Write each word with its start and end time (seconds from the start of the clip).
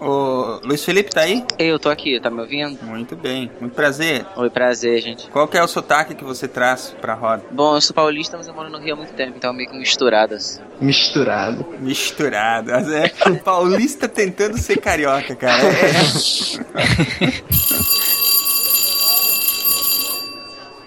O 0.00 0.60
Luiz 0.64 0.82
Felipe 0.82 1.10
tá 1.10 1.20
aí? 1.20 1.44
Eu 1.58 1.78
tô 1.78 1.90
aqui, 1.90 2.18
tá 2.18 2.30
me 2.30 2.40
ouvindo? 2.40 2.82
Muito 2.82 3.14
bem, 3.14 3.50
muito 3.60 3.74
prazer. 3.74 4.24
Oi, 4.34 4.48
prazer, 4.48 5.00
gente. 5.02 5.28
Qual 5.28 5.46
que 5.46 5.58
é 5.58 5.62
o 5.62 5.68
sotaque 5.68 6.14
que 6.14 6.24
você 6.24 6.48
traz 6.48 6.96
pra 7.00 7.12
roda? 7.12 7.42
Bom, 7.50 7.74
eu 7.74 7.80
sou 7.82 7.94
paulista, 7.94 8.38
mas 8.38 8.48
eu 8.48 8.54
moro 8.54 8.70
no 8.70 8.78
Rio 8.78 8.94
há 8.94 8.96
muito 8.96 9.12
tempo, 9.12 9.34
então 9.36 9.52
meio 9.52 9.68
que 9.68 9.76
misturado 9.76 10.34
assim. 10.34 10.60
Misturado. 10.80 11.66
Misturado. 11.78 12.70
É 12.72 13.10
paulista 13.44 14.08
tentando 14.08 14.56
ser 14.56 14.78
carioca, 14.78 15.36
cara. 15.36 15.62
É. 15.64 15.90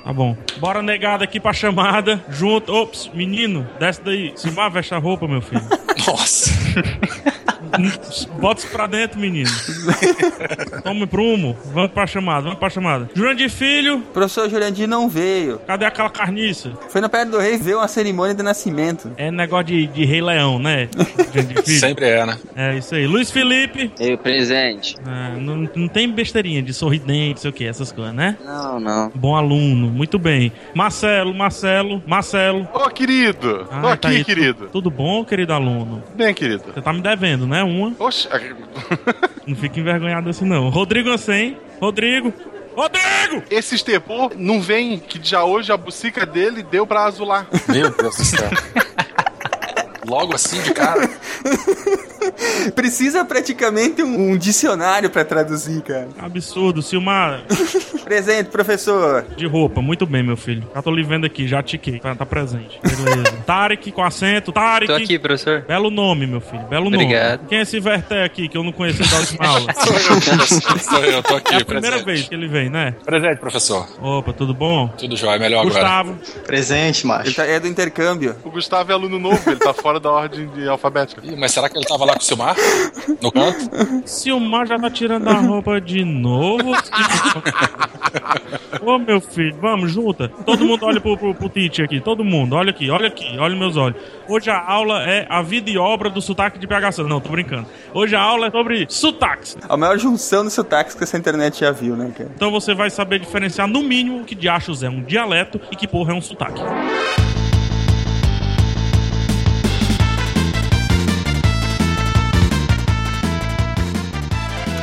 Tá 0.03 0.11
bom. 0.11 0.35
Bora 0.57 0.81
negado 0.81 1.23
aqui 1.23 1.39
pra 1.39 1.53
chamada. 1.53 2.23
Junto. 2.29 2.73
Ops, 2.73 3.09
menino, 3.13 3.69
desce 3.79 4.01
daí. 4.01 4.33
Se 4.35 4.49
vá, 4.49 4.67
veste 4.69 4.93
a 4.93 4.97
roupa, 4.97 5.27
meu 5.27 5.41
filho. 5.41 5.63
Nossa. 6.07 6.51
Bota 8.39 8.59
isso 8.61 8.67
pra 8.69 8.87
dentro, 8.87 9.19
menino. 9.19 9.49
Tome 10.83 11.05
prumo. 11.07 11.57
Vamos 11.73 11.91
pra 11.91 12.05
chamada, 12.07 12.41
vamos 12.43 12.59
pra 12.59 12.69
chamada. 12.69 13.09
Jurandir 13.13 13.49
Filho. 13.49 13.99
Professor 14.13 14.49
Jurandir 14.49 14.87
não 14.87 15.09
veio. 15.09 15.59
Cadê 15.65 15.85
aquela 15.85 16.09
carniça? 16.09 16.71
Foi 16.89 17.01
na 17.01 17.09
Pedra 17.09 17.31
do 17.31 17.39
Rei 17.39 17.57
ver 17.57 17.75
uma 17.75 17.87
cerimônia 17.87 18.33
de 18.35 18.43
nascimento. 18.43 19.11
É 19.17 19.31
negócio 19.31 19.65
de, 19.67 19.87
de 19.87 20.05
Rei 20.05 20.21
Leão, 20.21 20.59
né? 20.59 20.87
Jurandir 21.33 21.63
Filho. 21.63 21.79
Sempre 21.79 22.05
é, 22.05 22.25
né? 22.25 22.37
É 22.55 22.75
isso 22.77 22.93
aí. 22.95 23.07
Luiz 23.07 23.31
Felipe. 23.31 23.91
Eu, 23.99 24.17
presente. 24.17 24.95
É, 25.07 25.39
não, 25.39 25.69
não 25.75 25.87
tem 25.87 26.09
besteirinha 26.11 26.61
de 26.61 26.73
sorridente, 26.73 27.41
sei 27.41 27.49
o 27.49 27.53
que, 27.53 27.65
essas 27.65 27.91
coisas, 27.91 28.13
né? 28.13 28.37
Não, 28.43 28.79
não. 28.79 29.11
Bom 29.15 29.35
aluno, 29.35 29.87
muito 29.87 30.17
bem. 30.19 30.51
Marcelo, 30.73 31.33
Marcelo, 31.33 32.01
Marcelo. 32.05 32.67
Ô, 32.73 32.89
querido! 32.89 33.65
Tô 33.65 33.87
Ah, 33.87 33.93
aqui, 33.93 34.01
tá 34.01 34.09
aí. 34.09 34.23
querido. 34.23 34.69
Tudo 34.71 34.89
bom, 34.89 35.23
querido 35.25 35.53
aluno? 35.53 36.03
Bem, 36.15 36.33
querido. 36.33 36.63
Você 36.73 36.81
tá 36.81 36.91
me 36.93 37.01
devendo, 37.01 37.45
né? 37.47 37.62
Uma. 37.63 37.95
Oxe, 37.99 38.27
Não 39.47 39.55
fica 39.55 39.79
envergonhado 39.79 40.29
assim, 40.29 40.45
não. 40.45 40.69
Rodrigo 40.69 41.09
Ansem. 41.09 41.57
Rodrigo. 41.79 42.33
Rodrigo! 42.75 43.43
esse 43.51 43.75
estepô 43.75 44.31
não 44.35 44.59
vem 44.59 44.97
que 44.97 45.19
já 45.21 45.43
hoje 45.43 45.71
a 45.71 45.77
bucica 45.77 46.25
dele 46.25 46.63
deu 46.63 46.87
pra 46.87 47.05
azular. 47.05 47.47
Meu 47.69 47.91
Deus 47.91 48.15
do 48.15 48.25
céu. 48.25 48.49
Logo 50.07 50.35
assim 50.35 50.61
de 50.61 50.73
cara. 50.73 51.09
Precisa 52.75 53.23
praticamente 53.25 54.01
um, 54.01 54.31
um 54.31 54.37
dicionário 54.37 55.09
pra 55.09 55.23
traduzir, 55.25 55.81
cara. 55.81 56.07
Absurdo, 56.19 56.81
Silmar. 56.81 57.41
Presente, 58.03 58.49
professor. 58.49 59.25
De 59.35 59.45
roupa, 59.47 59.81
muito 59.81 60.05
bem, 60.05 60.23
meu 60.23 60.35
filho. 60.37 60.63
Já 60.73 60.81
tô 60.81 60.91
lhe 60.91 61.03
vendo 61.03 61.25
aqui, 61.25 61.47
já 61.47 61.61
tiquei. 61.63 61.99
Tá, 61.99 62.15
tá 62.15 62.25
presente. 62.25 62.79
Beleza. 62.81 63.31
Tarek 63.45 63.91
com 63.91 64.03
acento, 64.03 64.51
Tarek. 64.51 64.87
Tô 64.87 64.93
aqui, 64.95 65.17
professor. 65.19 65.61
Belo 65.67 65.89
nome, 65.89 66.25
meu 66.27 66.41
filho. 66.41 66.63
Belo 66.67 66.87
Obrigado. 66.87 67.37
nome. 67.39 67.49
Quem 67.49 67.59
é 67.59 67.61
esse 67.61 67.79
Verté 67.79 68.23
aqui 68.23 68.47
que 68.47 68.57
eu 68.57 68.63
não 68.63 68.71
conheci 68.71 69.03
da 69.09 69.17
última 69.17 69.45
aula? 69.47 69.73
Sou 70.79 71.03
eu, 71.03 71.21
tô 71.23 71.35
aqui, 71.35 71.53
É 71.55 71.57
a 71.61 71.65
primeira 71.65 71.97
presente. 71.97 72.05
vez 72.05 72.27
que 72.29 72.35
ele 72.35 72.47
vem, 72.47 72.69
né? 72.69 72.95
Presente, 73.05 73.39
professor. 73.39 73.87
Opa, 74.01 74.31
tudo 74.33 74.53
bom? 74.53 74.87
Tudo 74.97 75.15
jóia, 75.17 75.37
melhor 75.39 75.61
agora. 75.61 75.73
Gustavo. 75.73 76.17
Presente, 76.45 77.05
macho. 77.05 77.27
Ele 77.27 77.35
tá- 77.35 77.45
é 77.45 77.59
do 77.59 77.67
intercâmbio. 77.67 78.35
O 78.43 78.49
Gustavo 78.51 78.91
é 78.91 78.93
aluno 78.93 79.19
novo, 79.19 79.41
ele 79.49 79.59
tá 79.59 79.73
fora 79.73 79.92
da 79.99 80.11
ordem 80.11 80.47
de 80.49 80.67
alfabética. 80.67 81.21
Ih, 81.23 81.35
mas 81.35 81.51
será 81.51 81.69
que 81.69 81.77
ele 81.77 81.85
tava 81.85 82.05
lá 82.05 82.13
com 82.13 82.19
o 82.19 82.23
Silmar? 82.23 82.55
No 83.21 83.31
canto? 83.31 84.03
Silmar 84.05 84.67
já 84.67 84.79
tá 84.79 84.89
tirando 84.89 85.27
a 85.27 85.33
roupa 85.33 85.79
de 85.79 86.03
novo. 86.03 86.71
Ô 88.81 88.97
meu 88.97 89.21
filho, 89.21 89.55
vamos, 89.59 89.91
junta. 89.91 90.27
Todo 90.27 90.65
mundo 90.65 90.85
olha 90.85 90.99
pro, 90.99 91.17
pro, 91.17 91.33
pro 91.33 91.49
teacher 91.49 91.85
aqui. 91.85 91.99
Todo 91.99 92.23
mundo, 92.23 92.55
olha 92.55 92.69
aqui, 92.69 92.89
olha 92.89 93.07
aqui, 93.07 93.37
olha 93.37 93.55
meus 93.55 93.77
olhos. 93.77 93.99
Hoje 94.27 94.49
a 94.49 94.61
aula 94.61 95.03
é 95.03 95.25
a 95.29 95.41
vida 95.41 95.69
e 95.69 95.77
obra 95.77 96.09
do 96.09 96.21
sotaque 96.21 96.59
de 96.59 96.67
PH 96.67 96.93
Santos. 96.93 97.09
Não, 97.09 97.19
tô 97.19 97.29
brincando. 97.29 97.67
Hoje 97.93 98.15
a 98.15 98.21
aula 98.21 98.47
é 98.47 98.51
sobre 98.51 98.85
sotaques. 98.89 99.57
A 99.67 99.77
maior 99.77 99.97
junção 99.97 100.45
de 100.45 100.51
sotaques 100.51 100.95
que 100.95 101.03
essa 101.03 101.17
internet 101.17 101.59
já 101.59 101.71
viu, 101.71 101.95
né, 101.95 102.11
cara? 102.15 102.31
Então 102.35 102.51
você 102.51 102.73
vai 102.73 102.89
saber 102.89 103.19
diferenciar 103.19 103.67
no 103.67 103.83
mínimo 103.83 104.21
o 104.21 104.25
que 104.25 104.35
de 104.35 104.49
achos 104.49 104.83
é 104.83 104.89
um 104.89 105.01
dialeto 105.01 105.59
e 105.71 105.75
que 105.75 105.87
porra 105.87 106.13
é 106.13 106.15
um 106.15 106.21
sotaque. 106.21 106.61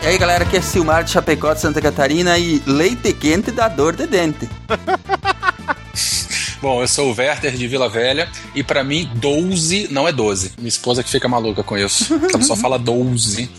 E 0.03 0.07
aí, 0.07 0.17
galera, 0.19 0.45
aqui 0.45 0.57
é 0.57 0.61
Silmar 0.63 1.05
de 1.05 1.11
Chapecó 1.11 1.53
de 1.53 1.61
Santa 1.61 1.81
Catarina 1.81 2.39
e 2.39 2.63
leite 2.67 3.13
quente 3.13 3.51
dá 3.51 3.69
dor 3.69 3.95
de 3.95 4.07
dente. 4.07 4.49
Bom, 6.61 6.83
eu 6.83 6.89
sou 6.89 7.11
o 7.11 7.15
Werther 7.17 7.53
de 7.53 7.67
Vila 7.67 7.89
Velha 7.89 8.29
e 8.55 8.63
pra 8.63 8.83
mim 8.85 9.11
12 9.15 9.89
não 9.91 10.07
é 10.09 10.13
12. 10.13 10.53
Minha 10.59 10.69
esposa 10.69 11.03
que 11.03 11.11
fica 11.11 11.29
maluca 11.29 11.63
com 11.63 11.77
isso. 11.77 12.19
Ela 12.33 12.43
só 12.43 12.55
fala 12.57 12.79
12 12.79 13.51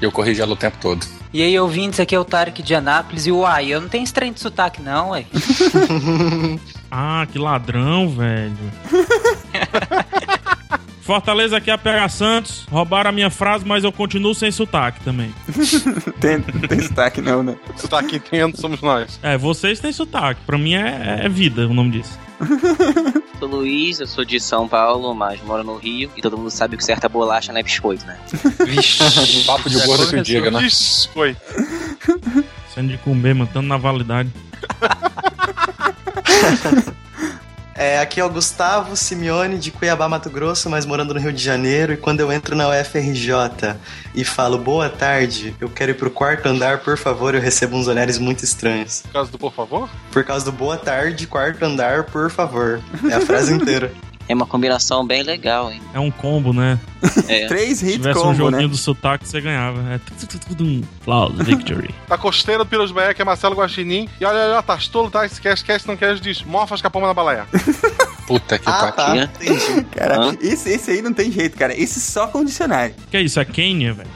e 0.00 0.04
eu 0.04 0.10
corrijo 0.12 0.42
ela 0.42 0.52
o 0.52 0.56
tempo 0.56 0.76
todo. 0.80 1.06
E 1.32 1.42
aí, 1.42 1.58
ouvintes, 1.58 2.00
aqui 2.00 2.14
é 2.14 2.18
o 2.18 2.24
Tarek 2.24 2.62
de 2.62 2.74
Anápolis 2.74 3.26
e 3.26 3.32
uai, 3.32 3.68
eu 3.68 3.80
não 3.80 3.88
tenho 3.88 4.10
trem 4.10 4.32
de 4.32 4.40
sotaque 4.40 4.82
não, 4.82 5.10
ué. 5.10 5.24
Ah, 6.92 7.24
que 7.30 7.38
ladrão, 7.38 8.08
velho. 8.10 8.52
Fortaleza 11.10 11.56
aqui 11.56 11.68
é 11.68 11.72
a 11.72 11.78
PH 11.78 12.08
Santos. 12.08 12.66
Roubaram 12.70 13.10
a 13.10 13.12
minha 13.12 13.30
frase, 13.30 13.66
mas 13.66 13.82
eu 13.82 13.90
continuo 13.90 14.32
sem 14.32 14.52
sotaque 14.52 15.02
também. 15.02 15.34
tem, 16.20 16.36
não 16.36 16.68
tem 16.68 16.80
sotaque 16.82 17.20
não, 17.20 17.42
né? 17.42 17.56
Sotaque 17.74 18.14
entendo, 18.14 18.56
somos 18.56 18.80
nós. 18.80 19.18
É, 19.20 19.36
vocês 19.36 19.80
têm 19.80 19.90
sotaque. 19.90 20.40
Pra 20.46 20.56
mim 20.56 20.74
é, 20.74 21.22
é 21.24 21.28
vida 21.28 21.66
o 21.66 21.74
nome 21.74 21.98
disso. 21.98 22.16
Sou 23.40 23.48
Luiz, 23.48 23.98
eu 23.98 24.06
sou 24.06 24.24
de 24.24 24.38
São 24.38 24.68
Paulo, 24.68 25.12
mas 25.12 25.42
moro 25.42 25.64
no 25.64 25.76
Rio. 25.78 26.12
E 26.16 26.22
todo 26.22 26.38
mundo 26.38 26.50
sabe 26.50 26.76
que 26.76 26.84
certa 26.84 27.08
bolacha 27.08 27.52
não 27.52 27.58
é 27.58 27.62
biscoito, 27.64 28.06
né? 28.06 28.16
Vixe, 28.64 29.44
papo 29.44 29.68
de 29.68 29.84
gordo 29.84 30.08
que 30.08 30.14
o 30.14 30.22
diga, 30.22 30.48
né? 30.48 30.68
Foi. 31.12 31.36
Sendo 32.72 32.88
de 32.88 32.98
comer, 32.98 33.34
mantendo 33.34 33.66
na 33.66 33.78
validade. 33.78 34.30
É, 37.80 37.98
aqui 37.98 38.20
é 38.20 38.24
o 38.26 38.28
Gustavo 38.28 38.94
Simeone 38.94 39.56
de 39.56 39.70
Cuiabá, 39.70 40.06
Mato 40.06 40.28
Grosso, 40.28 40.68
mas 40.68 40.84
morando 40.84 41.14
no 41.14 41.18
Rio 41.18 41.32
de 41.32 41.42
Janeiro. 41.42 41.94
E 41.94 41.96
quando 41.96 42.20
eu 42.20 42.30
entro 42.30 42.54
na 42.54 42.68
UFRJ 42.68 43.74
e 44.14 44.22
falo 44.22 44.58
boa 44.58 44.90
tarde, 44.90 45.56
eu 45.58 45.66
quero 45.70 45.92
ir 45.92 45.94
pro 45.94 46.10
quarto 46.10 46.44
andar, 46.44 46.80
por 46.80 46.98
favor, 46.98 47.34
eu 47.34 47.40
recebo 47.40 47.78
uns 47.78 47.88
olhares 47.88 48.18
muito 48.18 48.44
estranhos. 48.44 49.00
Por 49.00 49.12
causa 49.12 49.32
do 49.32 49.38
por 49.38 49.54
favor? 49.54 49.88
Por 50.12 50.22
causa 50.22 50.44
do 50.44 50.52
boa 50.52 50.76
tarde, 50.76 51.26
quarto 51.26 51.62
andar, 51.62 52.04
por 52.04 52.30
favor. 52.30 52.82
É 53.10 53.14
a 53.14 53.20
frase 53.22 53.54
inteira. 53.54 53.90
É 54.30 54.34
uma 54.34 54.46
combinação 54.46 55.04
bem 55.04 55.24
legal, 55.24 55.72
hein? 55.72 55.82
É 55.92 55.98
um 55.98 56.08
combo, 56.10 56.52
né? 56.52 56.78
É. 57.26 57.46
Três 57.48 57.78
Se 57.78 57.86
hits 57.86 57.94
tivesse 57.96 58.18
um 58.20 58.22
combo, 58.22 58.34
joguinho 58.36 58.62
né? 58.62 58.68
do 58.68 58.76
sotaque, 58.76 59.26
você 59.26 59.40
ganhava. 59.40 59.80
É 59.92 60.00
Flawless 61.00 61.42
victory. 61.42 61.92
Da 62.08 62.16
costeira 62.16 62.62
do 62.62 62.68
Piros 62.68 62.92
Bahia, 62.92 63.12
que 63.12 63.20
é 63.20 63.24
Marcelo 63.24 63.56
Guaxinim. 63.56 64.08
E 64.20 64.24
olha, 64.24 64.38
olha, 64.52 64.62
tá 64.62 64.78
tolo, 64.92 65.10
tá? 65.10 65.26
Se 65.28 65.40
quer, 65.40 65.54
esquece, 65.54 65.88
não 65.88 65.96
quer, 65.96 66.14
diz. 66.20 66.44
Mofas 66.44 66.80
com 66.80 66.86
a 66.86 66.90
palma 66.90 67.08
na 67.08 67.14
balaia. 67.14 67.44
Puta 68.28 68.56
que 68.56 68.68
Ah, 68.68 68.92
pariu. 68.92 69.26
tá. 69.26 69.44
Entendi. 69.44 69.84
Cara, 69.90 70.36
esse, 70.40 70.70
esse 70.70 70.90
aí 70.92 71.02
não 71.02 71.12
tem 71.12 71.32
jeito, 71.32 71.56
cara. 71.58 71.74
Esse 71.76 72.00
só 72.00 72.28
com 72.28 72.44
dicionário. 72.44 72.94
que 73.10 73.16
é 73.16 73.22
isso? 73.22 73.40
É 73.40 73.44
Quênia, 73.44 73.92
velho? 73.94 74.08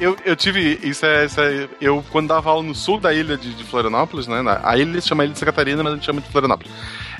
Eu, 0.00 0.16
eu 0.24 0.36
tive. 0.36 0.78
Isso 0.82 1.04
é, 1.04 1.24
isso 1.26 1.40
é. 1.40 1.68
Eu, 1.80 2.04
quando 2.10 2.28
dava 2.28 2.50
aula 2.50 2.62
no 2.62 2.74
sul 2.74 3.00
da 3.00 3.12
ilha 3.12 3.36
de, 3.36 3.52
de 3.52 3.64
Florianópolis, 3.64 4.26
né? 4.28 4.42
na- 4.42 4.60
A 4.62 4.76
ilha 4.76 5.00
se 5.00 5.08
chama 5.08 5.24
Ilha 5.24 5.32
de 5.32 5.38
Santa 5.38 5.50
Catarina, 5.52 5.82
mas 5.82 5.92
a 5.92 5.96
gente 5.96 6.06
chama 6.06 6.20
de 6.20 6.28
Florianópolis. 6.28 6.72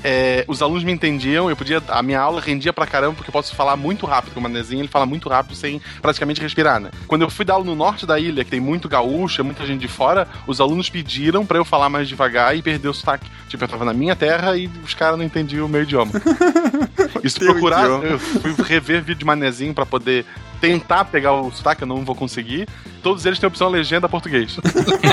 É, 0.05 0.45
os 0.47 0.63
alunos 0.63 0.85
me 0.85 0.93
entendiam, 0.93 1.51
eu 1.51 1.57
podia. 1.57 1.83
A 1.89 2.03
minha 2.05 2.21
aula 2.21 2.41
rendia 2.41 2.73
pra 2.73 2.87
caramba, 2.87 3.17
porque 3.17 3.31
eu 3.31 3.33
posso 3.33 3.53
falar 3.57 3.75
muito 3.77 4.07
rápido, 4.07 4.33
com 4.35 4.39
o 4.39 4.43
manezinho, 4.45 4.81
ele 4.81 4.89
fala 4.89 5.05
muito 5.07 5.29
rápido 5.29 5.57
sem 5.57 5.81
praticamente 6.01 6.41
respirar, 6.41 6.79
né? 6.79 6.91
Quando 7.09 7.23
eu 7.23 7.31
fui 7.31 7.45
dar 7.45 7.55
aula 7.55 7.65
no 7.65 7.75
norte 7.75 8.07
da 8.07 8.17
ilha, 8.19 8.45
que 8.45 8.51
tem 8.51 8.61
muito 8.61 8.89
gaúcho, 8.89 9.41
é 9.41 9.45
muita 9.45 9.67
gente 9.67 9.81
de 9.81 9.89
fora, 9.89 10.29
os 10.47 10.61
alunos 10.61 10.89
pediram 10.89 11.45
pra 11.45 11.59
eu 11.59 11.65
falar 11.65 11.89
mais 11.89 12.07
devagar 12.09 12.57
e 12.57 12.63
perder 12.63 12.89
o 12.89 12.95
sotaque. 12.95 13.29
Tipo, 13.49 13.65
eu 13.65 13.69
tava 13.69 13.85
na 13.85 13.93
minha 13.93 14.15
terra 14.15 14.57
e 14.57 14.71
os 14.85 14.95
caras 14.95 15.19
não 15.19 15.25
entendiam 15.25 15.67
o 15.67 15.69
meu 15.69 15.83
idioma. 15.83 16.13
Teu 17.39 17.53
procurar, 17.53 17.83
idioma. 17.87 18.05
eu 18.05 18.19
fui 18.21 18.55
rever 18.65 19.01
vídeo 19.03 19.19
de 19.19 19.25
manezinho 19.25 19.75
pra 19.75 19.85
poder 19.85 20.25
tentar 20.61 21.05
pegar 21.07 21.33
o 21.33 21.51
sotaque, 21.51 21.83
eu 21.83 21.89
não 21.89 22.05
vou 22.05 22.15
conseguir. 22.15 22.69
Todos 23.03 23.25
eles 23.25 23.39
têm 23.39 23.47
a 23.47 23.49
opção 23.49 23.69
legenda 23.69 24.09
português. 24.09 24.57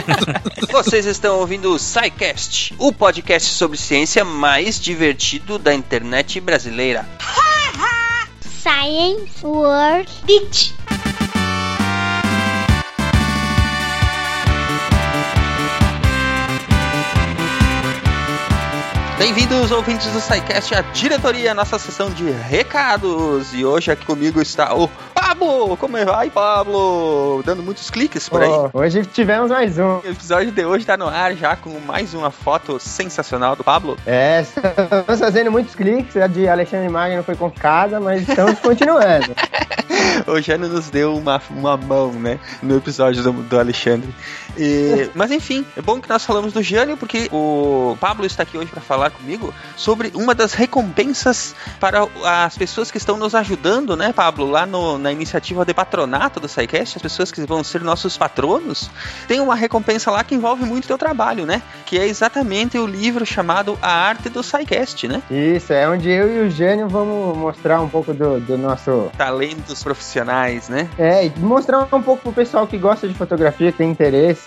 Vocês 0.72 1.06
estão 1.06 1.40
ouvindo 1.40 1.74
o 1.74 1.80
SciCast, 1.80 2.74
o 2.78 2.92
podcast 2.92 3.50
sobre 3.54 3.78
ciência 3.78 4.26
mais 4.26 4.80
divertido 4.80 5.58
da 5.58 5.74
internet 5.74 6.40
brasileira. 6.40 7.08
Science 8.42 9.46
World 9.46 10.12
Beach. 10.26 10.74
Bem-vindos, 19.18 19.72
ouvintes 19.72 20.12
do 20.12 20.20
SciCast, 20.20 20.76
a 20.76 20.82
diretoria, 20.82 21.54
nossa 21.54 21.80
sessão 21.80 22.10
de 22.10 22.30
recados. 22.30 23.54
E 23.54 23.64
hoje 23.64 23.90
aqui 23.90 24.06
comigo 24.06 24.42
está 24.42 24.76
o 24.76 24.90
Pablo, 25.14 25.78
como 25.78 25.96
é 25.96 26.04
vai, 26.04 26.30
Pablo? 26.30 27.42
Dando 27.46 27.64
muitos 27.64 27.90
cliques 27.90 28.28
por 28.28 28.44
aí. 28.44 28.50
Ó, 28.50 28.70
hoje 28.74 29.06
tivemos 29.06 29.50
mais 29.50 29.80
um. 29.80 30.00
O 30.00 30.04
episódio 30.06 30.52
de 30.52 30.66
hoje 30.66 30.86
tá 30.86 30.98
no 30.98 31.08
ar 31.08 31.34
já 31.34 31.56
com 31.56 31.80
mais 31.80 32.14
uma 32.14 32.30
foto 32.30 32.78
sensacional 32.78 33.56
do 33.56 33.64
Pablo. 33.64 33.98
É, 34.06 34.42
estamos 34.42 35.20
fazendo 35.20 35.50
muitos 35.50 35.76
cliques. 35.76 36.18
A 36.18 36.28
de 36.28 36.50
Alexandre 36.50 36.90
Magno 36.90 37.24
foi 37.24 37.38
complicada, 37.38 38.02
mas 38.02 38.28
estamos 38.28 38.60
continuando. 38.60 39.34
O 40.28 40.42
Jânio 40.42 40.70
nos 40.70 40.90
deu 40.90 41.16
uma, 41.16 41.42
uma 41.50 41.78
mão, 41.78 42.12
né? 42.12 42.40
No 42.62 42.78
episódio 42.78 43.22
do, 43.22 43.32
do 43.32 43.60
Alexandre. 43.60 44.10
E- 44.58 45.10
mas 45.14 45.32
enfim, 45.32 45.66
é 45.76 45.82
bom 45.82 46.00
que 46.00 46.10
nós 46.10 46.24
falamos 46.26 46.54
do 46.54 46.62
Jânio, 46.62 46.98
porque 46.98 47.30
o 47.32 47.98
Pablo 48.00 48.26
está 48.26 48.44
aqui 48.44 48.58
hoje 48.58 48.70
para 48.72 48.82
falar 48.82 49.10
comigo 49.12 49.54
sobre 49.76 50.12
uma 50.16 50.34
das 50.36 50.54
recompensas 50.54 51.56
para 51.80 52.08
as 52.24 52.58
pessoas 52.58 52.92
que 52.92 52.98
estão 52.98 53.18
nos 53.18 53.34
ajudando, 53.36 53.96
né, 53.96 54.14
Pablo? 54.14 54.50
Lá 54.50 54.66
no- 54.66 54.98
na 54.98 55.12
iniciativa 55.12 55.66
de 55.66 55.74
patronato 55.74 56.40
do 56.40 56.48
SciCast, 56.48 56.98
as 56.98 57.02
pessoas 57.02 57.32
que 57.32 57.42
vão 57.46 57.64
ser 57.64 57.82
nossos 57.82 58.18
patronos, 58.18 58.90
tem 59.28 59.40
uma 59.40 59.56
recompensa 59.56 60.12
lá 60.12 60.24
que 60.24 60.36
envolve 60.36 60.64
muito 60.66 60.88
teu 60.88 60.98
trabalho, 60.98 61.46
né? 61.46 61.62
Que 61.86 61.98
é 62.00 62.06
exatamente 62.08 62.78
o 62.78 62.86
livro 62.86 63.26
chamado 63.26 63.78
A 63.82 63.90
Arte 63.92 64.30
do 64.30 64.42
SciCast, 64.44 65.08
né? 65.08 65.22
Isso, 65.30 65.74
é 65.74 65.88
onde 65.88 66.10
eu 66.10 66.44
e 66.44 66.48
o 66.48 66.50
Jânio 66.52 66.88
vamos 66.88 67.38
mostrar 67.38 67.82
um 67.82 67.90
pouco 67.90 68.14
do, 68.14 68.40
do 68.40 68.58
nosso. 68.58 69.10
Talentos 69.18 69.84
profissionais, 69.84 70.70
né? 70.70 70.88
É, 70.98 71.26
e 71.26 71.34
mostrar 71.40 71.80
um 71.92 72.02
pouco 72.02 72.24
pro 72.24 72.32
pessoal 72.34 72.68
que 72.68 72.78
gosta 72.78 73.08
de 73.08 73.14
fotografia, 73.14 73.72
que 73.72 73.78
tem 73.78 73.90
interesse. 73.90 74.45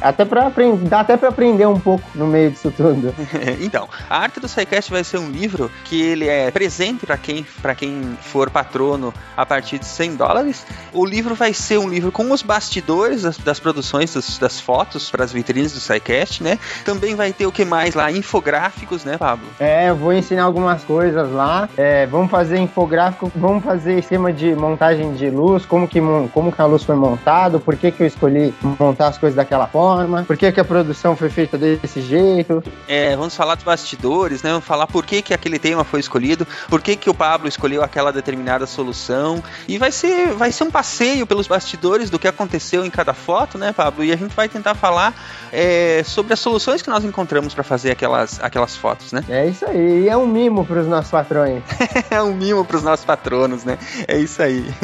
Até 0.00 0.24
pra 0.24 0.46
aprender. 0.46 0.88
Dá 0.88 1.00
até 1.00 1.16
pra 1.16 1.28
aprender 1.28 1.66
um 1.66 1.78
pouco 1.78 2.04
no 2.14 2.26
meio 2.26 2.50
disso 2.50 2.72
tudo. 2.76 3.14
então, 3.60 3.88
a 4.08 4.18
arte 4.18 4.40
do 4.40 4.48
SciCast 4.48 4.90
vai 4.90 5.04
ser 5.04 5.18
um 5.18 5.30
livro 5.30 5.70
que 5.84 6.00
ele 6.00 6.28
é 6.28 6.50
presente 6.50 7.06
para 7.06 7.16
quem, 7.16 7.46
pra 7.60 7.74
quem 7.74 8.16
for 8.20 8.50
patrono 8.50 9.12
a 9.36 9.44
partir 9.44 9.78
de 9.78 9.86
100 9.86 10.16
dólares. 10.16 10.66
O 10.92 11.04
livro 11.04 11.34
vai 11.34 11.52
ser 11.52 11.78
um 11.78 11.88
livro 11.88 12.10
com 12.10 12.30
os 12.30 12.42
bastidores 12.42 13.22
das, 13.22 13.38
das 13.38 13.60
produções 13.60 14.14
das, 14.14 14.38
das 14.38 14.60
fotos 14.60 15.10
para 15.10 15.24
as 15.24 15.32
vitrines 15.32 15.72
do 15.72 15.80
SciCast, 15.80 16.42
né? 16.42 16.58
Também 16.84 17.14
vai 17.14 17.32
ter 17.32 17.46
o 17.46 17.52
que 17.52 17.64
mais 17.64 17.94
lá? 17.94 18.10
Infográficos, 18.10 19.04
né, 19.04 19.16
Pablo? 19.18 19.46
É, 19.58 19.90
eu 19.90 19.96
vou 19.96 20.12
ensinar 20.12 20.44
algumas 20.44 20.82
coisas 20.84 21.30
lá. 21.32 21.68
É, 21.76 22.06
vamos 22.06 22.30
fazer 22.30 22.58
infográfico, 22.58 23.30
vamos 23.34 23.64
fazer 23.64 23.98
esquema 23.98 24.32
de 24.32 24.54
montagem 24.54 25.14
de 25.14 25.30
luz, 25.30 25.64
como 25.66 25.86
que, 25.86 26.00
como 26.32 26.52
que 26.52 26.60
a 26.60 26.66
luz 26.66 26.82
foi 26.82 26.96
montada, 26.96 27.58
por 27.58 27.76
que, 27.76 27.90
que 27.90 28.02
eu 28.02 28.06
escolhi 28.06 28.54
montar 28.78 29.08
as 29.08 29.18
coisas 29.18 29.35
daquela 29.36 29.66
forma, 29.66 30.24
por 30.24 30.36
que, 30.36 30.50
que 30.50 30.60
a 30.60 30.64
produção 30.64 31.16
foi 31.16 31.28
feita 31.28 31.56
desse 31.56 32.00
jeito. 32.00 32.62
É, 32.88 33.14
vamos 33.16 33.36
falar 33.36 33.54
dos 33.54 33.64
bastidores, 33.64 34.42
né? 34.42 34.50
Vamos 34.50 34.64
falar 34.64 34.86
por 34.86 35.04
que, 35.04 35.22
que 35.22 35.34
aquele 35.34 35.58
tema 35.58 35.84
foi 35.84 36.00
escolhido, 36.00 36.46
por 36.68 36.80
que, 36.80 36.96
que 36.96 37.08
o 37.08 37.14
Pablo 37.14 37.48
escolheu 37.48 37.82
aquela 37.82 38.12
determinada 38.12 38.66
solução. 38.66 39.42
E 39.68 39.78
vai 39.78 39.92
ser, 39.92 40.32
vai 40.32 40.50
ser 40.50 40.64
um 40.64 40.70
passeio 40.70 41.26
pelos 41.26 41.46
bastidores 41.46 42.10
do 42.10 42.18
que 42.18 42.26
aconteceu 42.26 42.84
em 42.84 42.90
cada 42.90 43.14
foto, 43.14 43.58
né, 43.58 43.72
Pablo? 43.72 44.02
E 44.02 44.12
a 44.12 44.16
gente 44.16 44.34
vai 44.34 44.48
tentar 44.48 44.74
falar 44.74 45.14
é, 45.52 46.02
sobre 46.04 46.32
as 46.32 46.40
soluções 46.40 46.82
que 46.82 46.90
nós 46.90 47.04
encontramos 47.04 47.54
para 47.54 47.62
fazer 47.62 47.90
aquelas, 47.90 48.42
aquelas 48.42 48.76
fotos, 48.76 49.12
né? 49.12 49.24
É 49.28 49.46
isso 49.46 49.64
aí, 49.64 50.04
e 50.04 50.08
é 50.08 50.16
um 50.16 50.26
mimo 50.26 50.64
pros 50.64 50.86
nossos 50.86 51.10
patrões. 51.10 51.62
É 52.10 52.22
um 52.22 52.34
mimo 52.34 52.64
para 52.64 52.76
os 52.76 52.82
nossos 52.82 53.04
patronos, 53.04 53.64
né? 53.64 53.78
É 54.06 54.16
isso 54.16 54.42
aí. 54.42 54.64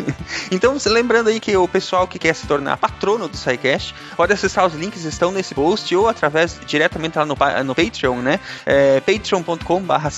Então, 0.51 0.77
lembrando 0.87 1.29
aí 1.29 1.41
que 1.41 1.57
o 1.57 1.67
pessoal 1.67 2.07
que 2.07 2.19
quer 2.19 2.35
se 2.35 2.47
tornar 2.47 2.77
patrono 2.77 3.29
do 3.29 3.37
SciCast 3.37 3.95
pode 4.17 4.33
acessar 4.43 4.67
os 4.67 4.75
links 4.75 5.05
estão 5.05 5.31
nesse 5.31 5.55
post 5.55 5.95
ou 5.95 6.09
através 6.09 6.59
diretamente 6.67 7.17
lá 7.17 7.25
no, 7.25 7.37
no 7.65 7.75
Patreon, 7.75 8.17
né? 8.17 8.41
É, 8.67 9.01
patreon.com.br. 9.01 10.09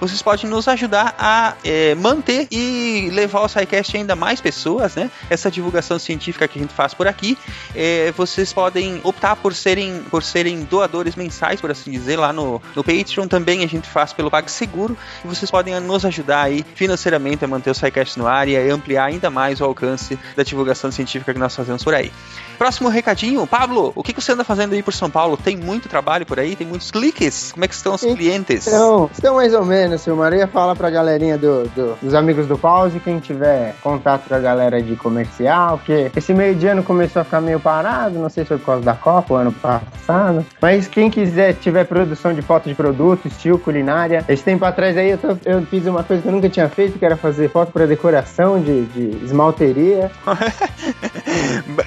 Vocês 0.00 0.22
podem 0.22 0.48
nos 0.48 0.68
ajudar 0.68 1.14
a 1.18 1.54
é, 1.64 1.94
manter 1.94 2.46
e 2.50 3.08
levar 3.12 3.40
o 3.40 3.48
SciCast 3.48 3.96
ainda 3.96 4.14
mais 4.14 4.40
pessoas, 4.40 4.94
né? 4.94 5.10
Essa 5.28 5.50
divulgação 5.50 5.98
científica 5.98 6.46
que 6.46 6.58
a 6.58 6.62
gente 6.62 6.72
faz 6.72 6.94
por 6.94 7.08
aqui. 7.08 7.36
É, 7.74 8.12
vocês 8.12 8.52
podem 8.52 9.00
optar 9.02 9.36
por 9.36 9.54
serem, 9.54 10.02
por 10.10 10.22
serem 10.22 10.62
doadores 10.64 11.16
mensais, 11.16 11.60
por 11.60 11.70
assim 11.70 11.90
dizer, 11.90 12.16
lá 12.16 12.32
no, 12.32 12.62
no 12.74 12.84
Patreon. 12.84 13.26
Também 13.26 13.64
a 13.64 13.68
gente 13.68 13.88
faz 13.88 14.12
pelo 14.12 14.30
PagSeguro. 14.30 14.96
E 15.24 15.28
vocês 15.28 15.50
podem 15.50 15.78
nos 15.80 16.04
ajudar 16.04 16.42
aí 16.42 16.64
financeiramente 16.74 17.44
a 17.44 17.48
manter 17.48 17.70
o 17.70 17.74
SciCast 17.74 18.18
no 18.18 18.26
ar 18.26 18.46
e 18.48 18.56
ampliar 18.70 19.06
ainda 19.06 19.30
mais 19.30 19.60
o 19.60 19.64
alcance 19.64 20.18
da 20.36 20.42
divulgação 20.42 20.92
científica 20.92 21.32
que 21.32 21.40
nós 21.40 21.54
fazemos 21.54 21.82
por 21.82 21.94
aí. 21.94 22.12
Próximo 22.58 22.88
recadinho, 22.88 23.23
Pablo, 23.50 23.92
o 23.94 24.02
que 24.02 24.12
que 24.12 24.20
você 24.20 24.32
anda 24.32 24.44
fazendo 24.44 24.72
aí 24.74 24.82
por 24.82 24.92
São 24.92 25.08
Paulo? 25.10 25.36
Tem 25.36 25.56
muito 25.56 25.88
trabalho 25.88 26.26
por 26.26 26.38
aí? 26.38 26.54
Tem 26.56 26.66
muitos 26.66 26.90
cliques? 26.90 27.52
Como 27.52 27.64
é 27.64 27.68
que 27.68 27.74
estão 27.74 27.94
os 27.94 28.00
clientes? 28.02 28.66
Então, 28.66 29.10
então 29.18 29.34
mais 29.36 29.54
ou 29.54 29.64
menos, 29.64 30.00
seu 30.02 30.14
Maria 30.16 30.46
fala 30.46 30.74
pra 30.76 30.90
galerinha 30.90 31.36
do, 31.38 31.64
do- 31.68 31.96
dos 32.02 32.14
amigos 32.14 32.46
do 32.46 32.58
Pause, 32.58 33.00
quem 33.00 33.18
tiver 33.20 33.74
contato 33.82 34.28
com 34.28 34.34
a 34.34 34.38
galera 34.38 34.82
de 34.82 34.94
comercial, 34.96 35.78
porque 35.78 36.10
esse 36.14 36.32
meio 36.34 36.54
de 36.54 36.66
ano 36.66 36.82
começou 36.82 37.22
a 37.22 37.24
ficar 37.24 37.40
meio 37.40 37.58
parado, 37.60 38.18
não 38.18 38.28
sei 38.28 38.44
se 38.44 38.48
foi 38.48 38.58
por 38.58 38.66
causa 38.66 38.82
da 38.82 38.94
Copa, 38.94 39.34
o 39.34 39.36
ano 39.36 39.52
passado, 39.52 40.44
mas 40.60 40.86
quem 40.88 41.10
quiser, 41.10 41.54
tiver 41.54 41.84
produção 41.84 42.32
de 42.34 42.42
foto 42.42 42.68
de 42.68 42.74
produto, 42.74 43.26
estilo 43.28 43.58
culinária, 43.58 44.24
esse 44.28 44.42
tempo 44.42 44.64
atrás 44.64 44.96
aí 44.96 45.10
eu, 45.10 45.18
tô- 45.18 45.36
eu 45.44 45.62
fiz 45.66 45.86
uma 45.86 46.02
coisa 46.04 46.22
que 46.22 46.28
eu 46.28 46.32
nunca 46.32 46.48
tinha 46.48 46.68
feito, 46.68 46.98
que 46.98 47.04
era 47.04 47.16
fazer 47.16 47.48
foto 47.50 47.72
pra 47.72 47.86
decoração 47.86 48.60
de, 48.60 48.82
de 48.86 49.24
esmalteria. 49.24 50.10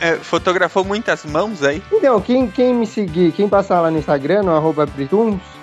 É, 0.01 0.15
fotografou 0.15 0.83
muitas 0.83 1.16
mãos 1.25 1.63
aí. 1.63 1.81
Então, 1.91 2.19
quem, 2.21 2.47
quem 2.49 2.73
me 2.73 2.85
seguir, 2.85 3.31
quem 3.31 3.47
passar 3.47 3.81
lá 3.81 3.91
no 3.91 3.97
Instagram, 3.97 4.43
no 4.43 4.51
arroba 4.51 4.85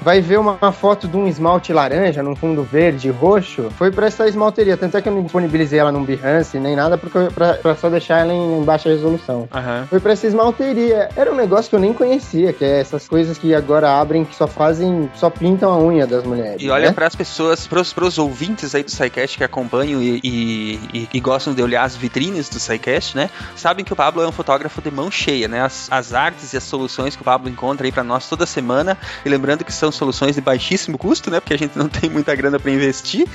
vai 0.05 0.21
ver 0.21 0.39
uma, 0.39 0.71
foto 0.71 1.09
de 1.09 1.17
um 1.17 1.27
esmalte 1.27 1.73
laranja 1.73 2.23
num 2.23 2.37
fundo 2.37 2.63
verde 2.63 3.09
roxo. 3.11 3.71
Foi 3.79 3.91
pra 3.91 4.07
essa 4.07 4.29
esmalteria. 4.29 4.77
Tanto 4.77 4.97
é 4.97 5.03
que 5.03 5.09
eu 5.09 5.15
não 5.15 5.23
disponibilizei 5.23 5.79
ela 5.79 5.91
num 5.91 6.05
Behance 6.05 6.59
nem 6.61 6.77
nada, 6.77 6.99
porque 6.99 7.17
eu- 7.17 7.33
pra, 7.33 7.55
pra 7.55 7.75
só 7.75 7.89
deixar 7.89 8.19
ela 8.21 8.33
em, 8.33 8.59
em 8.61 8.63
baixa 8.65 8.89
resolução. 8.91 9.49
Aham. 9.53 9.87
Foi 9.89 9.99
pra 10.01 10.13
essa 10.13 10.27
esmalteria. 10.27 11.09
Era 11.17 11.33
um 11.33 11.37
negócio 11.37 11.71
que 11.71 11.77
eu 11.77 11.81
nem 11.81 11.93
conhecia, 11.95 12.53
que 12.53 12.65
é 12.65 12.81
essas 12.81 13.09
coisas 13.09 13.39
que 13.39 13.55
agora 13.55 13.99
abrem, 13.99 14.25
que 14.25 14.37
só 14.37 14.47
fazem, 14.47 15.11
só 15.15 15.31
pintam 15.31 15.73
a 15.73 15.79
unha 15.79 16.07
das 16.07 16.23
mulheres. 16.25 16.61
E 16.63 16.69
olha 16.69 16.89
né? 16.89 16.93
para 16.93 17.07
as 17.07 17.15
pessoas, 17.15 17.67
pros, 17.67 17.93
pros 17.93 18.19
ouvintes 18.19 18.75
aí 18.75 18.83
do 18.83 18.91
SciCast 18.91 19.39
que 19.39 19.45
acompanham 19.45 20.03
e, 20.03 20.21
e, 20.23 20.81
e- 20.93 21.09
e 21.15 21.21
gostam 21.21 21.55
de 21.55 21.63
olhar 21.63 21.83
as 21.85 21.97
vitrines 21.97 22.49
do 22.51 22.61
SciCast, 22.61 23.17
né? 23.17 23.31
Sabem 23.57 23.85
que 23.85 23.93
o 23.93 23.97
Pablo 23.97 24.23
é 24.23 24.29
um 24.29 24.33
fotógrafo 24.33 24.83
de 24.83 24.91
mão 24.91 25.11
cheia, 25.11 25.49
né? 25.49 25.63
As, 25.63 25.89
as 25.91 26.13
artes 26.13 26.53
e 26.53 26.57
as 26.57 26.65
soluções 26.65 27.17
que 27.17 27.23
o 27.23 27.25
Pablo 27.25 27.49
encontra 27.49 27.87
aí 27.87 27.93
para 27.93 28.05
nós 28.05 28.29
toda 28.29 28.45
semana. 28.45 28.99
E 29.25 29.29
lembrando 29.29 29.65
que 29.65 29.73
são 29.73 29.91
soluções 29.95 30.35
de 30.35 30.41
baixíssimo 30.41 30.99
custo, 30.99 31.31
né? 31.31 31.41
Porque 31.41 31.55
a 31.55 31.59
gente 31.59 31.77
não 31.79 31.89
tem 31.89 32.09
muita 32.11 32.35
grana 32.35 32.59
para 32.59 32.71
investir. 32.71 33.27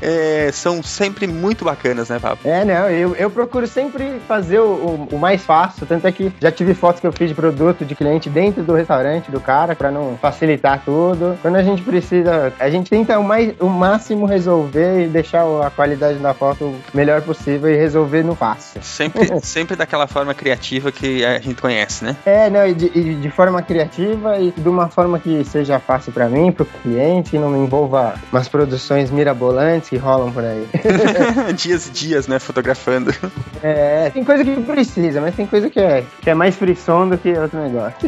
É, 0.00 0.50
são 0.52 0.82
sempre 0.82 1.26
muito 1.26 1.64
bacanas, 1.64 2.08
né, 2.08 2.18
Pablo? 2.18 2.38
É, 2.44 2.64
não, 2.64 2.88
eu, 2.90 3.14
eu 3.16 3.30
procuro 3.30 3.66
sempre 3.66 4.20
fazer 4.26 4.58
o, 4.60 4.64
o- 4.66 5.08
o 5.12 5.18
mais 5.18 5.42
fácil, 5.44 5.86
tanto 5.86 6.06
é 6.06 6.12
que 6.12 6.32
já 6.40 6.50
tive 6.50 6.74
fotos 6.74 7.00
que 7.00 7.06
eu 7.06 7.12
fiz 7.12 7.28
de 7.28 7.34
produto 7.34 7.84
de 7.84 7.94
cliente 7.94 8.28
dentro 8.30 8.62
do 8.62 8.74
restaurante 8.74 9.30
do 9.30 9.40
cara, 9.40 9.74
pra 9.74 9.90
não 9.90 10.16
facilitar 10.20 10.82
tudo. 10.84 11.38
Quando 11.42 11.56
a 11.56 11.62
gente 11.62 11.82
precisa, 11.82 12.52
a 12.58 12.70
gente 12.70 12.90
tenta 12.90 13.18
o, 13.18 13.24
mais, 13.24 13.54
o 13.60 13.66
máximo 13.68 14.26
resolver 14.26 15.04
e 15.04 15.08
deixar 15.08 15.44
a 15.64 15.70
qualidade 15.70 16.18
da 16.18 16.32
foto 16.34 16.64
o 16.64 16.80
melhor 16.94 17.22
possível 17.22 17.68
e 17.70 17.76
resolver 17.76 18.22
no 18.22 18.34
fácil. 18.34 18.80
Sempre, 18.82 19.28
sempre 19.42 19.76
daquela 19.76 20.06
forma 20.06 20.34
criativa 20.34 20.90
que 20.92 21.24
a 21.24 21.38
gente 21.40 21.60
conhece, 21.60 22.04
né? 22.04 22.16
É, 22.24 22.48
não, 22.50 22.66
e 22.66 22.74
de, 22.74 22.86
e 22.94 23.14
de 23.14 23.30
forma 23.30 23.62
criativa 23.62 24.38
e 24.38 24.50
de 24.56 24.68
uma 24.68 24.88
forma 24.88 25.17
que 25.18 25.44
seja 25.44 25.78
fácil 25.78 26.12
pra 26.12 26.28
mim, 26.28 26.52
pro 26.52 26.64
cliente, 26.64 27.30
que 27.30 27.38
não 27.38 27.50
me 27.50 27.58
envolva 27.58 28.14
umas 28.32 28.48
produções 28.48 29.10
mirabolantes 29.10 29.88
que 29.88 29.96
rolam 29.96 30.32
por 30.32 30.44
aí. 30.44 30.66
dias 31.54 31.86
e 31.86 31.90
dias, 31.90 32.26
né? 32.26 32.38
Fotografando. 32.38 33.14
É, 33.62 34.10
tem 34.10 34.24
coisa 34.24 34.44
que 34.44 34.60
precisa, 34.62 35.20
mas 35.20 35.34
tem 35.34 35.46
coisa 35.46 35.68
que 35.68 35.80
é, 35.80 36.04
que 36.20 36.30
é 36.30 36.34
mais 36.34 36.54
frisson 36.56 37.08
do 37.08 37.18
que 37.18 37.32
outro 37.32 37.60
negócio. 37.60 37.98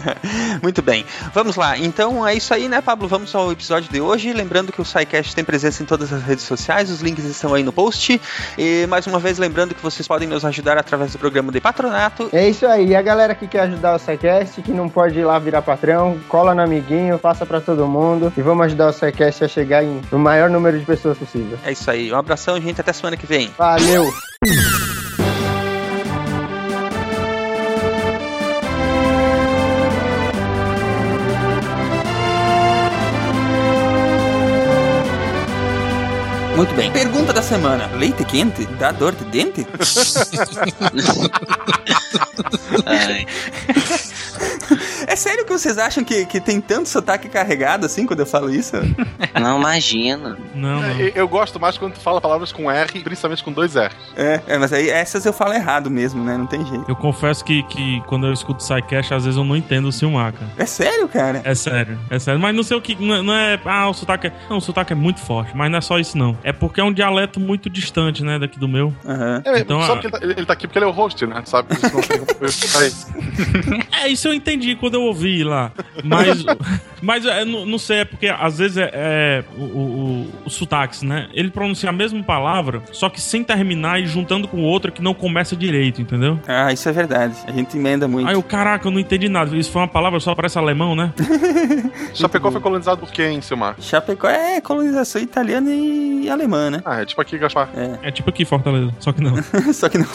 Muito 0.62 0.82
bem. 0.82 1.04
Vamos 1.32 1.56
lá. 1.56 1.78
Então 1.78 2.26
é 2.26 2.34
isso 2.34 2.52
aí, 2.52 2.68
né, 2.68 2.80
Pablo? 2.80 3.08
Vamos 3.08 3.34
ao 3.34 3.50
episódio 3.50 3.90
de 3.90 4.00
hoje. 4.00 4.32
Lembrando 4.32 4.72
que 4.72 4.80
o 4.80 4.84
SciCast 4.84 5.34
tem 5.34 5.44
presença 5.44 5.82
em 5.82 5.86
todas 5.86 6.12
as 6.12 6.22
redes 6.22 6.44
sociais, 6.44 6.90
os 6.90 7.00
links 7.00 7.24
estão 7.24 7.54
aí 7.54 7.62
no 7.62 7.72
post. 7.72 8.20
E 8.58 8.86
mais 8.86 9.06
uma 9.06 9.18
vez, 9.18 9.38
lembrando 9.38 9.74
que 9.74 9.82
vocês 9.82 10.06
podem 10.06 10.28
nos 10.28 10.44
ajudar 10.44 10.78
através 10.78 11.12
do 11.12 11.18
programa 11.18 11.52
de 11.52 11.60
patronato. 11.60 12.28
É 12.32 12.48
isso 12.48 12.66
aí. 12.66 12.88
E 12.88 12.96
a 12.96 13.02
galera 13.02 13.34
que 13.34 13.46
quer 13.46 13.60
ajudar 13.60 13.94
o 13.94 13.98
SciCast, 13.98 14.60
que 14.62 14.72
não 14.72 14.88
pode 14.88 15.18
ir 15.18 15.24
lá 15.24 15.38
virar 15.38 15.62
patrão, 15.62 16.18
cola 16.28 16.49
no 16.54 16.62
amiguinho, 16.62 17.18
passa 17.18 17.46
pra 17.46 17.60
todo 17.60 17.86
mundo 17.86 18.32
e 18.36 18.42
vamos 18.42 18.66
ajudar 18.66 18.88
o 18.88 18.92
SciCast 18.92 19.44
a 19.44 19.48
chegar 19.48 19.84
em, 19.84 20.00
no 20.10 20.18
maior 20.18 20.50
número 20.50 20.78
de 20.78 20.84
pessoas 20.84 21.16
possível. 21.18 21.58
É 21.64 21.72
isso 21.72 21.90
aí. 21.90 22.12
Um 22.12 22.16
abração, 22.16 22.60
gente. 22.60 22.80
Até 22.80 22.92
semana 22.92 23.16
que 23.16 23.26
vem. 23.26 23.50
Valeu! 23.56 24.04
Muito 36.56 36.74
bem. 36.74 36.90
Pergunta 36.92 37.32
da 37.32 37.42
semana: 37.42 37.86
leite 37.96 38.24
quente 38.24 38.66
dá 38.78 38.90
dor 38.92 39.14
de 39.14 39.24
dente? 39.24 39.66
Ai, 42.86 43.26
É 45.10 45.16
sério 45.16 45.44
que 45.44 45.52
vocês 45.52 45.76
acham 45.76 46.04
que, 46.04 46.24
que 46.26 46.40
tem 46.40 46.60
tanto 46.60 46.88
sotaque 46.88 47.28
carregado 47.28 47.84
assim 47.84 48.06
quando 48.06 48.20
eu 48.20 48.26
falo 48.26 48.48
isso? 48.48 48.76
Não, 49.40 49.58
imagina. 49.58 50.36
Não, 50.54 50.80
não. 50.80 51.00
Eu, 51.00 51.08
eu 51.14 51.28
gosto 51.28 51.58
mais 51.58 51.76
quando 51.78 51.94
tu 51.94 52.00
fala 52.00 52.20
palavras 52.20 52.52
com 52.52 52.70
R, 52.70 53.00
principalmente 53.02 53.42
com 53.42 53.50
dois 53.52 53.74
R. 53.74 53.92
É, 54.16 54.40
é, 54.46 54.58
mas 54.58 54.72
aí 54.72 54.88
essas 54.90 55.24
eu 55.24 55.32
falo 55.32 55.54
errado 55.54 55.90
mesmo, 55.90 56.22
né? 56.22 56.36
Não 56.36 56.46
tem 56.46 56.64
jeito. 56.66 56.84
Eu 56.88 56.94
confesso 56.96 57.44
que, 57.44 57.62
que 57.64 58.00
quando 58.06 58.26
eu 58.26 58.32
escuto 58.32 58.58
Psycast, 58.62 59.14
às 59.14 59.24
vezes 59.24 59.36
eu 59.38 59.44
não 59.44 59.56
entendo 59.56 59.86
o 59.88 59.92
Silmar, 59.92 60.32
cara. 60.34 60.50
É 60.58 60.66
sério, 60.66 61.08
cara? 61.08 61.40
É 61.44 61.54
sério, 61.54 61.98
é 62.10 62.18
sério. 62.18 62.38
Mas 62.40 62.54
não 62.54 62.62
sei 62.62 62.76
o 62.76 62.80
que. 62.82 62.94
Não 63.02 63.14
é, 63.14 63.22
não 63.22 63.34
é- 63.34 63.60
Ah, 63.64 63.88
o 63.88 63.94
sotaque 63.94 64.26
é. 64.26 64.32
Não, 64.50 64.58
o 64.58 64.60
sotaque 64.60 64.92
é 64.92 64.96
muito 64.96 65.20
forte. 65.20 65.52
Mas 65.56 65.70
não 65.70 65.78
é 65.78 65.80
só 65.80 65.98
isso, 65.98 66.18
não. 66.18 66.36
É 66.42 66.52
porque 66.52 66.80
é 66.80 66.84
um 66.84 66.92
dialeto 66.92 67.40
muito 67.40 67.70
distante, 67.70 68.22
né? 68.22 68.38
Daqui 68.38 68.58
do 68.58 68.68
meu. 68.68 68.94
Aham. 69.06 69.42
É, 69.44 69.58
Então, 69.60 69.80
só 69.82 69.92
a- 69.92 69.96
porque 69.96 70.06
ele 70.08 70.12
tá, 70.12 70.18
ele- 70.22 70.32
ele 70.36 70.46
tá 70.46 70.52
aqui 70.52 70.66
porque 70.66 70.78
ele 70.78 70.84
é 70.84 70.88
o 70.88 70.92
host, 70.92 71.26
né? 71.26 71.42
Sabe? 71.46 71.72
Isso 71.74 71.94
não 71.94 72.02
tem 72.02 72.18
como 72.18 72.30
eu. 72.44 74.02
É, 74.02 74.08
isso 74.08 74.28
eu 74.28 74.34
entendi 74.34 74.76
quando 74.76 74.94
eu 74.94 74.99
ouvi 75.00 75.44
lá. 75.44 75.72
Mas. 76.04 76.44
mas 77.02 77.26
é, 77.26 77.44
não, 77.44 77.64
não 77.66 77.78
sei, 77.78 77.98
é 77.98 78.04
porque 78.04 78.26
às 78.28 78.58
vezes 78.58 78.76
é. 78.76 78.90
é 78.92 79.44
o, 79.56 79.62
o, 79.62 79.64
o, 79.64 80.28
o 80.46 80.50
sotaques, 80.50 81.02
né? 81.02 81.28
Ele 81.32 81.50
pronuncia 81.50 81.88
a 81.88 81.92
mesma 81.92 82.22
palavra, 82.22 82.82
só 82.92 83.08
que 83.08 83.20
sem 83.20 83.42
terminar 83.42 84.00
e 84.00 84.06
juntando 84.06 84.48
com 84.48 84.62
outra 84.62 84.90
que 84.90 85.02
não 85.02 85.14
começa 85.14 85.56
direito, 85.56 86.00
entendeu? 86.00 86.38
Ah, 86.46 86.72
isso 86.72 86.88
é 86.88 86.92
verdade. 86.92 87.36
A 87.46 87.52
gente 87.52 87.76
emenda 87.76 88.06
muito. 88.06 88.28
Aí 88.28 88.34
eu, 88.34 88.42
caraca, 88.42 88.86
eu 88.86 88.90
não 88.90 89.00
entendi 89.00 89.28
nada. 89.28 89.56
Isso 89.56 89.70
foi 89.70 89.82
uma 89.82 89.88
palavra 89.88 90.20
só 90.20 90.34
parece 90.34 90.58
alemão, 90.58 90.94
né? 90.94 91.12
Chapecó 92.14 92.50
foi 92.50 92.60
colonizado 92.60 92.98
por 92.98 93.10
quem, 93.10 93.40
Silmar? 93.40 93.76
Chapecó 93.80 94.28
é 94.28 94.60
colonização 94.60 95.20
italiana 95.20 95.70
e 95.70 96.28
alemã, 96.28 96.70
né? 96.70 96.82
Ah, 96.84 97.02
é 97.02 97.04
tipo 97.04 97.20
aqui, 97.20 97.38
Gaspar. 97.38 97.68
É 98.02 98.10
tipo 98.10 98.30
aqui, 98.30 98.44
Fortaleza. 98.44 98.92
Só 98.98 99.12
que 99.12 99.22
não. 99.22 99.34
Só 99.72 99.88
que 99.88 99.98
não. 99.98 100.06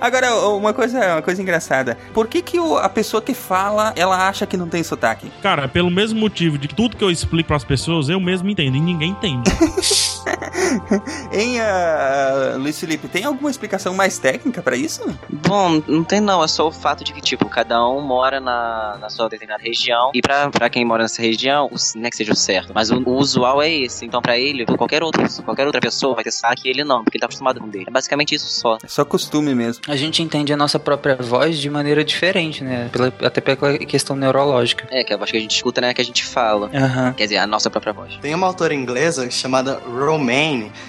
Agora, 0.00 0.34
uma 0.36 0.72
coisa, 0.72 1.14
uma 1.14 1.22
coisa 1.22 1.42
engraçada. 1.42 1.96
Por 2.12 2.26
que, 2.26 2.42
que 2.42 2.58
o- 2.62 2.76
a 2.78 2.88
pessoa 2.88 3.20
que 3.22 3.34
fala, 3.34 3.92
ela 3.96 4.28
acha 4.28 4.46
que 4.46 4.56
não 4.56 4.68
tem 4.68 4.82
sotaque? 4.82 5.30
Cara, 5.42 5.68
pelo 5.68 5.90
mesmo 5.90 6.18
motivo 6.20 6.56
de 6.58 6.68
tudo 6.68 6.96
que 6.96 7.04
eu 7.04 7.10
explico 7.10 7.48
pras 7.48 7.64
pessoas, 7.64 8.08
eu 8.08 8.20
mesmo 8.20 8.48
entendo 8.48 8.76
e 8.76 8.80
ninguém 8.80 9.10
entende. 9.10 9.50
Hein, 11.32 11.60
ah, 11.60 12.54
Luiz 12.56 12.78
Felipe, 12.78 13.08
tem 13.08 13.24
alguma 13.24 13.50
explicação 13.50 13.94
mais 13.94 14.18
técnica 14.18 14.62
pra 14.62 14.76
isso? 14.76 15.02
Bom, 15.30 15.82
não 15.86 16.04
tem 16.04 16.20
não, 16.20 16.42
é 16.42 16.48
só 16.48 16.66
o 16.68 16.72
fato 16.72 17.02
de 17.04 17.12
que, 17.12 17.20
tipo, 17.20 17.46
cada 17.48 17.86
um 17.88 18.00
mora 18.00 18.40
na, 18.40 18.96
na 19.00 19.08
sua 19.10 19.28
determinada 19.28 19.62
região. 19.62 20.10
E 20.14 20.20
pra, 20.20 20.50
pra 20.50 20.68
quem 20.68 20.84
mora 20.84 21.02
nessa 21.04 21.22
região, 21.22 21.70
não 21.96 22.06
é 22.06 22.10
que 22.10 22.16
seja 22.16 22.32
o 22.32 22.36
certo, 22.36 22.72
mas 22.74 22.90
o, 22.90 22.96
o 22.98 23.14
usual 23.16 23.62
é 23.62 23.70
esse. 23.70 24.04
Então, 24.04 24.20
pra 24.20 24.38
ele, 24.38 24.64
qualquer 24.66 25.02
outra, 25.02 25.26
qualquer 25.44 25.66
outra 25.66 25.80
pessoa 25.80 26.14
vai 26.14 26.24
ter 26.24 26.32
saque 26.32 26.68
e 26.68 26.70
ele 26.70 26.84
não, 26.84 27.02
porque 27.02 27.16
ele 27.16 27.20
tá 27.20 27.26
acostumado 27.26 27.60
com 27.60 27.66
o 27.66 27.70
dele. 27.70 27.84
É 27.88 27.90
basicamente 27.90 28.34
isso 28.34 28.48
só. 28.48 28.76
É 28.82 28.88
só 28.88 29.04
costume 29.04 29.54
mesmo. 29.54 29.82
A 29.88 29.96
gente 29.96 30.22
entende 30.22 30.52
a 30.52 30.56
nossa 30.56 30.78
própria 30.78 31.16
voz 31.16 31.58
de 31.58 31.70
maneira 31.70 32.04
diferente, 32.04 32.62
né? 32.62 32.88
Pela- 32.92 33.12
até 33.22 33.40
pela 33.40 33.78
questão 33.78 34.14
neurológica. 34.16 34.86
É, 34.90 35.02
que 35.04 35.12
a 35.12 35.16
voz 35.16 35.30
que 35.30 35.36
a 35.36 35.40
gente 35.40 35.56
escuta, 35.56 35.80
né, 35.80 35.94
que 35.94 36.00
a 36.00 36.04
gente 36.04 36.24
fala. 36.24 36.70
Aham. 36.74 37.12
Quer 37.14 37.24
dizer, 37.24 37.38
a 37.38 37.46
nossa 37.46 37.70
própria 37.70 37.92
voz. 37.92 38.16
Tem 38.20 38.34
uma 38.34 38.46
autora 38.46 38.74
inglesa 38.74 39.30
chamada 39.30 39.80
Romaine, 39.86 40.41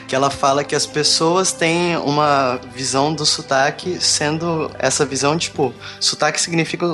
que 0.08 0.16
ela 0.16 0.30
fala 0.30 0.64
que 0.64 0.76
as 0.76 0.86
pessoas 0.86 1.52
têm 1.52 1.98
uma 1.98 2.60
visão 2.74 3.14
do 3.14 3.26
sotaque 3.26 3.98
sendo 4.00 4.70
essa 4.78 5.06
visão, 5.06 5.38
tipo, 5.38 5.74
sotaque 6.00 6.40
significa 6.40 6.86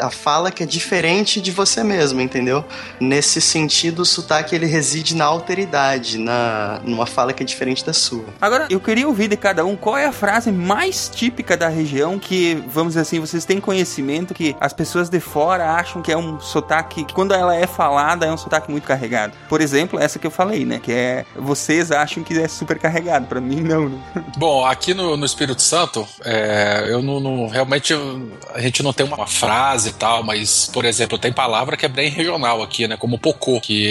a 0.00 0.10
fala 0.10 0.50
que 0.50 0.62
é 0.62 0.66
diferente 0.66 1.40
de 1.40 1.50
você 1.50 1.82
mesmo, 1.82 2.20
entendeu? 2.20 2.64
Nesse 3.00 3.40
sentido, 3.40 4.00
o 4.00 4.04
sotaque 4.04 4.54
ele 4.54 4.66
reside 4.66 5.14
na 5.14 5.24
alteridade, 5.24 6.18
na 6.18 6.80
numa 6.84 7.06
fala 7.06 7.32
que 7.32 7.42
é 7.42 7.46
diferente 7.46 7.84
da 7.84 7.92
sua. 7.92 8.24
Agora, 8.40 8.66
eu 8.70 8.80
queria 8.80 9.06
ouvir 9.06 9.28
de 9.28 9.36
cada 9.36 9.64
um 9.64 9.76
qual 9.76 9.96
é 9.96 10.06
a 10.06 10.12
frase 10.12 10.52
mais 10.52 11.08
típica 11.08 11.56
da 11.56 11.68
região 11.68 12.18
que, 12.18 12.62
vamos 12.68 12.90
dizer 12.94 13.00
assim, 13.00 13.20
vocês 13.20 13.44
têm 13.44 13.60
conhecimento 13.60 14.34
que 14.34 14.56
as 14.60 14.72
pessoas 14.72 15.08
de 15.08 15.20
fora 15.20 15.72
acham 15.72 16.02
que 16.02 16.12
é 16.12 16.16
um 16.16 16.40
sotaque, 16.40 17.04
que 17.04 17.14
quando 17.14 17.32
ela 17.32 17.54
é 17.54 17.66
falada 17.66 18.26
é 18.26 18.32
um 18.32 18.36
sotaque 18.36 18.70
muito 18.70 18.86
carregado. 18.86 19.36
Por 19.48 19.60
exemplo, 19.60 19.98
essa 19.98 20.18
que 20.18 20.26
eu 20.26 20.30
falei, 20.30 20.64
né? 20.64 20.80
Que 20.82 20.92
é, 20.92 21.24
vocês 21.36 21.90
que 22.06 22.38
é 22.38 22.48
super 22.48 22.78
carregado. 22.78 23.26
Pra 23.26 23.40
mim, 23.40 23.60
não, 23.60 23.88
né? 23.88 23.98
Bom, 24.36 24.64
aqui 24.64 24.94
no, 24.94 25.16
no 25.16 25.26
Espírito 25.26 25.60
Santo, 25.62 26.06
é, 26.24 26.86
eu 26.88 27.02
não, 27.02 27.20
não- 27.20 27.46
realmente 27.48 27.92
eu- 27.92 28.30
a 28.54 28.60
gente 28.60 28.82
não 28.82 28.92
tem 28.92 29.06
uma 29.06 29.26
frase 29.26 29.90
e 29.90 29.92
tal, 29.92 30.22
mas, 30.22 30.70
por 30.72 30.84
exemplo, 30.84 31.18
tem 31.18 31.32
palavra 31.32 31.76
que 31.76 31.84
é 31.86 31.88
bem 31.88 32.10
regional 32.10 32.62
aqui, 32.62 32.86
né? 32.88 32.96
Como 32.96 33.18
pocô, 33.18 33.60
que 33.60 33.86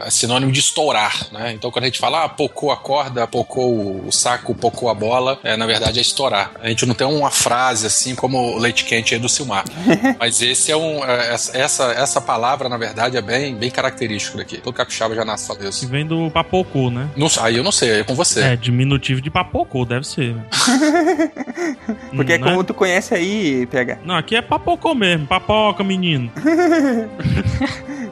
é 0.00 0.10
sinônimo 0.10 0.52
de 0.52 0.60
estourar, 0.60 1.26
né? 1.32 1.52
Então 1.52 1.70
quando 1.70 1.84
a 1.84 1.88
gente 1.88 1.98
fala, 1.98 2.24
ah, 2.24 2.28
pocô 2.28 2.70
a 2.70 2.76
corda, 2.76 3.26
pocô 3.26 3.66
o 4.06 4.12
saco, 4.12 4.54
pocô 4.54 4.88
a 4.88 4.94
bola, 4.94 5.38
é, 5.42 5.56
na 5.56 5.66
verdade 5.66 5.98
é 5.98 6.02
estourar. 6.02 6.52
A 6.60 6.68
gente 6.68 6.84
não 6.86 6.94
tem 6.94 7.06
uma 7.06 7.30
frase 7.30 7.86
assim 7.86 8.14
como 8.14 8.38
o 8.54 8.58
leite 8.58 8.84
quente 8.84 9.14
aí 9.14 9.20
do 9.20 9.28
Silmar. 9.28 9.64
mas 10.18 10.40
esse 10.42 10.70
é 10.70 10.76
um. 10.76 11.04
é, 11.04 11.32
essa- 11.54 11.92
essa, 11.92 12.20
palavra, 12.20 12.68
na 12.68 12.76
verdade, 12.76 13.16
é 13.16 13.20
bem, 13.22 13.54
bem 13.54 13.70
característico 13.70 14.36
daqui. 14.36 14.58
Todo 14.58 14.74
capixaba 14.74 15.14
já 15.14 15.24
nasce 15.24 15.46
falando 15.46 15.62
Que 15.62 15.68
isso. 15.68 15.88
vem 15.88 16.06
do 16.06 16.30
papocô, 16.30 16.90
né? 16.90 17.08
Não, 17.16 17.28
aí 17.40 17.56
eu 17.56 17.64
não 17.64 17.72
sei, 17.72 17.92
aí 17.92 18.00
é 18.00 18.04
com 18.04 18.14
você. 18.14 18.40
É, 18.40 18.56
diminutivo 18.56 19.20
de 19.20 19.30
papocô, 19.30 19.84
deve 19.84 20.06
ser. 20.06 20.34
né? 20.34 20.44
Porque 22.14 22.32
é 22.34 22.38
Não, 22.38 22.46
né? 22.46 22.52
como 22.52 22.64
tu 22.64 22.74
conhece 22.74 23.14
aí, 23.14 23.66
PH. 23.66 23.98
Não, 24.04 24.16
aqui 24.16 24.36
é 24.36 24.42
papocô 24.42 24.94
mesmo. 24.94 25.26
Papoca, 25.26 25.82
menino. 25.84 26.30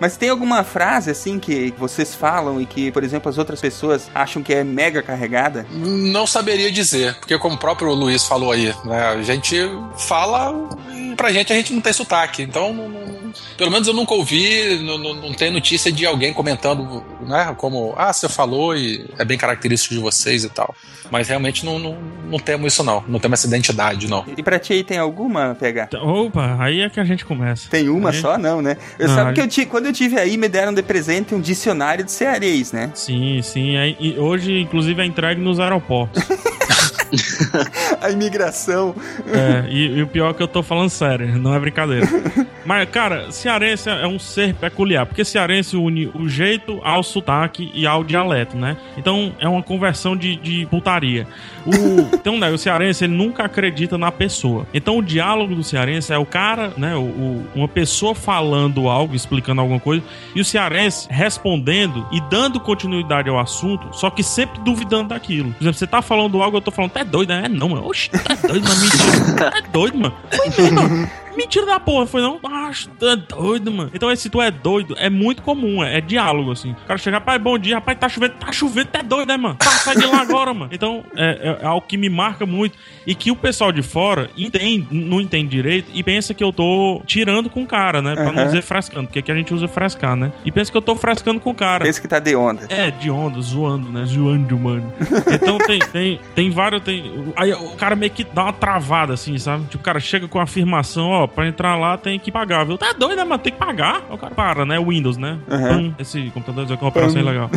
Mas 0.01 0.17
tem 0.17 0.31
alguma 0.31 0.65
frase 0.65 1.11
assim 1.11 1.39
que 1.39 1.75
vocês 1.79 2.15
falam 2.15 2.61
e 2.61 2.67
que, 2.67 2.91
por 2.91 3.05
exemplo, 3.05 3.29
as 3.29 3.37
outras 3.39 3.61
pessoas 3.61 4.11
acham 4.15 4.43
que 4.43 4.53
é 4.55 4.65
mega 4.65 5.03
carregada? 5.03 5.67
Não 5.71 6.27
saberia 6.27 6.73
dizer, 6.73 7.15
porque 7.17 7.37
como 7.39 7.55
o 7.57 7.59
próprio 7.59 7.93
Luiz 7.93 8.25
falou 8.25 8.51
aí, 8.53 8.75
né, 8.85 9.09
a 9.09 9.23
gente 9.23 9.57
fala 9.99 10.69
e 10.95 11.15
pra 11.15 11.33
gente 11.33 11.53
a 11.53 11.57
gente 11.57 11.73
não 11.73 11.81
tem 11.81 11.93
sotaque, 11.93 12.43
então 12.43 12.73
não- 12.73 12.89
não- 12.89 13.11
pelo 13.57 13.71
menos 13.71 13.87
eu 13.87 13.95
nunca 13.95 14.15
ouvi, 14.15 14.81
não, 14.83 14.99
não, 14.99 15.15
não 15.15 15.33
tem 15.35 15.51
notícia 15.53 15.93
de 15.93 16.05
alguém 16.07 16.33
comentando, 16.33 17.05
né, 17.21 17.55
como, 17.57 17.95
ah, 17.97 18.13
você 18.13 18.29
falou 18.29 18.75
e 18.77 19.07
é 19.19 19.25
bem 19.25 19.39
característico 19.39 19.95
de 19.95 20.01
vocês 20.01 20.43
e 20.45 20.49
tal. 20.49 20.75
Mas 21.11 21.29
realmente 21.29 21.65
não, 21.67 21.77
não, 21.79 21.99
não 22.31 22.39
temos 22.39 22.73
isso 22.73 22.85
não, 22.85 23.03
não 23.09 23.19
temos 23.19 23.41
essa 23.41 23.49
identidade 23.49 24.09
não. 24.09 24.25
E 24.37 24.43
pra 24.45 24.59
ti 24.61 24.73
aí 24.75 24.85
tem 24.85 24.97
alguma, 24.99 25.57
PH? 25.59 25.89
Opa, 26.01 26.57
aí 26.61 26.83
é 26.83 26.89
que 26.89 27.01
a 27.01 27.05
gente 27.05 27.25
começa. 27.25 27.69
Tem 27.69 27.89
uma 27.89 28.11
Aí- 28.11 28.21
só, 28.21 28.39
não, 28.39 28.63
né? 28.63 28.77
Eu 28.99 29.09
Não, 29.09 29.15
sabe 29.17 29.35
que 29.35 29.41
eu 29.41 29.49
ti, 29.49 29.67
quando 29.67 29.90
eu 29.91 29.95
tive 29.95 30.19
aí, 30.19 30.37
me 30.37 30.49
deram 30.49 30.73
de 30.73 30.83
presente 30.83 31.35
um 31.35 31.41
dicionário 31.41 32.05
de 32.05 32.13
cearês, 32.13 32.73
né? 32.73 32.91
Sim, 32.95 33.43
sim. 33.43 33.75
e 33.99 34.17
hoje, 34.19 34.61
inclusive, 34.61 35.03
é 35.03 35.05
entregue 35.05 35.41
nos 35.41 35.59
aeroportos. 35.59 36.23
A 38.01 38.11
imigração. 38.11 38.95
É, 39.27 39.69
e, 39.71 39.99
e 39.99 40.03
o 40.03 40.07
pior 40.07 40.31
é 40.31 40.35
que 40.35 40.43
eu 40.43 40.49
tô 40.49 40.63
falando 40.63 40.91
sério, 40.91 41.39
não 41.39 41.55
é 41.55 41.59
brincadeira. 41.59 42.07
Mas, 42.65 42.89
cara, 42.91 43.31
cearense 43.31 43.89
é 43.89 44.07
um 44.07 44.19
ser 44.19 44.55
peculiar, 44.55 45.07
porque 45.07 45.25
cearense 45.25 45.77
une 45.77 46.07
o 46.15 46.29
jeito 46.29 46.81
ao 46.85 47.03
sotaque 47.03 47.71
e 47.75 47.87
ao 47.87 48.05
dialeto, 48.05 48.57
né? 48.57 48.77
Então 48.97 49.33
é 49.41 49.49
uma 49.49 49.63
conversão 49.63 50.17
de, 50.17 50.37
de 50.37 50.67
putaria. 50.67 51.27
O, 51.67 52.15
então, 52.15 52.39
né, 52.39 52.51
o 52.51 52.59
cearense 52.59 53.05
ele 53.05 53.15
nunca 53.15 53.45
acredita 53.45 53.97
na 53.99 54.13
pessoa. 54.13 54.67
Então 54.73 54.99
o 54.99 55.03
diálogo 55.03 55.55
do 55.55 55.63
cearense 55.65 56.13
é 56.13 56.19
o 56.19 56.27
cara, 56.27 56.73
né? 56.77 56.95
O, 56.97 57.01
o- 57.01 57.47
uma 57.55 57.69
pessoa 57.69 58.15
falando 58.15 58.89
algo, 58.89 59.15
explicando 59.15 59.61
alguma 59.61 59.81
coisa, 59.81 60.03
e 60.35 60.41
o 60.41 60.45
cearense 60.45 61.09
respondendo 61.11 62.07
e 62.13 62.21
dando 62.31 62.61
continuidade 62.61 63.29
ao 63.29 63.39
assunto, 63.39 63.89
só 63.93 64.11
que 64.11 64.23
sempre 64.23 64.61
duvidando 64.61 65.09
daquilo. 65.09 65.53
Por 65.53 65.63
exemplo, 65.63 65.79
você 65.79 65.87
tá 65.87 66.03
falando 66.03 66.41
algo, 66.43 66.57
eu 66.57 66.61
tô 66.61 66.71
falando, 66.71 66.91
tá 67.05 67.11
doido, 67.11 67.29
né? 67.31 67.43
É 67.45 67.49
não, 67.49 67.69
mano. 67.69 67.87
Oxe, 67.87 68.11
tá 68.11 68.35
doido, 68.47 68.69
mano. 68.69 68.81
Mentira. 68.81 69.51
Tá 69.51 69.61
doido, 69.73 69.99
mano. 69.99 70.17
Não, 70.59 70.73
mano. 70.73 71.11
Mentira 71.37 71.67
da 71.67 71.81
porra, 71.81 72.07
foi 72.07 72.21
não? 72.21 72.39
Ah, 72.45 72.71
tá 72.99 73.15
doido, 73.15 73.71
mano. 73.71 73.91
Então 73.95 74.11
esse 74.11 74.29
tu 74.29 74.41
é 74.41 74.51
doido 74.51 74.95
é 74.99 75.09
muito 75.09 75.43
comum, 75.43 75.83
é, 75.83 75.99
é 75.99 76.01
diálogo, 76.01 76.53
assim. 76.53 76.73
O 76.73 76.87
cara 76.87 76.99
chega, 76.99 77.19
rapaz, 77.19 77.41
bom 77.41 77.59
dia, 77.59 77.77
rapaz, 77.77 77.99
tá 77.99 78.09
chovendo, 78.09 78.35
tá 78.35 78.53
chovendo, 78.53 78.89
tá 78.89 79.03
doido, 79.03 79.29
né, 79.29 79.37
mano? 79.37 79.57
Tá, 79.57 79.71
sai 79.71 79.97
de 79.97 80.07
lá 80.07 80.21
agora, 80.21 80.53
mano. 80.53 80.71
Então 80.73 81.05
é, 81.17 81.59
é 81.63 81.67
algo 81.67 81.87
que 81.87 81.97
me 81.97 82.09
marca 82.09 82.45
muito 82.47 82.77
e 83.07 83.15
que 83.15 83.31
o 83.31 83.37
pessoal 83.37 83.73
de 83.73 83.83
fora 83.83 84.31
entende, 84.37 84.87
não 84.91 85.21
entende 85.21 85.49
direito 85.49 85.91
e 85.95 86.03
pensa 86.03 86.35
que 86.35 86.43
eu 86.43 86.53
tô 86.53 87.03
tirando 87.07 87.49
com 87.49 87.63
o 87.63 87.67
cara, 87.67 88.03
né? 88.03 88.15
Pra 88.15 88.25
não 88.25 88.33
Aham. 88.33 88.47
dizer 88.47 88.63
frescando, 88.63 89.07
porque 89.07 89.19
aqui 89.21 89.33
a 89.33 89.35
gente 89.35 89.53
usa 89.55 89.67
frescar, 89.69 90.17
né? 90.17 90.33
E 90.45 90.53
pensa 90.53 90.71
que 90.71 90.77
eu 90.77 90.83
tô 90.83 90.95
frescando 90.97 91.41
com 91.41 91.51
o 91.51 91.55
cara. 91.55 91.85
Pensa 91.85 92.01
que 92.01 92.09
tá 92.09 92.19
de 92.19 92.35
onda. 92.37 92.67
É, 92.69 92.91
de 92.91 93.11
onda, 93.11 93.41
zoando, 93.41 93.91
né? 93.91 94.05
Zoando, 94.05 94.59
mano. 94.59 94.93
Então 95.33 95.59
tem, 95.59 95.79
tem, 95.79 96.21
tem 96.35 96.51
vários. 96.51 96.83
Tem, 96.83 97.33
aí 97.37 97.53
o 97.53 97.77
cara 97.77 97.97
meio 97.97 98.11
que 98.13 98.25
dá 98.25 98.45
uma 98.45 98.53
travada, 98.53 99.15
assim, 99.15 99.37
sabe? 99.39 99.65
Tipo, 99.65 99.79
o 99.79 99.85
cara 99.85 100.01
chega 100.01 100.29
com 100.29 100.39
a 100.39 100.43
afirmação, 100.43 101.09
ó, 101.09 101.20
pra 101.29 101.47
entrar 101.47 101.77
lá 101.77 101.97
tem 101.97 102.19
que 102.19 102.31
pagar, 102.33 102.65
viu? 102.65 102.77
Tá 102.79 102.93
doido, 102.93 103.17
né, 103.17 103.25
mano? 103.25 103.39
Tem 103.43 103.53
que 103.53 103.59
pagar. 103.59 104.03
O 104.11 104.17
cara 104.19 104.35
para, 104.35 104.65
né? 104.65 104.79
Windows, 104.79 105.17
né? 105.17 105.39
Aham. 105.51 105.69
Pam, 105.91 105.95
esse 105.99 106.31
computador 106.31 106.67
é 106.71 106.75
uma 106.75 106.89
operação 106.89 107.21
ilegal. 107.21 107.51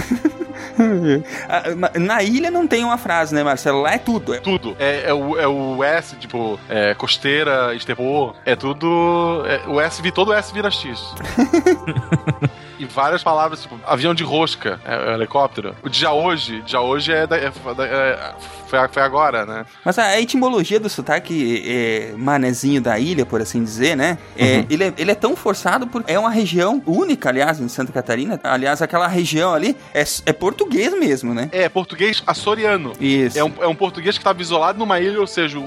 Na 1.99 2.23
ilha 2.23 2.49
não 2.51 2.67
tem 2.67 2.83
uma 2.83 2.97
frase, 2.97 3.33
né, 3.33 3.43
Marcelo? 3.43 3.81
Lá 3.81 3.93
é 3.93 3.97
tudo. 3.97 4.33
É 4.33 4.39
Tudo. 4.39 4.75
É, 4.79 5.09
é 5.09 5.13
o, 5.13 5.37
é 5.39 5.47
o 5.47 5.83
S, 5.83 6.15
tipo, 6.17 6.59
é, 6.69 6.93
costeira, 6.93 7.73
estepô, 7.75 8.33
é 8.45 8.55
tudo. 8.55 9.43
é- 9.45 9.67
o 9.67 9.79
S, 9.79 10.01
vi- 10.01 10.11
todo 10.11 10.29
o 10.29 10.33
S 10.33 10.53
vira 10.53 10.69
X. 10.71 11.13
e 12.83 12.85
várias 12.85 13.23
palavras, 13.23 13.61
tipo, 13.61 13.79
avião 13.85 14.13
de 14.13 14.23
rosca, 14.23 14.79
é, 14.85 15.11
é 15.11 15.13
helicóptero. 15.13 15.75
O 15.83 15.89
já 15.91 16.11
hoje, 16.11 16.63
já 16.65 16.81
hoje 16.81 17.11
é, 17.11 17.25
da- 17.27 17.37
é- 17.37 17.51
é- 17.81 18.33
foi, 18.67 18.79
foi 18.89 19.03
agora, 19.03 19.45
né? 19.45 19.65
Mas 19.85 19.99
a 19.99 20.19
etimologia 20.19 20.79
do 20.79 20.89
sotaque 20.89 21.63
é, 21.65 22.13
manezinho 22.17 22.81
da 22.81 22.97
ilha, 22.97 23.25
por 23.25 23.39
assim 23.41 23.63
dizer, 23.63 23.95
né? 23.95 24.17
É, 24.37 24.65
ele, 24.69 24.85
é, 24.85 24.93
ele 24.97 25.11
é 25.11 25.15
tão 25.15 25.35
forçado 25.35 25.85
porque 25.87 26.11
é 26.11 26.17
uma 26.17 26.31
região 26.31 26.81
única, 26.85 27.29
aliás, 27.29 27.59
em 27.59 27.67
Santa 27.67 27.91
Catarina. 27.91 28.39
Aliás, 28.43 28.81
aquela 28.81 29.07
região 29.07 29.53
ali 29.53 29.77
é, 29.93 30.03
é 30.25 30.33
português 30.33 30.91
mesmo, 30.97 31.33
né? 31.33 31.49
É 31.51 31.69
português 31.69 32.23
açoriano. 32.25 32.93
Isso. 32.99 33.37
É 33.37 33.43
um, 33.43 33.53
é 33.61 33.67
um 33.67 33.75
português 33.75 34.15
que 34.17 34.21
estava 34.21 34.41
isolado 34.41 34.79
numa 34.79 34.99
ilha, 34.99 35.19
ou 35.19 35.27
seja, 35.27 35.59
o, 35.59 35.63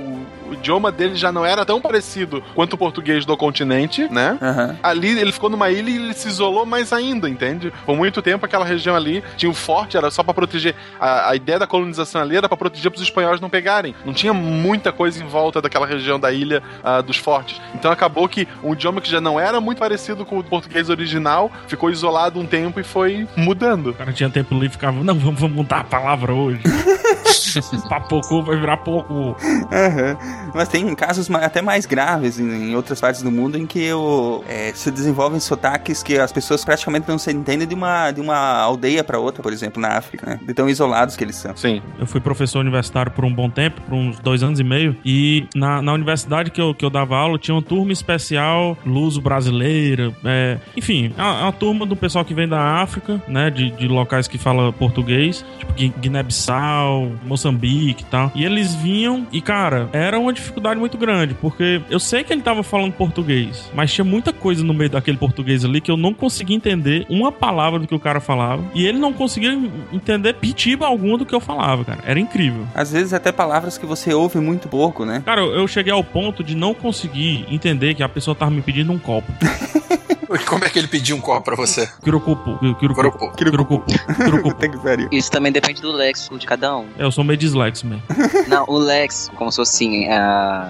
o 0.49 0.55
idioma 0.55 0.91
dele 0.91 1.15
já 1.15 1.31
não 1.31 1.45
era 1.47 1.65
tão 1.65 1.81
parecido 1.81 2.43
quanto 2.57 2.73
o 2.73 2.79
português 2.79 3.25
do 3.25 3.37
continente, 3.37 4.09
né? 4.11 4.37
Aham. 4.43 4.77
Ali 4.83 5.17
ele 5.19 5.31
ficou 5.31 5.49
numa 5.49 5.71
ilha 5.71 5.91
e 5.91 5.95
ele 5.97 6.13
se 6.15 6.27
isolou 6.27 6.67
mais 6.67 6.93
ainda, 6.93 7.06
entende? 7.29 7.73
Por 7.85 7.97
muito 7.97 8.23
tempo 8.23 8.45
aquela 8.45 8.65
região 8.65 8.97
ali 8.97 9.23
tinha 9.37 9.51
um 9.51 9.55
forte, 9.55 9.97
era 9.97 10.11
só 10.11 10.23
pra 10.23 10.35
proteger. 10.35 10.75
A, 10.99 11.31
a 11.31 11.37
ideia 11.37 11.59
da 11.59 11.67
colonização 11.67 12.21
ali 12.21 12.37
era 12.37 12.49
pra 12.49 12.57
proteger 12.57 12.91
pros 12.91 13.03
espanhóis 13.03 13.41
não 13.41 13.51
pegarem. 13.51 13.95
Não 14.05 14.13
tinha 14.13 14.33
muita 14.33 14.93
coisa 14.93 15.23
em 15.23 15.27
volta 15.27 15.61
daquela 15.61 15.87
região 15.87 16.19
da 16.19 16.33
ilha 16.33 16.63
ah, 16.83 17.01
dos 17.01 17.17
fortes. 17.17 17.61
Então 17.75 17.91
acabou 17.91 18.29
que 18.29 18.49
um 18.63 18.73
idioma 18.73 19.01
que 19.01 19.11
já 19.11 19.21
não 19.21 19.39
era 19.39 19.61
muito 19.61 19.79
parecido 19.79 20.25
com 20.25 20.39
o 20.39 20.45
português 20.45 20.89
original 20.89 21.51
ficou 21.67 21.91
isolado 21.91 22.41
um 22.41 22.47
tempo 22.47 22.81
e 22.81 22.85
foi 22.85 23.29
mudando. 23.37 23.91
O 23.91 23.95
cara 23.95 24.13
tinha 24.13 24.31
tempo 24.31 24.55
livre 24.55 24.69
e 24.69 24.71
ficava, 24.71 25.03
não, 25.03 25.19
vamos, 25.19 25.41
vamos 25.41 25.57
mudar 25.57 25.81
a 25.81 25.85
palavra 25.85 26.33
hoje. 26.33 26.61
Papocô 27.89 28.43
vai 28.43 28.57
virar 28.57 28.79
pouco. 28.79 29.37
Aham. 29.73 30.17
Mas 30.55 30.69
tem 30.69 30.95
casos 30.95 31.31
até 31.31 31.63
mais 31.63 31.87
graves 31.87 32.39
em, 32.39 32.71
em 32.71 32.77
outras 32.77 33.01
partes 33.01 33.23
do 33.23 33.31
mundo 33.31 33.57
em 33.57 33.67
que 33.67 33.93
o, 33.93 34.43
é, 34.49 34.73
se 34.75 34.91
desenvolvem 34.91 35.41
sotaques 35.41 36.03
que 36.03 36.19
as 36.19 36.33
pessoas 36.33 36.65
praticamente 36.65 36.86
não 37.09 37.19
se 37.19 37.33
entendem 37.33 37.67
de 37.67 37.75
uma, 37.75 38.11
de 38.11 38.21
uma 38.21 38.37
aldeia 38.61 39.03
pra 39.05 39.19
outra, 39.19 39.43
por 39.43 39.53
exemplo, 39.53 39.81
na 39.81 39.89
África, 39.97 40.27
né? 40.31 40.41
De 40.43 40.55
tão 40.55 40.69
isolados 40.69 41.17
que 41.17 41.25
eles 41.25 41.37
são. 41.37 41.57
Sim. 41.57 41.81
Eu 41.99 42.07
fui 42.07 42.21
professor 42.21 42.61
universitário 42.61 43.13
por 43.13 43.25
um 43.25 43.33
bom 43.33 43.49
tempo, 43.51 43.81
por 43.83 43.95
uns 43.95 44.19
dois 44.21 44.43
anos 44.43 44.61
e 44.61 44.65
meio. 44.65 44.97
E 45.05 45.47
na, 45.55 45.81
na 45.83 45.93
universidade 45.93 46.51
que 46.51 46.61
eu, 46.61 46.75
que 46.75 46.85
eu 46.85 46.91
dava 46.91 47.17
aula, 47.17 47.39
tinha 47.39 47.55
uma 47.55 47.63
turma 47.63 47.93
especial, 47.93 48.77
luso 48.85 49.21
brasileira. 49.21 50.13
é, 50.25 50.59
enfim, 50.77 51.13
é 51.17 51.23
uma, 51.23 51.41
é 51.41 51.43
uma 51.43 51.53
turma 51.53 51.87
do 51.87 51.97
pessoal 51.97 52.25
que 52.25 52.35
vem 52.35 52.49
da 52.49 52.61
África, 52.83 53.23
né? 53.29 53.51
De, 53.51 53.71
de 53.71 53.89
locais 53.89 54.27
que 54.29 54.39
fala 54.39 54.73
português, 54.73 55.45
tipo 55.59 55.73
Gui- 55.75 55.93
Guiné-Bissau, 56.37 57.13
Moçambique 57.25 58.03
e 58.03 58.07
tal. 58.07 58.31
E 58.35 58.45
eles 58.45 58.75
vinham 58.75 59.27
e, 59.33 59.41
cara, 59.41 59.89
era 59.93 60.19
uma 60.19 60.33
dificuldade 60.33 60.79
muito 60.79 60.99
grande, 60.99 61.35
porque 61.35 61.81
eu 61.91 61.99
sei 61.99 62.23
que 62.25 62.33
ele 62.33 62.43
tava 62.43 62.63
falando 62.63 62.93
português, 62.93 63.71
mas 63.75 63.93
tinha 63.93 64.05
muita 64.05 64.33
coisa 64.33 64.63
no 64.65 64.75
meio 64.75 64.91
daquele 64.91 65.17
português 65.17 65.65
ali 65.65 65.81
que 65.81 65.91
eu 65.91 65.97
não 65.97 66.13
conseguia 66.13 66.57
entender 66.57 66.76
uma 67.09 67.33
palavra 67.33 67.79
do 67.79 67.87
que 67.87 67.95
o 67.95 68.01
cara 68.01 68.21
falava. 68.21 68.65
E 68.75 68.87
ele 68.87 68.99
não 68.99 69.13
conseguia 69.13 69.53
entender 69.93 70.35
pitiba 70.35 70.87
alguma 70.87 71.19
do 71.19 71.27
que 71.27 71.35
eu 71.35 71.41
falava, 71.41 71.85
cara. 71.85 72.01
Era 72.05 72.19
incrível. 72.19 72.67
Às 72.75 72.93
vezes 72.93 73.13
até 73.13 73.33
palavras 73.33 73.79
que 73.79 73.87
você 73.87 74.13
ouve 74.15 74.39
muito 74.39 74.69
pouco, 74.69 75.05
né? 75.05 75.23
Cara, 75.25 75.41
eu 75.43 75.67
cheguei 75.67 75.93
ao 75.93 76.05
ponto 76.05 76.43
de 76.43 76.55
não 76.55 76.75
conseguir 76.75 77.47
entender 77.51 77.95
que 77.95 78.03
a 78.03 78.09
pessoa 78.09 78.35
tava 78.35 78.51
me 78.51 78.63
pedindo 78.63 78.93
um 78.93 78.99
copo. 78.99 79.33
Como 80.47 80.65
é 80.65 80.69
que 80.69 80.79
ele 80.79 80.89
pediu 80.89 81.17
um 81.17 81.21
copo 81.21 81.43
pra 81.43 81.57
você? 81.57 81.89
Quirocupu. 82.03 82.59
Quirocupu. 82.77 83.87
que 84.67 84.79
pariu. 84.79 85.09
Isso 85.13 85.31
também 85.31 85.53
depende 85.53 85.81
do 85.81 85.93
léxico 85.93 86.39
de 86.39 86.47
cada 86.47 86.77
um. 86.77 86.87
É, 86.99 87.05
Eu 87.05 87.13
sou 87.13 87.23
meio 87.25 87.37
dislexo 87.39 87.87
mesmo. 87.87 88.03
Não, 88.49 88.65
o 88.69 88.79
léxico, 88.79 89.37
como 89.37 89.51
se 89.51 89.57
fosse 89.57 89.77
assim, 89.77 90.05
é 90.07 90.19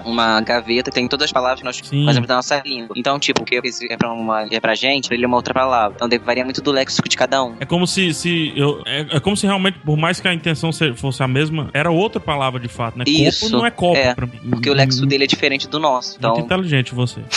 uma 0.05 0.39
gaveta 0.41 0.91
que 0.91 0.95
tem 0.95 1.07
todas 1.07 1.25
as 1.25 1.31
palavras 1.31 1.59
que 1.59 1.65
nós 1.65 1.81
Sim. 1.83 2.05
fazemos 2.05 2.27
da 2.27 2.35
nossa 2.35 2.61
língua. 2.65 2.93
Então, 2.95 3.17
tipo, 3.19 3.41
o 3.41 3.45
que 3.45 3.55
é 3.89 3.97
pra, 3.97 4.11
uma, 4.11 4.43
é 4.51 4.59
pra 4.59 4.75
gente, 4.75 5.11
ele 5.13 5.23
é 5.23 5.27
uma 5.27 5.37
outra 5.37 5.53
palavra. 5.53 5.95
Então, 5.95 6.07
varia 6.23 6.43
muito 6.43 6.61
do 6.61 6.71
léxico 6.71 7.07
de 7.09 7.15
cada 7.17 7.43
um. 7.43 7.55
É 7.59 7.65
como 7.65 7.87
se, 7.87 8.13
se 8.13 8.53
eu, 8.55 8.81
é, 8.85 9.17
é 9.17 9.19
como 9.19 9.35
se 9.37 9.45
realmente, 9.45 9.79
por 9.79 9.97
mais 9.97 10.19
que 10.19 10.27
a 10.27 10.33
intenção 10.33 10.71
se- 10.71 10.93
fosse 10.93 11.21
a 11.23 11.27
mesma, 11.27 11.69
era 11.73 11.89
outra 11.91 12.19
palavra 12.19 12.59
de 12.59 12.67
fato, 12.67 12.97
né? 12.97 13.05
Isso. 13.07 13.45
Copo 13.45 13.57
não 13.57 13.65
é 13.65 13.71
copo 13.71 13.97
é, 13.97 14.13
pra 14.13 14.25
mim. 14.25 14.39
Porque 14.49 14.69
o 14.69 14.73
léxico 14.73 15.05
dele 15.05 15.23
é 15.23 15.27
diferente 15.27 15.67
do 15.67 15.79
nosso. 15.79 16.17
Muito 16.21 16.39
Então, 16.41 16.45
inteligente 16.45 16.93
você. 16.93 17.21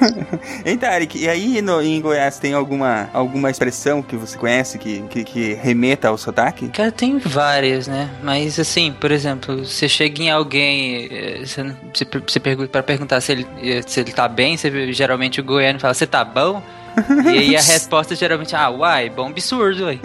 Hein, 0.64 0.76
Tarek? 0.78 1.18
E 1.18 1.28
aí 1.28 1.60
no, 1.62 1.80
em 1.82 2.00
Goiás 2.00 2.38
tem 2.38 2.52
alguma, 2.54 3.08
alguma 3.12 3.50
expressão 3.50 4.02
que 4.02 4.16
você 4.16 4.36
conhece 4.36 4.78
que, 4.78 5.02
que, 5.02 5.24
que 5.24 5.54
remeta 5.54 6.08
ao 6.08 6.18
sotaque? 6.18 6.68
Cara, 6.68 6.92
tem 6.92 7.18
várias, 7.18 7.86
né? 7.88 8.08
Mas 8.22 8.58
assim, 8.58 8.92
por 8.92 9.10
exemplo, 9.10 9.64
você 9.64 9.88
chega 9.88 10.22
em 10.22 10.30
alguém, 10.30 11.08
eh, 11.10 11.40
você, 11.44 11.74
você, 11.94 12.04
per- 12.04 12.22
você 12.26 12.40
pergunta 12.40 12.68
para 12.68 12.82
perguntar 12.82 13.20
se 13.20 13.32
ele, 13.32 13.46
eh, 13.62 13.82
se 13.86 14.00
ele 14.00 14.12
tá 14.12 14.28
bem, 14.28 14.56
você, 14.56 14.92
geralmente 14.92 15.40
o 15.40 15.44
goiano 15.44 15.78
fala, 15.80 15.94
você 15.94 16.06
tá 16.06 16.24
bom? 16.24 16.62
E 17.24 17.28
aí 17.38 17.56
a 17.56 17.60
resposta 17.62 18.14
geralmente, 18.14 18.54
ah, 18.56 18.70
uai, 18.70 19.08
bom 19.10 19.28
absurdo, 19.28 19.84
uai. 19.84 20.00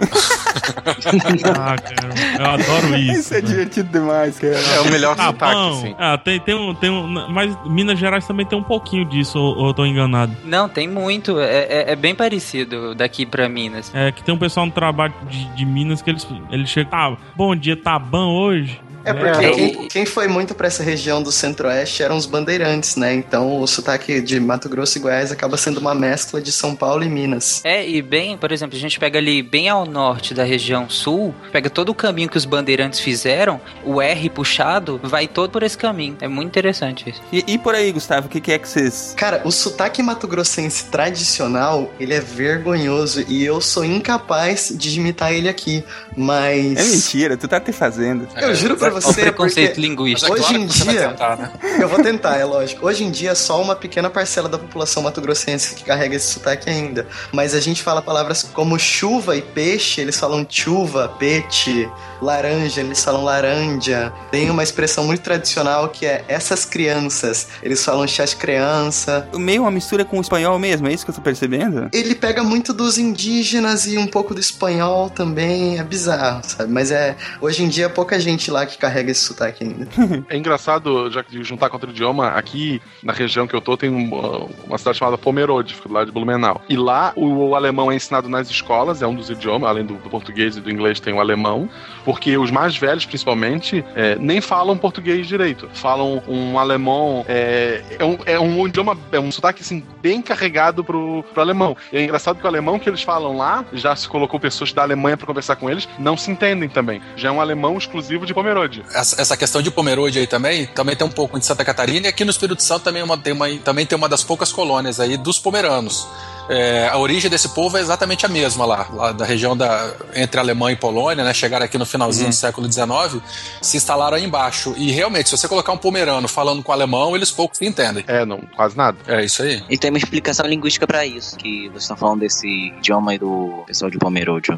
Ah, 1.56 1.76
cara, 1.76 2.14
eu 2.38 2.46
adoro 2.50 2.96
isso. 2.98 3.20
Isso 3.20 3.34
é 3.34 3.40
né? 3.42 3.48
divertido 3.48 3.88
demais, 3.90 4.38
cara. 4.38 4.54
É 4.56 4.80
o 4.80 4.90
melhor 4.90 5.16
Tá 5.16 5.26
sotaque, 5.26 5.54
bom. 5.54 5.70
assim. 5.72 5.94
Ah, 5.98 6.18
tem, 6.18 6.40
tem, 6.40 6.54
um, 6.54 6.74
tem 6.74 6.90
um. 6.90 7.28
Mas 7.30 7.56
Minas 7.66 7.98
Gerais 7.98 8.26
também 8.26 8.46
tem 8.46 8.58
um 8.58 8.62
pouquinho 8.62 9.04
disso, 9.04 9.38
ou, 9.38 9.56
ou 9.58 9.66
eu 9.68 9.74
tô 9.74 9.84
enganado. 9.86 10.34
Não, 10.44 10.68
tem 10.68 10.88
muito, 10.88 11.38
é, 11.40 11.66
é, 11.68 11.92
é 11.92 11.96
bem 11.96 12.14
parecido 12.14 12.94
daqui 12.94 13.26
pra 13.26 13.48
Minas. 13.48 13.90
É 13.94 14.12
que 14.12 14.22
tem 14.22 14.34
um 14.34 14.38
pessoal 14.38 14.66
no 14.66 14.72
trabalho 14.72 15.14
de, 15.28 15.44
de 15.54 15.64
Minas 15.64 16.02
que 16.02 16.10
eles, 16.10 16.26
eles 16.50 16.68
chegam. 16.68 16.90
Ah, 16.92 17.16
bom 17.36 17.54
dia, 17.56 17.76
tá 17.76 17.98
bom 17.98 18.28
hoje? 18.36 18.80
É 19.04 19.12
porque 19.12 19.44
É. 19.44 19.50
quem, 19.50 19.88
quem 19.88 20.06
foi 20.06 20.26
muito 20.28 20.54
pra 20.54 20.66
essa 20.66 20.82
região 20.82 21.22
do 21.22 21.30
centro-oeste 21.30 22.02
eram 22.02 22.16
os 22.16 22.26
bandeirantes, 22.26 22.96
né? 22.96 23.14
Então 23.14 23.60
o 23.60 23.66
sotaque 23.66 24.20
de 24.20 24.40
Mato 24.40 24.68
Grosso 24.68 24.98
e 24.98 25.00
Goiás 25.00 25.30
acaba 25.30 25.56
sendo 25.56 25.78
uma 25.78 25.94
mescla 25.94 26.40
de 26.40 26.50
São 26.52 26.74
Paulo 26.74 27.04
e 27.04 27.08
Minas. 27.08 27.60
É, 27.64 27.86
e 27.86 28.00
bem, 28.00 28.36
por 28.38 28.50
exemplo, 28.52 28.76
a 28.76 28.80
gente 28.80 28.98
pega 28.98 29.18
ali 29.18 29.42
bem 29.42 29.68
ao 29.68 29.84
norte 29.84 30.32
da 30.34 30.44
região 30.44 30.88
sul, 30.88 31.34
pega 31.52 31.68
todo 31.68 31.90
o 31.90 31.94
caminho 31.94 32.28
que 32.28 32.36
os 32.36 32.44
bandeirantes 32.44 33.00
fizeram, 33.00 33.60
o 33.84 34.00
R 34.00 34.30
puxado 34.30 35.00
vai 35.02 35.26
todo 35.28 35.50
por 35.50 35.62
esse 35.62 35.76
caminho. 35.76 36.16
É 36.20 36.28
muito 36.28 36.48
interessante 36.48 37.10
isso. 37.10 37.20
E, 37.32 37.44
e 37.46 37.58
por 37.58 37.74
aí, 37.74 37.92
Gustavo, 37.92 38.26
o 38.26 38.30
que, 38.30 38.40
que 38.40 38.52
é 38.52 38.58
que 38.58 38.68
vocês. 38.68 39.14
Cara, 39.16 39.42
o 39.44 39.50
sotaque 39.50 40.02
mato-grossense 40.02 40.86
tradicional, 40.86 41.92
ele 42.00 42.14
é 42.14 42.20
vergonhoso 42.20 43.24
e 43.28 43.44
eu 43.44 43.60
sou 43.60 43.84
incapaz 43.84 44.72
de 44.74 44.98
imitar 44.98 45.32
ele 45.32 45.48
aqui. 45.48 45.84
Mas. 46.16 46.76
É 46.76 46.84
mentira, 46.96 47.36
tu 47.36 47.46
tá 47.48 47.60
te 47.60 47.72
fazendo. 47.72 48.26
Eu 48.36 48.54
juro 48.54 48.76
pra 48.76 48.90
o 48.98 49.02
você, 49.02 49.20
preconceito 49.22 49.80
linguístico. 49.80 50.30
É 50.30 50.34
Hoje 50.34 50.42
claro 50.48 50.56
em 50.62 50.66
você 50.68 50.84
dia- 50.84 51.08
tentar, 51.08 51.36
né? 51.36 51.50
eu 51.80 51.88
vou 51.88 52.02
tentar, 52.02 52.36
é 52.38 52.44
lógico. 52.44 52.86
Hoje 52.86 53.04
em 53.04 53.10
dia, 53.10 53.34
só 53.34 53.60
uma 53.62 53.74
pequena 53.76 54.08
parcela 54.10 54.48
da 54.48 54.58
população 54.58 55.02
mato-grossense 55.02 55.74
que 55.74 55.84
carrega 55.84 56.16
esse 56.16 56.26
sotaque 56.32 56.68
ainda. 56.70 57.06
Mas 57.32 57.54
a 57.54 57.60
gente 57.60 57.82
fala 57.82 58.00
palavras 58.02 58.42
como 58.42 58.78
chuva 58.78 59.36
e 59.36 59.42
peixe, 59.42 60.00
eles 60.00 60.18
falam 60.18 60.46
chuva, 60.48 61.08
peixe, 61.18 61.88
laranja, 62.20 62.80
eles 62.80 63.02
falam 63.02 63.24
laranja. 63.24 64.12
Tem 64.30 64.50
uma 64.50 64.62
expressão 64.62 65.04
muito 65.04 65.20
tradicional 65.22 65.88
que 65.88 66.06
é 66.06 66.24
essas 66.28 66.64
crianças, 66.64 67.48
eles 67.62 67.84
falam 67.84 68.06
chás 68.06 68.34
criança. 68.34 69.28
Meio 69.34 69.62
uma 69.62 69.70
mistura 69.70 70.04
com 70.04 70.18
o 70.18 70.20
espanhol 70.20 70.58
mesmo, 70.58 70.88
é 70.88 70.92
isso 70.92 71.04
que 71.04 71.10
eu 71.10 71.14
tô 71.14 71.20
percebendo? 71.20 71.88
Ele 71.92 72.14
pega 72.14 72.42
muito 72.42 72.72
dos 72.72 72.98
indígenas 72.98 73.86
e 73.86 73.98
um 73.98 74.06
pouco 74.06 74.34
do 74.34 74.40
espanhol 74.40 75.10
também, 75.10 75.78
é 75.78 75.82
bizarro, 75.84 76.42
sabe? 76.46 76.72
Mas 76.72 76.90
é, 76.90 77.16
hoje 77.40 77.62
em 77.62 77.68
dia, 77.68 77.88
pouca 77.88 78.18
gente 78.18 78.50
lá 78.50 78.64
que 78.66 78.78
carrega 78.84 79.10
esse 79.10 79.22
sotaque 79.22 79.64
ainda. 79.64 79.88
É 80.28 80.36
engraçado, 80.36 81.10
já 81.10 81.22
que 81.22 81.42
juntar 81.42 81.68
contra 81.70 81.88
o 81.88 81.92
idioma, 81.92 82.28
aqui 82.28 82.80
na 83.02 83.12
região 83.12 83.46
que 83.46 83.54
eu 83.54 83.60
tô 83.60 83.76
tem 83.76 83.90
um- 83.90 84.48
uma 84.66 84.78
cidade 84.78 84.98
chamada 84.98 85.16
Pomerode, 85.18 85.74
fica 85.74 85.88
do 85.88 85.94
lado 85.94 86.06
de 86.06 86.12
Blumenau. 86.12 86.60
E 86.68 86.76
lá 86.76 87.12
o, 87.16 87.48
o 87.50 87.54
alemão 87.54 87.90
é 87.90 87.94
ensinado 87.94 88.28
nas 88.28 88.48
escolas, 88.50 89.02
é 89.02 89.06
um 89.06 89.14
dos 89.14 89.30
idiomas, 89.30 89.68
além 89.68 89.84
do, 89.84 89.94
do 89.94 90.10
português 90.10 90.56
e 90.56 90.60
do 90.60 90.70
inglês 90.70 91.00
tem 91.00 91.14
o 91.14 91.20
alemão, 91.20 91.68
porque 92.04 92.36
os 92.36 92.50
mais 92.50 92.76
velhos, 92.76 93.04
principalmente, 93.06 93.84
é, 93.94 94.16
nem 94.16 94.40
falam 94.40 94.76
português 94.76 95.26
direito. 95.26 95.68
Falam 95.74 96.22
um 96.28 96.58
alemão, 96.58 97.24
é, 97.28 97.82
é, 97.98 98.04
um, 98.04 98.18
é 98.26 98.40
um 98.40 98.66
idioma, 98.66 98.96
é 99.12 99.20
um 99.20 99.30
sotaque 99.30 99.62
assim, 99.62 99.84
bem 100.02 100.20
carregado 100.22 100.82
pro, 100.84 101.22
pro 101.32 101.40
alemão. 101.42 101.76
E 101.92 101.96
é 101.96 102.02
engraçado 102.04 102.38
que 102.38 102.44
o 102.44 102.48
alemão 102.48 102.78
que 102.78 102.88
eles 102.88 103.02
falam 103.02 103.36
lá, 103.36 103.64
já 103.72 103.94
se 103.94 104.08
colocou 104.08 104.38
pessoas 104.40 104.72
da 104.72 104.82
Alemanha 104.82 105.16
para 105.16 105.26
conversar 105.26 105.56
com 105.56 105.68
eles, 105.70 105.88
não 105.98 106.16
se 106.16 106.30
entendem 106.30 106.68
também. 106.68 107.00
Já 107.16 107.28
é 107.28 107.32
um 107.32 107.40
alemão 107.40 107.76
exclusivo 107.78 108.26
de 108.26 108.34
Pomerode. 108.34 108.73
Essa, 108.92 109.20
essa 109.20 109.36
questão 109.36 109.60
de 109.62 109.70
Pomerode 109.70 110.18
aí 110.18 110.26
também, 110.26 110.66
também 110.66 110.96
tem 110.96 111.06
um 111.06 111.10
pouco 111.10 111.38
de 111.38 111.44
Santa 111.44 111.64
Catarina 111.64 112.06
e 112.06 112.08
aqui 112.08 112.24
no 112.24 112.30
Espírito 112.30 112.62
Santo 112.62 112.84
também, 112.84 113.02
é 113.02 113.04
uma, 113.04 113.18
tem, 113.18 113.32
uma, 113.32 113.48
também 113.58 113.86
tem 113.86 113.96
uma 113.96 114.08
das 114.08 114.22
poucas 114.22 114.52
colônias 114.52 115.00
aí 115.00 115.16
dos 115.16 115.38
pomeranos. 115.38 116.06
É, 116.48 116.88
a 116.88 116.98
origem 116.98 117.30
desse 117.30 117.48
povo 117.50 117.76
é 117.76 117.80
exatamente 117.80 118.26
a 118.26 118.28
mesma 118.28 118.66
lá, 118.66 118.88
lá 118.92 119.12
da 119.12 119.24
região 119.24 119.56
da, 119.56 119.94
entre 120.14 120.38
Alemanha 120.38 120.74
e 120.74 120.76
Polônia, 120.76 121.24
né? 121.24 121.32
Chegaram 121.32 121.64
aqui 121.64 121.78
no 121.78 121.86
finalzinho 121.86 122.28
do 122.28 122.34
século 122.34 122.70
XIX, 122.70 123.22
se 123.60 123.76
instalaram 123.76 124.16
aí 124.16 124.24
embaixo. 124.24 124.74
E 124.76 124.90
realmente, 124.90 125.28
se 125.28 125.36
você 125.36 125.48
colocar 125.48 125.72
um 125.72 125.78
pomerano 125.78 126.28
falando 126.28 126.62
com 126.62 126.72
alemão, 126.72 127.16
eles 127.16 127.30
pouco 127.30 127.56
se 127.56 127.66
entendem. 127.66 128.04
É, 128.06 128.24
não, 128.24 128.40
quase 128.54 128.76
nada. 128.76 128.98
É 129.06 129.24
isso 129.24 129.42
aí. 129.42 129.62
E 129.68 129.78
tem 129.78 129.90
uma 129.90 129.98
explicação 129.98 130.46
linguística 130.46 130.86
pra 130.86 131.06
isso, 131.06 131.36
que 131.36 131.68
vocês 131.68 131.82
estão 131.82 131.96
falando 131.96 132.20
desse 132.20 132.46
idioma 132.78 133.12
aí 133.12 133.18
do 133.18 133.64
pessoal 133.66 133.90
de 133.90 133.98
Pomerode. 133.98 134.50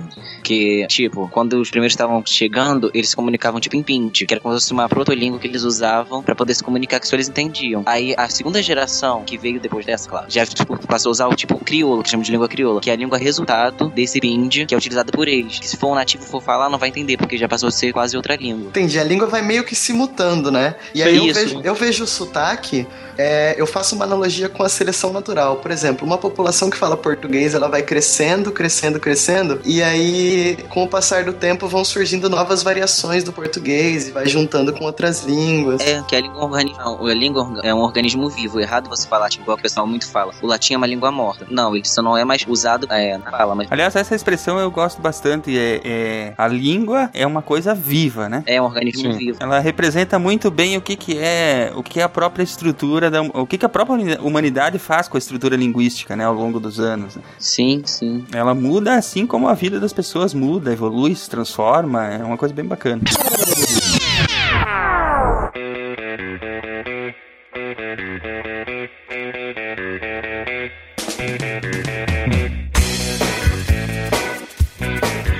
Que, 0.42 0.86
tipo, 0.88 1.28
quando 1.28 1.60
os 1.60 1.70
primeiros 1.70 1.92
estavam 1.92 2.22
chegando, 2.24 2.90
eles 2.92 3.10
se 3.10 3.16
comunicavam 3.16 3.60
tipo 3.60 3.76
em 3.76 3.82
pinte, 3.82 4.26
que 4.26 4.34
era 4.34 4.40
como 4.40 4.54
se 4.54 4.64
fosse 4.64 4.72
uma 4.72 4.88
protolíngua 4.88 5.38
que 5.38 5.46
eles 5.46 5.62
usavam 5.62 6.22
pra 6.22 6.34
poder 6.34 6.54
se 6.54 6.62
comunicar 6.62 7.00
que 7.00 7.06
só 7.06 7.16
eles 7.16 7.28
entendiam. 7.28 7.82
Aí 7.86 8.14
a 8.16 8.28
segunda 8.28 8.62
geração, 8.62 9.22
que 9.24 9.38
veio 9.38 9.60
depois 9.60 9.86
dessa, 9.86 10.08
claro, 10.08 10.26
já 10.28 10.44
tipo, 10.44 10.76
passou 10.86 11.10
a 11.10 11.12
usar 11.12 11.28
o 11.28 11.34
tipo 11.34 11.58
crioula, 11.76 12.02
que 12.02 12.10
chama 12.10 12.22
de 12.22 12.32
língua 12.32 12.48
crioula, 12.48 12.80
que 12.80 12.90
é 12.90 12.92
a 12.92 12.96
língua 12.96 13.18
resultado 13.18 13.88
desse 13.90 14.18
bindi 14.20 14.66
que 14.66 14.74
é 14.74 14.78
utilizada 14.78 15.12
por 15.12 15.28
eles. 15.28 15.58
Que 15.58 15.68
se 15.68 15.76
for 15.76 15.92
um 15.92 15.94
nativo 15.94 16.24
for 16.24 16.42
falar, 16.42 16.68
não 16.68 16.78
vai 16.78 16.88
entender, 16.88 17.16
porque 17.16 17.36
já 17.36 17.48
passou 17.48 17.68
a 17.68 17.72
ser 17.72 17.92
quase 17.92 18.16
outra 18.16 18.36
língua. 18.36 18.68
Entendi, 18.68 18.98
a 18.98 19.04
língua 19.04 19.26
vai 19.26 19.42
meio 19.42 19.64
que 19.64 19.74
se 19.74 19.92
mutando, 19.92 20.50
né? 20.50 20.74
E 20.94 21.02
aí 21.02 21.16
eu 21.16 21.32
vejo, 21.32 21.60
eu 21.62 21.74
vejo 21.74 22.04
o 22.04 22.06
sotaque, 22.06 22.86
é, 23.18 23.54
eu 23.58 23.66
faço 23.66 23.94
uma 23.94 24.04
analogia 24.04 24.48
com 24.48 24.62
a 24.62 24.68
seleção 24.68 25.12
natural. 25.12 25.56
Por 25.56 25.70
exemplo, 25.70 26.06
uma 26.06 26.18
população 26.18 26.70
que 26.70 26.76
fala 26.76 26.96
português, 26.96 27.54
ela 27.54 27.68
vai 27.68 27.82
crescendo, 27.82 28.50
crescendo, 28.52 28.98
crescendo, 29.00 29.60
e 29.64 29.82
aí, 29.82 30.56
com 30.68 30.84
o 30.84 30.88
passar 30.88 31.24
do 31.24 31.32
tempo, 31.32 31.66
vão 31.68 31.84
surgindo 31.84 32.28
novas 32.28 32.62
variações 32.62 33.24
do 33.24 33.32
português 33.32 34.08
e 34.08 34.10
vai 34.12 34.26
juntando 34.26 34.72
com 34.72 34.84
outras 34.84 35.24
línguas. 35.24 35.80
É, 35.80 36.02
que 36.06 36.14
a 36.16 36.20
língua, 36.20 36.44
organi- 36.44 36.74
a 36.78 37.14
língua 37.14 37.60
é 37.62 37.74
um 37.74 37.80
organismo 37.80 38.28
vivo. 38.28 38.60
Errado 38.60 38.88
você 38.88 39.06
falar, 39.06 39.28
tipo, 39.28 39.44
igual 39.44 39.56
o 39.56 39.60
pessoal 39.60 39.86
muito 39.86 40.08
fala. 40.08 40.32
O 40.42 40.46
latim 40.46 40.74
é 40.74 40.76
uma 40.76 40.86
língua 40.86 41.10
morta. 41.10 41.46
Não, 41.50 41.65
ele 41.74 41.86
só 41.86 42.02
não 42.02 42.16
é 42.16 42.24
mais 42.24 42.44
usado 42.46 42.86
é, 42.90 43.18
na 43.18 43.30
fala, 43.30 43.54
mas 43.54 43.68
Aliás, 43.70 43.96
essa 43.96 44.14
expressão 44.14 44.58
eu 44.58 44.70
gosto 44.70 45.00
bastante. 45.00 45.56
É, 45.56 45.80
é- 45.84 46.34
a 46.36 46.46
língua 46.46 47.10
é 47.14 47.26
uma 47.26 47.42
coisa 47.42 47.74
viva, 47.74 48.28
né? 48.28 48.42
é 48.46 48.60
um 48.60 48.64
organismo 48.64 49.12
Sim. 49.12 49.18
vivo. 49.18 49.38
Ela 49.40 49.58
representa 49.58 50.18
muito 50.18 50.50
bem 50.50 50.76
o 50.76 50.80
que, 50.80 50.94
que 50.96 51.18
é 51.18 51.72
o 51.74 51.82
que 51.82 52.00
é 52.00 52.02
a 52.02 52.08
própria 52.08 52.42
estrutura 52.42 53.10
da, 53.10 53.22
o 53.22 53.46
que, 53.46 53.56
que 53.58 53.64
a 53.66 53.68
própria 53.68 54.20
humanidade 54.20 54.78
faz 54.78 55.08
com 55.08 55.16
a 55.16 55.18
estrutura 55.18 55.56
linguística, 55.56 56.14
né, 56.14 56.24
ao 56.24 56.34
longo 56.34 56.60
dos 56.60 56.78
anos. 56.78 57.16
né? 57.16 57.22
Sim, 57.38 57.82
sim. 57.84 58.24
Ela 58.32 58.54
muda 58.54 58.94
assim 58.94 59.26
como 59.26 59.48
a 59.48 59.54
vida 59.54 59.80
das 59.80 59.92
pessoas 59.92 60.34
muda, 60.34 60.72
evolui, 60.72 61.14
se 61.14 61.28
transforma. 61.28 62.06
É 62.06 62.22
uma 62.22 62.36
coisa 62.36 62.54
bem 62.54 62.64
bacana. 62.64 63.02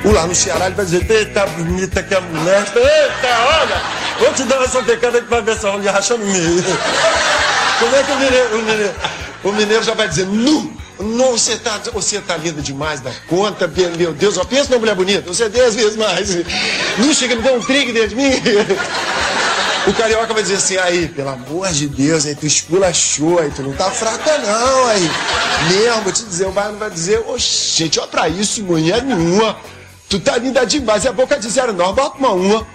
O 0.07 0.13
lá 0.13 0.25
no 0.25 0.35
Ceará 0.37 0.67
ele 0.67 0.77
vai 0.77 0.85
dizer, 0.85 1.11
eita, 1.11 1.45
bonita 1.47 2.01
que 2.01 2.15
a 2.15 2.21
mulher. 2.21 2.61
Eita, 2.61 3.39
olha, 3.61 3.83
vou 4.21 4.33
te 4.33 4.45
dar 4.45 4.59
uma 4.59 4.69
socada 4.69 5.21
que 5.21 5.29
vai 5.29 5.43
ver 5.43 5.57
essa 5.57 5.69
olha 5.69 5.91
rachando 5.91 6.25
meio. 6.25 6.63
Como 7.81 7.97
é 7.97 8.03
que 8.05 8.13
o 8.13 8.17
mineiro, 8.17 8.57
o 8.57 8.63
mineiro, 8.63 8.95
o 9.43 9.53
mineiro 9.53 9.83
já 9.83 9.95
vai 9.95 10.09
dizer, 10.09 10.25
nu, 10.27 10.73
nu, 11.01 11.33
você 11.33 11.57
tá, 11.57 11.81
você 11.93 12.21
tá 12.21 12.37
linda 12.37 12.63
demais 12.63 13.01
da 13.01 13.11
conta, 13.29 13.67
meu 13.99 14.15
Deus, 14.15 14.39
ó, 14.39 14.45
pensa 14.45 14.71
numa 14.71 14.79
mulher 14.79 14.95
bonita, 14.95 15.23
você 15.27 15.45
é 15.45 15.49
dez 15.49 15.75
vezes 15.75 15.97
mais. 15.97 16.37
Nu 16.99 17.13
chega 17.13 17.35
me 17.35 17.43
dá 17.43 17.53
um 17.53 17.61
trigo 17.61 17.93
dentro 17.93 18.11
de 18.11 18.17
mim. 18.17 18.31
O 19.87 19.93
carioca 19.95 20.35
vai 20.35 20.43
dizer 20.43 20.57
assim, 20.57 20.77
aí, 20.79 21.07
pelo 21.07 21.29
amor 21.29 21.69
de 21.69 21.87
Deus, 21.87 22.27
aí 22.27 22.35
tu 22.35 22.45
esculachou, 22.45 23.39
aí 23.39 23.53
tu 23.55 23.63
não 23.63 23.73
tá 23.73 23.89
fraca 23.89 24.37
não, 24.39 24.89
aí. 24.89 25.09
Mesmo, 25.71 26.03
vou 26.03 26.13
te 26.13 26.25
dizer, 26.25 26.45
o 26.49 26.51
Baiano 26.51 26.77
vai 26.77 26.91
dizer, 26.91 27.23
oxe, 27.29 27.77
gente, 27.77 28.01
olha 28.01 28.09
pra 28.09 28.29
isso, 28.29 28.65
mulher 28.65 29.01
nenhuma. 29.05 29.57
Tu 30.09 30.21
tá 30.21 30.37
linda 30.39 30.65
demais, 30.65 31.05
é 31.05 31.09
a 31.09 31.13
boca 31.13 31.39
de 31.39 31.49
zero 31.49 31.73
não, 31.73 31.93
bota 31.93 32.17
uma 32.19 32.31
uma. 32.31 32.67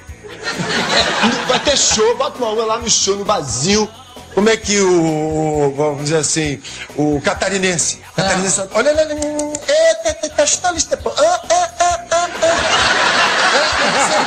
Vai 1.48 1.60
ter 1.60 1.78
show, 1.78 2.16
bota 2.18 2.38
uma 2.38 2.50
uma 2.52 2.66
lá 2.66 2.78
no 2.78 2.90
show, 2.90 3.16
no 3.16 3.24
barzinho. 3.26 3.90
Como 4.34 4.50
é 4.50 4.56
que 4.56 4.80
o, 4.80 5.68
o- 5.68 5.74
vamos 5.76 6.04
dizer 6.06 6.18
assim, 6.18 6.62
o 6.96 7.22
catarinense, 7.22 8.00
catarinense, 8.16 8.62
olha, 8.74 8.92
olha, 8.92 9.02
olha, 9.02 9.16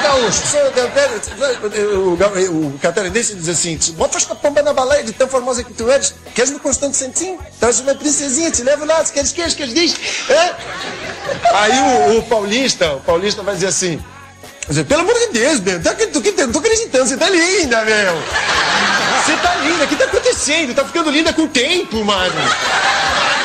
gaúcho, 0.03 0.43
o, 2.51 2.79
catarinense 2.79 3.35
diz 3.35 3.49
assim: 3.49 3.79
bota 3.95 4.19
esta 4.19 4.35
pomba 4.35 4.63
na 4.63 4.73
baleia 4.73 5.05
de 5.05 5.13
tão 5.13 5.29
formosa 5.29 5.63
que 5.63 5.73
tu 5.73 5.91
eres. 5.91 6.15
Queres 6.35 6.51
no 6.51 6.61
Constante 6.61 6.97
Santinho? 6.97 7.39
Traz 7.59 7.81
uma 7.81 7.95
princesinha, 7.95 8.51
te 8.51 8.63
levo 8.63 8.85
lá, 8.85 9.05
se 9.05 9.13
queres, 9.13 9.33
queres, 9.33 9.55
queres, 9.55 9.75
diz. 9.75 9.95
É? 10.29 10.55
Aí 11.55 12.13
o, 12.13 12.19
o 12.19 12.23
paulista, 12.23 12.95
o 12.95 13.01
paulista 13.01 13.43
vai 13.43 13.55
dizer 13.55 13.69
assim: 13.69 14.03
pelo 14.89 15.03
amor 15.03 15.15
de 15.15 15.27
Deus, 15.29 15.61
meu, 15.61 15.83
tá, 15.83 15.95
tu, 15.95 16.21
tu, 16.21 16.33
não 16.39 16.53
tô 16.53 16.59
acreditando, 16.59 17.07
você 17.07 17.17
tá 17.17 17.29
linda, 17.29 17.85
meu. 17.85 18.15
Você 19.25 19.37
tá 19.37 19.55
linda, 19.57 19.85
o 19.85 19.89
que 19.89 19.97
tá 19.97 20.05
acontecendo? 20.05 20.75
Tá 20.75 20.85
ficando 20.85 21.11
linda 21.11 21.33
com 21.33 21.43
o 21.43 21.49
tempo, 21.49 22.05
mano. 22.05 22.35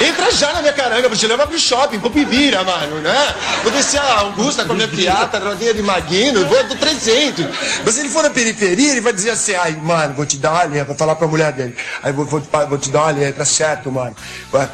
Entra 0.02 0.32
já 0.32 0.54
na 0.54 0.62
minha 0.62 0.72
caranga, 0.72 1.10
vou 1.10 1.18
te 1.18 1.28
levar 1.28 1.46
pro 1.46 1.60
shopping, 1.60 2.00
pro 2.00 2.10
Pibira, 2.10 2.64
mano, 2.64 3.02
né? 3.02 3.36
Vou 3.64 3.72
descer 3.72 4.00
a 4.00 4.20
Augusta 4.20 4.64
com 4.64 4.72
a 4.72 4.76
minha 4.76 4.88
piata, 4.88 5.40
rodinha 5.40 5.74
de 5.74 5.82
Maguino, 5.82 6.46
vou 6.46 6.64
do 6.64 6.76
300. 6.76 7.46
Mas 7.84 7.96
se 7.96 8.00
ele 8.00 8.10
for 8.10 8.24
na 8.24 8.30
periferia, 8.30 8.92
ele 8.92 9.02
vai 9.02 9.12
dizer 9.12 9.32
assim, 9.32 9.56
ai, 9.56 9.74
mano, 9.76 10.14
vou 10.14 10.26
te 10.26 10.38
dar 10.38 10.52
uma 10.52 10.64
letra, 10.64 10.96
falar 10.96 11.16
pra 11.16 11.28
mulher 11.28 11.52
dele. 11.52 11.76
Aí 12.02 12.14
vou, 12.14 12.24
vou, 12.24 12.42
vou 12.70 12.78
te 12.78 12.90
dar 12.90 13.04
uma 13.04 13.12
letra, 13.12 13.44
certo, 13.44 13.92
mano? 13.92 14.16
Vai. 14.50 14.70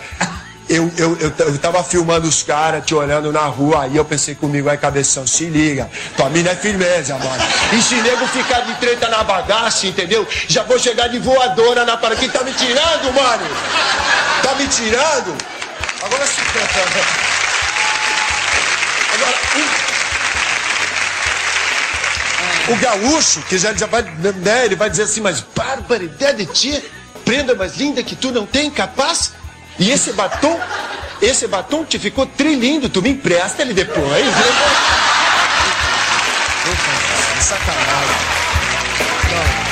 Eu, 0.68 0.92
eu, 0.98 1.16
eu, 1.20 1.34
eu 1.38 1.58
tava 1.60 1.84
filmando 1.84 2.28
os 2.28 2.42
caras, 2.42 2.84
te 2.84 2.96
olhando 2.96 3.32
na 3.32 3.46
rua, 3.46 3.84
aí 3.84 3.96
eu 3.96 4.04
pensei 4.04 4.34
comigo, 4.34 4.68
aí 4.68 4.78
cabeção, 4.78 5.28
se 5.28 5.46
liga, 5.46 5.90
tua 6.18 6.28
mina 6.30 6.52
é 6.52 6.56
firmeza, 6.56 7.16
mano. 7.20 7.44
E 7.72 7.82
se 7.82 7.94
nego 7.96 8.26
ficar 8.28 8.62
de 8.62 8.74
treta 8.76 9.08
na 9.08 9.24
bagaça, 9.24 9.86
entendeu? 9.86 10.28
Já 10.48 10.64
vou 10.64 10.80
chegar 10.80 11.08
de 11.08 11.20
voadora 11.20 11.86
na 11.86 11.96
parada. 11.98 12.20
Quem 12.20 12.30
tá 12.30 12.44
me 12.44 12.52
tirando, 12.54 13.14
mano? 13.14 13.46
Tá 14.42 14.56
me 14.56 14.68
tirando? 14.68 15.38
Agora 16.02 16.26
se 16.26 16.42
Agora, 19.14 19.38
o, 22.70 22.74
o 22.74 22.76
gaúcho, 22.78 23.42
que 23.44 23.60
já, 23.60 23.72
já 23.74 23.86
vai, 23.86 24.02
né, 24.02 24.66
ele 24.66 24.76
vai 24.76 24.90
dizer 24.90 25.04
assim, 25.04 25.22
mas 25.22 25.42
barbaridade 25.56 26.44
de 26.44 26.52
ti, 26.52 26.84
prenda 27.24 27.54
mais 27.54 27.78
linda 27.78 28.02
que 28.04 28.16
tu 28.16 28.32
não 28.32 28.48
tem, 28.48 28.72
capaz? 28.72 29.34
E 29.78 29.92
esse 29.92 30.14
batom, 30.14 30.60
esse 31.22 31.48
batom 31.48 31.84
te 31.84 32.00
ficou 32.00 32.26
trilindo, 32.26 32.90
tu 32.90 33.02
me 33.02 33.10
empresta 33.10 33.62
ele 33.62 33.74
depois. 33.74 34.26
Sacanagem. 37.42 38.16
Não. 39.30 39.65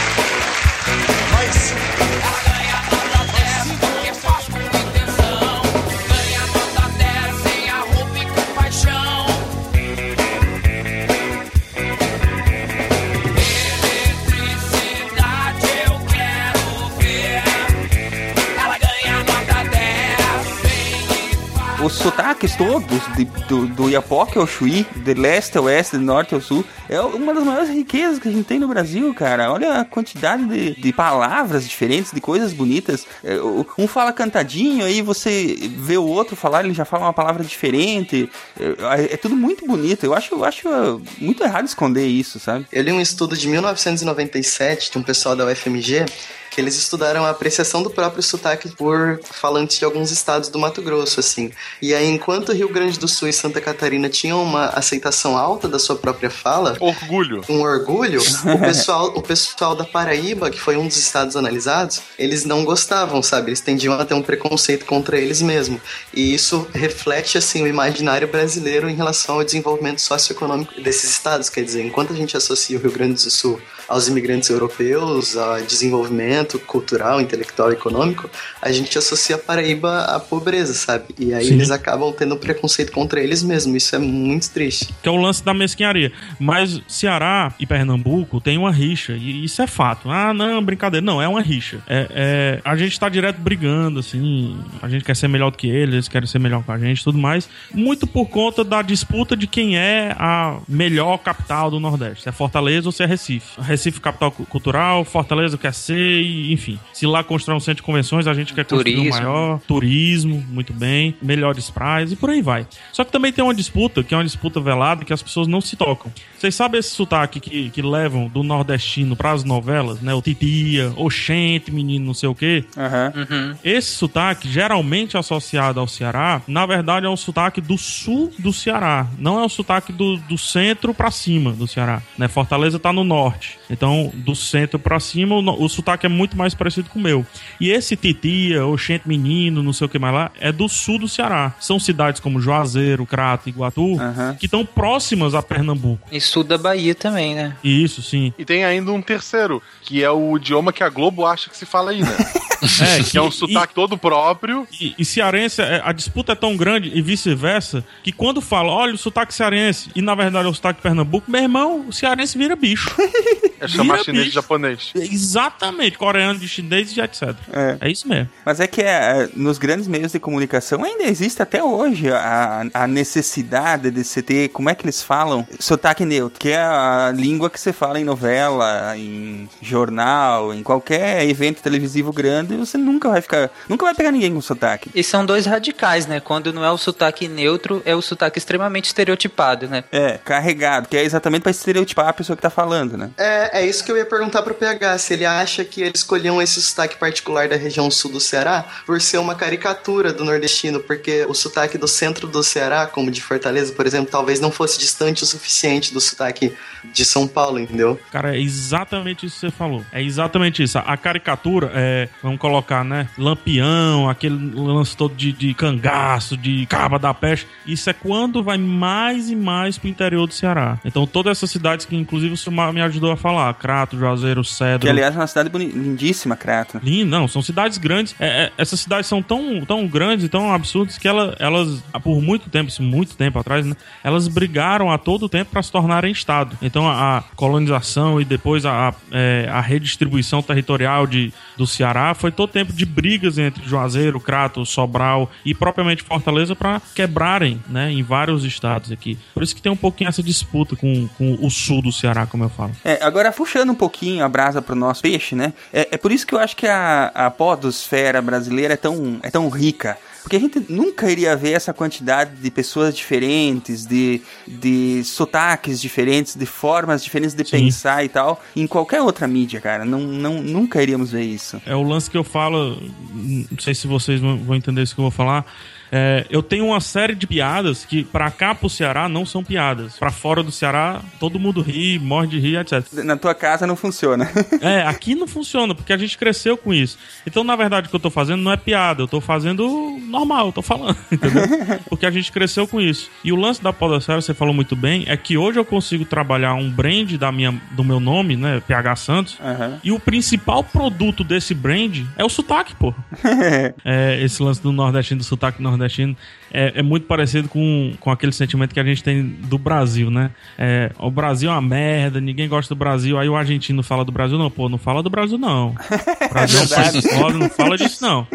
Sotaques 22.03 22.55
todos, 22.57 23.01
de- 23.15 23.23
do, 23.47 23.65
do 23.67 23.89
Iapoque 23.89 24.37
ao 24.37 24.45
Chuí, 24.45 24.85
de 24.95 25.13
leste 25.13 25.57
ao 25.57 25.63
oeste, 25.63 25.97
de 25.97 26.03
norte 26.03 26.35
ao 26.35 26.41
sul, 26.41 26.65
é 26.89 26.99
uma 26.99 27.33
das 27.33 27.43
maiores 27.45 27.69
riquezas 27.69 28.19
que 28.19 28.27
a 28.27 28.31
gente 28.31 28.43
tem 28.43 28.59
no 28.59 28.67
Brasil, 28.67 29.13
cara. 29.13 29.49
Olha 29.51 29.79
a 29.79 29.85
quantidade 29.85 30.45
de, 30.45 30.75
de 30.81 30.91
palavras 30.91 31.67
diferentes, 31.67 32.11
de 32.11 32.19
coisas 32.19 32.51
bonitas. 32.51 33.05
É, 33.23 33.35
Um 33.77 33.87
fala 33.87 34.11
cantadinho, 34.11 34.85
aí 34.85 35.01
você 35.01 35.57
vê 35.77 35.97
o 35.97 36.03
outro 36.05 36.35
falar, 36.35 36.65
ele 36.65 36.73
já 36.73 36.83
fala 36.83 37.05
uma 37.05 37.13
palavra 37.13 37.41
diferente. 37.43 38.29
É, 38.59 39.13
é 39.13 39.17
tudo 39.17 39.35
muito 39.35 39.65
bonito. 39.65 40.05
Eu 40.05 40.13
acho, 40.13 40.35
eu 40.35 40.43
acho 40.43 40.67
uh, 40.67 41.01
muito 41.19 41.41
errado 41.41 41.65
esconder 41.65 42.05
isso, 42.05 42.37
sabe? 42.37 42.65
Eu 42.71 42.83
li 42.83 42.91
um 42.91 42.99
estudo 42.99 43.37
de 43.37 43.47
1997 43.47 44.91
de 44.91 44.97
um 44.97 45.03
pessoal 45.03 45.37
da 45.37 45.45
UFMG 45.45 46.05
que 46.53 46.61
eles 46.61 46.77
estudaram 46.77 47.25
a 47.25 47.31
apreciação 47.31 47.81
do 47.81 47.89
próprio 47.89 48.21
sotaque 48.21 48.69
por 48.69 49.19
falantes 49.23 49.79
de 49.79 49.85
alguns 49.85 50.11
estados 50.11 50.49
do 50.49 50.59
Mato 50.59 50.83
Grosso, 50.83 51.19
assim. 51.19 51.51
E 51.81 51.95
aí, 51.95 52.07
enquanto 52.07 52.53
Rio 52.53 52.69
Grande 52.69 52.99
do 52.99 53.07
Sul 53.07 53.27
e 53.27 53.33
Santa 53.33 53.59
Catarina 53.59 54.07
tinham 54.07 54.43
uma 54.43 54.67
aceitação 54.67 55.35
alta 55.35 55.67
da 55.67 55.79
sua 55.79 55.95
própria 55.95 56.29
fala, 56.29 56.77
Orgulho. 56.79 57.41
um 57.49 57.61
orgulho, 57.61 58.21
o 58.21 58.59
pessoal, 58.61 59.07
o 59.15 59.21
pessoal 59.21 59.75
da 59.75 59.83
Paraíba, 59.83 60.51
que 60.51 60.59
foi 60.59 60.77
um 60.77 60.87
dos 60.87 60.97
estados 60.97 61.35
analisados, 61.35 62.01
eles 62.19 62.45
não 62.45 62.63
gostavam, 62.63 63.23
sabe? 63.23 63.49
Eles 63.49 63.61
tendiam 63.61 63.93
a 63.93 64.05
ter 64.05 64.13
um 64.13 64.21
preconceito 64.21 64.85
contra 64.85 65.17
eles 65.17 65.41
mesmo. 65.41 65.81
E 66.13 66.35
isso 66.35 66.67
reflete, 66.71 67.35
assim, 67.35 67.63
o 67.63 67.67
imaginário 67.67 68.27
brasileiro 68.27 68.87
em 68.87 68.95
relação 68.95 69.35
ao 69.35 69.43
desenvolvimento 69.43 70.01
socioeconômico 70.01 70.79
desses 70.81 71.09
estados. 71.09 71.49
Quer 71.49 71.63
dizer, 71.63 71.83
enquanto 71.83 72.13
a 72.13 72.15
gente 72.15 72.37
associa 72.37 72.77
o 72.77 72.81
Rio 72.81 72.91
Grande 72.91 73.15
do 73.23 73.31
Sul 73.31 73.59
aos 73.87 74.07
imigrantes 74.07 74.49
europeus, 74.49 75.35
a 75.35 75.59
desenvolvimento 75.59 76.42
cultural, 76.59 77.19
intelectual 77.21 77.69
e 77.71 77.73
econômico, 77.73 78.29
a 78.61 78.71
gente 78.71 78.97
associa 78.97 79.35
a 79.35 79.39
Paraíba 79.39 80.01
à 80.05 80.19
pobreza, 80.19 80.73
sabe? 80.73 81.05
E 81.19 81.33
aí 81.33 81.45
Sim. 81.45 81.53
eles 81.55 81.71
acabam 81.71 82.11
tendo 82.13 82.35
preconceito 82.37 82.91
contra 82.91 83.19
eles 83.21 83.43
mesmo. 83.43 83.75
Isso 83.75 83.95
é 83.95 83.99
muito 83.99 84.49
triste. 84.51 84.93
que 85.01 85.07
é 85.09 85.11
o 85.11 85.15
lance 85.15 85.43
da 85.43 85.53
mesquinharia. 85.53 86.11
Mas 86.39 86.81
Ceará 86.87 87.53
e 87.59 87.65
Pernambuco 87.65 88.39
tem 88.41 88.57
uma 88.57 88.71
rixa, 88.71 89.13
e 89.13 89.43
isso 89.45 89.61
é 89.61 89.67
fato. 89.67 90.09
Ah, 90.09 90.33
não, 90.33 90.63
brincadeira. 90.63 91.05
Não, 91.05 91.21
é 91.21 91.27
uma 91.27 91.41
rixa. 91.41 91.79
É, 91.87 92.07
é- 92.11 92.61
a 92.63 92.75
gente 92.75 92.99
tá 92.99 93.09
direto 93.09 93.37
brigando, 93.39 93.99
assim. 93.99 94.57
A 94.81 94.87
gente 94.89 95.03
quer 95.03 95.15
ser 95.15 95.27
melhor 95.27 95.51
do 95.51 95.57
que 95.57 95.67
eles, 95.67 95.93
eles 95.95 96.07
querem 96.07 96.27
ser 96.27 96.39
melhor 96.39 96.63
que 96.63 96.71
a 96.71 96.77
gente 96.77 97.03
tudo 97.03 97.17
mais. 97.17 97.49
Muito 97.73 98.05
por 98.07 98.25
conta 98.27 98.63
da 98.63 98.81
disputa 98.81 99.35
de 99.35 99.47
quem 99.47 99.77
é 99.77 100.15
a 100.17 100.57
melhor 100.67 101.17
capital 101.17 101.69
do 101.71 101.79
Nordeste. 101.79 102.23
Se 102.23 102.29
é 102.29 102.31
Fortaleza 102.31 102.87
ou 102.87 102.91
se 102.91 103.03
é 103.03 103.05
Recife. 103.05 103.59
Recife, 103.61 103.99
capital 103.99 104.31
cu- 104.31 104.45
cultural, 104.45 105.03
Fortaleza 105.05 105.57
quer 105.57 105.73
ser, 105.73 106.21
e, 106.33 106.53
enfim, 106.53 106.79
se 106.91 107.05
lá 107.05 107.23
constrói 107.23 107.57
um 107.57 107.59
centro 107.59 107.77
de 107.77 107.83
convenções, 107.83 108.27
a 108.27 108.33
gente 108.33 108.53
quer 108.53 108.65
construir 108.65 108.93
um 108.93 109.03
Turismo. 109.03 109.17
maior 109.21 109.59
turismo, 109.67 110.43
muito 110.49 110.73
bem, 110.73 111.15
melhores 111.21 111.69
praias 111.69 112.11
e 112.11 112.15
por 112.15 112.29
aí 112.29 112.41
vai. 112.41 112.65
Só 112.91 113.03
que 113.03 113.11
também 113.11 113.31
tem 113.31 113.43
uma 113.43 113.53
disputa, 113.53 114.03
que 114.03 114.13
é 114.13 114.17
uma 114.17 114.23
disputa 114.23 114.59
velada, 114.59 115.05
que 115.05 115.13
as 115.13 115.21
pessoas 115.21 115.47
não 115.47 115.61
se 115.61 115.75
tocam. 115.75 116.11
Vocês 116.37 116.55
sabem 116.55 116.79
esse 116.79 116.89
sotaque 116.89 117.39
que, 117.39 117.69
que 117.69 117.81
levam 117.81 118.27
do 118.27 118.43
nordestino 118.43 119.15
para 119.15 119.31
as 119.31 119.43
novelas, 119.43 120.01
né? 120.01 120.13
O 120.13 120.21
titia, 120.21 120.91
oxente, 120.95 121.71
menino, 121.71 122.05
não 122.05 122.13
sei 122.13 122.29
o 122.29 122.35
quê. 122.35 122.65
Aham. 122.77 123.13
Uhum. 123.15 123.55
Esse 123.63 123.91
sotaque, 123.95 124.49
geralmente 124.49 125.17
associado 125.17 125.79
ao 125.79 125.87
Ceará, 125.87 126.41
na 126.47 126.65
verdade 126.65 127.05
é 127.05 127.09
um 127.09 127.17
sotaque 127.17 127.61
do 127.61 127.77
sul 127.77 128.31
do 128.39 128.51
Ceará. 128.51 129.07
Não 129.17 129.39
é 129.39 129.45
o 129.45 129.49
sotaque 129.49 129.91
do, 129.91 130.17
do 130.17 130.37
centro 130.37 130.93
pra 130.93 131.11
cima 131.11 131.51
do 131.51 131.67
Ceará. 131.67 132.01
Né? 132.17 132.27
Fortaleza 132.27 132.79
tá 132.79 132.91
no 132.91 133.03
norte. 133.03 133.57
Então, 133.69 134.11
do 134.15 134.35
centro 134.35 134.79
pra 134.79 134.99
cima, 134.99 135.35
o, 135.35 135.63
o 135.63 135.69
sotaque 135.69 136.05
é 136.05 136.09
muito 136.09 136.22
mais 136.35 136.53
parecido 136.53 136.89
com 136.89 136.99
o 136.99 137.01
meu. 137.01 137.25
E 137.59 137.69
esse 137.69 137.95
titia, 137.95 138.65
oxente 138.65 139.07
menino, 139.07 139.61
não 139.61 139.73
sei 139.73 139.85
o 139.85 139.89
que 139.89 139.99
mais 139.99 140.13
lá, 140.13 140.31
é 140.39 140.51
do 140.51 140.69
sul 140.69 140.97
do 140.99 141.07
Ceará. 141.07 141.53
São 141.59 141.79
cidades 141.79 142.19
como 142.21 142.39
Juazeiro, 142.39 143.05
Crato, 143.05 143.49
Iguatu, 143.49 143.99
Aham. 143.99 144.35
que 144.39 144.45
estão 144.45 144.65
próximas 144.65 145.33
a 145.35 145.41
Pernambuco. 145.41 146.07
E 146.11 146.19
sul 146.21 146.43
da 146.43 146.57
Bahia 146.57 146.95
também, 146.95 147.35
né? 147.35 147.55
Isso, 147.63 148.01
sim. 148.01 148.33
E 148.37 148.45
tem 148.45 148.63
ainda 148.63 148.91
um 148.91 149.01
terceiro, 149.01 149.61
que 149.81 150.03
é 150.03 150.09
o 150.09 150.37
idioma 150.37 150.71
que 150.73 150.83
a 150.83 150.89
Globo 150.89 151.25
acha 151.25 151.49
que 151.49 151.57
se 151.57 151.65
fala 151.65 151.91
aí, 151.91 152.01
né? 152.01 152.09
É, 152.63 153.03
que 153.03 153.17
é 153.17 153.21
um 153.21 153.29
sotaque 153.29 153.73
todo 153.73 153.97
próprio. 153.97 154.65
E, 154.79 154.95
e 154.97 155.03
cearense, 155.03 155.61
é, 155.61 155.81
a 155.83 155.91
disputa 155.91 156.31
é 156.31 156.35
tão 156.35 156.55
grande 156.55 156.89
e 156.95 157.01
vice-versa, 157.01 157.83
que 158.01 158.09
quando 158.13 158.39
fala, 158.39 158.71
olha 158.71 158.93
o 158.93 158.97
sotaque 158.97 159.33
cearense, 159.33 159.89
e 159.93 160.01
na 160.01 160.15
verdade 160.15 160.47
é 160.47 160.49
o 160.49 160.53
sotaque 160.53 160.77
de 160.79 160.83
Pernambuco, 160.83 161.29
meu 161.29 161.41
irmão, 161.41 161.85
o 161.89 161.91
cearense 161.91 162.37
vira 162.37 162.55
bicho. 162.55 162.89
É 163.59 163.67
chamar 163.67 163.93
Vira 163.93 164.03
chinês 164.03 164.23
bicho. 164.25 164.35
japonês. 164.35 164.91
Exatamente, 164.93 165.97
coreano 166.13 166.37
de 166.37 166.47
chinês 166.47 166.95
e 166.95 167.01
etc. 167.01 167.35
É. 167.51 167.77
É 167.81 167.91
isso 167.91 168.07
mesmo. 168.07 168.29
Mas 168.45 168.59
é 168.59 168.67
que 168.67 168.81
é, 168.81 169.27
nos 169.35 169.57
grandes 169.57 169.87
meios 169.87 170.11
de 170.11 170.19
comunicação 170.19 170.83
ainda 170.83 171.03
existe 171.05 171.41
até 171.41 171.63
hoje 171.63 172.11
a, 172.11 172.65
a 172.71 172.87
necessidade 172.87 173.89
de 173.89 174.03
você 174.03 174.21
ter, 174.21 174.49
como 174.49 174.69
é 174.69 174.75
que 174.75 174.85
eles 174.85 175.01
falam? 175.01 175.47
Sotaque 175.59 176.05
neutro, 176.05 176.39
que 176.39 176.49
é 176.49 176.61
a 176.61 177.11
língua 177.15 177.49
que 177.49 177.59
você 177.59 177.73
fala 177.73 177.99
em 177.99 178.03
novela, 178.03 178.95
em 178.95 179.49
jornal, 179.59 180.53
em 180.53 180.61
qualquer 180.61 181.27
evento 181.27 181.63
televisivo 181.63 182.13
grande, 182.13 182.55
você 182.55 182.77
nunca 182.77 183.09
vai 183.09 183.21
ficar, 183.21 183.49
nunca 183.67 183.85
vai 183.85 183.95
pegar 183.95 184.11
ninguém 184.11 184.33
com 184.33 184.41
sotaque. 184.41 184.91
E 184.93 185.03
são 185.03 185.25
dois 185.25 185.47
radicais, 185.47 186.05
né? 186.05 186.19
Quando 186.19 186.53
não 186.53 186.63
é 186.63 186.69
o 186.69 186.77
sotaque 186.77 187.27
neutro, 187.27 187.81
é 187.85 187.95
o 187.95 188.01
sotaque 188.01 188.37
extremamente 188.37 188.85
estereotipado, 188.85 189.67
né? 189.67 189.83
É, 189.91 190.19
carregado, 190.23 190.87
que 190.87 190.95
é 190.95 191.03
exatamente 191.03 191.41
pra 191.41 191.51
estereotipar 191.51 192.07
a 192.07 192.13
pessoa 192.13 192.35
que 192.35 192.41
tá 192.41 192.51
falando, 192.51 192.97
né? 192.97 193.09
É, 193.17 193.61
é 193.61 193.65
isso 193.65 193.83
que 193.83 193.91
eu 193.91 193.97
ia 193.97 194.05
perguntar 194.05 194.43
pro 194.43 194.53
PH, 194.53 194.99
se 194.99 195.13
ele 195.13 195.25
acha 195.25 195.65
que 195.65 195.91
escolhiam 195.93 196.41
esse 196.41 196.61
sotaque 196.61 196.97
particular 196.97 197.47
da 197.47 197.55
região 197.55 197.89
sul 197.91 198.11
do 198.11 198.19
Ceará 198.19 198.65
por 198.85 198.99
ser 199.01 199.17
uma 199.17 199.35
caricatura 199.35 200.11
do 200.11 200.23
nordestino, 200.25 200.79
porque 200.79 201.25
o 201.27 201.33
sotaque 201.33 201.77
do 201.77 201.87
centro 201.87 202.27
do 202.27 202.43
Ceará, 202.43 202.87
como 202.87 203.11
de 203.11 203.21
Fortaleza, 203.21 203.71
por 203.73 203.85
exemplo, 203.85 204.09
talvez 204.11 204.39
não 204.39 204.51
fosse 204.51 204.79
distante 204.79 205.23
o 205.23 205.25
suficiente 205.25 205.93
do 205.93 206.01
sotaque 206.01 206.53
de 206.93 207.05
São 207.05 207.27
Paulo, 207.27 207.59
entendeu? 207.59 207.99
Cara, 208.11 208.35
é 208.35 208.39
exatamente 208.41 209.25
isso 209.25 209.35
que 209.35 209.41
você 209.41 209.51
falou. 209.51 209.83
É 209.91 210.01
exatamente 210.01 210.63
isso. 210.63 210.77
A 210.77 210.97
caricatura 210.97 211.71
é, 211.73 212.09
vamos 212.21 212.39
colocar, 212.39 212.83
né? 212.83 213.07
Lampião, 213.17 214.09
aquele 214.09 214.51
lance 214.55 214.95
todo 214.95 215.15
de, 215.15 215.31
de 215.31 215.53
cangaço, 215.53 216.35
de 216.37 216.65
caba 216.65 216.97
da 216.97 217.13
peste. 217.13 217.47
Isso 217.65 217.89
é 217.89 217.93
quando 217.93 218.43
vai 218.43 218.57
mais 218.57 219.29
e 219.29 219.35
mais 219.35 219.77
pro 219.77 219.87
interior 219.89 220.27
do 220.27 220.33
Ceará. 220.33 220.79
Então, 220.83 221.05
todas 221.05 221.37
essas 221.37 221.51
cidades 221.51 221.85
que, 221.85 221.95
inclusive, 221.95 222.33
o 222.33 222.37
Silmar 222.37 222.73
me 222.73 222.81
ajudou 222.81 223.11
a 223.11 223.17
falar: 223.17 223.53
Crato, 223.55 223.97
Juazeiro, 223.97 224.43
Cedro. 224.43 224.79
Que 224.79 224.89
aliás 224.89 225.15
é 225.15 225.19
uma 225.19 225.27
cidade 225.27 225.49
boni- 225.49 225.71
lindíssima, 225.83 226.35
Crato. 226.35 226.79
Lindo, 226.83 227.09
não, 227.09 227.27
são 227.27 227.41
cidades 227.41 227.77
grandes. 227.77 228.15
É, 228.19 228.45
é, 228.45 228.51
essas 228.57 228.79
cidades 228.79 229.07
são 229.07 229.21
tão, 229.21 229.63
tão 229.65 229.87
grandes 229.87 230.25
e 230.25 230.29
tão 230.29 230.51
absurdas 230.51 230.97
que 230.97 231.07
ela, 231.07 231.35
elas, 231.39 231.83
por 232.03 232.21
muito 232.21 232.49
tempo, 232.49 232.69
isso 232.69 232.81
muito 232.81 233.15
tempo 233.15 233.39
atrás, 233.39 233.65
né? 233.65 233.75
Elas 234.03 234.27
brigaram 234.27 234.91
a 234.91 234.97
todo 234.97 235.29
tempo 235.29 235.51
para 235.51 235.61
se 235.61 235.71
tornarem 235.71 236.11
Estado. 236.11 236.57
Então 236.61 236.87
a, 236.87 237.17
a 237.17 237.21
colonização 237.35 238.19
e 238.19 238.25
depois 238.25 238.65
a, 238.65 238.89
a, 238.89 238.93
é, 239.11 239.47
a 239.51 239.61
redistribuição 239.61 240.41
territorial 240.41 241.05
de, 241.05 241.33
do 241.57 241.67
Ceará 241.67 242.13
foi 242.13 242.31
todo 242.31 242.49
tempo 242.49 242.71
de 242.73 242.85
brigas 242.85 243.37
entre 243.37 243.67
Juazeiro, 243.67 244.19
Crato, 244.19 244.65
Sobral 244.65 245.29
e 245.45 245.53
propriamente 245.53 246.03
Fortaleza 246.03 246.55
para 246.55 246.81
quebrarem, 246.95 247.61
né? 247.69 247.91
Em 247.91 248.03
vários 248.03 248.43
estados 248.43 248.91
aqui. 248.91 249.17
Por 249.33 249.43
isso 249.43 249.55
que 249.55 249.61
tem 249.61 249.71
um 249.71 249.77
pouquinho 249.77 250.07
essa 250.07 250.23
disputa 250.23 250.75
com, 250.75 251.07
com 251.17 251.37
o 251.41 251.49
sul 251.49 251.81
do 251.81 251.91
Ceará, 251.91 252.25
como 252.25 252.43
eu 252.43 252.49
falo. 252.49 252.71
É, 252.83 253.03
agora 253.03 253.31
puxando 253.31 253.71
um 253.71 253.75
pouquinho 253.75 254.23
a 254.23 254.29
brasa 254.29 254.61
pro 254.61 254.75
nosso 254.75 255.01
peixe, 255.01 255.35
né? 255.35 255.53
É, 255.73 255.89
é 255.91 255.97
por 255.97 256.11
isso 256.11 256.25
que 256.27 256.35
eu 256.35 256.39
acho 256.39 256.55
que 256.55 256.67
a, 256.67 257.07
a 257.07 257.31
podosfera 257.31 258.21
brasileira 258.21 258.75
é 258.75 258.77
tão, 258.77 259.19
é 259.23 259.31
tão 259.31 259.49
rica. 259.49 259.97
Porque 260.21 260.37
a 260.37 260.39
gente 260.39 260.65
nunca 260.69 261.11
iria 261.11 261.35
ver 261.35 261.51
essa 261.51 261.73
quantidade 261.73 262.35
de 262.35 262.49
pessoas 262.49 262.95
diferentes, 262.95 263.85
de, 263.85 264.21
de 264.47 265.03
sotaques 265.03 265.81
diferentes, 265.81 266.35
de 266.35 266.45
formas 266.45 267.03
diferentes 267.03 267.35
de 267.35 267.43
Sim. 267.43 267.57
pensar 267.57 268.05
e 268.05 268.07
tal, 268.07 268.41
em 268.55 268.65
qualquer 268.65 269.01
outra 269.01 269.27
mídia, 269.27 269.59
cara. 269.59 269.83
Não, 269.83 269.99
não, 269.99 270.41
nunca 270.41 270.81
iríamos 270.81 271.11
ver 271.11 271.23
isso. 271.23 271.61
É 271.65 271.75
o 271.75 271.83
lance 271.83 272.09
que 272.09 272.17
eu 272.17 272.23
falo, 272.23 272.81
não 273.13 273.59
sei 273.59 273.75
se 273.75 273.85
vocês 273.85 274.21
vão 274.21 274.37
vão 274.37 274.55
entender 274.55 274.81
isso 274.83 274.95
que 274.95 275.01
eu 275.01 275.03
vou 275.03 275.11
falar. 275.11 275.45
É, 275.95 276.25
eu 276.27 276.41
tenho 276.41 276.65
uma 276.65 276.81
série 276.81 277.13
de 277.13 277.27
piadas 277.27 277.85
que 277.85 278.03
pra 278.03 278.31
cá 278.31 278.55
pro 278.55 278.67
Ceará 278.67 279.07
não 279.07 279.27
são 279.27 279.43
piadas. 279.43 279.95
Pra 279.99 280.09
fora 280.09 280.41
do 280.41 280.51
Ceará, 280.51 280.99
todo 281.19 281.39
mundo 281.39 281.61
ri, 281.61 281.99
morre 281.99 282.27
de 282.27 282.39
rir, 282.39 282.57
etc. 282.57 282.83
Na 283.03 283.15
tua 283.15 283.35
casa 283.35 283.67
não 283.67 283.75
funciona. 283.75 284.29
É, 284.61 284.81
aqui 284.83 285.13
não 285.13 285.27
funciona, 285.27 285.75
porque 285.75 285.91
a 285.91 285.97
gente 285.97 286.17
cresceu 286.17 286.55
com 286.55 286.73
isso. 286.73 286.97
Então, 287.27 287.43
na 287.43 287.55
verdade, 287.55 287.87
o 287.87 287.89
que 287.89 287.95
eu 287.95 287.99
tô 287.99 288.09
fazendo 288.09 288.41
não 288.41 288.51
é 288.51 288.55
piada, 288.55 289.01
eu 289.01 289.07
tô 289.07 289.19
fazendo 289.19 289.99
normal, 290.07 290.47
eu 290.47 290.51
tô 290.53 290.61
falando, 290.61 290.95
entendeu? 291.11 291.43
Porque 291.89 292.05
a 292.05 292.11
gente 292.11 292.31
cresceu 292.31 292.65
com 292.65 292.79
isso. 292.79 293.09
E 293.23 293.31
o 293.33 293.35
lance 293.35 293.61
da 293.61 293.73
Podosfera, 293.73 294.21
você 294.21 294.33
falou 294.33 294.53
muito 294.53 294.75
bem, 294.75 295.03
é 295.07 295.17
que 295.17 295.37
hoje 295.37 295.59
eu 295.59 295.65
consigo 295.65 296.05
trabalhar 296.05 296.53
um 296.53 296.69
brand 296.69 297.11
da 297.13 297.31
minha, 297.31 297.53
do 297.71 297.83
meu 297.83 297.99
nome, 297.99 298.37
né, 298.37 298.61
PH 298.65 298.95
Santos, 298.95 299.37
Aham. 299.41 299.79
e 299.83 299.91
o 299.91 299.99
principal 299.99 300.63
produto 300.63 301.23
desse 301.23 301.53
brand 301.53 301.99
é 302.15 302.23
o 302.23 302.29
sotaque, 302.29 302.75
pô. 302.75 302.93
É, 303.85 304.21
esse 304.23 304.41
lance 304.41 304.61
do 304.61 304.71
nordestino, 304.71 305.19
do 305.19 305.23
sotaque 305.23 305.61
nordestino, 305.61 305.82
için 305.85 306.17
é, 306.53 306.73
é 306.75 306.83
muito 306.83 307.07
parecido 307.07 307.49
com, 307.49 307.93
com 307.99 308.11
aquele 308.11 308.31
sentimento 308.31 308.73
que 308.73 308.79
a 308.79 308.83
gente 308.83 309.03
tem 309.03 309.23
do 309.23 309.57
Brasil, 309.57 310.11
né? 310.11 310.31
É, 310.57 310.91
o 310.99 311.09
Brasil 311.09 311.49
é 311.49 311.53
uma 311.53 311.61
merda, 311.61 312.21
ninguém 312.21 312.47
gosta 312.47 312.73
do 312.73 312.77
Brasil, 312.77 313.17
aí 313.17 313.27
o 313.27 313.35
argentino 313.35 313.81
fala 313.81 314.05
do 314.05 314.11
Brasil, 314.11 314.37
não, 314.37 314.51
pô, 314.51 314.69
não 314.69 314.77
fala 314.77 315.01
do 315.01 315.09
Brasil, 315.09 315.37
não. 315.37 315.75
O 316.23 316.33
Brasil 316.33 316.59
é 316.59 316.63
um 316.63 316.67
país 316.67 317.05
foda, 317.05 317.37
não 317.37 317.49
fala 317.49 317.77
disso, 317.77 318.03
não. 318.03 318.27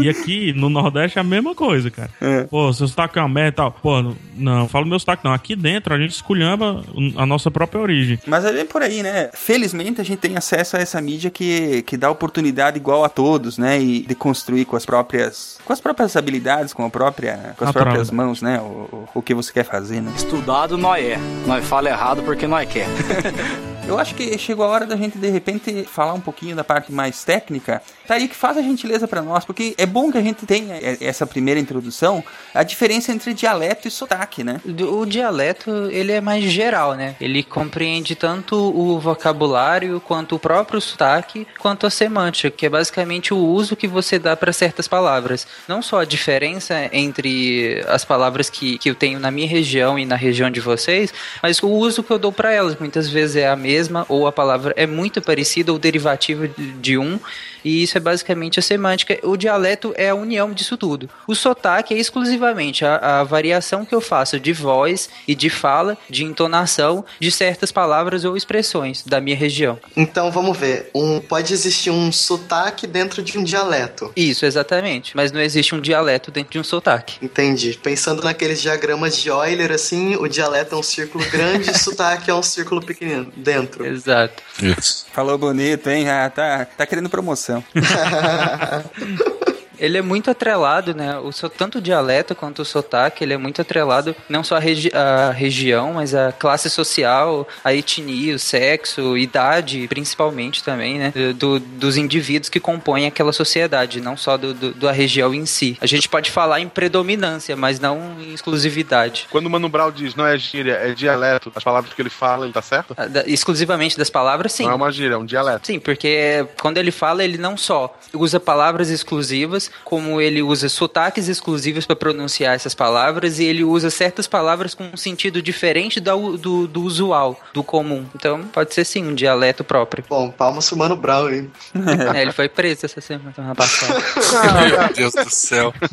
E 0.00 0.08
aqui, 0.08 0.52
no 0.52 0.68
Nordeste, 0.68 1.18
é 1.18 1.20
a 1.20 1.24
mesma 1.24 1.54
coisa, 1.54 1.90
cara. 1.90 2.10
É. 2.20 2.44
Pô, 2.44 2.72
seu 2.72 2.86
sotaque 2.86 3.18
é 3.18 3.22
uma 3.22 3.28
merda 3.28 3.48
e 3.48 3.52
tal. 3.52 3.72
Pô, 3.72 4.02
não, 4.02 4.16
não 4.36 4.68
fala 4.68 4.86
meu 4.86 4.98
sotaque, 4.98 5.24
não. 5.24 5.32
Aqui 5.32 5.56
dentro, 5.56 5.94
a 5.94 5.98
gente 5.98 6.12
esculhamba 6.12 6.84
a 7.16 7.26
nossa 7.26 7.50
própria 7.50 7.80
origem. 7.80 8.18
Mas 8.26 8.44
é 8.44 8.52
bem 8.52 8.66
por 8.66 8.82
aí, 8.82 9.02
né? 9.02 9.30
Felizmente 9.32 10.00
a 10.00 10.04
gente 10.04 10.18
tem 10.18 10.36
acesso 10.36 10.76
a 10.76 10.80
essa 10.80 11.00
mídia 11.00 11.30
que, 11.30 11.82
que 11.82 11.96
dá 11.96 12.10
oportunidade 12.10 12.76
igual 12.76 13.04
a 13.04 13.08
todos, 13.08 13.58
né? 13.58 13.80
E 13.80 14.02
de 14.02 14.14
construir 14.14 14.64
com 14.64 14.76
as 14.76 14.86
próprias 14.86 15.58
com 15.64 15.72
as 15.72 15.80
próprias 15.80 16.16
habilidades, 16.16 16.72
com 16.72 16.84
a 16.84 16.90
própria 16.90 17.54
com 17.60 17.64
as 17.66 17.72
próprias 17.72 18.10
mãos, 18.10 18.40
né? 18.40 18.58
O, 18.58 19.08
o, 19.14 19.22
que 19.22 19.34
você 19.34 19.52
quer 19.52 19.64
fazer, 19.64 20.00
né? 20.00 20.10
Estudado 20.16 20.78
nós 20.78 21.04
é. 21.04 21.18
Nós 21.46 21.64
fala 21.64 21.90
errado 21.90 22.22
porque 22.22 22.46
nós 22.46 22.68
quer. 22.68 22.86
Eu 23.90 23.98
acho 23.98 24.14
que 24.14 24.38
chegou 24.38 24.64
a 24.64 24.68
hora 24.68 24.86
da 24.86 24.94
gente 24.94 25.18
de 25.18 25.28
repente 25.28 25.82
falar 25.82 26.12
um 26.12 26.20
pouquinho 26.20 26.54
da 26.54 26.62
parte 26.62 26.92
mais 26.92 27.24
técnica. 27.24 27.82
Tá 28.06 28.14
aí 28.14 28.28
que 28.28 28.36
faz 28.36 28.56
a 28.56 28.62
gentileza 28.62 29.08
pra 29.08 29.20
nós, 29.20 29.44
porque 29.44 29.74
é 29.76 29.84
bom 29.84 30.12
que 30.12 30.18
a 30.18 30.22
gente 30.22 30.46
tenha 30.46 30.76
e- 30.76 31.04
essa 31.04 31.26
primeira 31.26 31.58
introdução, 31.58 32.22
a 32.54 32.62
diferença 32.62 33.10
entre 33.10 33.34
dialeto 33.34 33.88
e 33.88 33.90
sotaque, 33.90 34.44
né? 34.44 34.60
O 34.64 35.04
dialeto, 35.04 35.88
ele 35.90 36.12
é 36.12 36.20
mais 36.20 36.44
geral, 36.44 36.94
né? 36.94 37.16
Ele 37.20 37.42
compreende 37.42 38.14
tanto 38.14 38.54
o 38.56 39.00
vocabulário, 39.00 40.00
quanto 40.00 40.36
o 40.36 40.38
próprio 40.38 40.80
sotaque, 40.80 41.44
quanto 41.58 41.84
a 41.84 41.90
semântica, 41.90 42.48
que 42.48 42.66
é 42.66 42.68
basicamente 42.68 43.34
o 43.34 43.38
uso 43.38 43.74
que 43.74 43.88
você 43.88 44.20
dá 44.20 44.36
para 44.36 44.52
certas 44.52 44.86
palavras. 44.86 45.48
Não 45.66 45.82
só 45.82 46.00
a 46.00 46.04
diferença 46.04 46.88
entre 46.92 47.49
as 47.86 48.04
palavras 48.04 48.50
que, 48.50 48.78
que 48.78 48.90
eu 48.90 48.94
tenho 48.94 49.18
na 49.18 49.30
minha 49.30 49.48
região 49.48 49.98
e 49.98 50.04
na 50.04 50.16
região 50.16 50.50
de 50.50 50.60
vocês, 50.60 51.12
mas 51.42 51.62
o 51.62 51.68
uso 51.68 52.02
que 52.02 52.10
eu 52.10 52.18
dou 52.18 52.32
para 52.32 52.52
elas. 52.52 52.76
Muitas 52.78 53.08
vezes 53.08 53.36
é 53.36 53.48
a 53.48 53.56
mesma, 53.56 54.06
ou 54.08 54.26
a 54.26 54.32
palavra 54.32 54.72
é 54.76 54.86
muito 54.86 55.20
parecida, 55.20 55.72
ou 55.72 55.78
derivativa 55.78 56.48
de, 56.48 56.72
de 56.72 56.98
um, 56.98 57.18
e 57.64 57.82
isso 57.82 57.96
é 57.96 58.00
basicamente 58.00 58.58
a 58.58 58.62
semântica. 58.62 59.18
O 59.22 59.36
dialeto 59.36 59.92
é 59.96 60.10
a 60.10 60.14
união 60.14 60.52
disso 60.52 60.76
tudo. 60.76 61.08
O 61.26 61.34
sotaque 61.34 61.94
é 61.94 61.98
exclusivamente 61.98 62.84
a, 62.84 63.20
a 63.20 63.24
variação 63.24 63.84
que 63.84 63.94
eu 63.94 64.00
faço 64.00 64.38
de 64.40 64.52
voz 64.52 65.10
e 65.26 65.34
de 65.34 65.50
fala, 65.50 65.96
de 66.08 66.24
entonação 66.24 67.04
de 67.18 67.30
certas 67.30 67.70
palavras 67.70 68.24
ou 68.24 68.36
expressões 68.36 69.02
da 69.04 69.20
minha 69.20 69.36
região. 69.36 69.78
Então 69.96 70.30
vamos 70.30 70.56
ver. 70.56 70.90
Um, 70.94 71.20
pode 71.20 71.52
existir 71.52 71.90
um 71.90 72.10
sotaque 72.10 72.86
dentro 72.86 73.22
de 73.22 73.38
um 73.38 73.44
dialeto. 73.44 74.12
Isso, 74.16 74.46
exatamente. 74.46 75.16
Mas 75.16 75.32
não 75.32 75.40
existe 75.40 75.74
um 75.74 75.80
dialeto 75.80 76.30
dentro 76.30 76.52
de 76.52 76.58
um 76.58 76.64
sotaque. 76.64 77.18
Entendi. 77.22 77.39
Pensando 77.82 78.22
naqueles 78.22 78.60
diagramas 78.60 79.16
de 79.16 79.28
Euler, 79.28 79.72
assim, 79.72 80.16
o 80.16 80.28
dialeto 80.28 80.74
é 80.74 80.78
um 80.78 80.82
círculo 80.82 81.24
grande 81.30 81.68
e 81.68 81.72
o 81.72 81.76
sotaque 81.78 82.30
é 82.30 82.34
um 82.34 82.42
círculo 82.42 82.80
pequenino 82.80 83.24
dentro. 83.36 83.84
dentro. 83.84 83.86
Exato. 83.86 84.42
Isso. 84.62 85.06
Falou 85.12 85.38
bonito, 85.38 85.88
hein? 85.88 86.08
Ah, 86.08 86.28
tá, 86.30 86.64
tá 86.64 86.86
querendo 86.86 87.08
promoção. 87.08 87.64
Ele 89.80 89.98
é 89.98 90.02
muito 90.02 90.30
atrelado, 90.30 90.94
né? 90.94 91.18
O 91.18 91.32
seu 91.32 91.48
tanto 91.48 91.78
o 91.78 91.80
dialeto 91.80 92.34
quanto 92.34 92.62
o 92.62 92.64
sotaque, 92.64 93.24
ele 93.24 93.32
é 93.32 93.36
muito 93.36 93.60
atrelado 93.60 94.14
não 94.28 94.44
só 94.44 94.56
à 94.56 94.58
regi 94.58 94.90
região, 95.34 95.94
mas 95.94 96.14
à 96.14 96.32
classe 96.32 96.68
social, 96.68 97.48
à 97.64 97.74
etnia, 97.74 98.34
o 98.34 98.38
sexo, 98.38 99.16
idade, 99.16 99.86
principalmente 99.88 100.62
também, 100.62 100.98
né? 100.98 101.12
Do, 101.36 101.58
dos 101.58 101.96
indivíduos 101.96 102.48
que 102.48 102.60
compõem 102.60 103.06
aquela 103.06 103.32
sociedade, 103.32 104.00
não 104.00 104.16
só 104.16 104.36
do, 104.36 104.52
do, 104.52 104.74
da 104.74 104.92
região 104.92 105.32
em 105.32 105.46
si. 105.46 105.78
A 105.80 105.86
gente 105.86 106.08
pode 106.08 106.30
falar 106.30 106.60
em 106.60 106.68
predominância, 106.68 107.56
mas 107.56 107.80
não 107.80 108.16
em 108.20 108.34
exclusividade. 108.34 109.26
Quando 109.30 109.46
o 109.46 109.50
Mano 109.50 109.68
Brown 109.68 109.90
diz 109.90 110.14
não 110.14 110.26
é 110.26 110.36
gíria, 110.36 110.74
é 110.74 110.92
dialeto, 110.92 111.50
as 111.54 111.64
palavras 111.64 111.94
que 111.94 112.02
ele 112.02 112.10
fala, 112.10 112.44
ele 112.44 112.52
tá 112.52 112.62
certo? 112.62 112.94
Ah, 112.96 113.06
Exclusivamente 113.26 113.96
das 113.96 114.10
palavras, 114.10 114.52
sim. 114.52 114.64
Não 114.64 114.72
é 114.72 114.74
uma 114.74 114.92
gíria, 114.92 115.14
é 115.14 115.18
um 115.18 115.24
dialeto. 115.24 115.66
Sim, 115.66 115.78
porque 115.78 116.46
quando 116.60 116.78
ele 116.78 116.90
fala, 116.90 117.24
ele 117.24 117.38
não 117.38 117.56
só 117.56 117.96
usa 118.12 118.38
palavras 118.38 118.90
exclusivas, 118.90 119.69
como 119.84 120.20
ele 120.20 120.42
usa 120.42 120.68
sotaques 120.68 121.28
exclusivos 121.28 121.86
para 121.86 121.96
pronunciar 121.96 122.54
essas 122.54 122.74
palavras 122.74 123.38
e 123.38 123.44
ele 123.44 123.64
usa 123.64 123.90
certas 123.90 124.26
palavras 124.26 124.74
com 124.74 124.84
um 124.92 124.96
sentido 124.96 125.42
diferente 125.42 126.00
u- 126.00 126.36
do, 126.36 126.66
do 126.66 126.82
usual, 126.82 127.40
do 127.52 127.62
comum. 127.62 128.04
Então, 128.14 128.42
pode 128.44 128.74
ser 128.74 128.84
sim 128.84 129.06
um 129.06 129.14
dialeto 129.14 129.62
próprio. 129.64 130.04
Bom, 130.08 130.30
palmas 130.30 130.68
pro 130.68 130.78
Mano 130.78 130.96
Brown, 130.96 131.28
hein? 131.30 131.50
É, 132.14 132.22
ele 132.22 132.32
foi 132.32 132.48
preso 132.48 132.86
essa 132.86 133.00
semana, 133.00 133.32
semana 133.34 133.54
passada. 133.54 134.00
Meu 134.68 134.92
Deus 134.94 135.12
do 135.12 135.30
céu. 135.30 135.72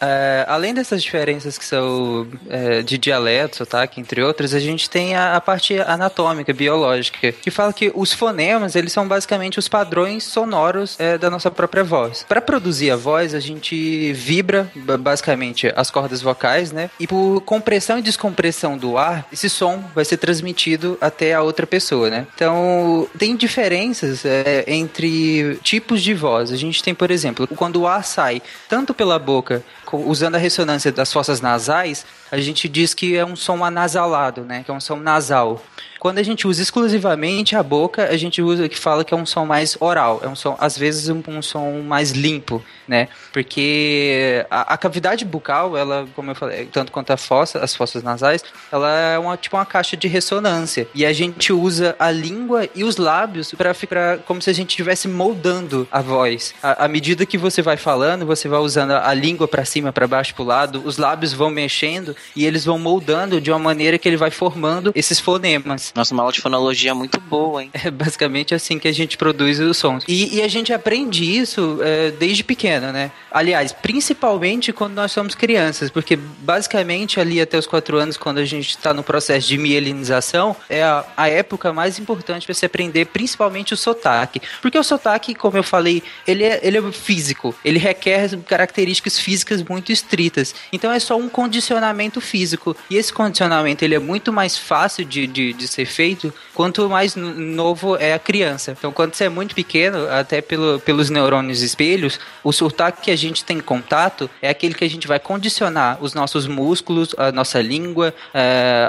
É, 0.00 0.44
além 0.48 0.74
dessas 0.74 1.02
diferenças 1.02 1.56
que 1.56 1.64
são 1.64 2.26
é, 2.48 2.82
de 2.82 2.98
dialeto, 2.98 3.58
sotaque, 3.58 4.00
entre 4.00 4.22
outras, 4.22 4.52
a 4.52 4.58
gente 4.58 4.90
tem 4.90 5.14
a, 5.14 5.36
a 5.36 5.40
parte 5.40 5.78
anatômica, 5.80 6.52
biológica, 6.52 7.32
que 7.32 7.50
fala 7.50 7.72
que 7.72 7.90
os 7.94 8.12
fonemas, 8.12 8.74
eles 8.74 8.92
são 8.92 9.06
basicamente 9.06 9.58
os 9.58 9.68
padrões 9.68 10.24
sonoros 10.24 10.96
é, 10.98 11.16
da 11.16 11.30
nossa 11.30 11.50
própria 11.50 11.84
voz. 11.84 12.24
Para 12.28 12.40
produzir 12.62 12.92
a 12.92 12.96
voz, 12.96 13.34
a 13.34 13.40
gente 13.40 14.12
vibra 14.12 14.70
ba- 14.76 14.96
basicamente 14.96 15.72
as 15.74 15.90
cordas 15.90 16.22
vocais, 16.22 16.70
né? 16.70 16.88
E 17.00 17.08
por 17.08 17.40
compressão 17.40 17.98
e 17.98 18.02
descompressão 18.02 18.78
do 18.78 18.96
ar, 18.96 19.26
esse 19.32 19.50
som 19.50 19.82
vai 19.92 20.04
ser 20.04 20.16
transmitido 20.18 20.96
até 21.00 21.34
a 21.34 21.42
outra 21.42 21.66
pessoa, 21.66 22.08
né? 22.08 22.24
Então, 22.34 23.08
tem 23.18 23.34
diferenças 23.34 24.24
é, 24.24 24.64
entre 24.68 25.58
tipos 25.64 26.00
de 26.00 26.14
voz. 26.14 26.52
A 26.52 26.56
gente 26.56 26.82
tem, 26.84 26.94
por 26.94 27.10
exemplo, 27.10 27.48
quando 27.56 27.80
o 27.80 27.86
ar 27.88 28.04
sai 28.04 28.40
tanto 28.68 28.94
pela 28.94 29.18
boca, 29.18 29.64
usando 29.92 30.36
a 30.36 30.38
ressonância 30.38 30.92
das 30.92 31.12
fossas 31.12 31.40
nasais, 31.40 32.06
a 32.30 32.38
gente 32.38 32.68
diz 32.68 32.94
que 32.94 33.16
é 33.16 33.24
um 33.26 33.34
som 33.34 33.64
anasalado, 33.64 34.42
né? 34.42 34.62
Que 34.64 34.70
é 34.70 34.74
um 34.74 34.80
som 34.80 34.96
nasal. 34.96 35.60
Quando 36.02 36.18
a 36.18 36.22
gente 36.24 36.48
usa 36.48 36.60
exclusivamente 36.60 37.54
a 37.54 37.62
boca, 37.62 38.08
a 38.08 38.16
gente 38.16 38.42
usa 38.42 38.68
que 38.68 38.76
fala 38.76 39.04
que 39.04 39.14
é 39.14 39.16
um 39.16 39.24
som 39.24 39.46
mais 39.46 39.76
oral, 39.78 40.20
é 40.24 40.26
um 40.26 40.34
som 40.34 40.56
às 40.58 40.76
vezes 40.76 41.08
um, 41.08 41.22
um 41.28 41.40
som 41.40 41.80
mais 41.80 42.10
limpo, 42.10 42.60
né? 42.88 43.06
Porque 43.32 44.44
a, 44.50 44.74
a 44.74 44.76
cavidade 44.76 45.24
bucal, 45.24 45.76
ela, 45.76 46.08
como 46.16 46.32
eu 46.32 46.34
falei, 46.34 46.66
tanto 46.66 46.90
quanto 46.90 47.12
a 47.12 47.16
fossa, 47.16 47.60
as 47.60 47.76
fossas 47.76 48.02
nasais, 48.02 48.42
ela 48.72 48.90
é 48.98 49.16
uma 49.16 49.36
tipo 49.36 49.56
uma 49.56 49.64
caixa 49.64 49.96
de 49.96 50.08
ressonância 50.08 50.88
e 50.92 51.06
a 51.06 51.12
gente 51.12 51.52
usa 51.52 51.94
a 52.00 52.10
língua 52.10 52.68
e 52.74 52.82
os 52.82 52.96
lábios 52.96 53.54
para 53.54 53.72
ficar 53.72 54.18
como 54.26 54.42
se 54.42 54.50
a 54.50 54.52
gente 54.52 54.70
estivesse 54.70 55.06
moldando 55.06 55.86
a 55.88 56.02
voz. 56.02 56.52
À 56.64 56.88
medida 56.88 57.24
que 57.24 57.38
você 57.38 57.62
vai 57.62 57.76
falando, 57.76 58.26
você 58.26 58.48
vai 58.48 58.58
usando 58.58 58.90
a, 58.90 59.08
a 59.08 59.14
língua 59.14 59.46
para 59.46 59.64
cima, 59.64 59.92
para 59.92 60.08
baixo, 60.08 60.34
para 60.34 60.44
lado, 60.44 60.82
os 60.84 60.98
lábios 60.98 61.32
vão 61.32 61.48
mexendo 61.48 62.16
e 62.34 62.44
eles 62.44 62.64
vão 62.64 62.76
moldando 62.76 63.40
de 63.40 63.52
uma 63.52 63.60
maneira 63.60 63.96
que 63.98 64.08
ele 64.08 64.16
vai 64.16 64.32
formando 64.32 64.90
esses 64.96 65.20
fonemas. 65.20 65.91
Nossa, 65.94 66.14
uma 66.14 66.22
aula 66.22 66.32
de 66.32 66.40
fonologia 66.40 66.94
muito 66.94 67.20
boa, 67.20 67.62
hein? 67.62 67.70
É 67.84 67.90
basicamente 67.90 68.54
assim 68.54 68.78
que 68.78 68.88
a 68.88 68.92
gente 68.92 69.16
produz 69.16 69.58
os 69.58 69.76
sons. 69.76 70.04
E, 70.06 70.36
e 70.36 70.42
a 70.42 70.48
gente 70.48 70.72
aprende 70.72 71.24
isso 71.24 71.78
é, 71.82 72.10
desde 72.12 72.44
pequeno, 72.44 72.92
né? 72.92 73.10
Aliás, 73.30 73.72
principalmente 73.72 74.72
quando 74.72 74.94
nós 74.94 75.12
somos 75.12 75.34
crianças, 75.34 75.90
porque 75.90 76.16
basicamente 76.16 77.18
ali 77.20 77.40
até 77.40 77.58
os 77.58 77.66
quatro 77.66 77.98
anos, 77.98 78.16
quando 78.16 78.38
a 78.38 78.44
gente 78.44 78.70
está 78.70 78.94
no 78.94 79.02
processo 79.02 79.48
de 79.48 79.58
mielinização, 79.58 80.56
é 80.68 80.82
a, 80.82 81.04
a 81.16 81.28
época 81.28 81.72
mais 81.72 81.98
importante 81.98 82.46
para 82.46 82.54
se 82.54 82.64
aprender 82.64 83.06
principalmente 83.06 83.74
o 83.74 83.76
sotaque. 83.76 84.40
Porque 84.60 84.78
o 84.78 84.82
sotaque, 84.84 85.34
como 85.34 85.56
eu 85.56 85.62
falei, 85.62 86.02
ele 86.26 86.44
é, 86.44 86.60
ele 86.62 86.78
é 86.78 86.92
físico, 86.92 87.54
ele 87.64 87.78
requer 87.78 88.36
características 88.42 89.18
físicas 89.18 89.62
muito 89.62 89.92
estritas. 89.92 90.54
Então 90.72 90.92
é 90.92 90.98
só 90.98 91.16
um 91.16 91.28
condicionamento 91.28 92.20
físico. 92.20 92.76
E 92.88 92.96
esse 92.96 93.12
condicionamento 93.12 93.84
ele 93.84 93.94
é 93.94 93.98
muito 93.98 94.32
mais 94.32 94.56
fácil 94.56 95.04
de, 95.04 95.26
de, 95.26 95.52
de 95.52 95.68
ser 95.68 95.81
feito 95.84 96.32
quanto 96.54 96.88
mais 96.88 97.16
novo 97.16 97.96
é 97.96 98.12
a 98.14 98.18
criança. 98.18 98.74
Então, 98.78 98.92
quando 98.92 99.14
você 99.14 99.24
é 99.24 99.28
muito 99.28 99.54
pequeno, 99.54 100.08
até 100.10 100.40
pelo, 100.40 100.78
pelos 100.80 101.10
neurônios 101.10 101.62
espelhos, 101.62 102.18
o 102.44 102.52
sotaque 102.52 103.02
que 103.02 103.10
a 103.10 103.16
gente 103.16 103.44
tem 103.44 103.60
contato 103.60 104.28
é 104.40 104.48
aquele 104.48 104.74
que 104.74 104.84
a 104.84 104.90
gente 104.90 105.06
vai 105.06 105.18
condicionar 105.18 105.98
os 106.00 106.14
nossos 106.14 106.46
músculos, 106.46 107.14
a 107.16 107.32
nossa 107.32 107.60
língua, 107.60 108.14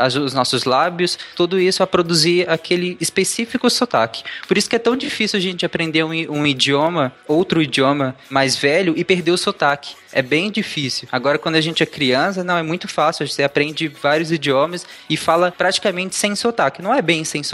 as- 0.02 0.16
os 0.16 0.34
nossos 0.34 0.64
lábios, 0.66 1.18
tudo 1.36 1.60
isso 1.60 1.84
a 1.84 1.88
produzir 1.88 2.50
aquele 2.50 2.98
específico 3.00 3.70
sotaque. 3.70 4.24
Por 4.48 4.58
isso 4.58 4.70
que 4.70 4.76
é 4.76 4.80
tão 4.80 4.96
difícil 4.96 5.38
a 5.38 5.42
gente 5.42 5.66
aprender 5.66 6.04
um, 6.04 6.10
um 6.10 6.46
idioma, 6.46 7.12
outro 7.28 7.62
idioma 7.62 8.16
mais 8.30 8.56
velho 8.56 8.94
e 8.98 9.04
perder 9.04 9.32
o 9.32 9.38
sotaque. 9.38 9.96
É 10.16 10.22
bem 10.22 10.52
difícil. 10.52 11.08
Agora, 11.12 11.40
quando 11.40 11.56
a 11.56 11.62
gente 11.62 11.82
é 11.82 11.86
criança, 11.88 12.44
não, 12.44 12.56
é 12.56 12.62
muito 12.62 12.88
fácil. 12.88 13.28
Você 13.28 13.42
aprende 13.42 13.88
vários 13.88 14.32
idiomas 14.32 14.86
e 15.10 15.18
fala 15.18 15.52
praticamente 15.52 16.16
sem 16.16 16.36
sotaque. 16.36 16.84
Não 16.84 16.94
é 16.94 17.02
bem 17.02 17.24
sem 17.24 17.42
sotaque, 17.42 17.53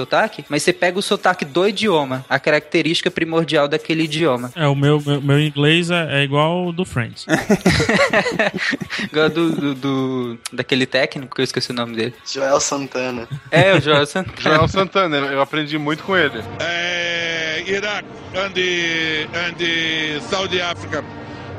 mas 0.50 0.64
você 0.64 0.72
pega 0.74 0.98
o 0.98 1.02
sotaque 1.02 1.44
do 1.46 1.68
idioma, 1.68 2.26
a 2.30 2.40
característica 2.40 3.10
primordial 3.12 3.68
daquele 3.68 4.04
idioma. 4.04 4.52
É, 4.56 4.68
o 4.68 4.76
meu, 4.76 5.02
meu, 5.06 5.22
meu 5.22 5.40
inglês 5.40 5.90
é, 5.92 6.20
é 6.20 6.24
igual 6.24 6.68
o 6.68 6.72
do 6.72 6.86
Friends. 6.86 7.26
Igual 9.04 9.30
do, 9.30 9.52
do, 9.52 9.76
do- 9.76 10.40
daquele 10.52 10.86
técnico 10.86 11.36
que 11.36 11.42
eu 11.42 11.44
esqueci 11.44 11.72
o 11.72 11.74
nome 11.74 11.96
dele. 11.96 12.14
Joel 12.26 12.60
Santana. 12.60 13.28
É, 13.52 13.74
o 13.74 13.82
Joel 13.82 14.06
Santana. 14.06 14.38
Joel 14.42 14.68
Santana, 14.68 15.18
eu 15.18 15.42
aprendi 15.42 15.78
muito 15.78 16.04
com 16.04 16.16
ele. 16.18 16.40
uh, 16.40 17.70
Iraq 17.70 18.06
and 18.36 18.52
the 18.54 19.28
and 19.34 19.54
the 19.58 20.20
Saudi 20.30 20.62
Africa 20.62 21.04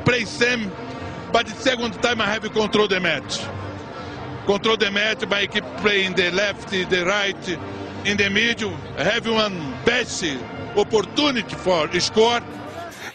play 0.05 0.25
same, 0.25 0.69
but 1.31 1.45
the 1.45 1.55
second 1.61 1.91
time 2.01 2.21
I 2.21 2.25
have 2.35 2.49
control 2.51 2.87
the 2.87 2.99
match. 2.99 3.39
Control 4.45 4.75
the 4.77 4.89
match 4.89 5.25
by 5.27 5.47
keep 5.47 5.63
playing 5.81 6.13
the 6.15 6.31
left, 6.31 6.69
the 6.69 7.03
right, 7.05 7.59
in 8.05 8.17
the 8.17 8.29
middle. 8.29 8.73
Have 8.97 9.29
one 9.29 9.55
best 9.85 10.23
opportunity 10.75 11.55
for 11.55 11.89
score. 11.99 12.41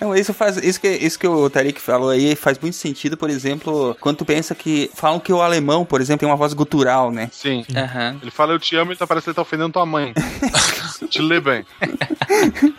Não, 0.00 0.14
isso 0.14 0.34
faz. 0.34 0.56
Isso 0.58 0.80
que, 0.80 0.88
isso 0.88 1.18
que 1.18 1.26
o 1.26 1.48
Tarik 1.48 1.80
falou 1.80 2.10
aí 2.10 2.36
faz 2.36 2.58
muito 2.58 2.76
sentido, 2.76 3.16
por 3.16 3.30
exemplo, 3.30 3.96
quando 4.00 4.18
tu 4.18 4.24
pensa 4.24 4.54
que. 4.54 4.90
Falam 4.94 5.18
que 5.18 5.32
o 5.32 5.40
alemão, 5.40 5.84
por 5.84 6.00
exemplo, 6.00 6.20
tem 6.20 6.28
uma 6.28 6.36
voz 6.36 6.52
gutural, 6.52 7.10
né? 7.10 7.30
Sim. 7.32 7.64
Aham. 7.74 8.18
Ele 8.20 8.30
fala 8.30 8.52
eu 8.52 8.58
te 8.58 8.76
amo 8.76 8.92
e 8.92 8.96
tá 8.96 9.06
parecendo 9.06 9.24
que 9.24 9.30
ele 9.30 9.36
tá 9.36 9.42
ofendendo 9.42 9.72
tua 9.72 9.86
mãe. 9.86 10.12
te 11.08 11.20
lê 11.20 11.40
bem. 11.40 11.64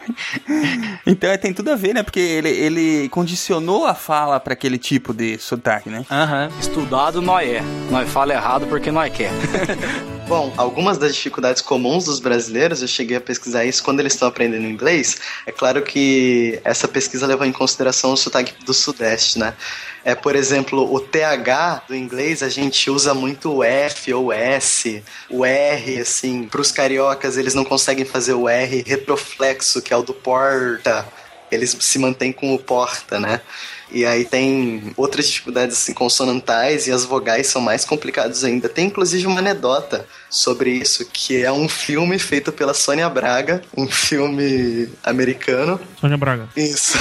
Então 1.05 1.29
é, 1.29 1.37
tem 1.37 1.53
tudo 1.53 1.71
a 1.71 1.75
ver, 1.75 1.93
né? 1.93 2.03
Porque 2.03 2.19
ele, 2.19 2.49
ele 2.49 3.09
condicionou 3.09 3.85
a 3.85 3.93
fala 3.93 4.39
pra 4.39 4.53
aquele 4.53 4.77
tipo 4.77 5.13
de 5.13 5.37
sotaque, 5.37 5.89
né? 5.89 6.05
Aham. 6.09 6.49
Estudado 6.59 7.21
nós 7.21 7.47
é. 7.47 7.61
Nós 7.89 8.09
fala 8.09 8.33
errado 8.33 8.65
porque 8.67 8.91
nós 8.91 9.13
quer. 9.13 9.31
Bom, 10.27 10.53
algumas 10.57 10.97
das 10.97 11.15
dificuldades 11.15 11.61
comuns 11.61 12.03
dos 12.03 12.19
brasileiros, 12.19 12.81
eu 12.81 12.87
cheguei 12.87 13.15
a 13.15 13.21
pesquisar 13.21 13.63
isso 13.63 13.81
quando 13.81 14.01
eles 14.01 14.11
estão 14.11 14.27
aprendendo 14.27 14.67
inglês. 14.67 15.15
É 15.45 15.53
claro 15.53 15.81
que 15.81 16.59
essa 16.65 16.85
pesquisa 16.85 17.25
levou 17.25 17.47
em 17.47 17.51
consideração 17.53 18.11
o 18.11 18.17
sotaque 18.17 18.53
do 18.65 18.73
Sudeste, 18.73 19.39
né? 19.39 19.53
É, 20.03 20.15
por 20.15 20.35
exemplo, 20.35 20.93
o 20.93 20.99
TH 20.99 21.83
do 21.87 21.95
inglês 21.95 22.43
a 22.43 22.49
gente 22.49 22.89
usa 22.91 23.13
muito 23.13 23.53
o 23.53 23.63
F 23.63 24.13
ou 24.13 24.33
S, 24.33 25.01
o 25.29 25.45
R, 25.45 26.01
assim. 26.01 26.43
Para 26.43 26.59
os 26.59 26.73
cariocas, 26.73 27.37
eles 27.37 27.53
não 27.53 27.63
conseguem 27.63 28.03
fazer 28.03 28.33
o 28.33 28.49
R 28.49 28.83
retroflexo, 28.85 29.81
que 29.81 29.93
é 29.93 29.97
o 29.97 30.03
do 30.03 30.13
porta. 30.13 31.07
Eles 31.49 31.73
se 31.79 31.97
mantêm 31.97 32.33
com 32.33 32.53
o 32.53 32.59
porta, 32.59 33.17
né? 33.17 33.39
E 33.91 34.05
aí 34.05 34.25
tem 34.25 34.93
outras 34.97 35.27
dificuldades 35.27 35.77
assim, 35.77 35.93
consonantais 35.93 36.87
e 36.87 36.91
as 36.91 37.05
vogais 37.05 37.47
são 37.47 37.61
mais 37.61 37.85
complicadas 37.85 38.43
ainda. 38.43 38.67
Tem 38.67 38.87
inclusive 38.87 39.25
uma 39.25 39.39
anedota 39.39 40.05
sobre 40.29 40.71
isso, 40.71 41.05
que 41.05 41.43
é 41.43 41.51
um 41.51 41.69
filme 41.69 42.19
feito 42.19 42.51
pela 42.51 42.73
Sônia 42.73 43.09
Braga, 43.09 43.61
um 43.75 43.87
filme 43.87 44.89
americano. 45.03 45.79
Sônia 45.99 46.17
Braga. 46.17 46.49
Isso. 46.55 46.97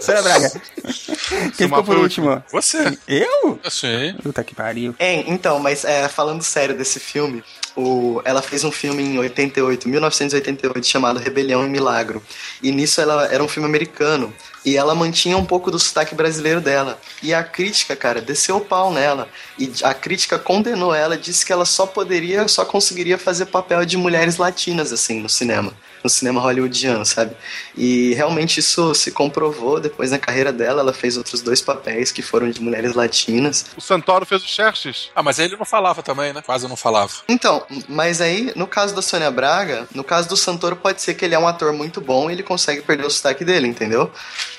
Sônia 0.00 0.22
Braga. 0.22 0.52
Quem 1.56 1.68
ficou 1.68 1.84
por 1.84 1.96
último? 1.96 2.42
Você. 2.52 2.98
Eu? 3.06 3.58
Eu 3.62 3.70
sei. 3.70 4.12
Puta 4.14 4.44
que 4.44 4.54
pariu. 4.54 4.94
É, 4.98 5.14
então, 5.30 5.58
mas 5.58 5.84
é, 5.84 6.08
falando 6.08 6.42
sério 6.42 6.76
desse 6.76 7.00
filme, 7.00 7.42
o, 7.76 8.20
ela 8.24 8.42
fez 8.42 8.64
um 8.64 8.72
filme 8.72 9.02
em 9.02 9.18
88, 9.18 9.88
1988, 9.88 10.86
chamado 10.86 11.18
Rebelião 11.18 11.64
e 11.64 11.68
Milagro. 11.68 12.22
E 12.62 12.70
nisso 12.72 13.00
ela 13.00 13.26
era 13.26 13.42
um 13.42 13.48
filme 13.48 13.68
americano. 13.68 14.32
E 14.64 14.76
ela 14.76 14.94
mantinha 14.94 15.36
um 15.36 15.44
pouco 15.44 15.70
do 15.70 15.78
sotaque 15.78 16.14
brasileiro 16.14 16.60
dela. 16.60 16.98
E 17.22 17.32
a 17.32 17.42
crítica, 17.42 17.94
cara, 17.94 18.20
desceu 18.20 18.56
o 18.56 18.64
pau 18.64 18.92
nela. 18.92 19.28
E 19.58 19.72
a 19.82 19.94
crítica 19.94 20.38
condenou 20.38 20.94
ela, 20.94 21.16
disse 21.16 21.44
que 21.46 21.52
ela 21.52 21.64
só 21.64 21.86
poderia, 21.86 22.46
só 22.48 22.64
conseguiria 22.64 23.16
fazer 23.16 23.46
papel 23.46 23.84
de 23.84 23.96
mulheres 23.96 24.36
latinas, 24.36 24.92
assim, 24.92 25.20
no 25.20 25.28
cinema. 25.28 25.72
No 26.02 26.08
cinema 26.10 26.40
hollywoodiano, 26.40 27.04
sabe? 27.04 27.36
E 27.76 28.14
realmente 28.14 28.60
isso 28.60 28.94
se 28.94 29.10
comprovou 29.12 29.80
depois 29.80 30.10
na 30.10 30.18
carreira 30.18 30.52
dela. 30.52 30.80
Ela 30.80 30.92
fez 30.92 31.16
outros 31.16 31.40
dois 31.42 31.60
papéis 31.60 32.12
que 32.12 32.22
foram 32.22 32.50
de 32.50 32.60
mulheres 32.60 32.94
latinas. 32.94 33.66
O 33.76 33.80
Santoro 33.80 34.24
fez 34.26 34.42
o 34.42 34.46
Xerxes. 34.46 35.10
Ah, 35.14 35.22
mas 35.22 35.38
ele 35.38 35.56
não 35.56 35.64
falava 35.64 36.02
também, 36.02 36.32
né? 36.32 36.42
Quase 36.42 36.68
não 36.68 36.76
falava. 36.76 37.12
Então, 37.28 37.64
mas 37.88 38.20
aí, 38.20 38.52
no 38.54 38.66
caso 38.66 38.94
da 38.94 39.02
Sônia 39.02 39.30
Braga, 39.30 39.88
no 39.94 40.04
caso 40.04 40.28
do 40.28 40.36
Santoro, 40.36 40.76
pode 40.76 41.00
ser 41.02 41.14
que 41.14 41.24
ele 41.24 41.34
é 41.34 41.38
um 41.38 41.48
ator 41.48 41.72
muito 41.72 42.00
bom 42.00 42.30
e 42.30 42.32
ele 42.34 42.42
consegue 42.42 42.82
perder 42.82 43.06
o 43.06 43.10
sotaque 43.10 43.44
dele, 43.44 43.66
entendeu? 43.66 44.10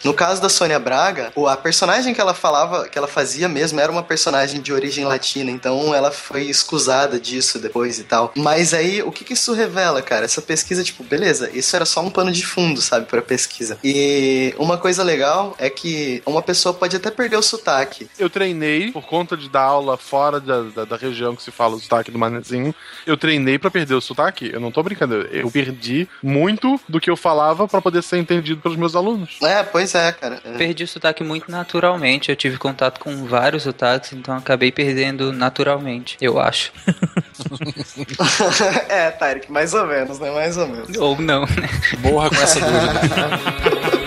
No 0.03 0.13
caso 0.13 0.41
da 0.41 0.49
Sônia 0.49 0.79
Braga, 0.79 1.31
o- 1.35 1.47
a 1.47 1.55
personagem 1.57 2.13
que 2.13 2.21
ela 2.21 2.33
falava, 2.33 2.87
que 2.87 2.97
ela 2.97 3.07
fazia 3.07 3.47
mesmo, 3.47 3.79
era 3.79 3.91
uma 3.91 4.03
personagem 4.03 4.61
de 4.61 4.73
origem 4.73 5.05
latina, 5.05 5.49
então 5.51 5.93
ela 5.93 6.11
foi 6.11 6.43
escusada 6.43 7.19
disso 7.19 7.59
depois 7.59 7.99
e 7.99 8.03
tal. 8.03 8.31
Mas 8.35 8.73
aí, 8.73 9.01
o 9.01 9.11
que, 9.11 9.23
que 9.23 9.33
isso 9.33 9.53
revela, 9.53 10.01
cara? 10.01 10.25
Essa 10.25 10.41
pesquisa, 10.41 10.83
tipo, 10.83 11.03
beleza, 11.03 11.28
isso 11.31 11.75
era 11.75 11.85
só 11.85 12.01
um 12.01 12.09
pano 12.09 12.31
de 12.31 12.45
fundo, 12.45 12.81
sabe, 12.81 13.05
pra 13.05 13.21
pesquisa. 13.21 13.77
E 13.83 14.53
uma 14.57 14.77
coisa 14.77 15.03
legal 15.03 15.55
é 15.57 15.69
que 15.69 16.21
uma 16.25 16.41
pessoa 16.41 16.73
pode 16.73 16.95
até 16.95 17.11
perder 17.11 17.37
o 17.37 17.41
sotaque. 17.41 18.09
Eu 18.17 18.29
treinei, 18.29 18.91
por 18.91 19.05
conta 19.05 19.35
de 19.35 19.49
dar 19.49 19.63
aula 19.63 19.97
fora 19.97 20.39
da, 20.39 20.63
da, 20.63 20.85
da 20.85 20.97
região 20.97 21.35
que 21.35 21.43
se 21.43 21.51
fala 21.51 21.75
o 21.75 21.79
sotaque 21.79 22.11
do 22.11 22.19
manezinho, 22.19 22.73
eu 23.05 23.17
treinei 23.17 23.57
pra 23.57 23.71
perder 23.71 23.95
o 23.95 24.01
sotaque. 24.01 24.49
Eu 24.51 24.59
não 24.59 24.71
tô 24.71 24.83
brincando, 24.83 25.15
eu 25.31 25.49
perdi 25.49 26.07
muito 26.21 26.79
do 26.87 26.99
que 26.99 27.09
eu 27.09 27.17
falava 27.17 27.67
pra 27.67 27.81
poder 27.81 28.03
ser 28.03 28.17
entendido 28.17 28.61
pelos 28.61 28.77
meus 28.77 28.95
alunos. 28.95 29.37
É, 29.41 29.63
pois 29.63 29.95
é, 29.95 30.11
cara. 30.11 30.41
É. 30.43 30.57
Perdi 30.57 30.83
o 30.83 30.87
sotaque 30.87 31.23
muito 31.23 31.49
naturalmente. 31.49 32.29
Eu 32.29 32.35
tive 32.35 32.57
contato 32.57 32.99
com 32.99 33.25
vários 33.25 33.63
sotaques, 33.63 34.13
então 34.13 34.35
acabei 34.35 34.71
perdendo 34.71 35.31
naturalmente, 35.31 36.17
eu 36.21 36.39
acho. 36.39 36.71
é, 38.89 39.11
Tarek, 39.11 39.51
mais 39.51 39.73
ou 39.73 39.85
menos, 39.85 40.19
né? 40.19 40.31
Mais 40.31 40.57
ou 40.57 40.67
menos. 40.67 40.97
Ou 40.97 41.15
não, 41.19 41.41
né? 41.41 41.69
Morra 42.01 42.29
com 42.29 42.35
essa 42.35 42.59
dúvida. 42.59 43.99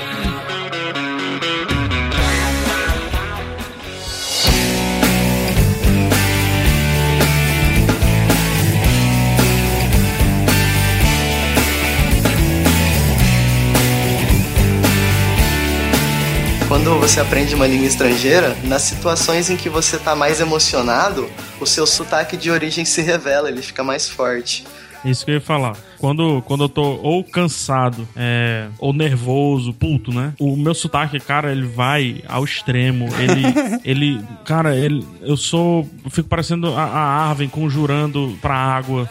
Quando 16.68 16.98
você 16.98 17.20
aprende 17.20 17.54
uma 17.54 17.66
língua 17.66 17.86
estrangeira, 17.86 18.56
nas 18.64 18.82
situações 18.82 19.50
em 19.50 19.56
que 19.56 19.68
você 19.68 19.98
tá 19.98 20.16
mais 20.16 20.40
emocionado, 20.40 21.30
o 21.60 21.66
seu 21.66 21.86
sotaque 21.86 22.36
de 22.36 22.50
origem 22.50 22.84
se 22.84 23.02
revela, 23.02 23.48
ele 23.50 23.60
fica 23.60 23.84
mais 23.84 24.08
forte. 24.08 24.66
Isso 25.04 25.24
que 25.24 25.30
eu 25.30 25.36
ia 25.36 25.40
falar. 25.40 25.76
Quando, 25.98 26.42
quando 26.42 26.64
eu 26.64 26.68
tô 26.68 26.82
ou 27.02 27.22
cansado, 27.24 28.08
é, 28.16 28.68
ou 28.78 28.92
nervoso, 28.92 29.72
puto, 29.72 30.12
né? 30.12 30.34
O 30.38 30.56
meu 30.56 30.74
sotaque, 30.74 31.18
cara, 31.20 31.52
ele 31.52 31.66
vai 31.66 32.22
ao 32.28 32.44
extremo. 32.44 33.08
Ele, 33.18 33.80
ele 33.84 34.20
cara, 34.44 34.76
ele, 34.76 35.06
eu 35.20 35.36
sou, 35.36 35.88
eu 36.04 36.10
fico 36.10 36.28
parecendo 36.28 36.68
a, 36.74 36.82
a 36.82 37.28
Arven 37.28 37.48
conjurando 37.48 38.36
pra 38.40 38.54
água 38.54 39.08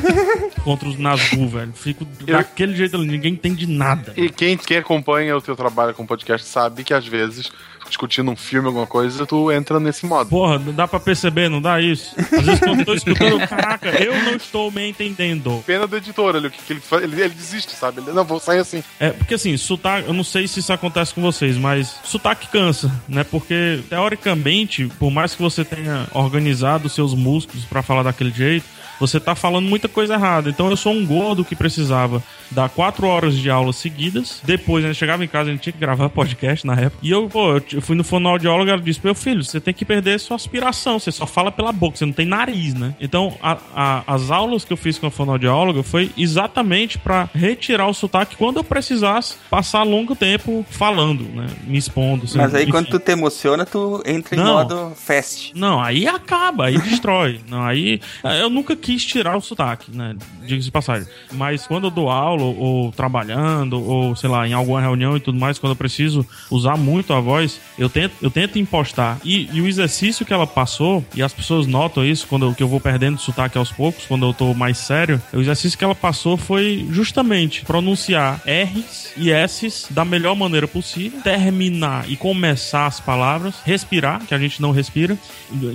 contra 0.64 0.88
os 0.88 0.96
Nazgûl, 0.98 1.48
velho. 1.48 1.72
Fico 1.72 2.06
daquele 2.26 2.74
jeito, 2.74 2.96
ali, 2.96 3.06
ninguém 3.06 3.34
entende 3.34 3.66
nada. 3.66 4.12
E 4.16 4.28
quem, 4.28 4.56
quem 4.56 4.78
acompanha 4.78 5.36
o 5.36 5.40
teu 5.40 5.56
trabalho 5.56 5.94
com 5.94 6.06
podcast 6.06 6.46
sabe 6.46 6.84
que 6.84 6.94
às 6.94 7.06
vezes, 7.06 7.50
discutindo 7.92 8.30
um 8.30 8.36
filme, 8.36 8.66
alguma 8.66 8.86
coisa, 8.86 9.26
tu 9.26 9.52
entra 9.52 9.78
nesse 9.78 10.06
modo. 10.06 10.30
Porra, 10.30 10.58
não 10.58 10.72
dá 10.72 10.88
pra 10.88 10.98
perceber, 10.98 11.48
não 11.48 11.60
dá 11.60 11.80
isso? 11.80 12.14
Às 12.18 12.44
vezes 12.44 12.60
quando 12.60 12.80
eu 12.80 12.84
tô 12.86 12.94
escutando, 12.94 13.38
caraca, 13.46 13.90
eu 14.02 14.14
não 14.24 14.34
estou 14.34 14.70
me 14.70 14.88
entendendo. 14.88 15.62
Pena 15.66 15.86
do 15.86 15.96
editor 15.96 16.36
ali, 16.36 16.46
o 16.46 16.50
que, 16.50 16.62
que 16.62 16.72
ele 16.72 16.80
faz, 16.80 17.02
ele, 17.02 17.20
ele 17.20 17.34
desiste, 17.34 17.72
sabe? 17.72 18.00
Ele, 18.00 18.12
não, 18.12 18.24
vou 18.24 18.40
sair 18.40 18.58
assim. 18.58 18.82
É, 18.98 19.10
porque 19.10 19.34
assim, 19.34 19.56
sotaque, 19.56 20.08
eu 20.08 20.14
não 20.14 20.24
sei 20.24 20.48
se 20.48 20.60
isso 20.60 20.72
acontece 20.72 21.14
com 21.14 21.20
vocês, 21.20 21.56
mas 21.56 21.96
sotaque 22.02 22.48
cansa, 22.48 22.90
né? 23.08 23.24
Porque, 23.24 23.80
teoricamente, 23.88 24.86
por 24.98 25.10
mais 25.10 25.34
que 25.34 25.42
você 25.42 25.64
tenha 25.64 26.06
organizado 26.12 26.88
seus 26.88 27.14
músculos 27.14 27.64
pra 27.64 27.82
falar 27.82 28.02
daquele 28.02 28.30
jeito, 28.30 28.64
você 29.06 29.20
tá 29.20 29.34
falando 29.34 29.66
muita 29.68 29.88
coisa 29.88 30.14
errada. 30.14 30.48
Então 30.50 30.70
eu 30.70 30.76
sou 30.76 30.92
um 30.92 31.04
gordo 31.06 31.44
que 31.44 31.54
precisava 31.56 32.22
dar 32.50 32.68
quatro 32.68 33.06
horas 33.06 33.36
de 33.36 33.50
aula 33.50 33.72
seguidas. 33.72 34.40
Depois, 34.44 34.84
né, 34.84 34.94
chegava 34.94 35.24
em 35.24 35.28
casa, 35.28 35.50
a 35.50 35.52
gente 35.52 35.62
tinha 35.62 35.72
que 35.72 35.78
gravar 35.78 36.08
podcast 36.10 36.66
na 36.66 36.74
época. 36.74 36.98
E 37.02 37.10
eu, 37.10 37.28
pô, 37.28 37.60
eu 37.72 37.82
fui 37.82 37.96
no 37.96 38.04
fonoaudiólogo 38.04 38.68
e 38.68 38.72
ela 38.72 38.80
disse: 38.82 39.00
Meu 39.02 39.14
filho, 39.14 39.42
você 39.44 39.60
tem 39.60 39.74
que 39.74 39.84
perder 39.84 40.18
sua 40.20 40.36
aspiração. 40.36 40.98
Você 40.98 41.10
só 41.12 41.26
fala 41.26 41.50
pela 41.50 41.72
boca, 41.72 41.96
você 41.96 42.06
não 42.06 42.12
tem 42.12 42.26
nariz, 42.26 42.74
né? 42.74 42.94
Então, 43.00 43.36
a- 43.42 43.58
a- 43.74 44.02
as 44.06 44.30
aulas 44.30 44.64
que 44.64 44.72
eu 44.72 44.76
fiz 44.76 44.98
com 44.98 45.06
a 45.06 45.10
fonoaudióloga 45.10 45.82
foi 45.82 46.10
exatamente 46.16 46.98
pra 46.98 47.28
retirar 47.34 47.86
o 47.88 47.94
sotaque 47.94 48.36
quando 48.36 48.58
eu 48.58 48.64
precisasse 48.64 49.36
passar 49.50 49.82
longo 49.82 50.14
tempo 50.14 50.64
falando, 50.70 51.24
né? 51.24 51.46
Me 51.66 51.78
expondo. 51.78 52.24
assim, 52.24 52.38
Mas 52.38 52.54
aí 52.54 52.62
enfim. 52.62 52.70
quando 52.72 52.86
tu 52.88 52.98
te 52.98 53.12
emociona, 53.12 53.64
tu 53.64 54.02
entra 54.06 54.34
em 54.36 54.38
Não. 54.38 54.54
modo 54.54 54.92
fast. 54.96 55.52
Não, 55.54 55.80
aí 55.80 56.06
acaba, 56.06 56.66
aí 56.66 56.78
destrói. 56.78 57.40
Não, 57.48 57.62
aí 57.62 58.00
eu 58.40 58.50
nunca 58.50 58.76
quis 58.76 58.91
tirar 58.98 59.36
o 59.36 59.40
sotaque, 59.40 59.90
né? 59.90 60.16
Diga-se 60.42 60.66
de 60.66 60.70
passagem. 60.70 61.08
Mas 61.32 61.66
quando 61.66 61.84
eu 61.84 61.90
dou 61.90 62.10
aula, 62.10 62.42
ou, 62.42 62.58
ou 62.58 62.92
trabalhando, 62.92 63.82
ou 63.82 64.14
sei 64.16 64.28
lá, 64.28 64.46
em 64.46 64.52
alguma 64.52 64.80
reunião 64.80 65.16
e 65.16 65.20
tudo 65.20 65.38
mais, 65.38 65.58
quando 65.58 65.72
eu 65.72 65.76
preciso 65.76 66.26
usar 66.50 66.76
muito 66.76 67.12
a 67.12 67.20
voz, 67.20 67.60
eu 67.78 67.88
tento, 67.88 68.14
eu 68.20 68.30
tento 68.30 68.58
impostar. 68.58 69.18
E, 69.24 69.48
e 69.52 69.60
o 69.60 69.66
exercício 69.66 70.26
que 70.26 70.32
ela 70.32 70.46
passou, 70.46 71.04
e 71.14 71.22
as 71.22 71.32
pessoas 71.32 71.66
notam 71.66 72.04
isso 72.04 72.26
quando 72.26 72.46
eu, 72.46 72.54
que 72.54 72.62
eu 72.62 72.68
vou 72.68 72.80
perdendo 72.80 73.18
sotaque 73.18 73.58
aos 73.58 73.72
poucos, 73.72 74.06
quando 74.06 74.26
eu 74.26 74.34
tô 74.34 74.52
mais 74.54 74.78
sério, 74.78 75.20
o 75.32 75.40
exercício 75.40 75.78
que 75.78 75.84
ela 75.84 75.94
passou 75.94 76.36
foi 76.36 76.86
justamente 76.90 77.64
pronunciar 77.64 78.40
R's 78.46 79.12
e 79.16 79.30
S's 79.30 79.86
da 79.90 80.04
melhor 80.04 80.34
maneira 80.34 80.66
possível, 80.66 81.20
terminar 81.22 82.08
e 82.08 82.16
começar 82.16 82.86
as 82.86 83.00
palavras, 83.00 83.54
respirar, 83.64 84.24
que 84.26 84.34
a 84.34 84.38
gente 84.38 84.60
não 84.60 84.70
respira, 84.70 85.16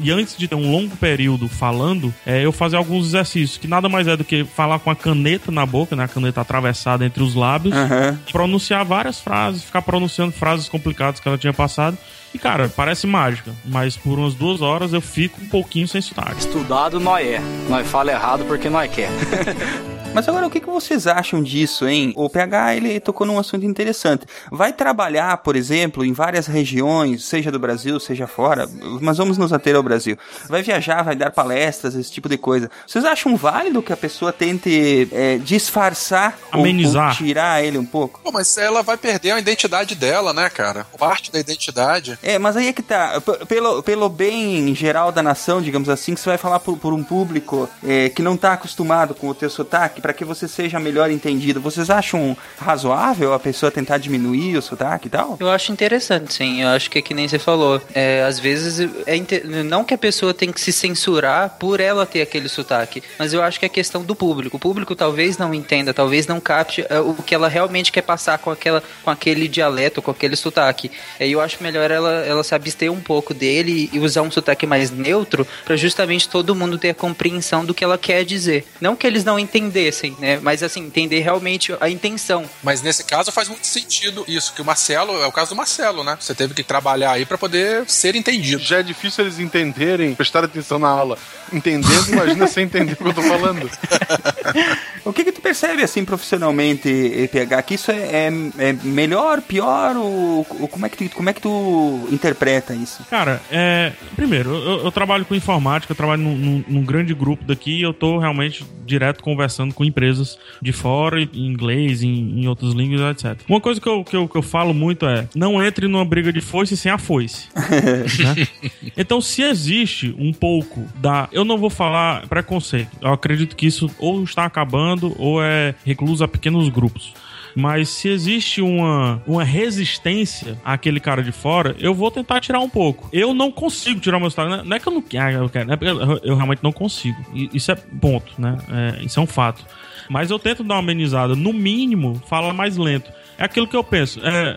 e 0.04 0.12
antes 0.12 0.38
de 0.38 0.48
ter 0.48 0.56
um 0.56 0.72
longo 0.72 0.96
período 0.98 1.48
falando, 1.48 2.14
é, 2.26 2.44
eu 2.44 2.52
fazer 2.52 2.78
alguns 2.78 3.07
exercícios, 3.08 3.58
que 3.58 3.68
nada 3.68 3.90
mais 3.90 4.08
é 4.08 4.16
do 4.16 4.24
que 4.24 4.44
falar 4.44 4.80
com 4.80 4.90
a 4.90 4.96
caneta 4.96 5.52
na 5.52 5.66
boca, 5.66 5.96
né, 5.96 6.04
a 6.04 6.08
caneta 6.08 6.42
atravessada 6.42 7.06
entre 7.06 7.24
os 7.24 7.36
lábios, 7.36 7.76
Aham. 7.76 8.20
pronunciar 8.32 8.86
várias 8.86 9.20
frases, 9.20 9.64
ficar 9.64 9.82
pronunciando 9.82 10.32
frases 10.32 10.70
complicadas 10.70 11.20
que 11.20 11.28
ela 11.28 11.38
tinha 11.38 11.54
passado. 11.54 11.98
E, 12.34 12.40
cara, 12.40 12.70
parece 12.70 13.08
mágica, 13.08 13.52
mas 13.66 13.96
por 13.98 14.20
umas 14.20 14.34
duas 14.34 14.62
horas 14.62 14.94
eu 14.94 15.02
fico 15.02 15.42
um 15.42 15.48
pouquinho 15.48 15.88
sem 15.88 16.02
sotaque. 16.02 16.40
Estudado 16.40 17.00
nós 17.00 17.26
é. 17.26 17.42
Nós 17.70 17.88
fala 17.88 18.12
errado 18.12 18.46
porque 18.46 18.70
nós 18.70 18.92
quer. 18.94 19.10
Mas 20.14 20.28
agora, 20.28 20.48
o 20.48 20.50
que, 20.50 20.60
que 20.62 20.66
vocês 20.66 21.06
acham 21.06 21.44
disso, 21.44 21.88
hein? 21.88 22.12
O 22.16 22.28
PH, 22.28 22.76
ele 22.76 23.00
tocou 23.00 23.28
num 23.28 23.38
assunto 23.38 23.66
interessante. 23.68 24.26
Vai 24.52 24.74
trabalhar, 24.74 25.38
por 25.40 25.56
exemplo, 25.56 26.04
em 26.04 26.12
várias 26.12 26.48
regiões, 26.48 27.24
seja 27.26 27.52
do 27.52 27.60
Brasil, 27.60 28.00
seja 28.00 28.26
fora, 28.26 28.68
mas 29.00 29.18
vamos 29.18 29.38
nos 29.38 29.54
ater 29.54 29.76
ao 29.76 29.84
Brasil. 29.84 30.18
Vai 30.50 30.64
viajar, 30.64 31.04
vai 31.04 31.16
dar 31.16 31.30
palestras, 31.30 31.94
esse 31.94 32.12
tipo 32.12 32.28
de 32.28 32.36
coisa. 32.38 32.72
Vocês 32.88 33.06
acham 33.06 33.36
válido 33.36 33.84
que 33.84 33.94
a 33.94 33.98
pessoa 33.98 34.34
tente 34.34 35.08
é, 35.12 35.38
disfarçar 35.38 36.36
ou- 36.52 36.62
Amenizar. 36.62 37.10
Ou, 37.10 37.16
tirar 37.18 37.64
ele 37.64 37.78
um 37.78 37.86
pouco? 37.86 38.20
Pô, 38.24 38.32
mas 38.32 38.58
ela 38.58 38.82
vai 38.82 38.98
perder 38.98 39.32
a 39.32 39.40
identidade 39.40 39.94
dela, 39.94 40.34
né, 40.34 40.50
cara? 40.50 40.88
Parte 40.98 41.32
da 41.32 41.38
identidade. 41.40 42.18
É, 42.28 42.38
mas 42.38 42.58
aí 42.58 42.68
é 42.68 42.74
que 42.74 42.82
tá. 42.82 43.22
P- 43.22 43.46
Pelo, 43.46 43.82
pelo 43.82 44.10
bem 44.10 44.76
geral 44.76 45.12
da 45.12 45.24
nação, 45.24 45.62
digamos 45.62 45.88
assim, 45.88 46.14
que 46.14 46.20
você 46.20 46.30
vai 46.30 46.38
falar 46.38 46.60
por, 46.60 46.78
por 46.78 46.92
um 46.94 47.04
público 47.04 47.70
é, 47.86 48.10
que 48.10 48.22
não 48.22 48.36
tá 48.36 48.54
acostumado 48.54 49.16
com 49.16 49.30
o 49.30 49.34
teu 49.34 49.50
sotaque, 49.50 50.02
para 50.02 50.12
que 50.14 50.26
você 50.26 50.48
seja 50.48 50.80
melhor 50.80 51.10
entendido. 51.10 51.62
Vocês 51.62 51.90
acham 51.90 52.36
razoável 52.60 53.34
a 53.34 53.40
pessoa 53.40 53.72
tentar 53.72 53.98
diminuir 53.98 54.58
o 54.58 54.62
sotaque 54.62 55.08
e 55.08 55.10
tal? 55.10 55.38
Eu 55.40 55.50
acho 55.50 55.72
interessante, 55.72 56.34
sim. 56.34 56.62
Eu 56.62 56.70
acho 56.70 56.90
que 56.92 57.00
é 57.00 57.02
que 57.02 57.14
nem 57.14 57.28
você 57.28 57.40
falou. 57.40 57.82
É, 57.94 58.24
às 58.24 58.40
vezes, 58.40 58.90
é 59.06 59.16
inte- 59.16 59.44
não 59.46 59.84
que 59.84 59.94
a 59.94 59.98
pessoa 59.98 60.34
tem 60.34 60.52
que 60.52 60.60
se 60.60 60.74
censurar 60.74 61.56
por 61.60 61.80
ela 61.80 62.06
ter 62.06 62.22
aquele 62.22 62.50
sotaque, 62.50 63.02
mas 63.18 63.34
eu 63.34 63.42
acho 63.42 63.60
que 63.60 63.66
é 63.66 63.70
questão 63.70 64.04
do 64.04 64.14
público. 64.16 64.58
O 64.58 64.60
público 64.60 64.96
talvez 64.96 65.38
não 65.38 65.54
entenda, 65.54 65.94
talvez 65.94 66.28
não 66.28 66.40
capte 66.40 66.86
é, 66.90 67.00
o 67.00 67.14
que 67.14 67.34
ela 67.34 67.48
realmente 67.48 67.92
quer 67.92 68.02
passar 68.02 68.38
com, 68.40 68.52
aquela, 68.52 68.84
com 69.04 69.10
aquele 69.10 69.48
dialeto, 69.48 70.02
com 70.02 70.12
aquele 70.12 70.36
sotaque. 70.36 70.92
Aí 71.20 71.32
eu 71.32 71.40
acho 71.40 71.64
melhor 71.64 71.90
ela, 71.90 72.07
ela 72.10 72.44
se 72.44 72.54
abster 72.54 72.92
um 72.92 73.00
pouco 73.00 73.34
dele 73.34 73.90
e 73.92 74.00
usar 74.00 74.22
um 74.22 74.32
sotaque 74.32 74.66
mais 74.66 74.92
neutro 74.92 75.48
para 75.66 75.76
justamente 75.76 76.28
todo 76.28 76.56
mundo 76.56 76.78
ter 76.78 76.90
a 76.90 76.94
compreensão 76.94 77.66
do 77.66 77.74
que 77.74 77.84
ela 77.84 77.98
quer 77.98 78.24
dizer. 78.24 78.66
Não 78.80 78.96
que 78.96 79.06
eles 79.06 79.24
não 79.24 79.40
entendessem, 79.40 80.16
né? 80.20 80.40
Mas 80.42 80.64
assim, 80.64 80.82
entender 80.82 81.20
realmente 81.20 81.74
a 81.80 81.90
intenção. 81.90 82.46
Mas 82.64 82.82
nesse 82.82 83.04
caso 83.04 83.32
faz 83.32 83.48
muito 83.48 83.66
sentido 83.66 84.26
isso, 84.28 84.54
que 84.54 84.62
o 84.62 84.66
Marcelo, 84.66 85.22
é 85.22 85.28
o 85.28 85.32
caso 85.32 85.52
do 85.52 85.56
Marcelo, 85.56 86.04
né? 86.04 86.18
Você 86.20 86.34
teve 86.34 86.54
que 86.54 86.64
trabalhar 86.64 87.12
aí 87.12 87.26
pra 87.26 87.38
poder 87.38 87.88
ser 87.88 88.16
entendido. 88.16 88.62
Já 88.62 88.80
é 88.80 88.84
difícil 88.84 89.26
eles 89.26 89.40
entenderem, 89.40 90.14
prestar 90.16 90.44
atenção 90.44 90.80
na 90.80 90.90
aula. 90.90 91.18
Entendendo, 91.52 92.10
imagina 92.10 92.48
sem 92.48 92.66
entender 92.66 92.94
o 92.94 92.98
que 92.98 93.04
eu 93.04 93.14
tô 93.14 93.22
falando. 93.22 93.70
O 95.08 95.14
que 95.14 95.24
que 95.24 95.32
tu 95.32 95.40
percebe, 95.40 95.82
assim, 95.82 96.04
profissionalmente, 96.04 96.90
EPH? 96.90 97.64
Que 97.66 97.76
isso 97.76 97.92
é, 97.92 97.96
é, 97.96 98.30
é 98.58 98.74
melhor, 98.84 99.42
pior, 99.42 99.96
ou, 99.96 100.46
ou 100.60 100.68
como, 100.68 100.86
é 100.86 100.90
que 100.90 100.98
tu, 100.98 101.16
como 101.16 101.30
é 101.30 101.34
que 101.34 101.40
tu 101.40 101.97
interpreta 102.12 102.74
isso? 102.74 103.04
Cara, 103.10 103.42
é. 103.52 103.92
Primeiro, 104.16 104.50
eu, 104.54 104.86
eu 104.86 104.92
trabalho 104.92 105.26
com 105.26 105.36
informática, 105.36 105.92
eu 105.92 105.96
trabalho 105.96 106.22
num, 106.22 106.36
num- 106.36 106.64
num 106.68 106.84
grande 106.84 107.14
grupo 107.14 107.44
daqui 107.44 107.80
e 107.80 107.82
eu 107.82 107.94
tô 107.94 108.18
realmente 108.20 108.66
direto 108.86 109.22
conversando 109.22 109.74
com 109.74 109.84
empresas 109.84 110.38
de 110.62 110.72
fora, 110.72 111.22
em 111.22 111.30
inglês, 111.34 112.02
em, 112.02 112.42
em 112.42 112.48
outras 112.48 112.74
línguas, 112.74 113.02
etc. 113.12 113.40
Uma 113.48 113.60
coisa 113.62 113.80
que 113.82 113.88
eu, 113.88 114.04
que, 114.04 114.16
eu, 114.16 114.28
que 114.28 114.36
eu 114.38 114.42
falo 114.42 114.74
muito 114.74 115.06
é: 115.06 115.28
não 115.36 115.64
entre 115.64 115.88
numa 115.88 116.06
briga 116.06 116.32
de 116.32 116.42
foice 116.42 116.76
sem 116.78 116.92
a 116.92 116.98
foice. 116.98 117.48
né? 117.56 118.48
Então, 118.96 119.20
se 119.22 119.42
existe 119.42 120.16
um 120.18 120.32
pouco 120.34 120.86
da. 120.96 121.28
Eu 121.32 121.44
não 121.46 121.58
vou 121.58 121.70
falar 121.70 122.26
preconceito. 122.28 122.90
Eu 123.02 123.14
acredito 123.14 123.56
que 123.56 123.66
isso 123.68 123.90
ou 124.00 124.24
está 124.24 124.46
acabando 124.46 125.16
ou 125.18 125.44
é 125.44 125.76
recluso 125.86 126.24
a 126.24 126.28
pequenos 126.28 126.70
grupos. 126.70 127.14
Mas 127.60 127.90
se 127.90 128.08
existe 128.08 128.62
uma, 128.62 129.20
uma 129.26 129.44
resistência 129.44 130.60
àquele 130.64 131.00
cara 131.00 131.24
de 131.24 131.32
fora, 131.32 131.76
eu 131.80 131.92
vou 131.92 132.12
tentar 132.12 132.40
tirar 132.40 132.60
um 132.60 132.70
pouco. 132.70 133.10
Eu 133.12 133.34
não 133.34 133.52
consigo 133.52 134.00
tirar 134.00 134.20
meu 134.20 134.30
sotaque. 134.30 134.64
Não 134.64 134.76
é- 134.76 134.78
é 134.78 134.80
que 134.80 134.88
eu 134.88 134.94
não 134.94 135.02
quero, 135.02 135.38
eu 135.46 135.50
quero, 135.50 135.72
é 135.74 135.78
eu, 136.24 136.36
realmente 136.36 136.64
não 136.64 136.72
consigo. 136.72 137.18
Isso 137.34 137.72
é 137.72 137.76
ponto, 137.76 138.32
né? 138.38 138.60
É, 139.00 139.04
isso 139.04 139.20
é 139.20 139.24
um 139.24 139.28
fato. 139.28 139.66
Mas 140.08 140.30
eu 140.30 140.38
tento 140.38 140.64
dar 140.64 140.76
uma 140.76 140.82
amenizada. 140.82 141.36
No 141.36 141.52
mínimo, 141.52 142.22
falar 142.28 142.54
mais 142.54 142.78
lento. 142.78 143.12
É 143.40 143.44
aquilo 143.46 143.68
que 143.68 143.76
eu 143.76 143.84
penso. 143.84 144.20
É, 144.24 144.56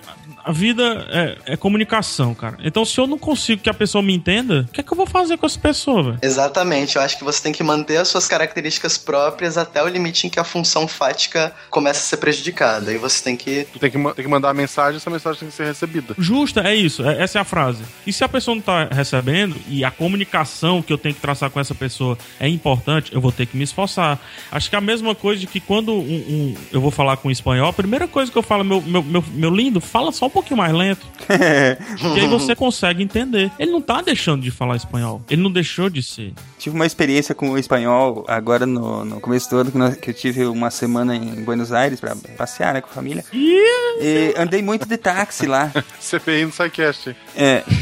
a 0.51 0.53
vida 0.53 1.07
é, 1.11 1.53
é 1.53 1.57
comunicação, 1.57 2.35
cara. 2.35 2.57
Então, 2.63 2.85
se 2.85 2.99
eu 2.99 3.07
não 3.07 3.19
consigo 3.19 3.63
que 3.63 3.71
a 3.71 3.75
pessoa 3.75 4.03
me 4.03 4.15
entenda, 4.15 4.67
o 4.69 4.73
que 4.73 4.81
é 4.81 4.85
que 4.85 4.93
eu 4.93 4.97
vou 4.97 5.07
fazer 5.07 5.37
com 5.39 5.47
essa 5.47 5.59
pessoa, 5.59 6.03
velho? 6.03 6.19
Exatamente, 6.23 6.97
eu 6.97 7.03
acho 7.03 7.17
que 7.17 7.25
você 7.25 7.43
tem 7.43 7.53
que 7.53 7.63
manter 7.63 7.97
as 7.99 8.09
suas 8.09 8.27
características 8.29 8.99
próprias 8.99 9.57
até 9.57 9.83
o 9.83 9.89
limite 9.89 10.27
em 10.27 10.31
que 10.31 10.41
a 10.41 10.45
função 10.45 10.87
fática 10.89 11.53
começa 11.71 12.01
a 12.01 12.03
ser 12.03 12.17
prejudicada. 12.17 12.91
Aí 12.91 12.99
você 12.99 13.23
tem 13.23 13.37
que. 13.37 13.67
Tu 13.73 13.79
tem 13.79 13.91
que, 13.91 13.99
tem 14.15 14.25
que 14.25 14.29
mandar 14.29 14.51
a 14.51 14.55
mensagem, 14.55 14.97
essa 14.97 15.11
mensagem 15.11 15.39
tem 15.41 15.49
que 15.49 15.55
ser 15.55 15.65
recebida. 15.67 16.15
Justa, 16.19 16.61
é 16.63 16.75
isso, 16.75 17.07
é- 17.07 17.23
essa 17.23 17.39
é 17.39 17.41
a 17.41 17.45
frase. 17.45 17.83
E 18.07 18.13
se 18.13 18.25
a 18.25 18.29
pessoa 18.29 18.55
não 18.55 18.63
tá 18.63 18.89
recebendo 18.91 19.57
e 19.69 19.85
a 19.85 19.91
comunicação 19.91 20.83
que 20.83 20.93
eu 20.93 20.99
tenho 20.99 21.15
que 21.15 21.21
traçar 21.21 21.51
com 21.51 21.61
essa 21.61 21.75
pessoa 21.75 22.19
é 22.39 22.49
importante, 22.49 23.13
eu 23.15 23.21
vou 23.21 23.33
ter 23.33 23.47
que 23.47 23.57
me 23.57 23.65
esforçar. 23.65 24.19
Acho 24.51 24.69
que 24.69 24.75
é 24.75 24.79
a 24.79 24.83
mesma 24.83 25.15
coisa 25.15 25.41
de 25.41 25.47
que 25.47 25.61
quando 25.61 25.93
um- 25.93 25.99
um- 26.01 26.55
eu 26.73 26.81
vou 26.81 26.91
falar 26.91 27.17
com 27.17 27.31
espanhol, 27.31 27.69
a 27.69 27.73
primeira 27.73 28.07
coisa 28.09 28.31
que 28.31 28.37
eu 28.39 28.43
falo, 28.43 28.65
meu, 28.65 28.81
meu, 28.83 29.03
meu, 29.03 29.25
meu 29.33 29.51
lindo, 29.51 29.81
fala 29.81 30.11
só 30.13 30.27
um 30.27 30.31
pouquinho 30.31 30.40
mais 30.57 30.73
lento. 30.73 31.07
e 32.17 32.21
aí 32.21 32.27
você 32.29 32.55
consegue 32.57 33.03
entender. 33.03 33.51
Ele 33.59 33.71
não 33.71 33.81
tá 33.81 34.01
deixando 34.01 34.43
de 34.43 34.51
falar 34.51 34.77
espanhol. 34.77 35.23
Ele 35.31 35.41
não 35.43 35.51
deixou 35.51 35.89
de 35.89 36.03
ser. 36.03 36.33
Tive 36.59 36.75
uma 36.77 36.87
experiência 36.87 37.35
com 37.35 37.51
o 37.51 37.59
espanhol 37.59 38.25
agora 38.29 38.67
no, 38.67 39.05
no 39.05 39.21
começo 39.21 39.49
do 39.51 39.57
ano, 39.59 39.71
que, 39.73 39.79
nós- 39.79 39.97
que 39.97 40.11
eu 40.11 40.15
tive 40.15 40.45
uma 40.47 40.71
semana 40.71 41.15
em 41.17 41.43
Buenos 41.45 41.73
Aires 41.73 42.01
pra 42.01 42.15
passear, 42.37 42.75
né, 42.75 42.81
com 42.81 42.89
a 42.91 42.93
família. 42.93 43.25
E 43.33 44.35
andei 44.37 44.63
muito 44.63 44.87
de 44.87 44.97
táxi 44.97 45.47
lá. 45.47 45.71
CPI 46.01 46.45
no 46.47 46.53
SciCast. 46.53 47.17
É. 47.37 47.63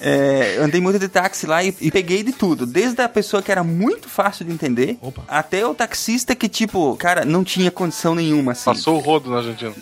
É, 0.00 0.56
andei 0.60 0.80
muito 0.80 0.98
de 0.98 1.08
táxi 1.08 1.46
lá 1.46 1.62
e, 1.62 1.72
e 1.80 1.90
peguei 1.92 2.22
de 2.24 2.32
tudo. 2.32 2.66
Desde 2.66 3.00
a 3.00 3.08
pessoa 3.08 3.40
que 3.42 3.52
era 3.52 3.62
muito 3.62 4.08
fácil 4.08 4.44
de 4.44 4.52
entender, 4.52 4.98
até 5.28 5.64
o 5.66 5.74
taxista 5.74 6.34
que, 6.34 6.48
tipo, 6.48 6.96
cara, 6.96 7.24
não 7.24 7.44
tinha 7.44 7.70
condição 7.70 8.14
nenhuma, 8.16 8.52
assim. 8.52 8.64
Passou 8.64 8.96
o 8.96 9.00
rodo 9.00 9.30
na 9.30 9.36
Argentina. 9.38 9.72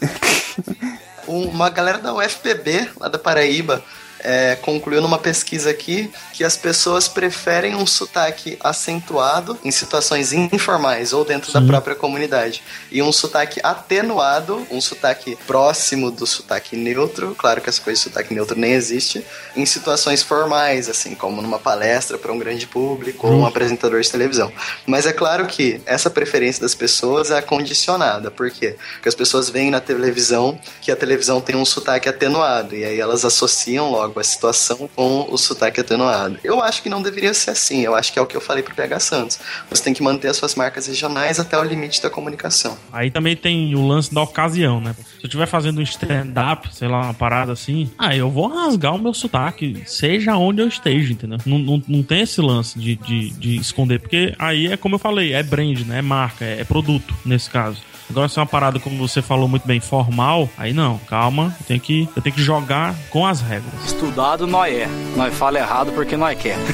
Um- 1.28 1.48
Uma 1.48 1.68
galera 1.70 1.98
da 1.98 2.14
UFPB, 2.14 2.88
lá 2.98 3.08
da 3.08 3.18
Paraíba, 3.18 3.82
é, 4.26 4.56
concluiu 4.56 5.00
numa 5.00 5.18
pesquisa 5.18 5.70
aqui 5.70 6.10
que 6.32 6.42
as 6.42 6.56
pessoas 6.56 7.06
preferem 7.06 7.76
um 7.76 7.86
sotaque 7.86 8.58
acentuado 8.60 9.56
em 9.64 9.70
situações 9.70 10.32
informais 10.32 11.12
ou 11.12 11.24
dentro 11.24 11.52
da 11.52 11.62
própria 11.62 11.94
comunidade 11.94 12.60
e 12.90 13.00
um 13.00 13.12
sotaque 13.12 13.60
atenuado, 13.62 14.66
um 14.68 14.80
sotaque 14.80 15.38
próximo 15.46 16.10
do 16.10 16.26
sotaque 16.26 16.76
neutro, 16.76 17.36
claro 17.38 17.60
que 17.60 17.70
essa 17.70 17.80
coisa 17.80 17.98
de 17.98 18.04
sotaque 18.04 18.34
neutro 18.34 18.58
nem 18.58 18.72
existe, 18.72 19.24
em 19.54 19.64
situações 19.64 20.24
formais, 20.24 20.88
assim 20.88 21.14
como 21.14 21.40
numa 21.40 21.60
palestra 21.60 22.18
para 22.18 22.32
um 22.32 22.38
grande 22.38 22.66
público 22.66 23.28
ou 23.28 23.32
um 23.32 23.46
apresentador 23.46 24.00
de 24.00 24.10
televisão. 24.10 24.52
Mas 24.84 25.06
é 25.06 25.12
claro 25.12 25.46
que 25.46 25.80
essa 25.86 26.10
preferência 26.10 26.60
das 26.60 26.74
pessoas 26.74 27.30
é 27.30 27.40
condicionada, 27.40 28.28
por 28.28 28.50
quê? 28.50 28.76
Porque 28.94 29.08
as 29.08 29.14
pessoas 29.14 29.48
veem 29.48 29.70
na 29.70 29.80
televisão 29.80 30.58
que 30.80 30.90
a 30.90 30.96
televisão 30.96 31.40
tem 31.40 31.54
um 31.54 31.64
sotaque 31.64 32.08
atenuado 32.08 32.74
e 32.74 32.84
aí 32.84 32.98
elas 32.98 33.24
associam 33.24 33.88
logo 33.88 34.15
a 34.20 34.24
situação 34.24 34.88
com 34.94 35.26
o 35.30 35.36
sotaque 35.36 35.80
atenuado. 35.80 36.38
Eu 36.42 36.62
acho 36.62 36.82
que 36.82 36.88
não 36.88 37.02
deveria 37.02 37.34
ser 37.34 37.50
assim, 37.50 37.82
eu 37.82 37.94
acho 37.94 38.12
que 38.12 38.18
é 38.18 38.22
o 38.22 38.26
que 38.26 38.36
eu 38.36 38.40
falei 38.40 38.62
pro 38.62 38.74
PH 38.74 39.00
Santos. 39.00 39.38
Você 39.70 39.82
tem 39.82 39.94
que 39.94 40.02
manter 40.02 40.28
as 40.28 40.36
suas 40.36 40.54
marcas 40.54 40.86
regionais 40.86 41.38
até 41.38 41.58
o 41.58 41.64
limite 41.64 42.02
da 42.02 42.10
comunicação. 42.10 42.76
Aí 42.92 43.10
também 43.10 43.36
tem 43.36 43.74
o 43.74 43.86
lance 43.86 44.12
da 44.14 44.22
ocasião, 44.22 44.80
né? 44.80 44.94
Se 44.94 45.24
eu 45.24 45.26
estiver 45.28 45.46
fazendo 45.46 45.78
um 45.78 45.82
stand-up, 45.82 46.68
sei 46.74 46.88
lá, 46.88 47.02
uma 47.02 47.14
parada 47.14 47.52
assim, 47.52 47.90
aí 47.98 48.18
eu 48.18 48.30
vou 48.30 48.48
rasgar 48.48 48.94
o 48.94 48.98
meu 48.98 49.14
sotaque, 49.14 49.82
seja 49.86 50.36
onde 50.36 50.62
eu 50.62 50.68
esteja, 50.68 51.12
entendeu? 51.12 51.38
Não, 51.44 51.58
não, 51.58 51.82
não 51.86 52.02
tem 52.02 52.22
esse 52.22 52.40
lance 52.40 52.78
de, 52.78 52.96
de, 52.96 53.30
de 53.30 53.56
esconder, 53.56 54.00
porque 54.00 54.34
aí 54.38 54.72
é 54.72 54.76
como 54.76 54.94
eu 54.94 54.98
falei, 54.98 55.32
é 55.32 55.42
brand, 55.42 55.80
né? 55.80 55.98
É 55.98 56.02
marca, 56.02 56.44
é, 56.44 56.60
é 56.60 56.64
produto, 56.64 57.14
nesse 57.24 57.50
caso. 57.50 57.80
Agora, 58.08 58.28
se 58.28 58.38
é 58.38 58.42
uma 58.42 58.46
parada, 58.46 58.78
como 58.78 58.96
você 58.96 59.20
falou 59.20 59.48
muito 59.48 59.66
bem, 59.66 59.80
formal, 59.80 60.48
aí 60.56 60.72
não, 60.72 60.98
calma, 60.98 61.54
eu 61.60 61.66
tenho 61.66 61.80
que, 61.80 62.08
eu 62.14 62.22
tenho 62.22 62.34
que 62.34 62.42
jogar 62.42 62.94
com 63.10 63.26
as 63.26 63.40
regras. 63.40 63.72
Estudado 63.84 64.46
nós 64.46 64.74
é. 64.74 64.88
Nós 65.16 65.34
fala 65.34 65.58
errado 65.58 65.92
porque 65.92 66.16
nós 66.16 66.38
quer. 66.38 66.56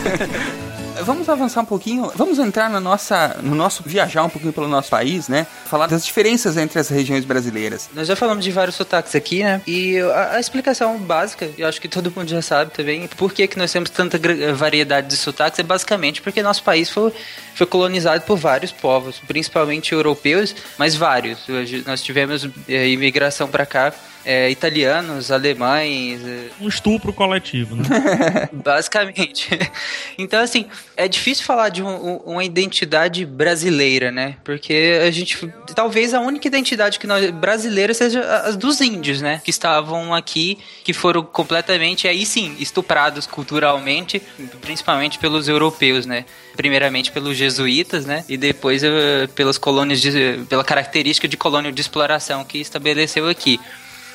Vamos 1.05 1.29
avançar 1.29 1.63
um 1.63 1.65
pouquinho, 1.65 2.13
vamos 2.15 2.39
entrar 2.39 2.69
na 2.69 2.79
nossa, 2.79 3.39
no 3.43 3.55
nosso 3.55 3.83
viajar 3.85 4.25
um 4.25 4.29
pouquinho 4.29 4.53
pelo 4.53 4.69
nosso 4.69 4.91
país, 4.91 5.27
né? 5.27 5.47
Falar 5.67 5.87
das 5.87 6.05
diferenças 6.05 6.57
entre 6.57 6.79
as 6.79 6.89
regiões 6.89 7.25
brasileiras. 7.25 7.89
Nós 7.95 8.07
já 8.07 8.15
falamos 8.15 8.45
de 8.45 8.51
vários 8.51 8.77
sotaques 8.77 9.15
aqui, 9.15 9.43
né? 9.43 9.61
E 9.67 9.99
a, 9.99 10.35
a 10.35 10.41
explicação 10.41 10.99
básica, 10.99 11.51
eu 11.57 11.67
acho 11.67 11.81
que 11.81 11.89
todo 11.89 12.13
mundo 12.15 12.29
já 12.29 12.43
sabe 12.43 12.73
também, 12.73 13.09
por 13.17 13.33
que, 13.33 13.49
que 13.49 13.59
nós 13.59 13.73
temos 13.73 13.91
tanta 13.91 14.21
variedade 14.55 15.09
de 15.09 15.17
sotaques, 15.17 15.59
é 15.59 15.63
basicamente 15.63 16.21
porque 16.21 16.43
nosso 16.43 16.63
país 16.63 16.91
foi, 16.91 17.13
foi 17.55 17.67
colonizado 17.67 18.23
por 18.25 18.37
vários 18.39 18.73
povos, 18.73 19.21
principalmente 19.27 19.93
europeus, 19.93 20.55
mas 20.79 20.95
vários. 20.95 21.39
Nós 21.87 22.03
tivemos 22.03 22.49
é, 22.69 22.89
imigração 22.89 23.49
para 23.49 23.67
cá, 23.67 23.93
é, 24.25 24.49
italianos, 24.51 25.33
alemães, 25.33 26.21
é, 26.25 26.47
Um 26.61 26.69
estupro 26.69 27.13
coletivo, 27.13 27.75
né? 27.77 27.85
Basicamente. 28.53 29.49
Então, 30.19 30.41
assim, 30.41 30.67
é 30.97 31.09
difícil 31.09 31.45
falar 31.45 31.71
de 31.71 31.83
um- 31.83 31.89
um- 31.89 32.17
uma 32.35 32.45
identidade 32.45 33.25
brasileira, 33.25 34.13
né? 34.13 34.37
Porque 34.45 35.01
a 35.05 35.11
gente. 35.11 35.39
Talvez 35.75 36.13
a 36.15 36.21
única 36.21 36.47
identidade 36.47 36.99
que 36.99 37.07
nós, 37.07 37.31
brasileira 37.31 37.93
seja 37.95 38.21
as 38.45 38.57
dos 38.57 38.81
índios, 38.81 39.21
né? 39.21 39.41
Que 39.43 39.51
estavam 39.51 40.15
aqui, 40.15 40.59
que 40.85 40.93
foram 40.93 41.25
completamente, 41.25 42.07
aí 42.07 42.25
sim, 42.27 42.55
estuprados 42.61 43.27
culturalmente, 43.27 44.23
principalmente 44.61 45.19
pelos 45.19 45.49
europeus, 45.49 46.05
né? 46.07 46.25
Primeiramente 46.57 47.11
pelos 47.11 47.37
jesuítas, 47.43 48.07
né? 48.07 48.25
E 48.29 48.37
depois 48.37 48.83
eh, 48.83 49.29
pelas 49.35 49.59
colônias, 49.59 50.01
de, 50.01 50.45
pela 50.49 50.65
característica 50.65 51.29
de 51.29 51.37
colônia 51.37 51.73
de 51.73 51.81
exploração 51.81 52.45
que 52.45 52.59
estabeleceu 52.59 53.29
aqui. 53.29 53.61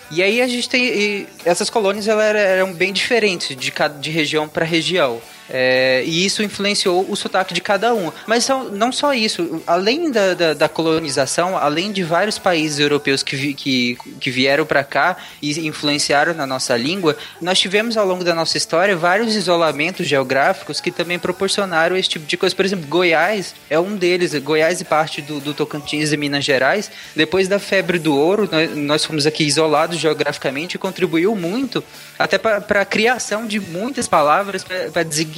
E 0.09 0.23
aí 0.23 0.41
a 0.41 0.47
gente 0.47 0.69
tem. 0.69 1.27
essas 1.43 1.69
colônias 1.69 2.07
elas 2.07 2.35
eram 2.35 2.73
bem 2.73 2.93
diferentes 2.93 3.55
de, 3.55 3.71
cada, 3.71 3.99
de 3.99 4.09
região 4.09 4.47
para 4.47 4.65
região. 4.65 5.21
É, 5.49 6.03
e 6.05 6.25
isso 6.25 6.43
influenciou 6.43 7.05
o 7.09 7.15
sotaque 7.15 7.53
de 7.53 7.61
cada 7.61 7.93
um. 7.93 8.11
Mas 8.25 8.47
não 8.73 8.91
só 8.91 9.13
isso, 9.13 9.61
além 9.65 10.11
da, 10.11 10.33
da, 10.33 10.53
da 10.53 10.67
colonização, 10.69 11.57
além 11.57 11.91
de 11.91 12.03
vários 12.03 12.37
países 12.37 12.79
europeus 12.79 13.23
que, 13.23 13.35
vi- 13.35 13.53
que, 13.53 13.97
que 14.19 14.29
vieram 14.29 14.65
para 14.65 14.83
cá 14.83 15.15
e 15.41 15.65
influenciaram 15.65 16.33
na 16.33 16.45
nossa 16.45 16.75
língua, 16.75 17.15
nós 17.41 17.57
tivemos 17.59 17.95
ao 17.95 18.05
longo 18.05 18.23
da 18.23 18.35
nossa 18.35 18.57
história 18.57 18.95
vários 18.95 19.35
isolamentos 19.35 20.05
geográficos 20.05 20.81
que 20.81 20.91
também 20.91 21.17
proporcionaram 21.17 21.95
esse 21.95 22.09
tipo 22.09 22.25
de 22.25 22.35
coisa. 22.35 22.53
Por 22.53 22.65
exemplo, 22.65 22.85
Goiás 22.87 23.55
é 23.69 23.79
um 23.79 23.95
deles. 23.95 24.33
Goiás 24.35 24.81
e 24.81 24.83
parte 24.83 25.21
do, 25.21 25.39
do 25.39 25.53
Tocantins 25.53 26.11
e 26.11 26.17
Minas 26.17 26.43
Gerais, 26.43 26.91
depois 27.15 27.47
da 27.47 27.57
febre 27.57 27.99
do 27.99 28.13
ouro, 28.15 28.49
nós, 28.51 28.75
nós 28.75 29.05
fomos 29.05 29.25
aqui 29.25 29.45
isolados 29.45 29.97
geograficamente 29.97 30.75
e 30.75 30.77
contribuiu 30.79 31.35
muito 31.35 31.81
até 32.19 32.37
para 32.37 32.81
a 32.81 32.85
criação 32.85 33.45
de 33.47 33.59
muitas 33.59 34.07
palavras 34.09 34.65
para 34.91 35.03
designar 35.03 35.36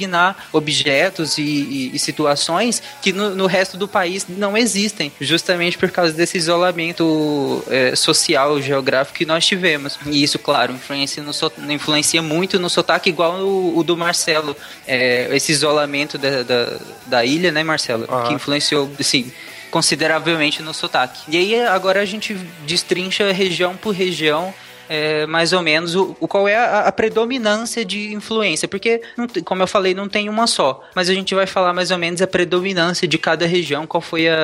objetos 0.52 1.38
e, 1.38 1.42
e- 1.42 1.90
e 1.94 1.98
situações 1.98 2.82
que 3.02 3.12
no, 3.12 3.34
no 3.34 3.46
resto 3.46 3.76
do 3.76 3.86
país 3.88 4.26
não 4.28 4.56
existem, 4.56 5.12
justamente 5.20 5.76
por 5.78 5.90
causa 5.90 6.12
desse 6.12 6.36
isolamento 6.38 7.64
eh, 7.68 7.94
social, 7.96 8.60
geográfico 8.60 9.18
que 9.18 9.26
nós 9.26 9.46
tivemos. 9.46 9.98
E 10.06 10.22
isso, 10.22 10.38
claro, 10.38 10.72
influencia, 10.72 11.22
no, 11.22 11.32
influencia 11.72 12.22
muito 12.22 12.58
no 12.58 12.68
sotaque, 12.70 13.08
igual 13.10 13.40
o, 13.40 13.78
o 13.78 13.82
do 13.82 13.96
Marcelo. 13.96 14.56
Eh, 14.86 15.28
esse 15.32 15.52
isolamento 15.52 16.18
da, 16.18 16.42
da, 16.42 16.78
da 17.06 17.24
ilha, 17.24 17.50
né, 17.52 17.62
Marcelo? 17.62 18.06
Que 18.26 18.34
influenciou, 18.34 18.90
assim, 18.98 19.30
consideravelmente 19.70 20.62
no 20.62 20.74
sotaque. 20.74 21.20
E 21.28 21.36
aí 21.36 21.60
agora 21.66 22.00
a 22.00 22.04
gente 22.04 22.34
destrincha 22.66 23.32
região 23.32 23.76
por 23.76 23.94
região 23.94 24.52
é, 24.90 25.24
mais 25.24 25.52
ou 25.52 25.62
menos 25.62 25.94
o, 25.94 26.16
o 26.18 26.26
qual 26.26 26.48
é 26.48 26.56
a, 26.56 26.80
a, 26.80 26.92
predominância 26.92 27.84
de 27.84 28.12
influência, 28.12 28.66
porque 28.66 29.00
tem, 29.32 29.40
como 29.40 29.62
eu 29.62 29.66
falei 29.68 29.94
não 29.94 30.08
tem 30.08 30.28
uma 30.28 30.48
só, 30.48 30.82
mas 30.96 31.08
a 31.08 31.14
gente 31.14 31.32
vai 31.32 31.46
falar 31.46 31.72
mais 31.72 31.92
ou 31.92 31.98
menos 31.98 32.20
a 32.20 32.26
predominância 32.26 33.06
de 33.06 33.16
cada 33.16 33.46
região, 33.46 33.86
qual 33.86 34.00
foi 34.00 34.28
a, 34.28 34.34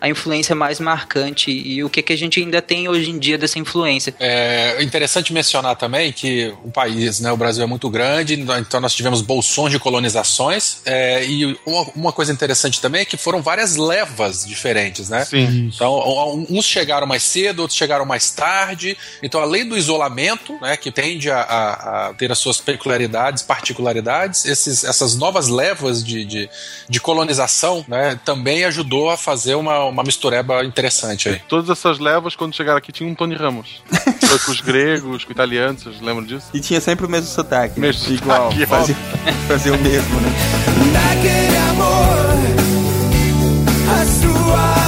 a, 0.00 0.06
a 0.06 0.08
influência 0.08 0.54
mais 0.54 0.80
marcante 0.80 1.50
e 1.50 1.84
o 1.84 1.90
que, 1.90 2.00
que 2.00 2.14
a 2.14 2.16
gente 2.16 2.40
ainda 2.40 2.62
tem 2.62 2.88
hoje 2.88 3.10
em 3.10 3.18
dia 3.18 3.36
dessa 3.36 3.58
influência. 3.58 4.14
É 4.18 4.82
interessante 4.82 5.34
mencionar 5.34 5.76
também 5.76 6.10
que 6.12 6.54
o 6.64 6.70
país, 6.70 7.20
né, 7.20 7.30
o 7.30 7.36
Brasil 7.36 7.62
é 7.62 7.66
muito 7.66 7.90
grande, 7.90 8.40
então 8.40 8.80
nós 8.80 8.94
tivemos 8.94 9.20
bolsões 9.20 9.70
de 9.70 9.78
colonizações 9.78 10.78
é, 10.86 11.26
e 11.26 11.58
uma, 11.66 11.86
uma, 11.94 12.12
coisa 12.12 12.32
interessante 12.32 12.80
também 12.80 13.02
é 13.02 13.04
que 13.04 13.18
foram 13.18 13.42
várias 13.42 13.76
levas 13.76 14.46
diferentes, 14.46 15.10
né? 15.10 15.26
Sim. 15.26 15.70
Então 15.74 16.46
uns 16.48 16.64
chegaram 16.64 17.06
mais 17.06 17.22
cedo, 17.22 17.60
outros 17.60 17.76
chegaram 17.76 18.06
mais 18.06 18.30
tarde, 18.30 18.96
então 19.22 19.42
além 19.42 19.68
do 19.68 19.73
do 19.74 19.78
isolamento, 19.78 20.56
né, 20.60 20.76
que 20.76 20.90
tende 20.90 21.30
a, 21.30 21.40
a, 21.40 22.08
a 22.08 22.14
ter 22.14 22.30
as 22.30 22.38
suas 22.38 22.60
peculiaridades, 22.60 23.42
particularidades, 23.42 24.44
esses, 24.44 24.84
essas 24.84 25.16
novas 25.16 25.48
levas 25.48 26.02
de, 26.02 26.24
de, 26.24 26.48
de 26.88 27.00
colonização 27.00 27.84
né, 27.88 28.18
também 28.24 28.64
ajudou 28.64 29.10
a 29.10 29.16
fazer 29.16 29.56
uma, 29.56 29.84
uma 29.84 30.02
mistureba 30.04 30.64
interessante 30.64 31.28
aí. 31.28 31.42
Todas 31.48 31.68
essas 31.68 31.98
levas, 31.98 32.36
quando 32.36 32.54
chegaram 32.54 32.78
aqui, 32.78 32.92
tinham 32.92 33.10
um 33.10 33.14
Tony 33.14 33.34
Ramos. 33.34 33.82
Foi 34.24 34.38
com 34.38 34.52
os 34.52 34.60
gregos, 34.60 35.24
com 35.24 35.30
os 35.30 35.34
italianos, 35.34 35.82
vocês 35.82 36.00
lembram 36.00 36.24
disso? 36.24 36.46
E 36.54 36.60
tinha 36.60 36.80
sempre 36.80 37.04
o 37.06 37.08
mesmo 37.08 37.28
sotaque. 37.28 37.78
Mesmo 37.80 38.08
né? 38.08 38.14
Igual, 38.14 38.52
sotaque, 38.52 38.66
fazia, 38.66 38.96
fazia 39.48 39.74
o 39.74 39.78
mesmo, 39.78 40.20
né? 40.20 40.32
Naquele 40.92 41.56
amor, 41.56 42.34
a 43.90 44.04
sua 44.06 44.83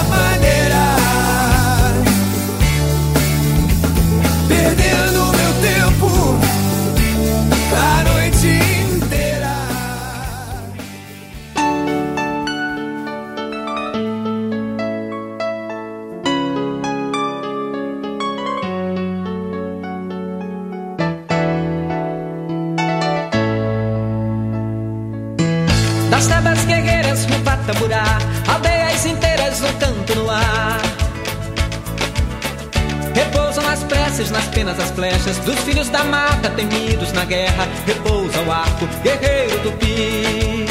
Nas 34.16 34.46
penas 34.46 34.80
as 34.80 34.90
flechas 34.92 35.36
dos 35.40 35.58
filhos 35.60 35.90
da 35.90 36.02
mata 36.02 36.48
temidos 36.48 37.12
na 37.12 37.26
guerra. 37.26 37.68
Repousa 37.84 38.40
o 38.40 38.50
arco, 38.50 38.86
guerreiro 39.02 39.60
tupi. 39.60 40.64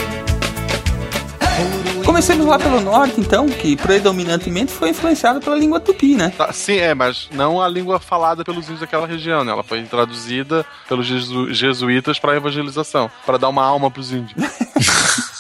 Comecemos 2.03 2.47
lá 2.47 2.57
pelo 2.57 2.81
norte, 2.81 3.21
então, 3.21 3.45
que 3.47 3.75
predominantemente 3.75 4.71
foi 4.71 4.89
influenciado 4.89 5.39
pela 5.39 5.55
língua 5.55 5.79
tupi, 5.79 6.15
né? 6.15 6.33
Tá, 6.35 6.51
sim, 6.51 6.77
é, 6.77 6.95
mas 6.95 7.29
não 7.31 7.61
a 7.61 7.67
língua 7.67 7.99
falada 7.99 8.43
pelos 8.43 8.65
índios 8.65 8.79
daquela 8.79 9.05
região, 9.05 9.43
né? 9.43 9.51
Ela 9.51 9.63
foi 9.63 9.83
traduzida 9.83 10.65
pelos 10.89 11.05
jesu 11.05 11.53
jesuítas 11.53 12.17
para 12.17 12.35
evangelização, 12.35 13.11
para 13.27 13.37
dar 13.37 13.49
uma 13.49 13.63
alma 13.63 13.91
pros 13.91 14.11
índios. 14.11 14.33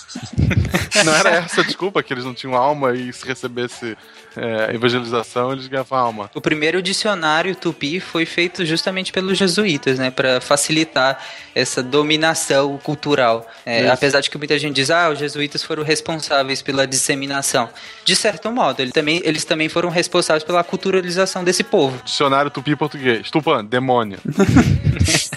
não 1.03 1.13
era 1.13 1.29
essa 1.29 1.63
desculpa 1.63 2.01
que 2.03 2.13
eles 2.13 2.25
não 2.25 2.33
tinham 2.33 2.55
alma 2.55 2.93
e 2.93 3.11
se 3.11 3.25
recebesse 3.25 3.97
é, 4.37 4.75
evangelização 4.75 5.53
eles 5.53 5.67
ganhavam 5.67 5.97
alma. 5.97 6.31
O 6.35 6.41
primeiro 6.41 6.81
dicionário 6.81 7.55
tupi 7.55 7.99
foi 7.99 8.25
feito 8.25 8.65
justamente 8.65 9.11
pelos 9.11 9.37
jesuítas, 9.37 9.97
né, 9.97 10.11
para 10.11 10.41
facilitar 10.41 11.19
essa 11.53 11.81
dominação 11.81 12.77
cultural. 12.77 13.49
É, 13.65 13.89
apesar 13.89 14.21
de 14.21 14.29
que 14.29 14.37
muita 14.37 14.57
gente 14.59 14.75
diz, 14.75 14.89
ah, 14.91 15.09
os 15.09 15.19
jesuítas 15.19 15.63
foram 15.63 15.83
responsáveis 15.83 16.61
pela 16.61 16.85
disseminação. 16.85 17.69
De 18.03 18.15
certo 18.15 18.51
modo, 18.51 18.81
ele 18.81 18.91
também, 18.91 19.21
eles 19.23 19.45
também 19.45 19.69
foram 19.69 19.89
responsáveis 19.89 20.43
pela 20.43 20.63
culturalização 20.63 21.43
desse 21.43 21.63
povo. 21.63 22.01
Dicionário 22.03 22.51
tupi 22.51 22.75
português. 22.75 23.31
Tupã, 23.31 23.63
demônio. 23.63 24.19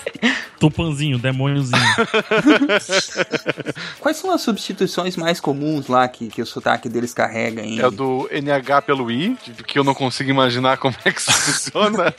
Tupanzinho, 0.58 1.18
demôniozinho. 1.18 1.78
Quais 4.00 4.16
são 4.16 4.32
as 4.32 4.40
substituições 4.40 5.16
mais 5.16 5.40
comuns 5.40 5.88
lá 5.88 6.08
que, 6.08 6.28
que 6.28 6.42
o 6.42 6.46
sotaque 6.46 6.88
deles 6.88 7.14
carrega 7.14 7.62
em. 7.62 7.78
É 7.78 7.86
o 7.86 7.90
do 7.90 8.28
NH 8.32 8.82
pelo 8.82 9.10
I, 9.10 9.36
que 9.66 9.78
eu 9.78 9.84
não 9.84 9.94
consigo 9.94 10.30
imaginar 10.30 10.78
como 10.78 10.96
é 11.04 11.12
que 11.12 11.20
isso 11.20 11.32
funciona. 11.38 12.14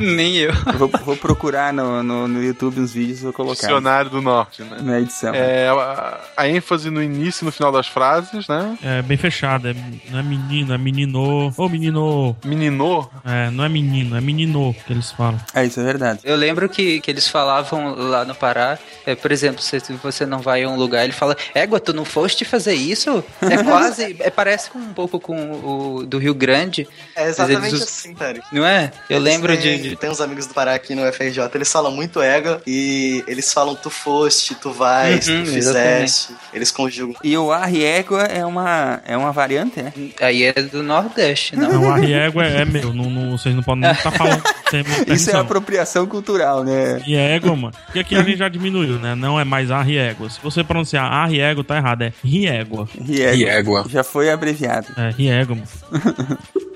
Nem 0.00 0.36
eu. 0.36 0.52
Vou, 0.78 0.88
vou 1.04 1.16
procurar 1.16 1.72
no, 1.72 2.02
no, 2.02 2.28
no, 2.28 2.42
YouTube 2.42 2.80
uns 2.80 2.92
vídeos 2.92 3.20
e 3.20 3.22
vou 3.24 3.32
colocar. 3.32 3.66
Dicionário 3.66 4.10
do 4.10 4.22
Norte, 4.22 4.62
né? 4.62 4.78
Na 4.80 5.00
edição. 5.00 5.34
É, 5.34 5.68
a, 5.68 6.20
a, 6.36 6.48
ênfase 6.48 6.90
no 6.90 7.02
início 7.02 7.42
e 7.42 7.46
no 7.46 7.52
final 7.52 7.72
das 7.72 7.86
frases, 7.86 8.46
né? 8.46 8.78
É 8.82 9.02
bem 9.02 9.16
fechada. 9.16 9.70
É, 9.70 9.74
não 10.10 10.20
é 10.20 10.22
menino, 10.22 10.72
é 10.72 10.78
menino. 10.78 11.52
Ô, 11.56 11.68
menino. 11.68 12.36
Menino? 12.44 13.10
É, 13.24 13.50
não 13.50 13.64
é 13.64 13.68
menino, 13.68 14.16
é 14.16 14.20
menino 14.20 14.74
que 14.86 14.92
eles 14.92 15.10
falam. 15.10 15.40
É, 15.54 15.64
isso 15.64 15.80
é 15.80 15.84
verdade. 15.84 16.20
Eu 16.22 16.36
lembro 16.36 16.68
que, 16.68 17.00
que 17.00 17.10
eles 17.10 17.26
falavam 17.48 17.94
lá 17.94 18.24
no 18.26 18.34
Pará, 18.34 18.78
é, 19.06 19.14
por 19.14 19.32
exemplo, 19.32 19.62
se 19.62 19.78
você 20.02 20.26
não 20.26 20.38
vai 20.40 20.62
a 20.64 20.68
um 20.68 20.76
lugar, 20.76 21.04
ele 21.04 21.14
fala, 21.14 21.34
égua, 21.54 21.80
tu 21.80 21.94
não 21.94 22.04
foste 22.04 22.44
fazer 22.44 22.74
isso? 22.74 23.24
É 23.40 23.56
quase, 23.64 24.16
é, 24.20 24.28
parece 24.28 24.68
um 24.74 24.92
pouco 24.92 25.18
com 25.18 25.52
o 25.52 26.06
do 26.06 26.18
Rio 26.18 26.34
Grande. 26.34 26.86
É 27.16 27.26
exatamente 27.28 27.68
eles, 27.74 27.82
assim, 27.82 28.14
Tarek. 28.14 28.44
Não 28.52 28.66
é? 28.66 28.92
Eu 29.08 29.16
Eles 29.16 29.24
lembro 29.32 29.56
têm- 29.56 29.80
de... 29.80 29.96
Tem 29.96 30.10
uns 30.10 30.20
amigos 30.20 30.46
do 30.46 30.52
Pará 30.52 30.74
aqui 30.74 30.94
no 30.94 31.10
FRJ, 31.10 31.48
eles 31.54 31.72
falam 31.72 31.90
muito 31.90 32.20
égua 32.20 32.60
e 32.66 33.24
eles 33.26 33.50
falam 33.52 33.74
tu 33.74 33.88
foste, 33.88 34.54
tu 34.54 34.70
vais, 34.70 35.26
Uhum, 35.26 35.44
tu 35.44 35.50
fizeste. 35.50 36.34
Eles 36.52 36.70
conjugam. 36.70 37.14
E 37.24 37.36
o 37.38 37.50
arriégua 37.50 38.24
é 38.24 38.44
uma, 38.44 39.00
é 39.06 39.16
uma 39.16 39.32
variante, 39.32 39.80
né? 39.82 39.92
Aí 40.20 40.42
é 40.44 40.52
do 40.52 40.82
Nordeste, 40.82 41.56
não? 41.56 41.68
Não, 41.72 41.82
o 41.84 41.92
arriego 41.92 42.42
é, 42.42 42.60
é 42.60 42.64
meu. 42.66 42.92
Não, 42.92 43.08
não- 43.08 43.38
vocês 43.38 43.54
não 43.54 43.62
podem 43.62 43.82
nem 43.84 43.92
estar 43.92 44.10
falando 44.10 44.42
Isso 45.08 45.30
é 45.30 45.36
apropriação 45.36 46.06
cultural, 46.06 46.62
né? 46.62 47.00
E 47.06 47.16
é 47.16 47.37
égua, 47.38 47.56
mano. 47.56 47.74
Porque 47.86 48.00
aqui 48.00 48.14
a 48.14 48.22
gente 48.22 48.36
já 48.38 48.48
diminuiu, 48.48 48.98
né? 48.98 49.14
Não 49.14 49.40
é 49.40 49.44
mais 49.44 49.70
arriégua. 49.70 50.28
Se 50.28 50.40
você 50.42 50.62
pronunciar 50.62 51.10
arriégua, 51.10 51.64
tá 51.64 51.76
errado. 51.76 52.02
É. 52.02 52.12
Riégua. 52.22 52.88
Riégua. 53.00 53.86
Já 53.88 54.04
foi 54.04 54.30
abreviado. 54.30 54.88
É, 54.96 55.10
riégua, 55.10 55.56
mano. 55.56 55.68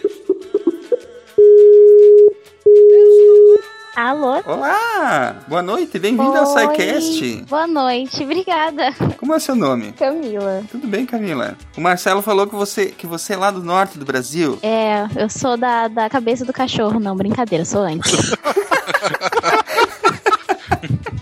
Alô? 3.94 4.42
Olá! 4.46 5.36
Boa 5.46 5.60
noite, 5.60 5.98
bem-vindo 5.98 6.34
ao. 6.34 6.46
SciCast. 6.46 7.44
Boa 7.46 7.66
noite, 7.66 8.24
obrigada. 8.24 8.90
Como 9.18 9.34
é 9.34 9.38
seu 9.38 9.54
nome? 9.54 9.92
Camila. 9.92 10.62
Tudo 10.70 10.86
bem, 10.86 11.04
Camila? 11.04 11.58
O 11.76 11.80
Marcelo 11.80 12.22
falou 12.22 12.46
que 12.46 12.54
você, 12.54 12.86
que 12.86 13.06
você 13.06 13.34
é 13.34 13.36
lá 13.36 13.50
do 13.50 13.62
norte 13.62 13.98
do 13.98 14.06
Brasil. 14.06 14.58
É, 14.62 15.06
eu 15.14 15.28
sou 15.28 15.58
da, 15.58 15.88
da 15.88 16.08
cabeça 16.08 16.42
do 16.42 16.54
cachorro, 16.54 16.98
não, 16.98 17.14
brincadeira, 17.14 17.66
sou 17.66 17.82
antes. 17.82 18.32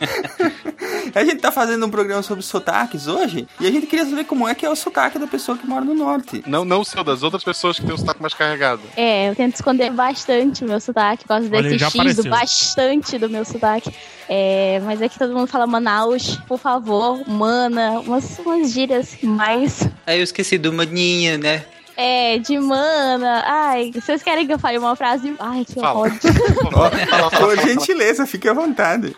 A 1.14 1.24
gente 1.24 1.38
tá 1.38 1.50
fazendo 1.50 1.84
um 1.86 1.90
programa 1.90 2.22
sobre 2.22 2.42
sotaques 2.42 3.06
hoje 3.06 3.46
e 3.58 3.66
a 3.66 3.70
gente 3.70 3.86
queria 3.86 4.04
saber 4.04 4.24
como 4.24 4.46
é 4.46 4.54
que 4.54 4.64
é 4.64 4.70
o 4.70 4.76
sotaque 4.76 5.18
da 5.18 5.26
pessoa 5.26 5.56
que 5.58 5.66
mora 5.66 5.84
no 5.84 5.94
norte. 5.94 6.42
Não, 6.46 6.64
não 6.64 6.80
o 6.80 6.84
seu, 6.84 7.02
das 7.02 7.22
outras 7.22 7.42
pessoas 7.42 7.78
que 7.78 7.84
têm 7.84 7.94
o 7.94 7.98
sotaque 7.98 8.22
mais 8.22 8.34
carregado. 8.34 8.82
É, 8.96 9.28
eu 9.28 9.34
tento 9.34 9.54
esconder 9.54 9.90
bastante 9.90 10.64
o 10.64 10.68
meu 10.68 10.80
sotaque, 10.80 11.24
por 11.24 11.28
causa 11.28 11.48
Olha, 11.52 11.70
desse 11.70 11.84
X, 11.84 11.94
apareceu. 11.94 12.30
bastante 12.30 13.18
do 13.18 13.28
meu 13.28 13.44
sotaque. 13.44 13.92
É, 14.28 14.80
mas 14.84 15.02
é 15.02 15.08
que 15.08 15.18
todo 15.18 15.34
mundo 15.34 15.48
fala 15.48 15.66
Manaus, 15.66 16.36
por 16.46 16.58
favor, 16.58 17.28
mana, 17.28 18.00
umas, 18.00 18.38
umas 18.38 18.70
gírias 18.70 19.16
mais. 19.22 19.88
Aí 20.06 20.18
eu 20.18 20.24
esqueci 20.24 20.56
do 20.56 20.72
maninha, 20.72 21.36
né? 21.36 21.64
É, 22.02 22.38
de 22.38 22.58
mana. 22.58 23.42
Ai, 23.44 23.90
vocês 23.92 24.22
querem 24.22 24.46
que 24.46 24.54
eu 24.54 24.58
fale 24.58 24.78
uma 24.78 24.96
frase? 24.96 25.36
Ai, 25.38 25.66
que 25.66 25.78
Fala. 25.78 25.98
ódio. 25.98 26.18
Por 27.38 27.58
gentileza, 27.58 28.26
fique 28.26 28.48
à 28.48 28.54
vontade. 28.54 29.14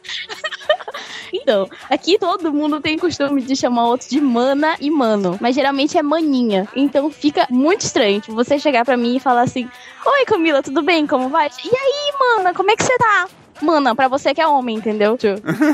Então, 1.33 1.69
aqui 1.89 2.19
todo 2.19 2.53
mundo 2.53 2.81
tem 2.81 2.99
costume 2.99 3.41
de 3.41 3.55
chamar 3.55 3.87
outro 3.87 4.09
de 4.09 4.21
mana 4.21 4.77
e 4.81 4.91
mano, 4.91 5.39
mas 5.41 5.55
geralmente 5.55 5.97
é 5.97 6.03
maninha. 6.03 6.69
Então 6.77 7.11
fica 7.11 7.47
muito 7.49 7.83
estranho 7.83 8.21
tipo, 8.21 8.35
você 8.35 8.59
chegar 8.59 8.85
pra 8.85 8.97
mim 8.97 9.17
e 9.17 9.21
falar 9.21 9.43
assim: 9.43 9.67
Oi 10.05 10.25
Camila, 10.27 10.63
tudo 10.63 10.83
bem? 10.83 11.07
Como 11.07 11.29
vai? 11.29 11.49
E 11.65 11.75
aí, 11.75 12.13
mana, 12.19 12.53
como 12.53 12.71
é 12.71 12.77
que 12.77 12.85
você 12.85 12.99
tá? 12.99 13.29
Mana, 13.63 13.95
pra 13.95 14.09
você 14.09 14.35
que 14.35 14.41
é 14.41 14.47
homem, 14.47 14.77
entendeu? 14.77 15.17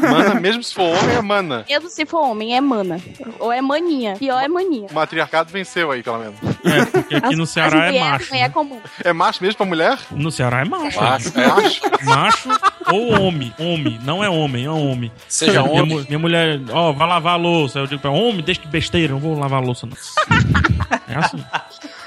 Mana, 0.03 0.35
mesmo 0.35 0.63
se 0.63 0.75
for 0.75 0.83
homem, 0.83 1.17
é 1.17 1.23
mana. 1.23 1.65
Mesmo 1.69 1.89
se 1.89 2.07
for 2.07 2.21
homem, 2.21 2.57
é 2.57 2.61
mana. 2.61 3.01
Ou 3.39 3.53
é 3.53 3.61
maninha. 3.61 4.17
Pior 4.17 4.39
é 4.43 4.49
maninha. 4.49 4.89
O 4.91 4.95
matriarcado 4.95 5.51
venceu 5.51 5.91
aí, 5.91 6.03
pelo 6.03 6.19
menos. 6.19 6.37
É, 6.65 6.85
porque 6.85 7.15
aqui 7.15 7.37
no 7.37 7.47
Ceará 7.47 7.93
é 7.93 8.01
macho. 8.01 8.27
também 8.27 8.43
é 8.43 8.49
comum. 8.49 8.81
É 9.03 9.13
macho 9.13 9.43
mesmo 9.43 9.57
pra 9.57 9.67
mulher? 9.67 9.99
No 10.11 10.31
Ceará 10.31 10.61
é 10.61 10.65
macho. 10.65 11.01
Macho, 11.01 11.33
é. 11.39 11.47
macho. 11.47 11.81
Macho 12.05 12.49
ou 12.93 13.21
homem. 13.21 13.53
Homem. 13.59 13.99
Não 14.05 14.23
é 14.23 14.29
homem, 14.29 14.67
é 14.67 14.71
homem. 14.71 15.11
Seja 15.29 15.63
minha, 15.63 15.83
homem. 15.83 16.05
Minha 16.09 16.19
mulher, 16.19 16.61
ó, 16.71 16.93
vai 16.93 17.09
lavar 17.09 17.35
a 17.35 17.37
louça. 17.37 17.79
Eu 17.79 17.87
digo 17.87 18.01
pra 18.01 18.11
ela, 18.11 18.19
homem, 18.19 18.43
deixa 18.43 18.61
de 18.61 18.69
besteira, 18.69 19.13
não 19.13 19.21
vou 19.21 19.39
lavar 19.39 19.63
a 19.63 19.65
louça, 19.65 19.87
não. 19.87 19.97
É 21.09 21.15
assim. 21.17 21.43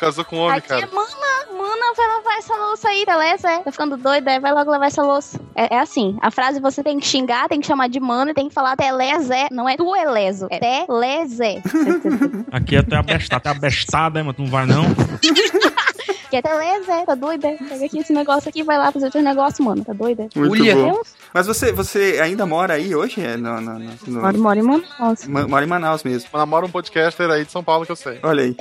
Casou 0.02 0.26
com 0.26 0.36
um 0.36 0.40
homem, 0.40 0.58
Aqui 0.58 0.68
cara. 0.68 0.82
é 0.82 0.88
mana, 0.88 1.46
mana, 1.56 1.94
vai 1.96 2.08
lavar 2.08 2.38
essa 2.40 2.56
louça 2.56 2.90
aí, 2.90 3.06
beleza? 3.06 3.52
É. 3.52 3.60
Tá 3.60 3.72
ficando 3.72 3.96
doida, 3.96 4.32
é, 4.32 4.40
vai 4.40 4.52
logo 4.52 4.72
lavar 4.72 4.88
essa 4.88 5.04
louça. 5.04 5.40
É, 5.54 5.76
é 5.76 5.80
assim, 5.80 6.18
a 6.24 6.32
frase 6.32 6.60
você 6.60 6.82
tem 6.82 7.00
que 7.00 7.06
xingar, 7.06 7.48
tem 7.48 7.62
que 7.62 7.68
chamar 7.68 7.88
de 7.88 8.00
mana 8.00 8.32
e 8.32 8.34
tem 8.34 8.50
que 8.50 8.54
falar 8.54 8.76
telezé, 8.76 9.48
não 9.52 9.70
é 9.70 9.78
tu 9.78 9.96
elezo, 9.96 10.48
é 10.50 10.60
telezé. 10.60 11.62
Aqui 12.52 12.76
é 12.78 12.80
até 12.80 12.96
abestada, 12.96 13.38
até 13.38 13.50
abestada, 13.52 14.20
hein, 14.20 14.26
mas 14.26 14.36
tu 14.36 14.42
não 14.42 14.50
vai 14.50 14.66
não. 14.66 14.86
que 16.32 16.38
é 16.38 16.42
telezé, 16.42 17.06
tá 17.06 17.14
doida? 17.14 17.50
Pega 17.70 17.86
aqui 17.86 18.00
esse 18.00 18.12
negócio 18.14 18.50
aqui, 18.50 18.64
vai 18.64 18.78
lá 18.78 18.92
fazer 18.92 19.08
o 19.08 19.12
teu 19.12 19.22
negócio, 19.22 19.64
mano, 19.64 19.84
tá 19.86 19.94
doida? 19.94 20.28
Muito 20.36 20.64
bom. 20.74 21.02
Mas 21.34 21.46
você, 21.48 21.72
você 21.72 22.20
ainda 22.24 22.46
mora 22.46 22.74
aí 22.74 22.96
hoje? 22.96 23.22
É, 23.22 23.38
no, 23.38 23.62
no, 23.62 23.78
no, 23.80 23.90
no- 24.08 24.22
Mora, 24.22 24.38
mora 24.38 24.60
em 24.60 24.64
Manaus. 24.64 25.28
Ma- 25.28 25.48
Mora 25.48 25.66
em 25.66 25.68
Manaus 25.68 26.04
mesmo. 26.04 26.30
Namora 26.34 26.66
um 26.66 26.70
podcaster 26.70 27.30
aí 27.30 27.46
de 27.46 27.52
São 27.52 27.64
Paulo 27.64 27.86
que 27.86 27.92
eu 27.92 27.96
sei. 27.96 28.20
Olha 28.24 28.44
aí. 28.44 28.56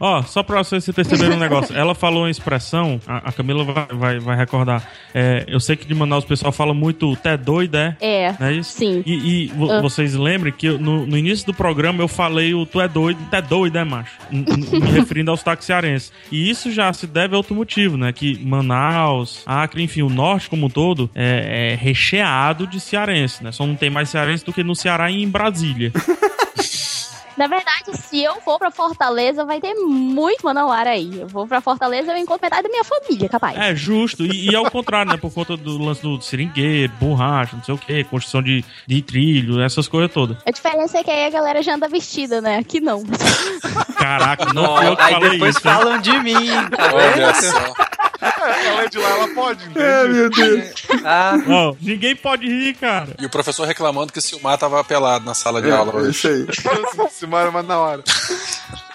Ó, 0.00 0.22
só 0.22 0.42
pra 0.42 0.62
vocês 0.62 0.84
perceberem 0.90 1.36
um 1.36 1.40
negócio. 1.40 1.76
Ela 1.76 1.94
falou 1.94 2.22
uma 2.22 2.30
expressão, 2.30 3.00
a, 3.06 3.28
a 3.28 3.32
Camila 3.32 3.64
vai, 3.64 3.86
vai, 3.92 4.18
vai 4.18 4.36
recordar. 4.36 4.88
É, 5.14 5.44
eu 5.48 5.60
sei 5.60 5.76
que 5.76 5.86
de 5.86 5.94
Manaus 5.94 6.24
o 6.24 6.26
pessoal 6.28 6.52
fala 6.52 6.72
muito 6.74 7.14
té 7.16 7.36
doido, 7.36 7.76
é? 7.76 7.96
É. 8.00 8.34
Não 8.38 8.46
é 8.46 8.52
isso? 8.54 8.72
Sim. 8.78 9.02
E, 9.06 9.46
e 9.46 9.52
Ah. 9.70 9.80
vocês 9.80 10.14
lembrem 10.14 10.52
que 10.52 10.68
no, 10.70 11.06
no 11.06 11.16
início 11.16 11.46
do 11.46 11.54
programa 11.54 12.02
eu 12.02 12.08
falei 12.08 12.54
o 12.54 12.64
tu 12.66 12.80
é 12.80 12.88
doido, 12.88 13.18
tu 13.30 13.36
é 13.36 13.42
doido, 13.42 13.76
é 13.78 13.84
macho? 13.84 14.12
Me 14.30 14.90
referindo 14.90 15.30
aos 15.30 15.42
cearense. 15.60 16.10
E 16.30 16.50
isso 16.52 16.70
já 16.70 16.92
se 16.92 17.06
deve 17.06 17.34
a 17.34 17.36
outro 17.36 17.54
motivo, 17.54 17.96
né? 17.96 18.12
Que 18.12 18.38
Manaus, 18.44 19.42
Acre, 19.44 19.82
enfim, 19.82 20.02
o 20.02 20.08
norte 20.08 20.48
como 20.48 20.66
um 20.66 20.70
todo 20.70 21.10
é, 21.14 21.72
é 21.72 21.74
recheado 21.74 22.66
de 22.66 22.78
cearense, 22.78 23.42
né? 23.42 23.52
Só 23.52 23.66
não 23.66 23.74
tem 23.74 23.90
mais 23.90 24.08
cearense 24.08 24.44
do 24.44 24.52
que 24.52 24.62
no 24.62 24.76
Ceará 24.76 25.10
e 25.10 25.22
em 25.22 25.28
Brasília. 25.28 25.92
Na 27.36 27.46
verdade, 27.46 27.96
se 27.96 28.22
eu 28.22 28.34
for 28.42 28.58
pra 28.58 28.70
Fortaleza, 28.70 29.44
vai 29.44 29.60
ter 29.60 29.74
muito 29.74 30.44
manauara 30.44 30.90
aí. 30.90 31.20
Eu 31.20 31.26
vou 31.28 31.46
pra 31.46 31.60
Fortaleza, 31.60 32.12
eu 32.12 32.16
encontro 32.18 32.42
metade 32.42 32.62
da 32.62 32.68
minha 32.68 32.84
família, 32.84 33.28
capaz. 33.28 33.56
É, 33.58 33.74
justo. 33.74 34.24
E, 34.24 34.50
e 34.50 34.54
ao 34.56 34.70
contrário, 34.70 35.10
né? 35.12 35.18
Por 35.18 35.32
conta 35.32 35.56
do 35.56 35.78
lance 35.82 36.02
do 36.02 36.20
seringueiro, 36.20 36.92
borracha, 37.00 37.56
não 37.56 37.64
sei 37.64 37.74
o 37.74 37.78
quê, 37.78 38.04
construção 38.04 38.42
de, 38.42 38.64
de 38.86 39.02
trilho, 39.02 39.60
essas 39.62 39.88
coisas 39.88 40.12
todas. 40.12 40.36
A 40.46 40.50
diferença 40.50 40.98
é 40.98 41.04
que 41.04 41.10
aí 41.10 41.26
a 41.26 41.30
galera 41.30 41.62
já 41.62 41.74
anda 41.74 41.88
vestida, 41.88 42.40
né? 42.40 42.58
Aqui 42.58 42.80
não. 42.80 43.02
Caraca, 43.96 44.52
não 44.52 44.76
fui 44.76 44.86
eu 44.88 44.96
que 44.96 45.02
aí 45.02 45.12
falei 45.14 45.30
depois 45.30 45.54
isso. 45.54 45.60
falam 45.62 45.98
de 46.00 46.18
mim, 46.20 46.34
tá 46.76 46.92
Olha 46.94 47.32
vendo? 47.32 47.34
só. 47.34 47.74
Ela 48.22 48.82
é 48.84 48.88
de 48.88 48.98
lá, 48.98 49.08
ela 49.10 49.28
pode, 49.34 49.64
entende? 49.64 49.80
É, 49.84 50.08
meu 50.08 50.30
Deus. 50.30 50.72
Ah, 51.04 51.34
Ó, 51.48 51.74
ninguém 51.80 52.14
pode 52.14 52.46
rir, 52.46 52.74
cara. 52.74 53.14
E 53.20 53.26
o 53.26 53.30
professor 53.30 53.66
reclamando 53.66 54.12
que 54.12 54.18
o 54.18 54.22
Silmar 54.22 54.56
tava 54.58 54.82
pelado 54.84 55.24
na 55.24 55.34
sala 55.34 55.60
de 55.60 55.70
aula 55.70 55.92
É, 55.92 55.96
hoje. 55.96 56.10
isso 56.10 56.28
aí. 56.28 56.46
Simara, 57.22 57.52
mas 57.52 57.64
na 57.66 57.78
hora. 57.78 58.02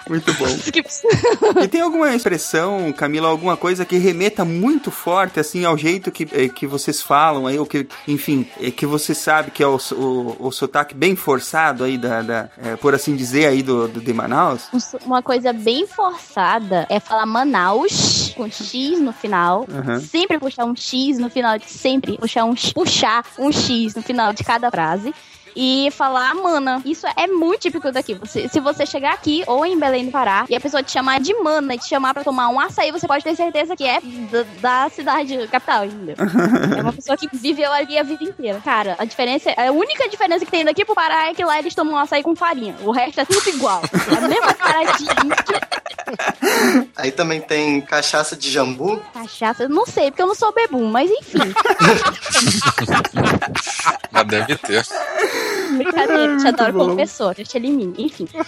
Muito 0.08 0.32
bom. 0.34 0.46
E 1.62 1.68
tem 1.68 1.82
alguma 1.82 2.14
expressão, 2.14 2.90
Camila, 2.94 3.28
alguma 3.28 3.58
coisa 3.58 3.84
que 3.84 3.98
remeta 3.98 4.42
muito 4.42 4.90
forte, 4.90 5.38
assim, 5.38 5.66
ao 5.66 5.76
jeito 5.76 6.10
que, 6.10 6.26
eh, 6.32 6.48
que 6.48 6.66
vocês 6.66 7.02
falam 7.02 7.46
aí, 7.46 7.58
ou 7.58 7.66
que, 7.66 7.86
enfim, 8.06 8.46
eh, 8.58 8.70
que 8.70 8.86
você 8.86 9.14
sabe 9.14 9.50
que 9.50 9.62
é 9.62 9.66
o, 9.66 9.76
o, 9.92 10.46
o 10.46 10.50
sotaque 10.50 10.94
bem 10.94 11.14
forçado 11.14 11.84
aí, 11.84 11.98
da, 11.98 12.22
da, 12.22 12.48
eh, 12.56 12.76
por 12.76 12.94
assim 12.94 13.14
dizer, 13.14 13.48
aí 13.48 13.62
do, 13.62 13.86
do 13.86 14.00
de 14.00 14.12
Manaus? 14.14 14.68
Uma 15.04 15.22
coisa 15.22 15.52
bem 15.52 15.86
forçada 15.86 16.86
é 16.88 16.98
falar 16.98 17.26
Manaus 17.26 18.32
com 18.34 18.50
X 18.50 18.98
no 18.98 19.12
final. 19.12 19.66
Aham. 19.70 20.00
Sempre 20.00 20.38
puxar 20.38 20.64
um 20.64 20.74
X 20.74 21.18
no 21.18 21.28
final, 21.28 21.58
de 21.58 21.68
sempre 21.70 22.16
puxar 22.16 22.46
um, 22.46 22.56
X- 22.56 22.72
puxar 22.72 23.22
um 23.38 23.52
X 23.52 23.94
no 23.94 24.00
final 24.02 24.32
de 24.32 24.42
cada 24.42 24.70
frase. 24.70 25.14
E 25.60 25.90
falar 25.90 26.36
mana. 26.36 26.80
Isso 26.84 27.04
é 27.16 27.26
muito 27.26 27.62
típico 27.62 27.90
daqui. 27.90 28.14
Você- 28.14 28.48
se 28.48 28.60
você 28.60 28.86
chegar 28.86 29.12
aqui 29.12 29.42
ou 29.46 29.66
em 29.66 29.76
Belém 29.76 30.06
do 30.06 30.12
Pará 30.12 30.46
e 30.48 30.54
a 30.54 30.60
pessoa 30.60 30.84
te 30.84 30.92
chamar 30.92 31.18
de 31.18 31.34
mana 31.34 31.74
e 31.74 31.78
te 31.78 31.88
chamar 31.88 32.14
pra 32.14 32.22
tomar 32.22 32.48
um 32.48 32.60
açaí, 32.60 32.92
você 32.92 33.08
pode 33.08 33.24
ter 33.24 33.34
certeza 33.34 33.74
que 33.74 33.82
é 33.84 33.98
da, 34.00 34.44
da 34.84 34.88
cidade 34.90 35.36
capital, 35.48 35.84
entendeu? 35.84 36.14
É 36.78 36.80
uma 36.82 36.92
pessoa 36.92 37.16
que 37.16 37.28
viveu 37.32 37.72
ali 37.72 37.98
a 37.98 38.04
vida 38.04 38.22
inteira. 38.22 38.60
Cara, 38.64 38.94
a 39.00 39.04
diferença, 39.04 39.50
a 39.56 39.72
única 39.72 40.08
diferença 40.08 40.44
que 40.44 40.50
tem 40.50 40.64
daqui 40.64 40.84
pro 40.84 40.94
Pará 40.94 41.28
é 41.28 41.34
que 41.34 41.44
lá 41.44 41.58
eles 41.58 41.74
tomam 41.74 41.94
um 41.94 41.98
açaí 41.98 42.22
com 42.22 42.36
farinha. 42.36 42.76
O 42.84 42.92
resto 42.92 43.20
é 43.20 43.24
tudo 43.24 43.48
igual. 43.48 43.82
A 44.16 44.20
mesma 44.28 44.54
paradinha. 44.54 45.10
Aí 46.96 47.10
também 47.10 47.40
tem 47.40 47.80
cachaça 47.80 48.34
de 48.36 48.50
jambu. 48.50 49.02
Cachaça, 49.12 49.64
eu 49.64 49.68
não 49.68 49.84
sei, 49.86 50.10
porque 50.10 50.22
eu 50.22 50.26
não 50.28 50.34
sou 50.34 50.52
bebum, 50.54 50.86
mas 50.90 51.10
enfim. 51.10 51.38
Mas 54.10 54.26
deve 54.26 54.56
ter. 54.56 54.86
Brincadeira, 55.76 56.36
te 56.36 56.48
adoro 56.48 56.72
bom. 56.72 56.78
como 56.80 56.96
pessoa, 56.96 57.34
Deus 57.34 57.48
te 57.48 57.56
elimine. 57.56 57.94
Enfim. 57.98 58.28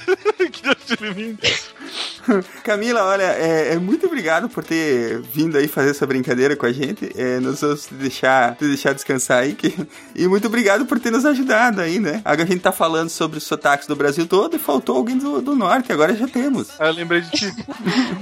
Camila, 2.63 3.05
olha, 3.05 3.25
é, 3.25 3.75
é 3.75 3.79
muito 3.79 4.07
obrigado 4.07 4.49
por 4.49 4.63
ter 4.63 5.21
vindo 5.21 5.57
aí 5.57 5.67
fazer 5.67 5.91
essa 5.91 6.07
brincadeira 6.07 6.55
com 6.55 6.67
a 6.67 6.73
gente. 6.73 7.11
É, 7.17 7.41
nós 7.41 7.61
vamos 7.61 7.87
te 7.87 7.95
deixar, 7.95 8.55
te 8.57 8.67
deixar 8.67 8.93
descansar 8.93 9.43
aí. 9.43 9.55
Que, 9.55 9.75
e 10.15 10.27
muito 10.29 10.47
obrigado 10.47 10.87
por 10.87 10.99
ter 11.01 11.11
nos 11.11 11.25
ajudado 11.25 11.81
aí, 11.81 11.99
né? 11.99 12.21
Agora 12.25 12.49
a 12.49 12.51
gente 12.51 12.63
tá 12.63 12.73
falando 12.73 13.09
sobre 13.09 13.39
os 13.39 13.45
sotaques 13.45 13.87
do 13.87 13.97
Brasil 13.97 14.27
todo 14.27 14.55
e 14.57 14.59
faltou 14.59 14.97
alguém 14.97 15.17
do, 15.19 15.41
do 15.41 15.57
norte, 15.57 15.93
agora 15.93 16.15
já 16.15 16.29
temos. 16.29 16.69
Aí 16.79 16.89
eu 16.89 16.95
lembrei 16.95 17.21
de 17.23 17.31
ti. 17.31 17.53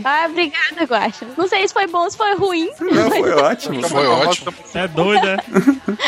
Ah, 0.05 0.27
obrigada, 0.31 0.85
Guaxa. 0.85 1.27
Não 1.37 1.49
sei 1.49 1.67
se 1.67 1.75
foi 1.75 1.87
bom 1.87 2.05
ou 2.05 2.11
se 2.11 2.17
foi 2.17 2.35
ruim. 2.35 2.71
Não, 2.81 3.11
foi 3.11 3.33
ótimo. 3.33 3.87
Foi 3.89 4.07
ótimo. 4.07 4.55
É 4.73 4.89
doida. 4.89 5.43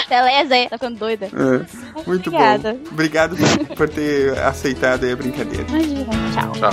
Beleza, 0.09 0.57
é, 0.57 0.69
tá 0.69 0.79
ficando 0.79 0.99
doida. 0.99 1.27
É, 1.27 2.07
muito 2.07 2.29
Obrigada. 2.29 2.60
bom. 2.60 2.60
Obrigado 2.91 3.37
por, 3.77 3.89
ter 3.89 4.39
aceitado 4.39 5.05
aí 5.05 5.13
a 5.13 5.17
brincadeira. 5.17 5.67
Imagina, 5.69 6.11
tchau. 6.33 6.53
Tchau. 6.53 6.71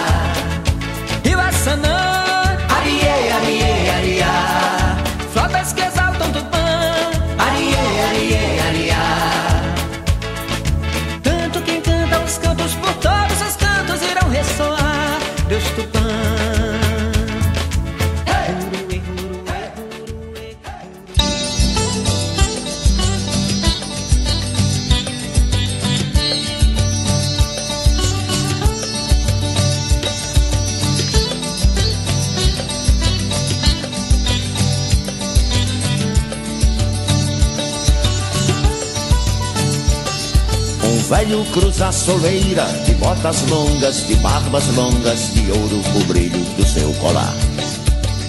velho 41.08 41.44
cruza 41.52 41.88
a 41.88 41.92
soleira, 41.92 42.64
de 42.86 42.94
botas 42.94 43.42
longas, 43.48 44.06
de 44.06 44.14
barbas 44.16 44.66
longas, 44.74 45.34
de 45.34 45.50
ouro 45.50 45.80
o 45.96 46.04
brilho 46.06 46.38
do 46.56 46.64
seu 46.64 46.92
colar. 46.94 47.34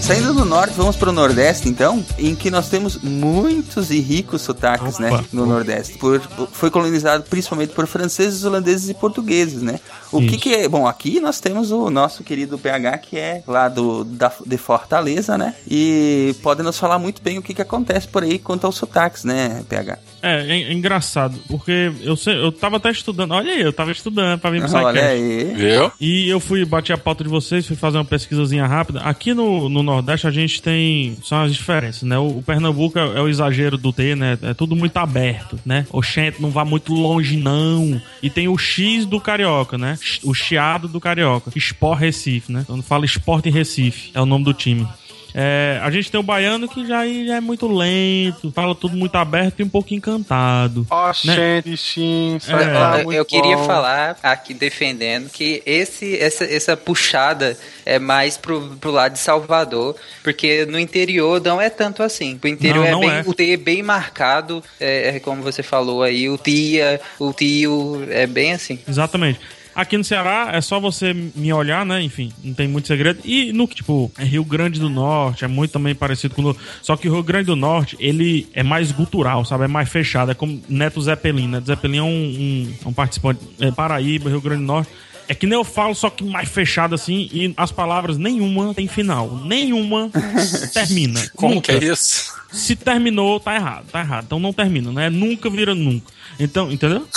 Saindo 0.01 0.33
do 0.33 0.45
norte, 0.45 0.73
vamos 0.75 0.95
pro 0.95 1.11
nordeste 1.11 1.67
então, 1.67 2.05
em 2.19 2.35
que 2.35 2.51
nós 2.51 2.69
temos 2.69 2.97
muitos 2.97 3.89
e 3.89 3.99
ricos 3.99 4.43
sotaques, 4.43 4.99
né, 4.99 5.09
no 5.33 5.47
nordeste. 5.47 5.97
Por, 5.97 6.21
foi 6.51 6.69
colonizado 6.69 7.23
principalmente 7.23 7.73
por 7.73 7.87
franceses, 7.87 8.43
holandeses 8.43 8.89
e 8.89 8.93
portugueses, 8.93 9.63
né? 9.63 9.79
O 10.11 10.19
que 10.19 10.37
que 10.37 10.53
é? 10.53 10.67
Bom, 10.67 10.85
aqui 10.85 11.19
nós 11.19 11.39
temos 11.39 11.71
o 11.71 11.89
nosso 11.89 12.23
querido 12.23 12.59
PH, 12.59 12.97
que 12.99 13.17
é 13.17 13.41
lá 13.47 13.67
do, 13.67 14.03
da, 14.03 14.31
de 14.45 14.57
Fortaleza, 14.57 15.37
né? 15.39 15.55
E 15.67 16.35
pode 16.43 16.61
nos 16.61 16.77
falar 16.77 16.99
muito 16.99 17.21
bem 17.21 17.39
o 17.39 17.41
que 17.41 17.53
que 17.53 17.61
acontece 17.61 18.07
por 18.07 18.21
aí 18.21 18.37
quanto 18.37 18.67
aos 18.67 18.75
sotaques, 18.75 19.23
né, 19.23 19.63
PH? 19.67 19.97
É, 20.25 20.41
é, 20.41 20.61
é 20.63 20.73
engraçado, 20.73 21.37
porque 21.47 21.91
eu, 22.01 22.15
sei, 22.15 22.35
eu 22.35 22.51
tava 22.51 22.77
até 22.77 22.89
estudando. 22.89 23.31
Olha 23.31 23.53
aí, 23.53 23.61
eu 23.61 23.71
tava 23.71 23.91
estudando 23.91 24.39
pra 24.39 24.49
vir 24.49 24.63
pro 24.63 24.73
Olha 24.75 25.05
aí. 25.05 25.53
Viu? 25.53 25.91
E 26.01 26.27
eu 26.27 26.39
fui 26.39 26.65
bater 26.65 26.93
a 26.93 26.97
pauta 26.97 27.23
de 27.23 27.29
vocês, 27.29 27.67
fui 27.67 27.75
fazer 27.75 27.99
uma 27.99 28.05
pesquisazinha 28.05 28.65
rápida. 28.65 29.01
Aqui 29.01 29.35
no, 29.35 29.69
no 29.69 29.83
Nordeste 29.83 30.25
a 30.25 30.31
gente 30.31 30.63
tem. 30.63 31.15
São 31.23 31.43
as 31.43 31.53
diferenças, 31.53 32.01
né? 32.01 32.17
O, 32.17 32.39
o 32.39 32.43
Pernambuco 32.43 32.97
é, 32.97 33.03
é 33.03 33.21
o 33.21 33.27
exagero 33.27 33.77
do 33.77 33.93
T, 33.93 34.15
né? 34.15 34.35
É 34.41 34.55
tudo 34.55 34.75
muito 34.75 34.97
aberto, 34.97 35.59
né? 35.63 35.85
Oxente, 35.91 36.41
não 36.41 36.49
vá 36.49 36.65
muito 36.65 36.91
longe, 36.91 37.37
não. 37.37 38.01
E 38.23 38.27
tem 38.27 38.47
o 38.47 38.57
X 38.57 39.05
do 39.05 39.21
Carioca, 39.21 39.77
né? 39.77 39.95
O 40.23 40.33
chiado 40.33 40.87
do 40.87 40.99
Carioca. 40.99 41.51
Sport 41.55 41.99
Recife, 41.99 42.51
né? 42.51 42.63
Quando 42.65 42.81
fala 42.81 43.05
Sport 43.05 43.45
em 43.45 43.51
Recife, 43.51 44.09
é 44.15 44.19
o 44.19 44.25
nome 44.25 44.43
do 44.43 44.53
time. 44.53 44.87
É, 45.37 45.81
a 45.83 45.91
gente 45.91 46.09
tem 46.09 46.17
o 46.17 46.23
baiano 46.23 46.65
que 46.65 46.87
já, 46.87 47.05
já 47.05 47.35
é 47.35 47.41
muito 47.41 47.67
lento, 47.67 48.49
fala 48.53 48.73
tudo 48.73 48.95
muito 48.95 49.15
aberto 49.17 49.59
e 49.59 49.63
um 49.63 49.69
pouco 49.69 49.93
encantado. 49.93 50.87
Ó, 50.89 51.07
né? 51.25 51.61
gente, 51.61 51.75
sim, 51.75 52.39
É, 52.47 52.51
tá 52.51 52.99
eu, 52.99 53.03
muito 53.03 53.17
eu 53.17 53.25
queria 53.25 53.57
falar 53.57 54.17
aqui 54.23 54.53
defendendo 54.53 55.29
que 55.29 55.61
esse, 55.65 56.17
essa, 56.17 56.45
essa 56.45 56.77
puxada 56.77 57.57
é 57.85 57.99
mais 57.99 58.37
pro, 58.37 58.77
pro 58.79 58.91
lado 58.91 59.11
de 59.11 59.19
Salvador, 59.19 59.97
porque 60.23 60.65
no 60.65 60.79
interior 60.79 61.41
não 61.43 61.59
é 61.59 61.69
tanto 61.69 62.01
assim. 62.01 62.39
O 62.41 62.47
interior 62.47 62.83
Não, 62.83 62.87
é 62.87 62.91
não 62.91 62.99
bem, 63.01 63.09
é. 63.09 63.23
o 63.25 63.33
T 63.33 63.51
é 63.51 63.57
bem 63.57 63.83
marcado, 63.83 64.63
é, 64.79 65.17
é 65.17 65.19
como 65.19 65.41
você 65.41 65.61
falou 65.61 66.01
aí, 66.01 66.29
o 66.29 66.37
tia, 66.37 67.01
o 67.19 67.33
tio, 67.33 68.07
é 68.09 68.25
bem 68.25 68.53
assim. 68.53 68.79
Exatamente. 68.87 69.39
Aqui 69.75 69.97
no 69.97 70.03
Ceará 70.05 70.51
é 70.53 70.61
só 70.61 70.79
você 70.79 71.13
me 71.13 71.51
olhar, 71.51 71.85
né? 71.85 72.01
Enfim, 72.01 72.31
não 72.41 72.53
tem 72.53 72.65
muito 72.65 72.87
segredo. 72.87 73.19
E 73.25 73.51
no 73.51 73.67
tipo, 73.67 74.09
é 74.17 74.23
Rio 74.23 74.45
Grande 74.45 74.79
do 74.79 74.89
Norte, 74.89 75.43
é 75.43 75.47
muito 75.49 75.71
também 75.71 75.93
parecido 75.93 76.33
com 76.33 76.43
o. 76.43 76.55
Só 76.81 76.95
que 76.95 77.09
o 77.09 77.13
Rio 77.13 77.23
Grande 77.23 77.47
do 77.47 77.57
Norte, 77.57 77.97
ele 77.99 78.47
é 78.53 78.63
mais 78.63 78.93
gutural, 78.93 79.43
sabe? 79.43 79.65
É 79.65 79.67
mais 79.67 79.89
fechado. 79.89 80.31
É 80.31 80.33
como 80.33 80.61
Neto 80.69 81.01
Zeppelin. 81.01 81.49
Neto 81.49 81.67
Zeppelin 81.67 81.97
é 81.97 82.03
um, 82.03 82.07
um, 82.07 82.89
um 82.89 82.93
participante. 82.93 83.41
É 83.59 83.69
Paraíba, 83.69 84.29
Rio 84.29 84.39
Grande 84.39 84.61
do 84.61 84.67
Norte. 84.67 84.89
É 85.27 85.33
que 85.33 85.47
nem 85.47 85.57
eu 85.57 85.63
falo, 85.63 85.95
só 85.95 86.09
que 86.09 86.23
mais 86.23 86.47
fechado 86.47 86.95
assim. 86.95 87.29
E 87.33 87.53
as 87.57 87.71
palavras, 87.71 88.17
nenhuma 88.17 88.73
tem 88.73 88.87
final. 88.87 89.41
Nenhuma 89.43 90.09
termina. 90.73 91.21
Como 91.35 91.55
Nunca. 91.55 91.77
que 91.77 91.85
é 91.85 91.91
isso? 91.91 92.33
Se 92.51 92.75
terminou, 92.75 93.39
tá 93.39 93.55
errado, 93.55 93.85
tá 93.91 93.99
errado. 93.99 94.25
Então 94.25 94.39
não 94.39 94.53
termina, 94.53 94.91
né? 94.91 95.09
Nunca 95.09 95.49
vira 95.49 95.75
nunca. 95.75 96.13
Então, 96.39 96.71
entendeu? 96.71 97.07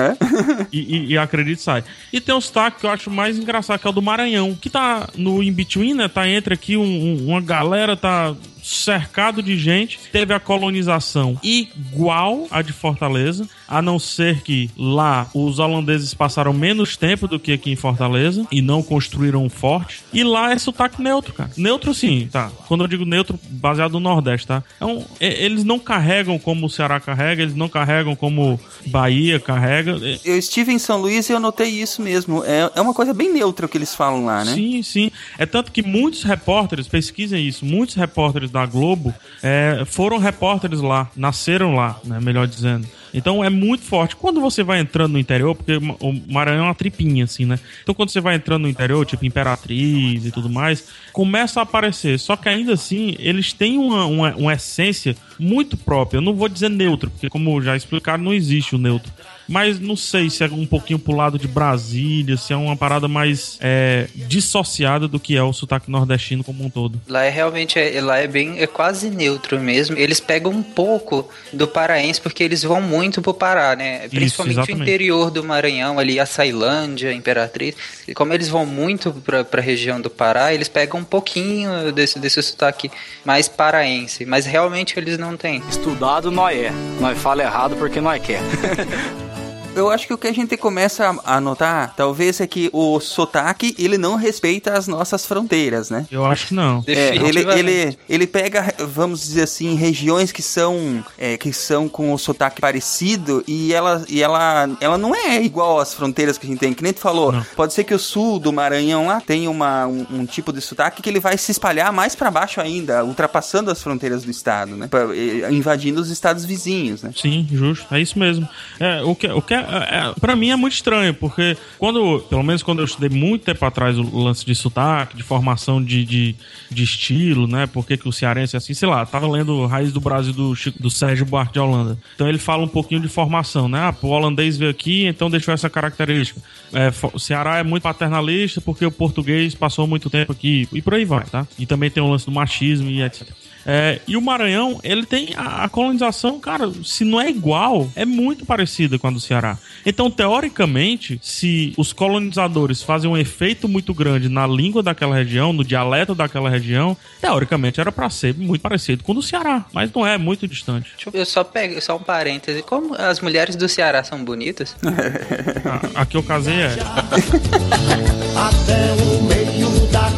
e, 0.72 0.96
e, 0.96 1.06
e 1.12 1.18
acredite, 1.18 1.62
sai. 1.62 1.84
E 2.12 2.20
tem 2.20 2.34
um 2.34 2.40
sotaque 2.40 2.80
que 2.80 2.86
eu 2.86 2.90
acho 2.90 3.10
mais 3.10 3.38
engraçado, 3.38 3.78
que 3.78 3.86
é 3.86 3.90
o 3.90 3.92
do 3.92 4.02
Maranhão, 4.02 4.54
que 4.54 4.68
tá 4.70 5.08
no 5.16 5.42
in-between, 5.42 5.94
né? 5.94 6.08
Tá 6.08 6.28
entre 6.28 6.54
aqui 6.54 6.76
um- 6.76 6.82
um- 6.82 7.26
uma 7.28 7.40
galera, 7.40 7.96
tá 7.96 8.34
cercado 8.68 9.42
de 9.42 9.56
gente. 9.56 9.98
Teve 10.12 10.32
a 10.34 10.40
colonização 10.40 11.38
igual 11.42 12.46
a 12.50 12.62
de 12.62 12.72
Fortaleza, 12.72 13.48
a 13.66 13.80
não 13.82 13.98
ser 13.98 14.42
que 14.42 14.70
lá 14.76 15.28
os 15.34 15.58
holandeses 15.58 16.14
passaram 16.14 16.52
menos 16.52 16.96
tempo 16.96 17.26
do 17.26 17.38
que 17.38 17.52
aqui 17.52 17.70
em 17.70 17.76
Fortaleza 17.76 18.46
e 18.50 18.60
não 18.62 18.82
construíram 18.82 19.44
um 19.44 19.48
forte. 19.48 20.02
E 20.12 20.22
lá 20.24 20.52
é 20.52 20.58
sotaque 20.58 21.02
neutro, 21.02 21.32
cara. 21.34 21.50
Neutro 21.56 21.92
sim, 21.94 22.28
tá. 22.30 22.50
Quando 22.66 22.84
eu 22.84 22.88
digo 22.88 23.04
neutro, 23.04 23.38
baseado 23.50 23.92
no 23.92 24.00
Nordeste, 24.00 24.46
tá? 24.46 24.62
Então, 24.76 25.04
eles 25.20 25.64
não 25.64 25.78
carregam 25.78 26.38
como 26.38 26.66
o 26.66 26.70
Ceará 26.70 27.00
carrega, 27.00 27.42
eles 27.42 27.54
não 27.54 27.68
carregam 27.68 28.14
como 28.16 28.58
Bahia 28.86 29.38
carrega. 29.40 29.96
É- 30.02 30.18
Eu 30.24 30.38
estive 30.38 30.72
em 30.72 30.78
São 30.78 31.00
Luís 31.00 31.28
e 31.28 31.32
eu 31.32 31.40
notei 31.40 31.68
isso 31.68 32.02
mesmo. 32.02 32.42
É, 32.44 32.70
é 32.74 32.80
uma 32.80 32.94
coisa 32.94 33.12
bem 33.14 33.32
neutra 33.32 33.66
o 33.66 33.68
que 33.68 33.76
eles 33.78 33.94
falam 33.94 34.24
lá, 34.24 34.44
né? 34.44 34.54
Sim, 34.54 34.82
sim. 34.82 35.10
É 35.38 35.46
tanto 35.46 35.70
que 35.72 35.82
muitos 35.82 36.22
repórteres, 36.22 36.88
pesquisem 36.88 37.46
isso, 37.46 37.64
muitos 37.64 37.94
repórteres 37.94 38.50
da 38.50 38.57
Globo 38.66 39.14
é, 39.42 39.84
foram 39.86 40.18
repórteres 40.18 40.80
lá, 40.80 41.10
nasceram 41.16 41.74
lá, 41.74 41.96
né, 42.04 42.18
melhor 42.20 42.46
dizendo. 42.46 42.86
Então 43.12 43.44
é 43.44 43.50
muito 43.50 43.84
forte. 43.84 44.16
Quando 44.16 44.40
você 44.40 44.62
vai 44.62 44.80
entrando 44.80 45.12
no 45.12 45.18
interior, 45.18 45.54
porque 45.54 45.76
o 45.76 46.32
Maranhão 46.32 46.64
é 46.64 46.68
uma 46.68 46.74
tripinha, 46.74 47.24
assim, 47.24 47.44
né? 47.44 47.58
Então 47.82 47.94
quando 47.94 48.10
você 48.10 48.20
vai 48.20 48.34
entrando 48.34 48.62
no 48.62 48.68
interior, 48.68 49.04
tipo 49.06 49.24
Imperatriz 49.24 50.24
e 50.24 50.30
tudo 50.30 50.48
mais, 50.48 50.88
começa 51.12 51.60
a 51.60 51.62
aparecer. 51.62 52.18
Só 52.18 52.36
que 52.36 52.48
ainda 52.48 52.72
assim, 52.72 53.16
eles 53.18 53.52
têm 53.52 53.78
uma, 53.78 54.06
uma, 54.06 54.34
uma 54.36 54.52
essência 54.52 55.16
muito 55.38 55.76
própria. 55.76 56.18
Eu 56.18 56.22
não 56.22 56.34
vou 56.34 56.48
dizer 56.48 56.68
neutro, 56.68 57.10
porque 57.10 57.28
como 57.28 57.60
já 57.62 57.76
explicaram, 57.76 58.24
não 58.24 58.34
existe 58.34 58.74
o 58.74 58.78
neutro. 58.78 59.12
Mas 59.48 59.80
não 59.80 59.96
sei 59.96 60.28
se 60.28 60.44
é 60.44 60.46
um 60.46 60.66
pouquinho 60.66 60.98
pro 60.98 61.16
lado 61.16 61.38
de 61.38 61.48
Brasília, 61.48 62.36
se 62.36 62.52
é 62.52 62.56
uma 62.56 62.76
parada 62.76 63.08
mais 63.08 63.56
é, 63.62 64.06
dissociada 64.14 65.08
do 65.08 65.18
que 65.18 65.34
é 65.36 65.42
o 65.42 65.54
sotaque 65.54 65.90
nordestino 65.90 66.44
como 66.44 66.62
um 66.62 66.68
todo. 66.68 67.00
Lá 67.08 67.24
é 67.24 67.30
realmente, 67.30 67.78
é, 67.78 67.98
lá 68.02 68.18
é 68.18 68.26
bem, 68.26 68.58
é 68.58 68.66
quase 68.66 69.08
neutro 69.08 69.58
mesmo. 69.58 69.96
Eles 69.96 70.20
pegam 70.20 70.52
um 70.52 70.62
pouco 70.62 71.30
do 71.50 71.66
paraense, 71.66 72.20
porque 72.20 72.44
eles 72.44 72.62
vão 72.62 72.82
muito 72.82 72.97
pro 73.22 73.34
Pará, 73.34 73.76
né? 73.76 74.08
Principalmente 74.08 74.56
o 74.56 74.60
exatamente. 74.60 74.82
interior 74.82 75.30
do 75.30 75.44
Maranhão, 75.44 75.98
ali 75.98 76.18
a 76.18 76.26
Sailândia, 76.26 77.12
Imperatriz. 77.12 77.74
E 78.06 78.14
como 78.14 78.32
eles 78.32 78.48
vão 78.48 78.66
muito 78.66 79.12
pra, 79.12 79.44
pra 79.44 79.62
região 79.62 80.00
do 80.00 80.10
Pará, 80.10 80.52
eles 80.52 80.68
pegam 80.68 81.00
um 81.00 81.04
pouquinho 81.04 81.92
desse, 81.92 82.18
desse 82.18 82.42
sotaque 82.42 82.90
mais 83.24 83.48
paraense. 83.48 84.24
Mas 84.24 84.46
realmente 84.46 84.98
eles 84.98 85.18
não 85.18 85.36
têm. 85.36 85.62
Estudado 85.68 86.30
nós 86.30 86.58
é. 86.58 86.72
Nós 87.00 87.18
fala 87.18 87.42
errado 87.42 87.76
porque 87.76 88.00
nós 88.00 88.20
quer. 88.22 88.40
Eu 89.78 89.90
acho 89.90 90.06
que 90.06 90.12
o 90.12 90.18
que 90.18 90.26
a 90.26 90.32
gente 90.32 90.56
começa 90.56 91.16
a 91.24 91.40
notar, 91.40 91.94
talvez, 91.96 92.40
é 92.40 92.46
que 92.46 92.68
o 92.72 92.98
sotaque, 93.00 93.74
ele 93.78 93.96
não 93.96 94.16
respeita 94.16 94.72
as 94.76 94.86
nossas 94.88 95.24
fronteiras, 95.24 95.90
né? 95.90 96.06
Eu 96.10 96.24
acho 96.26 96.48
que 96.48 96.54
não. 96.54 96.82
É, 96.86 97.14
ele, 97.16 97.40
ele, 97.40 97.98
ele 98.08 98.26
pega, 98.26 98.74
vamos 98.88 99.20
dizer 99.22 99.42
assim, 99.42 99.74
regiões 99.74 100.32
que 100.32 100.42
são 100.42 101.04
é, 101.16 101.36
que 101.36 101.52
são 101.52 101.88
com 101.88 102.12
o 102.12 102.18
sotaque 102.18 102.60
parecido 102.60 103.42
e 103.46 103.72
ela, 103.72 104.04
e 104.08 104.22
ela, 104.22 104.68
ela 104.80 104.98
não 104.98 105.14
é 105.14 105.42
igual 105.42 105.78
às 105.80 105.94
fronteiras 105.94 106.36
que 106.38 106.46
a 106.46 106.50
gente 106.50 106.58
tem. 106.58 106.72
Que 106.72 106.82
nem 106.82 106.92
tu 106.92 107.00
falou, 107.00 107.34
pode 107.56 107.72
ser 107.72 107.84
que 107.84 107.94
o 107.94 107.98
sul 107.98 108.38
do 108.38 108.52
Maranhão 108.52 109.06
lá 109.06 109.20
tenha 109.20 109.50
uma, 109.50 109.86
um, 109.86 110.06
um 110.10 110.26
tipo 110.26 110.52
de 110.52 110.60
sotaque 110.60 111.02
que 111.02 111.08
ele 111.08 111.20
vai 111.20 111.36
se 111.38 111.50
espalhar 111.52 111.92
mais 111.92 112.14
pra 112.14 112.30
baixo 112.30 112.60
ainda, 112.60 113.04
ultrapassando 113.04 113.70
as 113.70 113.82
fronteiras 113.82 114.24
do 114.24 114.30
estado, 114.30 114.76
né? 114.76 114.86
Pra- 114.88 115.08
invadindo 115.50 116.00
os 116.00 116.10
estados 116.10 116.44
vizinhos, 116.44 117.02
né? 117.02 117.12
Sim, 117.16 117.46
justo. 117.50 117.86
É 117.94 118.00
isso 118.00 118.18
mesmo. 118.18 118.48
É, 118.80 119.02
o 119.02 119.14
que, 119.14 119.26
o 119.28 119.40
que 119.42 119.54
é, 119.68 119.98
é, 120.10 120.14
pra 120.20 120.34
mim 120.34 120.50
é 120.50 120.56
muito 120.56 120.72
estranho, 120.74 121.12
porque 121.14 121.56
quando, 121.78 122.20
pelo 122.28 122.42
menos 122.42 122.62
quando 122.62 122.78
eu 122.80 122.84
estudei 122.84 123.08
muito 123.08 123.44
tempo 123.44 123.64
atrás 123.64 123.98
o 123.98 124.18
lance 124.18 124.44
de 124.44 124.54
sotaque, 124.54 125.16
de 125.16 125.22
formação 125.22 125.82
de, 125.82 126.04
de, 126.04 126.34
de 126.70 126.82
estilo, 126.82 127.46
né? 127.46 127.66
Por 127.66 127.86
que, 127.86 127.98
o 128.08 128.12
cearense 128.12 128.56
é 128.56 128.58
assim, 128.58 128.74
sei 128.74 128.88
lá, 128.88 129.04
tava 129.04 129.28
lendo 129.28 129.66
Raiz 129.66 129.92
do 129.92 130.00
Brasil 130.00 130.32
do, 130.32 130.54
Chico- 130.54 130.82
do 130.82 130.90
Sérgio 130.90 131.26
Buarque 131.26 131.52
de 131.54 131.58
Holanda. 131.60 131.98
Então 132.14 132.28
ele 132.28 132.38
fala 132.38 132.64
um 132.64 132.68
pouquinho 132.68 133.00
de 133.00 133.08
formação, 133.08 133.68
né? 133.68 133.78
Ah, 133.80 133.94
o 134.02 134.08
holandês 134.08 134.56
veio 134.56 134.70
aqui, 134.70 135.06
então 135.06 135.28
deixou 135.30 135.52
essa 135.52 135.68
característica. 135.68 136.40
É, 136.72 136.90
o 137.12 137.18
Ceará 137.18 137.58
é 137.58 137.62
muito 137.62 137.82
paternalista 137.82 138.60
porque 138.60 138.84
o 138.84 138.90
português 138.90 139.54
passou 139.54 139.86
muito 139.86 140.08
tempo 140.10 140.32
aqui, 140.32 140.68
e 140.72 140.80
por 140.82 140.94
aí 140.94 141.04
vai, 141.04 141.24
tá? 141.24 141.46
E 141.58 141.66
também 141.66 141.90
tem 141.90 142.02
o 142.02 142.08
lance 142.10 142.24
do 142.26 142.32
machismo 142.32 142.88
e 142.90 143.02
etc. 143.02 143.26
É, 143.66 144.00
e 144.08 144.16
o 144.16 144.22
Maranhão, 144.22 144.80
ele 144.82 145.04
tem 145.04 145.30
a, 145.36 145.64
a 145.64 145.68
colonização, 145.68 146.38
cara, 146.40 146.70
se 146.84 147.04
não 147.04 147.20
é 147.20 147.28
igual, 147.28 147.90
é 147.94 148.04
muito 148.04 148.46
parecida 148.46 148.98
com 148.98 149.06
a 149.06 149.10
do 149.10 149.20
Ceará. 149.20 149.58
Então, 149.84 150.10
teoricamente, 150.10 151.18
se 151.22 151.74
os 151.76 151.92
colonizadores 151.92 152.82
fazem 152.82 153.10
um 153.10 153.16
efeito 153.16 153.68
muito 153.68 153.92
grande 153.92 154.28
na 154.28 154.46
língua 154.46 154.82
daquela 154.82 155.14
região, 155.14 155.52
no 155.52 155.62
dialeto 155.64 156.14
daquela 156.14 156.48
região, 156.48 156.96
teoricamente 157.20 157.80
era 157.80 157.92
pra 157.92 158.08
ser 158.10 158.34
muito 158.34 158.60
parecido 158.62 159.02
com 159.04 159.12
o 159.12 159.14
do 159.16 159.22
Ceará, 159.22 159.64
mas 159.72 159.92
não 159.92 160.06
é, 160.06 160.14
é 160.14 160.18
muito 160.18 160.46
distante. 160.48 160.92
Eu- 161.04 161.12
Eu 161.18 161.26
só 161.26 161.42
pego, 161.44 161.80
só 161.82 161.96
um 161.96 162.00
parêntese. 162.00 162.62
Como 162.62 162.94
as 162.94 163.20
mulheres 163.20 163.56
do 163.56 163.68
Ceará 163.68 164.02
são 164.04 164.24
bonitas? 164.24 164.74
A, 165.94 166.02
a 166.02 166.06
que 166.06 166.16
eu 166.16 166.22
casei 166.22 166.54
é. 166.54 166.76
Até 168.36 168.92
o 169.02 169.22
meio 169.24 169.67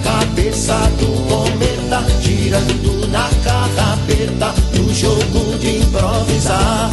cabeça 0.03 0.75
do 0.99 1.07
cometa, 1.29 2.05
girando 2.21 3.09
na 3.09 3.29
carrapeta, 3.45 4.55
no 4.77 4.95
jogo 4.95 5.59
de 5.59 5.79
improvisar. 5.79 6.91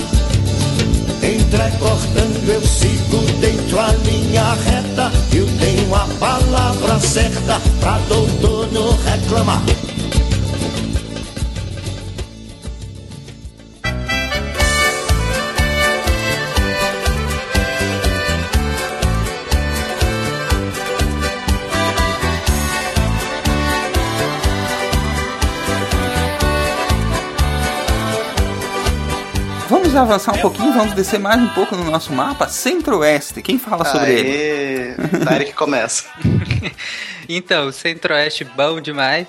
Entrecortando 1.21 2.51
eu 2.51 2.61
sigo 2.61 3.17
dentro 3.39 3.79
a 3.79 3.91
linha 4.05 4.53
reta, 4.65 5.11
eu 5.33 5.47
tenho 5.59 5.95
a 5.95 6.07
palavra 6.19 6.99
certa 6.99 7.61
pra 7.79 7.97
doutor 8.07 8.71
não 8.71 8.97
reclamar. 9.03 9.63
Avançar 30.01 30.33
um 30.35 30.39
pouquinho, 30.39 30.73
vamos 30.73 30.93
descer 30.93 31.19
mais 31.19 31.41
um 31.41 31.47
pouco 31.49 31.75
no 31.75 31.83
nosso 31.85 32.11
mapa. 32.13 32.47
Centro-Oeste, 32.47 33.41
quem 33.41 33.57
fala 33.57 33.85
sobre 33.85 34.11
ele? 34.13 34.29
Aê, 34.29 34.95
Daí 35.25 35.45
que 35.45 35.53
começa. 35.53 36.05
Então, 37.29 37.67
o 37.67 37.73
Centro-Oeste 37.73 38.45
bom 38.45 38.79
demais. 38.79 39.27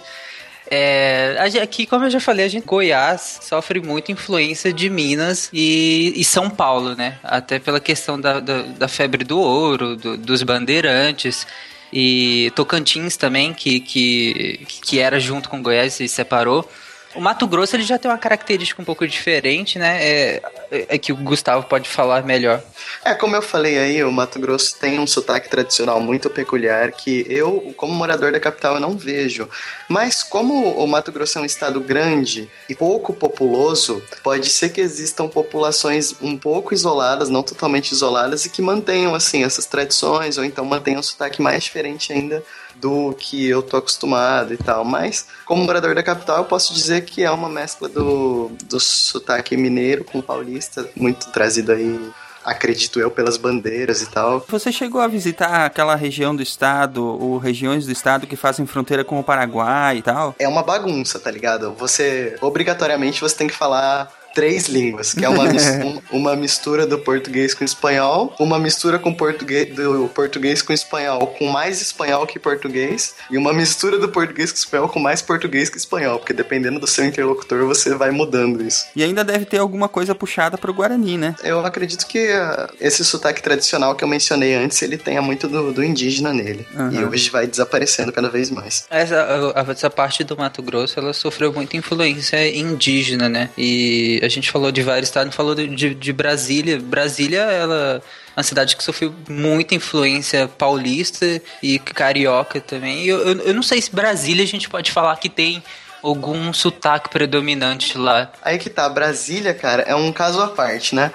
É, 0.70 1.36
aqui, 1.60 1.84
como 1.84 2.04
eu 2.04 2.10
já 2.10 2.20
falei, 2.20 2.46
a 2.46 2.48
gente 2.48 2.64
Goiás 2.64 3.40
sofre 3.42 3.80
muita 3.80 4.12
influência 4.12 4.72
de 4.72 4.88
Minas 4.88 5.48
e, 5.52 6.12
e 6.14 6.22
São 6.22 6.48
Paulo, 6.48 6.94
né? 6.94 7.18
Até 7.24 7.58
pela 7.58 7.80
questão 7.80 8.20
da, 8.20 8.38
da, 8.38 8.62
da 8.62 8.86
febre 8.86 9.24
do 9.24 9.40
ouro, 9.40 9.96
do- 9.96 10.16
dos 10.16 10.44
bandeirantes. 10.44 11.44
E 11.92 12.52
Tocantins 12.54 13.16
também, 13.16 13.52
que, 13.52 13.80
que, 13.80 14.64
que 14.82 15.00
era 15.00 15.18
junto 15.18 15.48
com 15.48 15.60
Goiás 15.60 15.94
e 15.94 16.06
se 16.06 16.08
separou. 16.08 16.70
O 17.18 17.20
Mato 17.20 17.48
Grosso 17.48 17.74
ele 17.74 17.82
já 17.82 17.98
tem 17.98 18.08
uma 18.08 18.16
característica 18.16 18.80
um 18.80 18.84
pouco 18.84 19.04
diferente, 19.04 19.76
né? 19.76 19.98
É, 20.00 20.42
é 20.70 20.96
que 20.96 21.12
o 21.12 21.16
Gustavo 21.16 21.66
pode 21.66 21.88
falar 21.88 22.22
melhor. 22.22 22.62
É, 23.04 23.12
como 23.12 23.34
eu 23.34 23.42
falei 23.42 23.76
aí, 23.76 24.04
o 24.04 24.12
Mato 24.12 24.38
Grosso 24.38 24.78
tem 24.78 25.00
um 25.00 25.06
sotaque 25.06 25.48
tradicional 25.48 26.00
muito 26.00 26.30
peculiar 26.30 26.92
que 26.92 27.26
eu, 27.28 27.74
como 27.76 27.92
morador 27.92 28.30
da 28.30 28.38
capital, 28.38 28.74
eu 28.74 28.80
não 28.80 28.96
vejo. 28.96 29.48
Mas 29.88 30.22
como 30.22 30.78
o 30.78 30.86
Mato 30.86 31.10
Grosso 31.10 31.40
é 31.40 31.42
um 31.42 31.44
estado 31.44 31.80
grande 31.80 32.48
e 32.68 32.74
pouco 32.76 33.12
populoso, 33.12 34.00
pode 34.22 34.48
ser 34.48 34.68
que 34.68 34.80
existam 34.80 35.26
populações 35.26 36.14
um 36.22 36.38
pouco 36.38 36.72
isoladas, 36.72 37.28
não 37.28 37.42
totalmente 37.42 37.90
isoladas, 37.90 38.46
e 38.46 38.50
que 38.50 38.62
mantenham, 38.62 39.12
assim, 39.12 39.42
essas 39.42 39.66
tradições, 39.66 40.38
ou 40.38 40.44
então 40.44 40.64
mantenham 40.64 41.00
um 41.00 41.02
sotaque 41.02 41.42
mais 41.42 41.64
diferente 41.64 42.12
ainda 42.12 42.44
do 42.80 43.14
que 43.18 43.48
eu 43.48 43.62
tô 43.62 43.76
acostumado 43.76 44.52
e 44.54 44.56
tal. 44.56 44.84
Mas, 44.84 45.26
como 45.44 45.64
morador 45.64 45.94
da 45.94 46.02
capital, 46.02 46.38
eu 46.38 46.44
posso 46.44 46.72
dizer 46.72 47.04
que 47.04 47.22
é 47.22 47.30
uma 47.30 47.48
mescla 47.48 47.88
do, 47.88 48.50
do 48.64 48.80
sotaque 48.80 49.56
mineiro 49.56 50.04
com 50.04 50.20
paulista, 50.20 50.88
muito 50.96 51.30
trazido 51.30 51.72
aí, 51.72 52.10
acredito 52.44 52.98
eu, 52.98 53.10
pelas 53.10 53.36
bandeiras 53.36 54.02
e 54.02 54.06
tal. 54.10 54.44
Você 54.48 54.72
chegou 54.72 55.00
a 55.00 55.08
visitar 55.08 55.66
aquela 55.66 55.94
região 55.94 56.34
do 56.34 56.42
estado, 56.42 57.04
ou 57.04 57.38
regiões 57.38 57.86
do 57.86 57.92
estado 57.92 58.26
que 58.26 58.36
fazem 58.36 58.66
fronteira 58.66 59.04
com 59.04 59.18
o 59.18 59.24
Paraguai 59.24 59.98
e 59.98 60.02
tal? 60.02 60.34
É 60.38 60.48
uma 60.48 60.62
bagunça, 60.62 61.18
tá 61.18 61.30
ligado? 61.30 61.72
Você, 61.74 62.36
obrigatoriamente, 62.40 63.20
você 63.20 63.36
tem 63.36 63.48
que 63.48 63.54
falar 63.54 64.10
três 64.38 64.68
línguas, 64.68 65.12
que 65.14 65.24
é 65.24 65.28
uma, 65.28 65.44
mis- 65.52 65.66
um- 65.84 66.00
uma 66.12 66.36
mistura 66.36 66.86
do 66.86 66.96
português 67.00 67.54
com 67.54 67.64
espanhol, 67.64 68.32
uma 68.38 68.56
mistura 68.56 68.96
com 68.96 69.12
português, 69.12 69.74
do 69.74 70.08
português 70.14 70.62
com 70.62 70.72
espanhol 70.72 71.26
com 71.38 71.46
mais 71.46 71.80
espanhol 71.82 72.24
que 72.24 72.38
português, 72.38 73.14
e 73.30 73.36
uma 73.36 73.52
mistura 73.52 73.98
do 73.98 74.08
português 74.08 74.52
com 74.52 74.58
espanhol 74.58 74.88
com 74.88 75.00
mais 75.00 75.20
português 75.20 75.68
que 75.68 75.76
espanhol, 75.76 76.18
porque 76.20 76.32
dependendo 76.32 76.78
do 76.78 76.86
seu 76.86 77.04
interlocutor 77.04 77.66
você 77.66 77.94
vai 77.96 78.12
mudando 78.12 78.62
isso. 78.64 78.84
E 78.94 79.02
ainda 79.02 79.24
deve 79.24 79.44
ter 79.44 79.58
alguma 79.58 79.88
coisa 79.88 80.14
puxada 80.14 80.56
pro 80.56 80.72
Guarani, 80.72 81.18
né? 81.18 81.34
Eu 81.42 81.58
acredito 81.66 82.06
que 82.06 82.28
ah, 82.28 82.70
esse 82.80 83.04
sotaque 83.04 83.42
tradicional 83.42 83.96
que 83.96 84.04
eu 84.04 84.08
mencionei 84.08 84.54
antes, 84.54 84.80
ele 84.82 84.96
tenha 84.96 85.20
muito 85.20 85.48
do, 85.48 85.72
do 85.72 85.82
indígena 85.84 86.32
nele. 86.32 86.64
Aham. 86.76 86.92
E 86.92 87.04
hoje 87.04 87.28
vai 87.30 87.46
desaparecendo 87.48 88.12
cada 88.12 88.28
vez 88.28 88.50
mais. 88.50 88.84
Essa, 88.88 89.26
essa 89.68 89.90
parte 89.90 90.22
do 90.22 90.36
Mato 90.36 90.62
Grosso, 90.62 90.98
ela 91.00 91.12
sofreu 91.12 91.52
muita 91.52 91.76
influência 91.76 92.38
indígena, 92.56 93.28
né? 93.28 93.50
E 93.58 94.20
a 94.28 94.30
gente 94.30 94.50
falou 94.50 94.70
de 94.70 94.82
vários 94.82 95.08
estados, 95.08 95.34
falou 95.34 95.54
de, 95.54 95.94
de, 95.94 96.12
Brasília. 96.12 96.78
Brasília, 96.78 97.40
ela 97.40 98.02
é 98.36 98.38
uma 98.38 98.42
cidade 98.42 98.76
que 98.76 98.84
sofreu 98.84 99.14
muita 99.28 99.74
influência 99.74 100.46
paulista 100.46 101.40
e 101.62 101.78
carioca 101.78 102.60
também. 102.60 103.04
Eu, 103.04 103.18
eu, 103.18 103.40
eu 103.40 103.54
não 103.54 103.62
sei 103.62 103.80
se 103.80 103.90
Brasília 103.94 104.44
a 104.44 104.46
gente 104.46 104.68
pode 104.68 104.92
falar 104.92 105.16
que 105.16 105.28
tem 105.28 105.62
algum 106.02 106.52
sotaque 106.52 107.08
predominante 107.08 107.98
lá. 107.98 108.30
Aí 108.42 108.58
que 108.58 108.70
tá, 108.70 108.88
Brasília, 108.88 109.54
cara, 109.54 109.82
é 109.82 109.94
um 109.94 110.12
caso 110.12 110.40
à 110.40 110.48
parte, 110.48 110.94
né? 110.94 111.12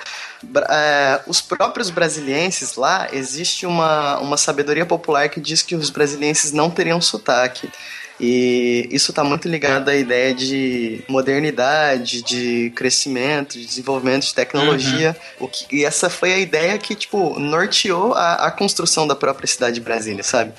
É, 0.70 1.22
os 1.26 1.42
próprios 1.42 1.90
brasilienses 1.90 2.76
lá, 2.76 3.08
existe 3.14 3.66
uma, 3.66 4.20
uma 4.20 4.36
sabedoria 4.36 4.86
popular 4.86 5.30
que 5.30 5.40
diz 5.40 5.62
que 5.62 5.76
os 5.76 5.90
brasilienses 5.90 6.52
não 6.52 6.70
teriam 6.70 7.00
sotaque. 7.00 7.72
E 8.20 8.88
isso 8.92 9.12
está 9.12 9.24
muito 9.24 9.48
ligado 9.48 9.90
à 9.90 9.96
ideia 9.96 10.34
de 10.34 11.04
modernidade, 11.10 12.22
de 12.22 12.72
crescimento, 12.76 13.58
de 13.58 13.66
desenvolvimento 13.66 14.26
de 14.26 14.34
tecnologia. 14.34 15.16
O 15.40 15.48
que, 15.48 15.66
e 15.76 15.84
essa 15.84 16.10
foi 16.10 16.34
a 16.34 16.38
ideia 16.38 16.78
que, 16.78 16.96
tipo, 16.96 17.40
norteou 17.40 18.14
a, 18.14 18.48
a 18.48 18.52
construção 18.52 19.08
da 19.08 19.16
própria 19.16 19.48
cidade 19.48 19.76
de 19.76 19.82
Brasília, 19.82 20.24
sabe? 20.24 20.54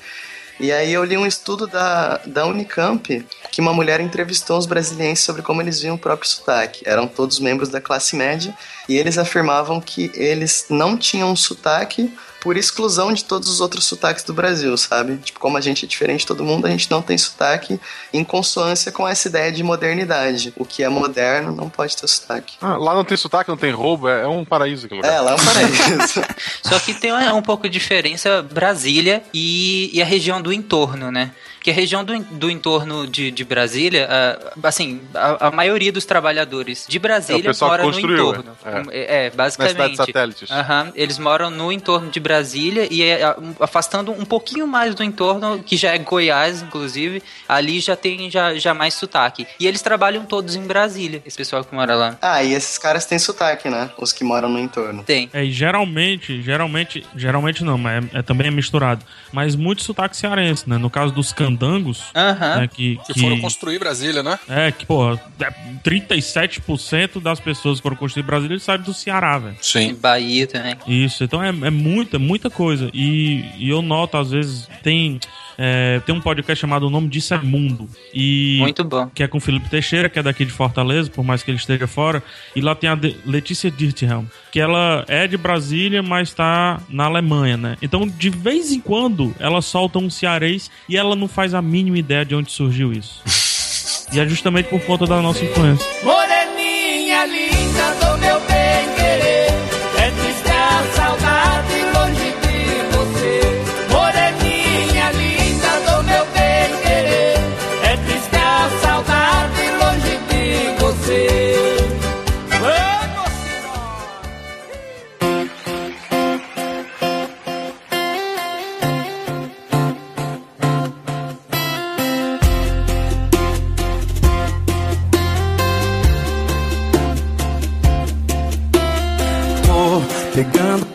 E 0.59 0.71
aí 0.71 0.93
eu 0.93 1.03
li 1.03 1.17
um 1.17 1.25
estudo 1.25 1.67
da, 1.67 2.17
da 2.25 2.45
Unicamp 2.45 3.25
que 3.51 3.59
uma 3.59 3.73
mulher 3.73 3.99
entrevistou 3.99 4.57
os 4.57 4.65
brasileiros 4.65 5.19
sobre 5.19 5.41
como 5.41 5.61
eles 5.61 5.81
viam 5.81 5.95
o 5.95 5.99
próprio 5.99 6.29
sotaque. 6.29 6.81
Eram 6.85 7.07
todos 7.07 7.39
membros 7.39 7.69
da 7.69 7.81
classe 7.81 8.15
média 8.15 8.55
e 8.87 8.97
eles 8.97 9.17
afirmavam 9.17 9.81
que 9.81 10.11
eles 10.13 10.67
não 10.69 10.97
tinham 10.97 11.31
um 11.31 11.35
sotaque 11.35 12.13
por 12.45 12.57
exclusão 12.57 13.11
de 13.11 13.25
todos 13.25 13.49
os 13.49 13.59
outros 13.59 13.85
sotaques 13.85 14.23
do 14.23 14.31
Brasil, 14.31 14.77
sabe? 14.77 15.17
Tipo, 15.17 15.39
como 15.39 15.57
a 15.57 15.61
gente 15.61 15.83
é 15.83 15.87
diferente 15.87 16.19
de 16.19 16.27
todo 16.27 16.43
mundo, 16.43 16.67
a 16.67 16.69
gente 16.69 16.91
não 16.91 17.01
tem 17.01 17.17
sotaque 17.17 17.79
em 18.13 18.23
consonância 18.23 18.91
com 18.91 19.07
essa 19.07 19.27
ideia 19.27 19.51
de 19.51 19.63
modernidade. 19.63 20.53
O 20.55 20.63
que 20.63 20.83
é 20.83 20.87
moderno 20.87 21.51
não 21.51 21.71
pode 21.71 21.97
ter 21.97 22.07
sotaque. 22.07 22.53
Ah, 22.61 22.77
lá 22.77 22.93
não 22.93 23.03
tem 23.03 23.17
sotaque, 23.17 23.49
não 23.49 23.57
tem 23.57 23.71
roubo, 23.71 24.07
é, 24.07 24.21
é 24.21 24.27
um 24.27 24.45
paraíso 24.45 24.85
aquele 24.85 25.01
lugar. 25.01 25.11
É, 25.11 25.19
lá 25.19 25.31
é 25.31 25.33
um 25.33 25.43
paraíso. 25.43 26.21
Só 26.61 26.77
que 26.77 26.93
tem 26.93 27.11
um 27.11 27.41
pouco 27.41 27.63
de 27.63 27.79
diferença 27.79 28.43
Brasília 28.43 29.23
e, 29.33 29.89
e 29.91 29.99
a 29.99 30.05
região 30.05 30.39
do 30.39 30.53
entorno, 30.53 31.11
né? 31.11 31.31
Que 31.65 31.71
a 31.71 31.73
região 31.73 32.03
do, 32.05 32.15
do 32.19 32.47
entorno 32.47 33.07
de, 33.07 33.31
de 33.31 33.43
Brasília, 33.43 34.07
assim, 34.61 35.01
a, 35.15 35.47
a 35.47 35.51
maioria 35.51 35.91
dos 35.91 36.05
trabalhadores 36.05 36.85
de 36.87 36.97
É, 36.97 36.99
Brasília 36.99 37.51
que 37.51 37.59
mora 37.63 37.83
no 37.83 37.99
entorno. 37.99 38.55
é. 38.63 38.69
Um, 38.69 38.91
É, 38.91 39.25
é, 39.25 39.29
basicamente. 39.31 39.75
Na 39.77 39.83
cidade 39.85 39.95
satélites. 39.97 40.49
Eles 40.93 41.17
moram 41.17 41.49
no 41.49 41.71
entorno 41.71 42.11
de 42.11 42.19
Brasília 42.19 42.87
e 42.91 43.01
é, 43.01 43.19
afastando 43.59 44.11
um 44.11 44.23
pouquinho 44.23 44.67
mais 44.67 44.93
do 44.93 45.03
entorno, 45.03 45.63
que 45.63 45.75
já 45.75 45.95
é 45.95 45.97
Goiás, 45.97 46.61
inclusive, 46.61 47.23
ali 47.49 47.79
já 47.79 47.95
tem 47.95 48.29
já, 48.29 48.53
já 48.53 48.75
mais 48.75 48.93
sotaque. 48.93 49.47
E 49.59 49.65
eles 49.65 49.81
trabalham 49.81 50.23
todos 50.23 50.55
em 50.55 50.67
Brasília, 50.67 51.19
esse 51.25 51.35
pessoal 51.35 51.63
que 51.63 51.73
mora 51.73 51.95
lá. 51.95 52.15
Ah, 52.21 52.43
e 52.43 52.53
esses 52.53 52.77
caras 52.77 53.05
têm 53.07 53.17
sotaque, 53.17 53.69
né? 53.71 53.89
Os 53.97 54.13
que 54.13 54.23
moram 54.23 54.49
no 54.49 54.59
entorno. 54.59 55.03
Tem. 55.03 55.31
É, 55.33 55.43
e 55.43 55.51
geralmente, 55.51 56.43
geralmente, 56.43 57.03
geralmente 57.15 57.63
não, 57.63 57.75
mas 57.75 58.05
é, 58.13 58.19
é- 58.19 58.21
também 58.21 58.49
é 58.49 58.51
misturado. 58.51 59.03
Mas 59.33 59.55
muito 59.55 59.81
sotaque 59.83 60.15
cearense, 60.15 60.69
né? 60.69 60.77
No 60.77 60.91
caso 60.91 61.11
dos 61.11 61.33
candangos, 61.57 62.03
Aham. 62.15 62.57
né, 62.61 62.67
que, 62.67 62.97
Que 63.07 63.19
foram 63.19 63.39
construir 63.39 63.79
Brasília, 63.79 64.21
né? 64.21 64.37
É, 64.47 64.71
que, 64.71 64.85
porra, 64.85 65.19
é, 65.39 65.51
37% 65.83 67.19
das 67.21 67.39
pessoas 67.39 67.79
que 67.79 67.83
foram 67.83 67.95
construir 67.95 68.23
Brasília 68.23 68.59
sabem 68.59 68.85
do 68.85 68.93
Ceará, 68.93 69.37
velho. 69.39 69.55
Sim. 69.61 69.95
Bahia 69.95 70.47
também. 70.47 70.75
Isso, 70.87 71.23
então 71.23 71.41
é, 71.43 71.49
é 71.49 71.69
muita, 71.69 72.19
muita 72.19 72.49
coisa. 72.49 72.89
E, 72.93 73.43
e 73.57 73.69
eu 73.69 73.81
noto, 73.81 74.17
às 74.17 74.31
vezes, 74.31 74.67
tem. 74.83 75.19
é, 75.57 75.99
tem 76.05 76.13
um 76.13 76.21
podcast 76.21 76.59
chamado 76.59 76.87
O 76.87 76.89
Nome 76.89 77.07
Disso 77.07 77.33
é 77.33 77.37
Mundo. 77.37 77.87
E, 78.13 78.57
Muito 78.59 78.83
bom. 78.83 79.07
Que 79.13 79.23
é 79.23 79.27
com 79.27 79.37
o 79.37 79.41
Felipe 79.41 79.69
Teixeira, 79.69 80.09
que 80.09 80.19
é 80.19 80.23
daqui 80.23 80.43
de 80.45 80.51
Fortaleza, 80.51 81.09
por 81.09 81.23
mais 81.23 81.43
que 81.43 81.51
ele 81.51 81.57
esteja 81.57 81.87
fora. 81.87 82.21
E 82.55 82.61
lá 82.61 82.75
tem 82.75 82.89
a 82.89 82.95
De- 82.95 83.15
Letícia 83.25 83.69
Dirthelm, 83.71 84.25
que 84.51 84.59
ela 84.59 85.03
é 85.07 85.27
de 85.27 85.37
Brasília, 85.37 86.01
mas 86.03 86.33
tá 86.33 86.79
na 86.89 87.05
Alemanha, 87.05 87.57
né? 87.57 87.77
Então, 87.81 88.07
de 88.07 88.29
vez 88.29 88.71
em 88.71 88.79
quando, 88.79 89.33
ela 89.39 89.61
solta 89.61 89.99
um 89.99 90.09
cearês 90.09 90.69
e 90.89 90.97
ela 90.97 91.15
não 91.15 91.27
faz 91.27 91.44
a 91.53 91.61
mínima 91.61 91.97
ideia 91.97 92.25
de 92.25 92.35
onde 92.35 92.51
surgiu 92.51 92.91
isso. 92.91 93.21
e 94.13 94.19
é 94.19 94.27
justamente 94.27 94.69
por 94.69 94.81
conta 94.81 95.05
da 95.05 95.21
nossa 95.21 95.43
influência. 95.43 95.85
Moreninha 96.03 97.25
linda 97.25 98.04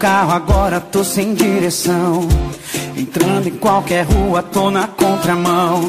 carro 0.01 0.33
agora, 0.33 0.81
tô 0.81 1.05
sem 1.05 1.35
direção. 1.35 2.27
Entrando 2.97 3.49
em 3.49 3.57
qualquer 3.59 4.07
rua, 4.07 4.43
tô 4.43 4.71
na 4.71 4.87
contramão. 4.89 5.83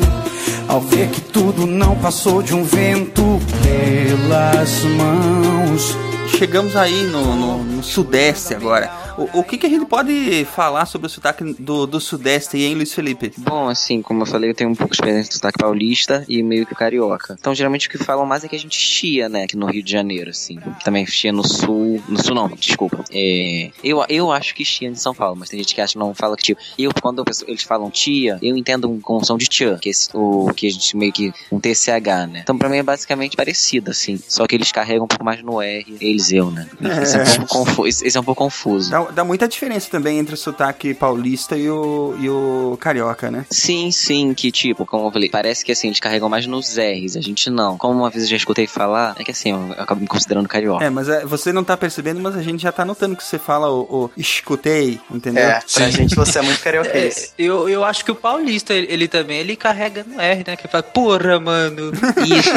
Ao 0.67 0.81
ver 0.81 1.07
que 1.07 1.21
tudo 1.21 1.65
não 1.65 1.95
passou 1.95 2.43
de 2.43 2.53
um 2.53 2.61
vento 2.61 3.39
pelas 3.75 4.83
mãos. 4.83 5.95
Chegamos 6.37 6.75
aí 6.75 7.03
no, 7.03 7.35
no- 7.35 7.63
no 7.63 7.83
Sudeste 7.83 8.53
agora. 8.53 8.99
O, 9.17 9.39
o 9.39 9.43
que, 9.43 9.57
que 9.57 9.65
a 9.65 9.69
gente 9.69 9.85
pode 9.85 10.45
falar 10.45 10.85
sobre 10.85 11.05
o 11.05 11.09
sotaque 11.09 11.43
do, 11.59 11.85
do 11.85 11.99
Sudeste 11.99 12.55
aí, 12.55 12.63
hein, 12.63 12.75
Luiz 12.75 12.93
Felipe? 12.93 13.31
Bom, 13.37 13.67
assim, 13.67 14.01
como 14.01 14.21
eu 14.21 14.25
falei, 14.25 14.49
eu 14.49 14.55
tenho 14.55 14.69
um 14.69 14.75
pouco 14.75 14.91
de 14.93 14.95
experiência 14.95 15.29
do 15.29 15.33
sotaque 15.33 15.57
paulista 15.59 16.25
e 16.29 16.41
meio 16.41 16.65
que 16.65 16.73
carioca. 16.73 17.35
Então, 17.39 17.53
geralmente, 17.53 17.87
o 17.87 17.91
que 17.91 17.97
falam 17.97 18.25
mais 18.25 18.43
é 18.43 18.47
que 18.47 18.55
a 18.55 18.59
gente 18.59 18.75
chia, 18.79 19.27
né, 19.27 19.43
aqui 19.43 19.57
no 19.57 19.65
Rio 19.65 19.83
de 19.83 19.91
Janeiro, 19.91 20.29
assim. 20.29 20.57
Também 20.83 21.05
chia 21.05 21.31
no 21.33 21.45
Sul... 21.45 22.01
No 22.07 22.23
Sul, 22.23 22.33
não, 22.33 22.47
desculpa. 22.47 23.03
É, 23.11 23.69
eu, 23.83 24.03
eu 24.07 24.31
acho 24.31 24.55
que 24.55 24.63
chia 24.63 24.87
em 24.87 24.95
São 24.95 25.13
Paulo, 25.13 25.35
mas 25.37 25.49
tem 25.49 25.59
gente 25.59 25.75
que 25.75 25.81
acha 25.81 25.93
que 25.93 25.99
não 25.99 26.15
fala 26.15 26.37
que 26.37 26.43
tio. 26.43 26.57
Eu, 26.79 26.91
quando 27.01 27.19
eu 27.19 27.25
penso- 27.25 27.43
eles 27.47 27.63
falam 27.63 27.91
tia, 27.91 28.39
eu 28.41 28.55
entendo 28.55 28.89
um- 28.89 28.99
com 29.01 29.21
som 29.23 29.37
de 29.37 29.47
tia, 29.47 29.77
que, 29.79 29.89
é 29.89 29.91
esse, 29.91 30.09
o, 30.13 30.51
que 30.55 30.67
a 30.67 30.71
gente 30.71 30.95
meio 30.95 31.11
que... 31.11 31.33
um 31.51 31.59
TCH, 31.59 32.27
né? 32.31 32.39
Então, 32.43 32.57
pra 32.57 32.69
mim, 32.69 32.77
é 32.77 32.83
basicamente 32.83 33.35
parecido, 33.35 33.60
assim. 33.91 34.19
Só 34.27 34.47
que 34.47 34.55
eles 34.55 34.71
carregam 34.71 35.05
um 35.05 35.07
pouco 35.07 35.23
mais 35.23 35.41
no 35.43 35.61
R, 35.61 35.85
eles, 36.01 36.31
Brasil, 36.31 36.51
né? 36.51 36.67
Isso 37.03 37.17
é, 37.17 37.21
um 37.21 37.25
pouco 37.25 37.47
confu- 37.65 37.87
isso- 37.87 38.05
isso 38.05 38.17
é 38.17 38.21
um 38.21 38.23
pouco 38.23 38.43
confuso. 38.43 38.89
Dá, 38.91 39.01
dá 39.11 39.23
muita 39.23 39.47
diferença 39.47 39.89
também 39.89 40.17
entre 40.19 40.33
o 40.33 40.37
sotaque 40.37 40.93
paulista 40.93 41.57
e 41.57 41.69
o, 41.69 42.15
e 42.19 42.29
o 42.29 42.77
carioca, 42.79 43.29
né? 43.29 43.45
Sim, 43.49 43.91
sim, 43.91 44.33
que 44.33 44.51
tipo, 44.51 44.85
como 44.85 45.07
eu 45.07 45.11
falei, 45.11 45.29
parece 45.29 45.65
que 45.65 45.71
assim, 45.71 45.87
eles 45.87 45.99
carregam 45.99 46.29
mais 46.29 46.45
nos 46.45 46.77
R's, 46.77 47.15
a 47.17 47.21
gente 47.21 47.49
não. 47.49 47.77
Como 47.77 47.99
uma 47.99 48.09
vez 48.09 48.23
eu 48.23 48.29
já 48.29 48.35
escutei 48.37 48.65
falar, 48.67 49.15
é 49.19 49.23
que 49.23 49.31
assim, 49.31 49.51
eu, 49.51 49.73
eu 49.75 49.83
acabo 49.83 49.99
me 50.01 50.07
considerando 50.07 50.47
carioca. 50.47 50.85
É, 50.85 50.89
mas 50.89 51.09
é, 51.09 51.25
você 51.25 51.51
não 51.51 51.63
tá 51.63 51.75
percebendo, 51.75 52.19
mas 52.21 52.35
a 52.37 52.41
gente 52.41 52.61
já 52.61 52.71
tá 52.71 52.85
notando 52.85 53.15
que 53.15 53.23
você 53.23 53.37
fala 53.39 53.69
o, 53.69 53.81
o 54.05 54.11
escutei, 54.15 54.99
entendeu? 55.09 55.43
É, 55.43 55.59
pra 55.73 55.89
gente 55.89 56.15
você 56.15 56.39
é 56.39 56.41
muito 56.41 56.61
carioquês. 56.61 57.33
É, 57.41 57.43
eu, 57.43 57.67
eu 57.69 57.83
acho 57.83 58.03
que 58.05 58.11
o 58.11 58.15
paulista, 58.15 58.73
ele, 58.73 58.87
ele 58.89 59.07
também, 59.07 59.39
ele 59.39 59.55
carrega 59.55 60.03
no 60.07 60.19
R, 60.19 60.43
né? 60.45 60.55
Que 60.55 60.67
fala, 60.67 60.83
porra, 60.83 61.39
mano. 61.39 61.91
Isso. 62.25 62.51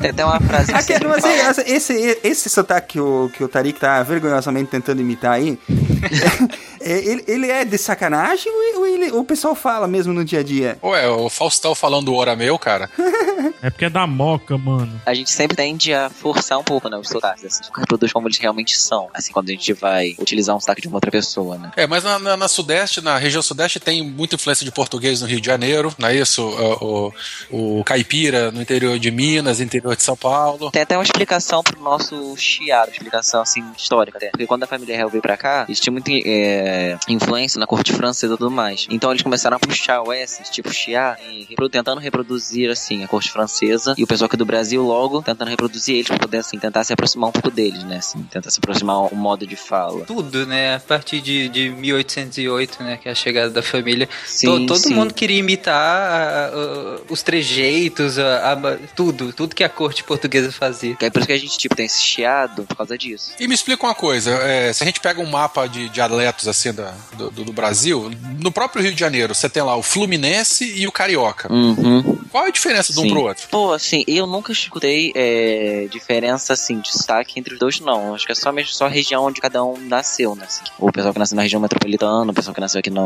Tem 0.00 0.10
até 0.10 0.24
uma 0.24 0.37
frase 0.40 0.72
que 0.86 1.06
mas 1.06 1.20
fala. 1.22 1.34
esse, 1.50 1.60
esse, 1.72 2.18
esse 2.24 2.48
sotaque 2.50 2.88
que 2.94 3.00
o, 3.00 3.30
que 3.34 3.44
o 3.44 3.48
Tarik 3.48 3.78
tá 3.78 4.02
vergonhosamente 4.02 4.70
tentando 4.70 5.00
imitar 5.00 5.32
aí, 5.32 5.58
é, 6.80 6.98
ele, 6.98 7.24
ele 7.26 7.50
é 7.50 7.64
de 7.64 7.76
sacanagem 7.78 8.50
ou, 8.52 8.80
ou 8.80 8.86
ele, 8.86 9.10
o 9.12 9.24
pessoal 9.24 9.54
fala 9.54 9.86
mesmo 9.86 10.12
no 10.12 10.24
dia 10.24 10.40
a 10.40 10.42
dia? 10.42 10.78
Ué, 10.82 11.08
o 11.08 11.28
Faustão 11.28 11.74
falando 11.74 12.14
hora 12.14 12.34
meu, 12.36 12.58
cara. 12.58 12.88
É 13.62 13.70
porque 13.70 13.84
é 13.86 13.90
da 13.90 14.06
moca, 14.06 14.56
mano. 14.58 15.00
A 15.06 15.14
gente 15.14 15.30
sempre 15.32 15.56
tende 15.56 15.92
a 15.92 16.10
forçar 16.10 16.58
um 16.58 16.62
pouco, 16.64 16.88
né, 16.88 16.96
os 16.96 17.08
sotaques, 17.08 17.44
assim, 17.44 17.62
reproduz 17.76 18.12
como 18.12 18.26
eles 18.28 18.38
realmente 18.38 18.76
são, 18.78 19.08
assim, 19.14 19.32
quando 19.32 19.48
a 19.48 19.52
gente 19.52 19.72
vai 19.72 20.14
utilizar 20.18 20.54
um 20.56 20.60
sotaque 20.60 20.82
de 20.82 20.88
uma 20.88 20.96
outra 20.96 21.10
pessoa, 21.10 21.56
né. 21.56 21.70
É, 21.76 21.86
mas 21.86 22.04
na, 22.04 22.18
na- 22.18 22.36
na 22.36 22.48
Sudeste, 22.48 23.00
na 23.00 23.16
região 23.16 23.42
Sudeste, 23.42 23.80
tem 23.80 24.02
muita 24.02 24.34
influência 24.36 24.64
de 24.64 24.70
português 24.72 25.20
no 25.20 25.26
Rio 25.26 25.40
de 25.40 25.46
Janeiro, 25.46 25.92
não 25.98 26.08
é 26.08 26.16
isso? 26.16 26.42
O, 26.42 27.12
o, 27.50 27.78
o 27.80 27.84
caipira 27.84 28.50
no 28.52 28.60
interior 28.62 28.98
de 28.98 29.10
Minas, 29.10 29.60
interior 29.60 29.96
de 29.96 30.02
São 30.02 30.16
Paulo. 30.16 30.27
Tem 30.70 30.82
até 30.82 30.96
uma 30.96 31.02
explicação 31.02 31.62
pro 31.62 31.80
nosso 31.80 32.36
chiado, 32.36 32.90
explicação 32.90 33.40
assim, 33.42 33.64
histórica 33.76 34.18
até. 34.18 34.30
Porque 34.30 34.46
quando 34.46 34.62
a 34.64 34.66
família 34.66 34.96
real 34.96 35.08
veio 35.08 35.22
pra 35.22 35.36
cá, 35.36 35.64
eles 35.68 35.80
tinham 35.80 35.92
muita 35.92 36.10
é, 36.12 36.96
influência 37.08 37.58
na 37.58 37.66
corte 37.66 37.92
francesa 37.92 38.34
e 38.34 38.36
tudo 38.36 38.50
mais. 38.50 38.86
Então 38.90 39.10
eles 39.10 39.22
começaram 39.22 39.56
a 39.56 39.60
puxar 39.60 40.02
o 40.02 40.12
S, 40.12 40.42
tipo 40.50 40.72
chiar, 40.72 41.18
e 41.30 41.44
repro- 41.48 41.68
tentando 41.68 42.00
reproduzir 42.00 42.70
assim 42.70 43.04
a 43.04 43.08
corte 43.08 43.30
francesa. 43.30 43.94
E 43.96 44.04
o 44.04 44.06
pessoal 44.06 44.26
aqui 44.26 44.36
do 44.36 44.44
Brasil 44.44 44.82
logo 44.82 45.22
tentando 45.22 45.48
reproduzir 45.48 45.94
eles 45.96 46.06
pra 46.08 46.18
poder 46.18 46.38
assim, 46.38 46.58
tentar 46.58 46.84
se 46.84 46.92
aproximar 46.92 47.30
um 47.30 47.32
pouco 47.32 47.50
deles, 47.50 47.82
né? 47.84 47.96
Assim, 47.98 48.22
tentar 48.24 48.50
se 48.50 48.58
aproximar 48.58 49.12
o 49.12 49.16
modo 49.16 49.46
de 49.46 49.56
fala. 49.56 50.04
Tudo, 50.04 50.46
né? 50.46 50.76
A 50.76 50.80
partir 50.80 51.20
de, 51.20 51.48
de 51.48 51.70
1808, 51.70 52.82
né? 52.82 52.96
Que 52.96 53.08
é 53.08 53.12
a 53.12 53.14
chegada 53.14 53.50
da 53.50 53.62
família. 53.62 54.08
Sim, 54.26 54.46
To- 54.46 54.66
todo 54.66 54.78
sim. 54.78 54.94
mundo 54.94 55.14
queria 55.14 55.38
imitar 55.38 55.74
a- 55.74 56.46
a- 56.46 56.98
os 57.08 57.22
trejeitos, 57.22 58.18
a- 58.18 58.52
a- 58.52 58.76
tudo. 58.94 59.32
Tudo 59.32 59.54
que 59.54 59.64
a 59.64 59.68
corte 59.68 60.04
portuguesa 60.18 60.52
fazia. 60.52 60.96
É 61.00 61.10
por 61.10 61.18
isso 61.20 61.26
que 61.26 61.32
a 61.32 61.38
gente, 61.38 61.56
tipo, 61.58 61.74
tem 61.76 61.86
esse 61.86 62.00
chiado 62.02 62.64
por 62.64 62.76
causa 62.76 62.96
disso. 62.98 63.32
E 63.38 63.46
me 63.48 63.54
explica 63.54 63.84
uma 63.86 63.94
coisa, 63.94 64.30
é, 64.32 64.72
se 64.72 64.82
a 64.82 64.86
gente 64.86 65.00
pega 65.00 65.20
um 65.20 65.26
mapa 65.26 65.66
de 65.68 65.88
dialetos 65.88 66.48
assim 66.48 66.72
da- 66.72 66.92
do, 67.16 67.30
do- 67.30 67.44
do 67.44 67.52
Brasil, 67.52 68.10
no 68.38 68.50
próprio 68.50 68.82
Rio 68.82 68.92
de 68.92 69.00
Janeiro, 69.00 69.34
você 69.34 69.48
tem 69.48 69.62
lá 69.62 69.76
o 69.76 69.82
Fluminense 69.82 70.64
e 70.64 70.86
o 70.86 70.92
Carioca. 70.92 71.52
Uhum. 71.52 72.18
Qual 72.30 72.44
é 72.44 72.48
a 72.48 72.52
diferença 72.52 72.92
de 72.92 72.98
um 72.98 73.02
Sim. 73.04 73.10
pro 73.10 73.22
outro? 73.22 73.48
Pô, 73.50 73.72
assim, 73.72 74.04
eu 74.06 74.26
nunca 74.26 74.52
escutei 74.52 75.12
é, 75.14 75.86
diferença, 75.90 76.52
assim, 76.52 76.80
de 76.80 76.92
sotaque 76.92 77.38
entre 77.38 77.54
os 77.54 77.58
dois, 77.60 77.80
não. 77.80 78.14
Acho 78.14 78.26
que 78.26 78.32
é 78.32 78.34
só 78.34 78.52
mesmo 78.52 78.72
só 78.72 78.86
a 78.86 78.88
região 78.88 79.24
onde 79.24 79.40
cada 79.40 79.64
um 79.64 79.76
nasceu, 79.78 80.34
né? 80.34 80.44
Assim. 80.46 80.62
O 80.78 80.92
pessoal 80.92 81.12
que 81.12 81.18
nasceu 81.18 81.36
na 81.36 81.42
região 81.42 81.60
metropolitana, 81.60 82.30
o 82.30 82.34
pessoal 82.34 82.54
que 82.54 82.60
nasceu 82.60 82.80
aqui 82.80 82.90
na 82.90 83.02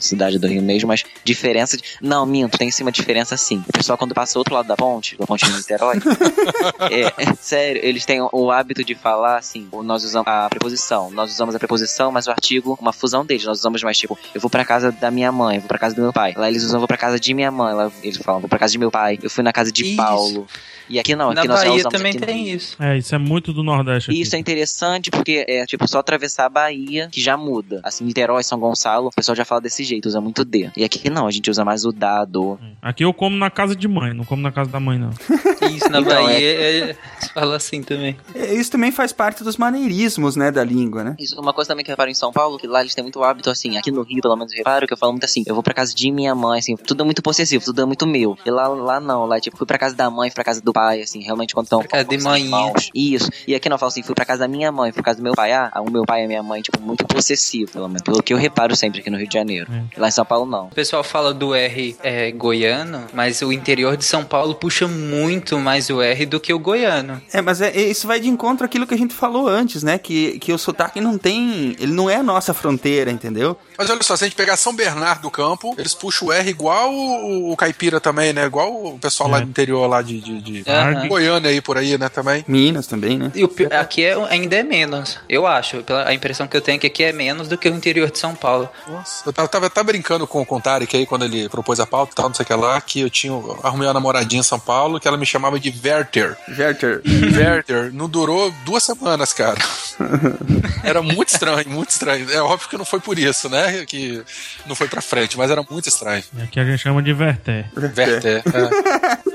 cidade 0.00 0.38
do 0.38 0.46
Rio 0.46 0.62
mesmo, 0.62 0.88
mas 0.88 1.04
diferença 1.24 1.76
de... 1.76 1.82
Não, 2.00 2.24
minto, 2.24 2.56
tem 2.56 2.70
sim 2.70 2.82
uma 2.82 2.92
diferença, 2.92 3.36
sim. 3.36 3.62
O 3.68 3.72
pessoal 3.72 3.98
quando 3.98 4.14
passa 4.14 4.34
do 4.34 4.38
outro 4.38 4.54
lado 4.54 4.66
da 4.66 4.76
ponte, 4.76 5.16
da 5.16 5.26
ponte 5.26 5.44
de 5.44 5.52
Niterói, 5.52 5.96
é, 6.90 7.34
sério, 7.40 7.80
eles 7.84 8.04
têm 8.04 8.20
o 8.20 8.50
hábito 8.50 8.84
de 8.84 8.94
falar, 8.94 9.38
assim, 9.38 9.68
nós 9.82 10.04
usamos 10.04 10.26
a 10.28 10.48
preposição, 10.48 11.10
nós 11.10 11.30
usamos 11.32 11.54
a 11.54 11.58
preposição, 11.58 12.12
mas 12.12 12.26
o 12.26 12.30
artigo, 12.30 12.78
uma 12.80 12.92
fusão 12.92 13.24
deles, 13.24 13.44
nós 13.44 13.58
usamos 13.58 13.82
mais, 13.82 13.98
tipo, 13.98 14.18
eu 14.34 14.40
vou 14.40 14.50
pra 14.50 14.64
casa 14.64 14.92
da 14.92 15.10
minha 15.10 15.32
mãe, 15.32 15.56
eu 15.56 15.60
vou 15.60 15.68
pra 15.68 15.78
casa 15.78 15.94
do 15.94 16.02
meu 16.02 16.12
pai. 16.12 16.34
Lá 16.36 16.48
eles 16.48 16.62
usam, 16.62 16.76
eu 16.76 16.80
vou 16.80 16.88
pra 16.88 16.96
casa 16.96 17.18
de 17.18 17.34
minha 17.34 17.50
mãe, 17.50 17.74
lá 17.74 17.90
eles 18.02 18.18
falam, 18.18 18.40
vou 18.40 18.48
pra 18.48 18.58
casa 18.58 18.72
de 18.72 18.78
meu 18.78 18.90
pai, 18.90 19.18
eu 19.22 19.30
fui 19.30 19.42
na 19.42 19.52
casa 19.52 19.70
de 19.70 19.84
Isso. 19.84 19.96
Paulo. 19.96 20.46
E 20.88 20.98
aqui 20.98 21.14
não, 21.16 21.32
Na 21.32 21.40
aqui 21.40 21.48
nós 21.48 21.60
Bahia 21.60 21.74
usamos 21.74 21.92
também 21.92 22.12
tem 22.18 22.44
Rio. 22.46 22.56
isso. 22.56 22.76
É, 22.82 22.96
isso 22.98 23.14
é 23.14 23.18
muito 23.18 23.52
do 23.52 23.62
Nordeste 23.62 24.10
aqui. 24.10 24.20
Isso 24.20 24.34
é 24.36 24.38
interessante 24.38 25.10
porque 25.10 25.44
é 25.48 25.64
tipo 25.66 25.86
só 25.88 25.98
atravessar 25.98 26.46
a 26.46 26.48
Bahia 26.48 27.08
que 27.10 27.20
já 27.20 27.36
muda. 27.36 27.80
Assim, 27.82 28.04
Niterói, 28.04 28.42
São 28.42 28.58
Gonçalo, 28.58 29.08
o 29.08 29.10
pessoal 29.10 29.34
já 29.36 29.44
fala 29.44 29.60
desse 29.60 29.84
jeito, 29.84 30.06
usa 30.06 30.20
muito 30.20 30.44
D. 30.44 30.70
E 30.76 30.84
aqui 30.84 31.08
não, 31.10 31.26
a 31.26 31.30
gente 31.30 31.50
usa 31.50 31.64
mais 31.64 31.84
o 31.84 31.92
dado. 31.92 32.58
Aqui 32.80 33.04
eu 33.04 33.12
como 33.12 33.36
na 33.36 33.50
casa 33.50 33.74
de 33.76 33.86
mãe, 33.88 34.12
não 34.12 34.24
como 34.24 34.42
na 34.42 34.52
casa 34.52 34.70
da 34.70 34.80
mãe, 34.80 34.98
não. 34.98 35.10
Isso, 35.74 35.88
na 35.90 36.00
Então, 36.00 36.24
Bahia 36.24 36.60
é, 36.60 36.96
se 37.20 37.28
fala 37.32 37.56
assim 37.56 37.82
também. 37.82 38.16
É, 38.34 38.54
Isso 38.54 38.70
também 38.70 38.90
faz 38.92 39.12
parte 39.12 39.42
dos 39.44 39.56
maneirismos, 39.56 40.36
né, 40.36 40.50
da 40.50 40.64
língua, 40.64 41.04
né? 41.04 41.16
Isso, 41.18 41.40
uma 41.40 41.52
coisa 41.52 41.68
também 41.68 41.84
que 41.84 41.90
eu 41.90 41.92
reparo 41.92 42.10
em 42.10 42.14
São 42.14 42.32
Paulo, 42.32 42.58
que 42.58 42.66
lá 42.66 42.80
eles 42.80 42.94
têm 42.94 43.02
muito 43.02 43.22
hábito, 43.22 43.50
assim, 43.50 43.76
aqui 43.76 43.90
no 43.90 44.02
Rio, 44.02 44.20
pelo 44.20 44.36
menos, 44.36 44.52
eu 44.52 44.58
reparo 44.58 44.86
que 44.86 44.92
eu 44.92 44.96
falo 44.96 45.12
muito 45.12 45.24
assim, 45.24 45.42
eu 45.46 45.54
vou 45.54 45.62
pra 45.62 45.74
casa 45.74 45.94
de 45.94 46.10
minha 46.10 46.34
mãe, 46.34 46.58
assim, 46.58 46.76
tudo 46.76 47.02
é 47.02 47.04
muito 47.04 47.22
possessivo, 47.22 47.64
tudo 47.64 47.82
é 47.82 47.84
muito 47.84 48.06
meu. 48.06 48.36
E 48.44 48.50
lá, 48.50 48.68
lá 48.68 49.00
não, 49.00 49.26
lá, 49.26 49.40
tipo, 49.40 49.56
fui 49.56 49.66
pra 49.66 49.78
casa 49.78 49.94
da 49.94 50.10
mãe, 50.10 50.30
fui 50.30 50.34
pra 50.34 50.44
casa 50.44 50.60
do 50.60 50.71
pai, 50.72 51.02
assim, 51.02 51.22
realmente 51.22 51.54
quando 51.54 51.66
estão... 51.66 51.82
Casa 51.82 52.04
de 52.04 52.18
manhinha. 52.18 52.72
Isso. 52.94 53.28
E 53.46 53.54
aqui 53.54 53.68
não, 53.68 53.74
eu 53.74 53.78
falo 53.78 53.88
assim, 53.88 54.02
fui 54.02 54.14
pra 54.14 54.24
casa 54.24 54.40
da 54.40 54.48
minha 54.48 54.70
mãe, 54.72 54.90
fui 54.92 55.02
pra 55.02 55.12
casa 55.12 55.18
do 55.18 55.22
meu 55.22 55.34
pai, 55.34 55.52
ah, 55.52 55.70
o 55.80 55.90
meu 55.90 56.04
pai 56.04 56.22
e 56.22 56.24
a 56.24 56.28
minha 56.28 56.42
mãe, 56.42 56.62
tipo, 56.62 56.80
muito 56.80 57.06
possessivo, 57.06 57.70
pelo 57.72 57.88
menos, 57.88 58.02
pelo 58.02 58.22
que 58.22 58.32
eu 58.32 58.38
reparo 58.38 58.74
sempre 58.76 59.00
aqui 59.00 59.10
no 59.10 59.18
Rio 59.18 59.28
de 59.28 59.34
Janeiro. 59.34 59.70
Lá 59.96 60.08
em 60.08 60.10
São 60.10 60.24
Paulo, 60.24 60.46
não. 60.50 60.66
O 60.66 60.74
pessoal 60.74 61.02
fala 61.04 61.32
do 61.34 61.54
R 61.54 61.96
é, 62.02 62.30
goiano, 62.30 63.04
mas 63.12 63.42
o 63.42 63.52
interior 63.52 63.96
de 63.96 64.04
São 64.04 64.24
Paulo 64.24 64.54
puxa 64.54 64.86
muito 64.88 65.58
mais 65.58 65.90
o 65.90 66.00
R 66.00 66.26
do 66.26 66.40
que 66.40 66.52
o 66.52 66.58
goiano. 66.58 67.20
É, 67.32 67.40
mas 67.40 67.60
é, 67.60 67.68
é- 67.68 67.82
isso 67.90 68.06
vai 68.06 68.20
de 68.20 68.28
encontro 68.28 68.64
àquilo 68.64 68.86
que 68.86 68.94
a 68.94 68.98
gente 68.98 69.14
falou 69.14 69.48
antes, 69.48 69.82
né? 69.82 69.98
Que, 69.98 70.38
que 70.38 70.52
o 70.52 70.58
sotaque 70.58 71.00
não 71.00 71.18
tem. 71.18 71.76
Ele 71.78 71.92
não 71.92 72.08
é 72.08 72.16
a 72.16 72.22
nossa 72.22 72.54
fronteira, 72.54 73.10
entendeu? 73.10 73.56
Mas 73.76 73.90
olha 73.90 74.02
só, 74.02 74.16
se 74.16 74.24
a 74.24 74.26
gente 74.26 74.36
pegar 74.36 74.56
São 74.56 74.74
Bernardo 74.74 75.22
do 75.22 75.30
Campo, 75.30 75.74
eles 75.76 75.94
puxam 75.94 76.28
o 76.28 76.32
R 76.32 76.48
igual 76.48 76.92
o, 76.92 77.52
o 77.52 77.56
caipira 77.56 78.00
também, 78.00 78.32
né? 78.32 78.44
Igual 78.44 78.72
o 78.94 78.98
pessoal 78.98 79.28
lá 79.30 79.40
do 79.40 79.48
interior, 79.48 79.86
lá 79.86 80.02
de, 80.02 80.20
de, 80.20 80.40
de 80.40 80.61
Goiânia 81.08 81.50
aí, 81.50 81.60
por 81.60 81.76
aí, 81.76 81.96
né, 81.98 82.08
também. 82.08 82.44
Minas 82.46 82.86
também, 82.86 83.18
né? 83.18 83.30
E 83.34 83.44
o 83.44 83.52
aqui 83.78 84.04
é, 84.04 84.14
ainda 84.28 84.56
é 84.56 84.62
menos, 84.62 85.18
eu 85.28 85.46
acho. 85.46 85.82
Pela, 85.82 86.08
a 86.08 86.14
impressão 86.14 86.46
que 86.46 86.56
eu 86.56 86.60
tenho 86.60 86.76
é 86.76 86.78
que 86.78 86.86
aqui 86.86 87.04
é 87.04 87.12
menos 87.12 87.48
do 87.48 87.58
que 87.58 87.68
o 87.68 87.74
interior 87.74 88.10
de 88.10 88.18
São 88.18 88.34
Paulo. 88.34 88.68
Nossa. 88.86 89.28
Eu 89.28 89.32
tava, 89.32 89.48
tava, 89.48 89.70
tava 89.70 89.86
brincando 89.86 90.26
com, 90.26 90.44
com 90.44 90.56
o 90.56 90.60
Tarek 90.60 90.96
aí, 90.96 91.06
quando 91.06 91.24
ele 91.24 91.48
propôs 91.48 91.80
a 91.80 91.86
pauta 91.86 92.12
e 92.12 92.14
tal, 92.14 92.28
não 92.28 92.34
sei 92.34 92.44
o 92.44 92.46
que 92.46 92.54
lá, 92.54 92.80
que 92.80 93.00
eu 93.00 93.10
tinha, 93.10 93.32
eu 93.32 93.60
arrumei 93.62 93.86
uma 93.86 93.94
namoradinha 93.94 94.40
em 94.40 94.44
São 94.44 94.58
Paulo, 94.58 95.00
que 95.00 95.08
ela 95.08 95.16
me 95.16 95.26
chamava 95.26 95.58
de 95.58 95.72
Werther. 95.84 96.36
Werther. 96.48 97.02
Werther. 97.36 97.92
Não 97.92 98.08
durou 98.08 98.52
duas 98.64 98.82
semanas, 98.82 99.32
cara. 99.32 99.58
Era 100.82 101.02
muito 101.02 101.28
estranho, 101.28 101.68
muito 101.68 101.90
estranho. 101.90 102.30
É 102.30 102.40
óbvio 102.40 102.68
que 102.68 102.76
não 102.76 102.84
foi 102.84 103.00
por 103.00 103.18
isso, 103.18 103.48
né? 103.48 103.84
Que 103.86 104.22
não 104.66 104.74
foi 104.74 104.88
pra 104.88 105.00
frente, 105.00 105.36
mas 105.36 105.50
era 105.50 105.64
muito 105.68 105.88
estranho. 105.88 106.22
E 106.36 106.42
aqui 106.42 106.60
a 106.60 106.64
gente 106.64 106.78
chama 106.78 107.02
de 107.02 107.12
Verté. 107.12 107.66
Werther. 107.76 108.42
é. 108.46 109.22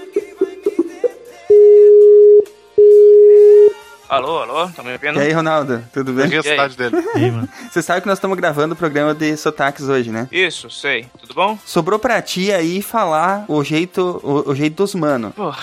Alô, 4.09 4.39
alô, 4.41 4.69
tá 4.69 4.81
me 4.83 4.93
ouvindo? 4.93 5.19
E 5.19 5.23
aí, 5.23 5.31
Ronaldo, 5.33 5.83
tudo 5.91 6.13
bem? 6.13 6.23
Peguei 6.29 6.39
a 6.39 6.43
cidade 6.43 6.77
dele. 6.77 6.95
E 7.17 7.25
aí, 7.25 7.31
mano? 7.31 7.49
Você 7.69 7.81
sabe 7.81 7.99
que 8.01 8.07
nós 8.07 8.17
estamos 8.17 8.37
gravando 8.37 8.73
o 8.73 8.77
programa 8.77 9.13
de 9.13 9.35
sotaques 9.35 9.89
hoje, 9.89 10.09
né? 10.11 10.29
Isso, 10.31 10.69
sei. 10.69 11.07
Tudo 11.19 11.33
bom? 11.33 11.57
Sobrou 11.65 11.99
pra 11.99 12.21
ti 12.21 12.51
aí 12.51 12.81
falar 12.81 13.43
o 13.49 13.61
jeito, 13.63 14.21
o, 14.23 14.51
o 14.51 14.55
jeito 14.55 14.75
dos 14.75 14.95
mano. 14.95 15.33
Pô. 15.35 15.51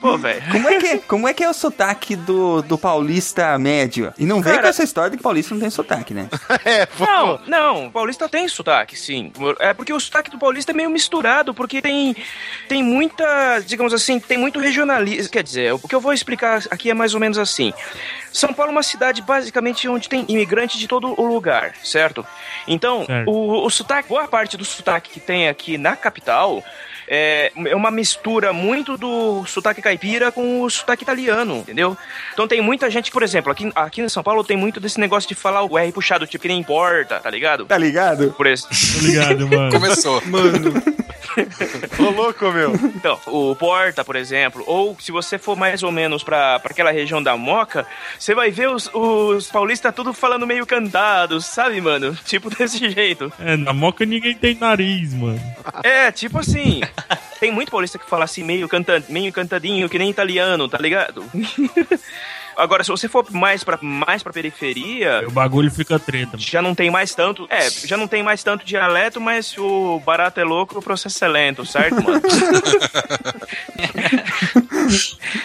Pô, 0.00 0.16
velho. 0.16 0.42
Como 0.50 0.68
é, 0.68 0.78
que 0.78 0.86
é, 0.86 0.98
como 0.98 1.28
é 1.28 1.34
que 1.34 1.44
é 1.44 1.48
o 1.50 1.52
sotaque 1.52 2.16
do, 2.16 2.62
do 2.62 2.78
paulista 2.78 3.56
médio? 3.58 4.12
E 4.18 4.24
não 4.24 4.36
vem 4.40 4.52
Cara- 4.52 4.62
com 4.62 4.68
essa 4.68 4.82
história 4.82 5.10
de 5.10 5.18
que 5.18 5.22
paulista 5.22 5.54
não 5.54 5.60
tem 5.60 5.68
sotaque, 5.70 6.14
né? 6.14 6.28
é, 6.64 6.88
Não, 6.98 7.40
não, 7.46 7.86
o 7.86 7.90
paulista 7.90 8.26
tem 8.28 8.48
sotaque, 8.48 8.98
sim. 8.98 9.30
É 9.58 9.74
porque 9.74 9.92
o 9.92 10.00
sotaque 10.00 10.30
do 10.30 10.38
paulista 10.38 10.72
é 10.72 10.74
meio 10.74 10.88
misturado, 10.90 11.52
porque 11.54 11.82
tem, 11.82 12.16
tem 12.66 12.82
muita, 12.82 13.60
digamos 13.60 13.92
assim, 13.92 14.18
tem 14.18 14.38
muito 14.38 14.58
regionalismo. 14.58 15.30
Quer 15.30 15.42
dizer, 15.42 15.59
o 15.72 15.78
que 15.78 15.94
eu 15.94 16.00
vou 16.00 16.12
explicar 16.12 16.62
aqui 16.70 16.90
é 16.90 16.94
mais 16.94 17.14
ou 17.14 17.20
menos 17.20 17.38
assim. 17.38 17.72
São 18.32 18.52
Paulo 18.52 18.70
é 18.70 18.74
uma 18.74 18.82
cidade 18.82 19.22
basicamente 19.22 19.88
onde 19.88 20.08
tem 20.08 20.24
imigrante 20.28 20.78
de 20.78 20.86
todo 20.86 21.14
o 21.20 21.26
lugar, 21.26 21.74
certo? 21.82 22.24
Então, 22.66 23.04
Certo. 23.04 23.30
o, 23.30 23.66
o 23.66 23.70
sotaque, 23.70 24.08
boa 24.08 24.28
parte 24.28 24.56
do 24.56 24.64
sotaque 24.64 25.10
que 25.10 25.20
tem 25.20 25.48
aqui 25.48 25.76
na 25.76 25.96
capital 25.96 26.62
é, 27.12 27.50
é 27.66 27.74
uma 27.74 27.90
mistura 27.90 28.52
muito 28.52 28.96
do 28.96 29.44
sotaque 29.44 29.82
caipira 29.82 30.30
com 30.30 30.62
o 30.62 30.70
sotaque 30.70 31.02
italiano, 31.02 31.56
entendeu? 31.56 31.98
Então 32.32 32.46
tem 32.46 32.60
muita 32.60 32.88
gente, 32.88 33.10
por 33.10 33.24
exemplo, 33.24 33.50
aqui, 33.50 33.68
aqui 33.74 34.00
em 34.00 34.08
São 34.08 34.22
Paulo 34.22 34.44
tem 34.44 34.56
muito 34.56 34.78
desse 34.78 35.00
negócio 35.00 35.28
de 35.28 35.34
falar 35.34 35.64
o 35.64 35.76
R 35.76 35.90
puxado, 35.90 36.24
tipo 36.24 36.40
que 36.40 36.48
nem 36.48 36.60
importa, 36.60 37.18
tá 37.18 37.28
ligado? 37.28 37.66
Tá 37.66 37.76
ligado? 37.76 38.32
Por 38.36 38.46
isso. 38.46 38.68
Tô 38.68 39.06
ligado, 39.06 39.48
mano. 39.48 39.72
Começou. 39.72 40.22
Mano. 40.30 40.72
Ô, 41.98 42.10
louco, 42.10 42.50
meu. 42.50 42.74
Então, 42.74 43.18
o 43.26 43.54
Porta, 43.54 44.04
por 44.04 44.16
exemplo, 44.16 44.62
ou 44.66 44.96
se 45.00 45.12
você 45.12 45.38
for 45.38 45.56
mais 45.56 45.82
ou 45.82 45.92
menos 45.92 46.22
pra, 46.22 46.58
pra 46.58 46.72
aquela 46.72 46.90
região 46.90 47.22
da 47.22 47.36
Moca, 47.36 47.86
você 48.18 48.34
vai 48.34 48.50
ver 48.50 48.68
os, 48.68 48.90
os 48.92 49.48
paulistas 49.48 49.94
tudo 49.94 50.12
falando 50.12 50.46
meio 50.46 50.66
cantados, 50.66 51.46
sabe, 51.46 51.80
mano? 51.80 52.16
Tipo 52.24 52.50
desse 52.54 52.88
jeito. 52.90 53.32
É, 53.38 53.56
na 53.56 53.72
moca 53.72 54.04
ninguém 54.04 54.34
tem 54.34 54.54
nariz, 54.54 55.14
mano. 55.14 55.40
É, 55.82 56.10
tipo 56.10 56.38
assim. 56.38 56.80
Tem 57.38 57.50
muito 57.50 57.70
paulista 57.70 57.98
que 57.98 58.08
fala 58.08 58.24
assim, 58.24 58.42
meio, 58.42 58.68
canta, 58.68 59.02
meio 59.08 59.32
cantadinho, 59.32 59.88
que 59.88 59.98
nem 59.98 60.10
italiano, 60.10 60.68
tá 60.68 60.78
ligado? 60.78 61.24
Agora, 62.56 62.82
se 62.84 62.90
você 62.90 63.08
for 63.08 63.24
mais 63.30 63.64
pra, 63.64 63.78
mais 63.80 64.22
pra 64.22 64.32
periferia. 64.32 65.24
O 65.26 65.30
bagulho 65.30 65.70
fica 65.70 65.98
treta. 65.98 66.36
Já 66.38 66.60
não 66.62 66.74
tem 66.74 66.90
mais 66.90 67.14
tanto. 67.14 67.46
É, 67.50 67.68
já 67.70 67.96
não 67.96 68.06
tem 68.08 68.22
mais 68.22 68.42
tanto 68.42 68.64
dialeto, 68.64 69.20
mas 69.20 69.46
se 69.46 69.60
o 69.60 70.00
barato 70.04 70.40
é 70.40 70.44
louco, 70.44 70.78
o 70.78 70.82
processo 70.82 71.24
é 71.24 71.28
lento, 71.28 71.64
certo, 71.64 72.02
mano? 72.02 72.20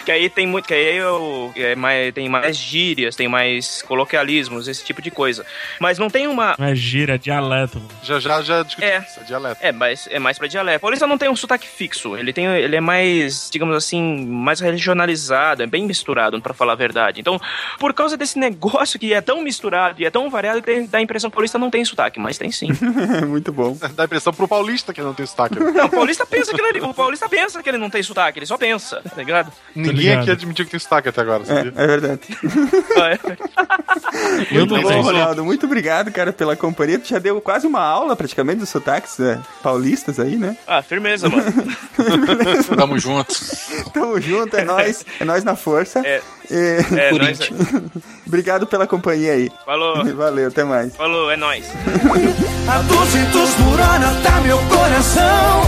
que 0.04 0.10
aí 0.12 0.28
tem 0.28 0.46
muito. 0.46 0.66
Que 0.66 0.74
aí 0.74 0.96
eu, 0.96 1.52
é 1.56 1.74
mais, 1.74 2.12
tem 2.14 2.28
mais 2.28 2.56
gírias, 2.56 3.16
tem 3.16 3.28
mais 3.28 3.82
coloquialismos, 3.82 4.68
esse 4.68 4.84
tipo 4.84 5.00
de 5.00 5.10
coisa. 5.10 5.44
Mas 5.80 5.98
não 5.98 6.08
tem 6.10 6.26
uma. 6.26 6.54
Não 6.58 6.66
é 6.66 6.74
gira, 6.74 7.14
é 7.14 7.18
dialeto. 7.18 7.78
mano. 7.78 7.90
Já 8.02 8.18
já 8.18 8.42
já 8.42 8.62
discuti 8.62 8.84
É. 8.86 8.98
isso, 8.98 9.20
é 9.20 9.24
dialeto. 9.24 9.58
É, 9.62 9.72
mas 9.72 10.08
é 10.10 10.18
mais 10.18 10.38
pra 10.38 10.46
dialeto. 10.46 10.80
Paulista 10.80 11.06
não 11.06 11.18
tem 11.18 11.28
um 11.28 11.36
sotaque 11.36 11.66
fixo. 11.68 12.16
Ele 12.16 12.32
tem, 12.32 12.46
ele 12.46 12.76
é 12.76 12.80
mais, 12.80 13.48
digamos 13.50 13.74
assim, 13.76 14.26
mais 14.26 14.60
regionalizado, 14.60 15.62
é 15.62 15.66
bem 15.66 15.86
misturado, 15.86 16.40
pra 16.40 16.54
falar 16.54 16.72
a 16.72 16.76
verdade. 16.76 17.05
Então, 17.18 17.40
por 17.78 17.94
causa 17.94 18.16
desse 18.16 18.38
negócio 18.38 18.98
que 18.98 19.12
é 19.12 19.20
tão 19.20 19.42
misturado 19.42 20.00
e 20.00 20.04
é 20.04 20.10
tão 20.10 20.28
variado 20.28 20.62
que 20.62 20.80
dá 20.82 20.98
a 20.98 21.02
impressão 21.02 21.30
que 21.30 21.34
o 21.34 21.36
paulista 21.36 21.58
não 21.58 21.70
tem 21.70 21.84
sotaque, 21.84 22.18
mas 22.18 22.38
tem 22.38 22.50
sim. 22.50 22.68
Muito 23.26 23.52
bom. 23.52 23.76
Dá 23.96 24.02
a 24.02 24.06
impressão 24.06 24.32
pro 24.32 24.48
paulista 24.48 24.92
que 24.92 25.00
não 25.00 25.14
tem 25.14 25.26
sotaque. 25.26 25.58
Não, 25.58 25.86
o 25.86 25.90
paulista 25.90 26.26
pensa 26.26 26.52
que 26.52 26.60
ele, 26.60 26.80
o 26.80 26.94
paulista 26.94 27.28
pensa 27.28 27.62
que 27.62 27.68
ele 27.68 27.78
não 27.78 27.88
tem 27.88 28.02
sotaque, 28.02 28.38
ele 28.38 28.46
só 28.46 28.58
pensa, 28.58 29.00
tá 29.02 29.16
ligado? 29.16 29.52
Ninguém 29.74 30.14
aqui 30.14 30.30
admitiu 30.30 30.64
que 30.64 30.70
tem 30.70 30.80
sotaque 30.80 31.08
até 31.08 31.20
agora, 31.20 31.44
sabia? 31.44 31.72
É, 31.76 31.84
é 31.84 31.86
verdade. 31.86 32.20
Eu 34.50 34.66
Muito 34.66 34.74
não 34.74 34.82
bom. 34.82 35.00
Ronaldo. 35.02 35.44
Muito 35.44 35.66
obrigado, 35.66 36.10
cara, 36.10 36.32
pela 36.32 36.56
companhia. 36.56 36.98
Tu 36.98 37.08
já 37.08 37.18
deu 37.18 37.40
quase 37.40 37.66
uma 37.66 37.80
aula, 37.80 38.16
praticamente, 38.16 38.60
dos 38.60 38.68
sotaques 38.68 39.18
né, 39.18 39.40
paulistas 39.62 40.18
aí, 40.18 40.36
né? 40.36 40.56
Ah, 40.66 40.82
firmeza, 40.82 41.28
mano. 41.28 41.44
Tamo 42.76 42.98
junto. 42.98 43.34
Tamo 43.92 44.20
junto, 44.20 44.56
é 44.56 44.64
nóis. 44.64 45.04
É 45.20 45.24
nóis 45.24 45.44
na 45.44 45.56
força. 45.56 46.00
É. 46.04 46.22
E- 46.50 46.96
É, 46.98 47.10
nós- 47.12 47.50
Obrigado 48.26 48.66
pela 48.66 48.86
companhia 48.86 49.32
aí. 49.32 49.50
Falou. 49.64 50.04
Valeu, 50.14 50.48
até 50.48 50.64
mais. 50.64 50.94
Falou, 50.96 51.30
é 51.30 51.36
nóis. 51.36 51.64
A 52.68 52.78
200 52.82 53.50
por 53.54 53.80
hora 53.80 54.20
tá 54.22 54.40
meu 54.40 54.58
coração 54.58 55.62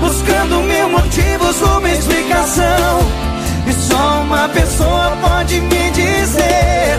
Buscando 0.00 0.60
mil 0.62 0.88
motivos, 0.88 1.60
uma 1.62 1.88
explicação 1.90 2.98
E 3.68 3.72
só 3.72 4.22
uma 4.22 4.48
pessoa 4.48 5.16
pode 5.22 5.60
me 5.60 5.90
dizer 5.92 6.98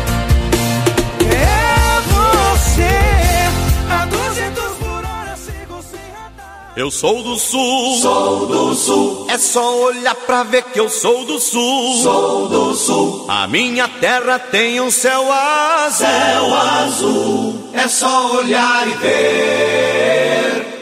Eu 6.76 6.90
sou 6.90 7.22
do 7.22 7.38
sul. 7.38 7.98
Sou 8.02 8.48
do 8.48 8.74
sul. 8.74 9.28
É 9.30 9.38
só 9.38 9.80
olhar 9.84 10.16
pra 10.16 10.42
ver 10.42 10.64
que 10.64 10.80
eu 10.80 10.90
sou 10.90 11.24
do 11.24 11.40
sul. 11.40 12.02
Sou 12.02 12.48
do 12.50 12.74
sul. 12.74 13.26
A 13.30 13.48
minha 13.48 13.88
terra 13.88 14.40
tem 14.40 14.82
um 14.82 14.90
céu 14.90 15.32
azul. 15.32 16.08
Céu 16.08 16.56
azul. 16.56 17.70
É 17.74 17.88
só 17.88 18.38
olhar 18.38 18.88
e 18.88 18.92
ver. 18.96 20.73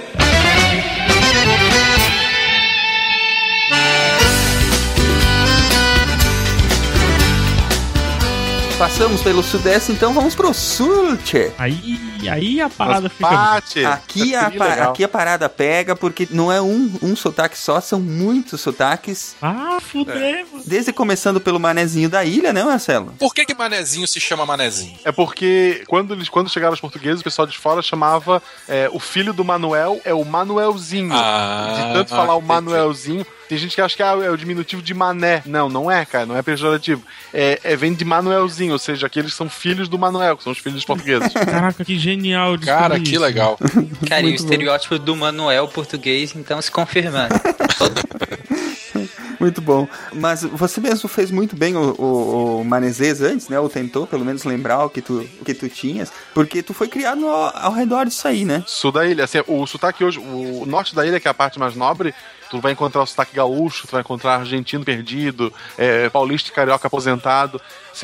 Passamos 8.81 9.21
pelo 9.21 9.43
sudeste, 9.43 9.91
então 9.91 10.11
vamos 10.11 10.33
pro 10.33 10.51
sul, 10.55 11.15
tchê. 11.17 11.51
Aí, 11.55 11.99
aí 12.27 12.59
a 12.59 12.67
parada 12.67 13.09
fica. 13.11 13.29
Bate. 13.29 13.85
Aqui 13.85 14.33
a, 14.35 14.49
Que 14.49 14.57
pa- 14.57 14.73
aqui 14.73 15.03
a 15.03 15.07
parada 15.07 15.47
pega, 15.47 15.95
porque 15.95 16.27
não 16.31 16.51
é 16.51 16.59
um, 16.59 16.91
um 16.99 17.15
sotaque 17.15 17.55
só, 17.55 17.79
são 17.79 17.99
muitos 17.99 18.59
sotaques. 18.59 19.35
Ah, 19.39 19.77
fudeu. 19.79 20.15
mano. 20.51 20.63
Desde 20.65 20.91
começando 20.91 21.39
pelo 21.39 21.59
manezinho 21.59 22.09
da 22.09 22.25
ilha, 22.25 22.51
né, 22.51 22.63
Marcelo? 22.63 23.13
Por 23.19 23.35
que 23.35 23.45
que 23.45 23.53
Manezinho 23.53 24.07
se 24.07 24.19
chama 24.19 24.47
Manezinho? 24.47 24.97
É 25.05 25.11
porque 25.11 25.83
quando, 25.87 26.15
eles, 26.15 26.27
quando 26.27 26.49
chegaram 26.49 26.73
os 26.73 26.81
portugueses, 26.81 27.21
o 27.21 27.23
pessoal 27.23 27.45
de 27.45 27.59
fora 27.59 27.83
chamava 27.83 28.41
é, 28.67 28.89
o 28.91 28.99
filho 28.99 29.31
do 29.31 29.45
Manuel 29.45 30.01
é 30.03 30.13
o 30.13 30.25
Manuelzinho. 30.25 31.13
Ah, 31.13 31.73
de 31.75 31.93
tanto 31.93 32.09
falar 32.09 32.33
o. 32.35 32.41
Manuelzinho. 32.41 33.27
Tem 33.51 33.57
gente 33.57 33.75
que 33.75 33.81
acha 33.81 33.97
que 33.97 34.01
ah, 34.01 34.17
é 34.23 34.29
o 34.29 34.37
diminutivo 34.37 34.81
de 34.81 34.93
mané. 34.93 35.43
Não, 35.45 35.67
não 35.67 35.91
é, 35.91 36.05
cara, 36.05 36.25
não 36.25 36.37
é 36.37 36.41
pejorativo. 36.41 37.03
É, 37.33 37.59
é- 37.65 37.75
vem 37.75 37.93
de 37.93 38.05
Manuelzinho, 38.05 38.71
ou 38.71 38.79
seja, 38.79 39.07
aqueles 39.07 39.33
são 39.33 39.49
filhos 39.49 39.89
do 39.89 39.99
Manuel, 39.99 40.37
que 40.37 40.43
são 40.43 40.53
os 40.53 40.57
filhos 40.57 40.75
dos 40.75 40.85
portugueses. 40.85 41.33
Caraca, 41.35 41.83
que 41.83 41.99
genial. 41.99 42.57
Cara, 42.57 42.97
que 42.97 43.11
isso. 43.11 43.19
legal. 43.19 43.59
Cara, 44.07 44.21
e 44.21 44.31
o 44.31 44.35
estereótipo 44.35 44.97
do 44.97 45.17
Manuel 45.17 45.67
português, 45.67 46.33
então, 46.33 46.61
se 46.61 46.71
confirmando. 46.71 47.35
Muito 49.37 49.59
bom. 49.59 49.85
Mas 50.13 50.43
você 50.43 50.79
mesmo 50.79 51.09
fez 51.09 51.31
muito 51.31 51.55
bem 51.55 51.75
o, 51.75 51.95
o, 51.99 52.61
o 52.61 52.63
Manezês 52.63 53.21
antes, 53.21 53.49
né? 53.49 53.59
Ou 53.59 53.67
tentou, 53.67 54.05
pelo 54.05 54.23
menos, 54.23 54.43
lembrar 54.43 54.85
o 54.85 54.89
que 54.89 55.01
tu, 55.01 55.27
o 55.41 55.43
que 55.43 55.55
tu 55.55 55.67
tinhas. 55.67 56.13
Porque 56.33 56.61
tu 56.61 56.75
foi 56.75 56.87
criado 56.87 57.27
ao, 57.27 57.57
ao 57.57 57.73
redor 57.73 58.05
disso 58.05 58.27
aí, 58.27 58.45
né? 58.45 58.63
Sul 58.67 58.91
da 58.91 59.05
ilha, 59.05 59.23
assim, 59.23 59.39
o 59.47 59.65
sotaque 59.65 60.03
hoje, 60.03 60.19
o 60.19 60.63
norte 60.67 60.93
da 60.93 61.05
ilha, 61.05 61.19
que 61.19 61.27
é 61.27 61.31
a 61.31 61.33
parte 61.33 61.57
mais 61.57 61.75
nobre, 61.75 62.13
tu 62.51 62.59
vai 62.59 62.73
encontrar 62.73 63.01
o 63.01 63.05
sotaque 63.07 63.35
gaúcho, 63.35 63.87
tu 63.87 63.91
vai 63.93 64.01
encontrar 64.01 64.35
argentino 64.35 64.83
perdido, 64.85 65.51
é, 65.77 66.07
paulista 66.09 66.49
e 66.49 66.53
carioca 66.53 66.85
aposentado. 66.85 67.59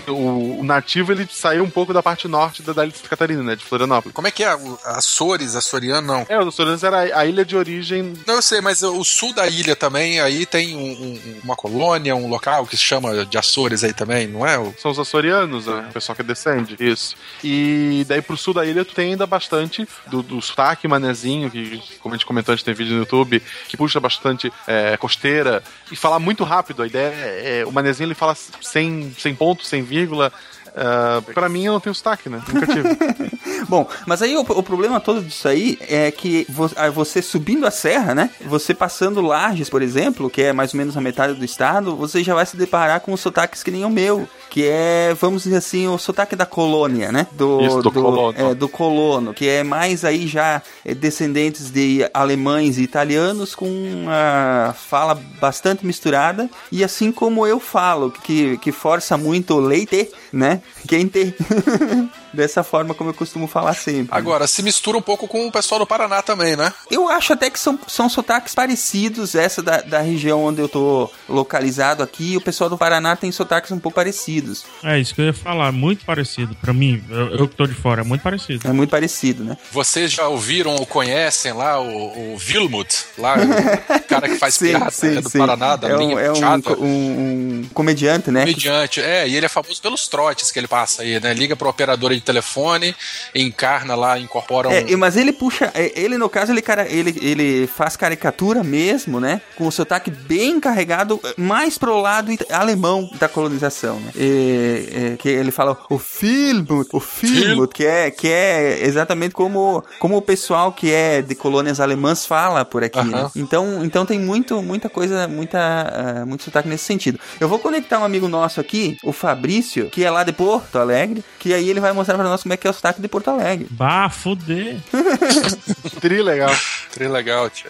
O, 0.08 0.60
o 0.60 0.64
nativo, 0.64 1.12
ele 1.14 1.26
saiu 1.32 1.64
um 1.64 1.70
pouco 1.70 1.94
da 1.94 2.04
parte 2.04 2.28
norte 2.28 2.62
da, 2.62 2.74
da 2.74 2.84
ilha 2.84 2.92
de 2.92 2.98
Santa 2.98 3.10
Catarina, 3.10 3.42
né, 3.42 3.56
de 3.56 3.64
Florianópolis. 3.64 4.14
Como 4.14 4.28
é 4.28 4.32
que 4.32 4.44
é? 4.44 4.54
O- 4.54 4.78
Açores, 4.86 5.56
Açoriano, 5.56 6.06
não. 6.06 6.26
É, 6.28 6.38
o 6.38 6.48
Açorianos 6.50 6.84
era 6.84 6.98
a, 7.16 7.20
a 7.22 7.26
ilha 7.26 7.46
de 7.46 7.56
origem 7.56 8.14
Não, 8.28 8.36
eu 8.36 8.42
sei, 8.42 8.60
mas 8.60 8.84
o 8.84 9.02
sul 9.04 9.34
da 9.34 9.48
ilha 9.48 9.76
também, 9.78 10.20
aí 10.20 10.46
tem 10.46 10.76
um- 10.76 10.82
um- 10.82 11.40
uma 11.44 11.56
colônia, 11.56 12.14
um 12.16 12.28
local 12.30 12.66
que 12.68 12.76
se 12.76 12.84
chama 12.84 13.26
de 13.26 13.38
Açores 13.38 13.82
aí 13.84 13.94
também, 13.94 14.28
não 14.28 14.46
é? 14.46 14.56
São 14.78 14.92
os 14.92 15.00
açorianos, 15.00 15.68
né? 15.68 15.88
O 15.90 15.94
pessoal 15.94 16.16
que 16.18 16.24
descende. 16.24 16.76
Isso. 16.80 17.16
E 17.44 18.06
daí 18.10 18.22
pro 18.22 18.36
sul 18.36 18.54
da 18.54 18.66
ilha 18.66 18.84
tu 18.84 18.94
tem 18.94 19.12
ainda 19.12 19.26
bastante 19.26 19.88
do, 20.08 20.22
do 20.22 20.42
sotaque 20.42 20.86
manezinho, 20.88 21.50
que 21.50 21.82
como 22.02 22.14
a 22.14 22.18
gente 22.18 22.26
comentou, 22.26 22.52
a 22.52 22.56
gente 22.58 22.66
tem 22.66 22.74
vídeo 22.74 22.94
no 22.94 23.00
YouTube, 23.00 23.42
que 23.70 23.78
puxa 23.78 24.02
bastante 24.02 24.37
é, 24.68 24.98
costeira 24.98 25.64
e 25.92 25.96
falar 25.96 26.20
muito 26.20 26.44
rápido. 26.44 26.84
A 26.84 26.88
ideia 26.88 27.14
é, 27.14 27.60
é, 27.60 27.66
o 27.66 27.72
manezinho 27.72 28.08
ele 28.08 28.16
fala 28.16 28.36
sem, 28.62 29.14
sem 29.18 29.34
ponto, 29.36 29.66
sem 29.66 29.82
vírgula. 29.82 30.32
Uh, 30.68 31.34
pra 31.34 31.50
mim 31.50 31.66
eu 31.66 31.74
não 31.74 31.80
tenho 31.80 31.96
sotaque, 31.96 32.30
né? 32.30 32.42
Nunca 32.48 32.68
tive. 32.68 32.90
Bom, 33.68 33.88
mas 34.06 34.22
aí 34.22 34.36
o, 34.36 34.42
o 34.42 34.64
problema 34.64 35.00
todo 35.00 35.22
disso 35.22 35.48
aí 35.48 35.78
é 35.82 36.10
que 36.12 36.46
vo- 36.50 36.70
você 36.94 37.22
subindo 37.22 37.66
a 37.66 37.72
serra, 37.72 38.14
né? 38.16 38.30
Você 38.46 38.74
passando 38.74 39.22
Lages, 39.22 39.70
por 39.70 39.82
exemplo, 39.82 40.30
que 40.30 40.42
é 40.42 40.54
mais 40.54 40.74
ou 40.74 40.78
menos 40.78 40.96
a 40.96 41.02
metade 41.02 41.34
do 41.34 41.44
estado, 41.46 41.96
você 41.96 42.24
já 42.24 42.34
vai 42.34 42.46
se 42.46 42.56
deparar 42.58 43.00
com 43.02 43.14
os 43.14 43.20
sotaques 43.20 43.64
que 43.64 43.72
nem 43.72 43.84
o 43.86 43.90
meu. 43.90 44.28
Que 44.50 44.66
é, 44.66 45.14
vamos 45.20 45.44
dizer 45.44 45.58
assim, 45.58 45.88
o 45.88 45.98
sotaque 45.98 46.36
da 46.36 46.46
colônia, 46.46 47.12
né? 47.12 47.28
Do, 47.34 47.62
Isso, 47.62 47.82
do 47.82 47.92
colono. 47.92 48.34
é, 48.38 48.56
do 48.56 48.68
colono, 48.70 49.34
que 49.34 49.48
é 49.48 49.64
mais 49.64 50.06
aí 50.06 50.28
já 50.28 50.62
é, 50.86 50.94
descendentes 50.96 51.70
de 51.70 52.08
alemães 52.14 52.78
e 52.78 52.84
italianos 52.84 53.54
com 53.54 54.06
a 54.10 54.74
fala 54.74 55.20
bastante 55.40 55.86
misturada. 55.86 56.50
E 56.72 56.84
assim 56.84 57.12
como 57.12 57.46
eu 57.46 57.60
falo, 57.60 58.12
que, 58.12 58.58
que 58.60 58.72
força 58.72 59.18
muito 59.18 59.54
o 59.56 59.60
leite, 59.60 60.10
né? 60.32 60.62
Quente. 60.88 61.36
Dessa 62.34 62.64
forma 62.64 62.94
como 62.94 63.10
eu 63.10 63.14
costumo 63.14 63.48
falar 63.48 63.74
sempre. 63.74 64.08
Agora, 64.16 64.48
se 64.48 64.62
mistura 64.62 64.98
um 64.98 65.02
pouco 65.02 65.28
com 65.28 65.48
o 65.48 65.52
pessoal 65.52 65.80
do 65.80 65.88
Paraná 65.88 66.22
também, 66.22 66.56
né? 66.56 66.74
Eu 66.92 67.08
acho 67.10 67.34
até 67.34 67.50
que 67.50 67.60
são, 67.60 67.80
são 67.88 68.10
sotaques 68.10 68.54
parecidos, 68.54 69.34
essa 69.36 69.62
da, 69.62 69.82
da 69.82 70.00
região 70.00 70.44
onde 70.44 70.62
eu 70.62 70.68
tô 70.70 71.10
localizado 71.28 72.04
aqui, 72.04 72.36
o 72.38 72.42
pessoal 72.42 72.70
do 72.70 72.78
Paraná 72.78 73.16
tem 73.16 73.32
sotaques 73.32 73.72
um 73.72 73.80
pouco 73.80 73.96
parecidos. 73.96 74.66
É 74.84 75.00
isso 75.00 75.16
que 75.16 75.22
eu 75.22 75.26
ia 75.26 75.34
falar, 75.34 75.72
muito 75.72 76.06
parecido. 76.06 76.56
Pra 76.62 76.74
mim, 76.74 77.04
eu, 77.10 77.28
eu 77.36 77.48
que 77.48 77.56
tô 77.56 77.66
de 77.66 77.74
fora, 77.74 78.02
é 78.02 78.04
muito 78.04 78.22
parecido. 78.22 78.68
É 78.68 78.72
muito 78.72 78.90
parecido, 78.90 79.44
né? 79.44 79.58
Vocês 79.72 80.12
já 80.12 80.28
ouviram 80.28 80.76
ou 80.76 80.86
conhecem 80.86 81.54
lá 81.54 81.80
o, 81.82 82.34
o 82.34 82.38
Vilmut, 82.38 83.06
lá, 83.18 83.36
o 83.38 84.04
cara 84.08 84.28
que 84.30 84.36
faz 84.38 84.56
Sim, 84.56 84.70
piada 84.72 84.92
sim, 84.92 85.18
é 85.18 85.22
do 85.22 85.30
sim. 85.30 85.38
Paraná, 85.40 85.76
da 85.76 85.90
é 85.90 85.96
um, 85.96 86.00
linha 86.00 86.20
é 86.20 86.32
um, 86.32 86.38
um- 86.80 87.62
um 87.64 87.70
comediante, 87.74 88.32
né? 88.32 88.42
Comediante, 88.42 89.02
é, 89.02 89.28
e 89.28 89.36
ele 89.36 89.46
é 89.46 89.50
famoso 89.50 89.82
pelos 89.82 90.08
trotes 90.08 90.52
que 90.52 90.60
ele 90.60 90.68
passa 90.68 91.02
aí, 91.04 91.20
né? 91.20 91.34
Liga 91.34 91.56
pra 91.56 91.70
operadora 91.70 92.14
de 92.18 92.26
telefone, 92.26 92.96
encarna 93.34 93.96
lá, 93.96 94.20
incorpora 94.20 94.70
um. 94.70 94.72
É, 94.72 94.96
mas 94.96 95.16
ele 95.18 95.32
puxa, 95.32 95.72
é, 95.74 95.92
ele 96.00 96.18
no 96.18 96.30
caso, 96.30 96.52
ele, 96.52 96.62
cara, 96.62 96.88
ele, 96.90 97.18
ele 97.22 97.68
faz 97.68 97.96
caricatura 97.96 98.64
mesmo, 98.64 99.20
né? 99.20 99.42
Com 99.56 99.68
o 99.68 99.72
sotaque 99.72 100.10
bem 100.12 100.60
carregado, 100.60 101.20
é, 101.24 101.34
mais 101.38 101.78
pro 101.78 102.00
lado 102.00 102.32
alemão 102.52 103.10
da 103.20 103.28
colonização, 103.28 104.00
né? 104.00 104.12
E, 104.16 104.90
é, 105.14 105.18
que 105.18 105.30
ele 105.30 105.52
fala 105.52 105.78
o 105.90 105.98
Filmut, 105.98 106.90
o 106.94 107.00
Filmut, 107.00 107.74
que 107.74 107.86
é, 107.86 108.12
que 108.12 108.28
é 108.28 108.86
exatamente 108.86 109.34
como, 109.34 109.84
como 110.00 110.18
o 110.18 110.22
pessoal 110.22 110.72
que 110.72 110.92
é 110.92 111.22
de 111.22 111.36
colônias 111.36 111.80
alemãs 111.80 112.26
fala 112.26 112.66
por 112.66 112.84
aqui, 112.84 113.04
né? 113.04 113.20
Aham. 113.20 113.32
Então, 113.36 113.86
então 113.86 114.06
tem 114.06 114.20
muito, 114.20 114.62
muita 114.62 114.90
coisa, 114.90 115.28
muita, 115.28 115.60
ah, 115.60 116.26
muito 116.26 116.44
sotaque 116.44 116.68
nesse 116.68 116.86
sentido. 116.86 117.20
Eu 117.40 117.48
vou 117.48 117.60
conectar 117.60 118.00
um 118.00 118.04
amigo 118.04 118.28
nosso 118.28 118.60
aqui, 118.60 118.98
o 119.04 119.12
Fabrício, 119.12 119.90
que 119.90 120.04
é 120.04 120.10
lá 120.10 120.24
de 120.24 120.32
Porto 120.32 120.78
Alegre, 120.78 121.24
que 121.40 121.54
aí 121.54 121.70
ele 121.70 121.80
vai 121.80 121.94
mostrar 121.94 122.07
pra 122.16 122.24
nós 122.24 122.44
como 122.44 122.54
é 122.54 122.58
que 122.58 122.68
é 122.68 122.70
o 122.70 122.74
sotaque 122.74 123.02
de 123.02 123.08
Porto 123.08 123.30
Alegre. 123.30 123.68
Bah, 123.72 124.10
fuder. 124.10 124.78
Tri 126.02 126.22
legal. 126.22 126.56
Tri 126.92 127.08
legal, 127.08 127.50
tio. 127.50 127.70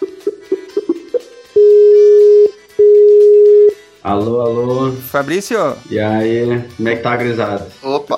Alô, 4.07 4.39
alô. 4.39 4.91
Fabrício. 4.93 5.75
E 5.89 5.99
aí, 5.99 6.63
como 6.77 6.87
é 6.87 6.95
que 6.95 7.03
tá, 7.03 7.13
grisado? 7.17 7.65
Opa. 7.83 8.15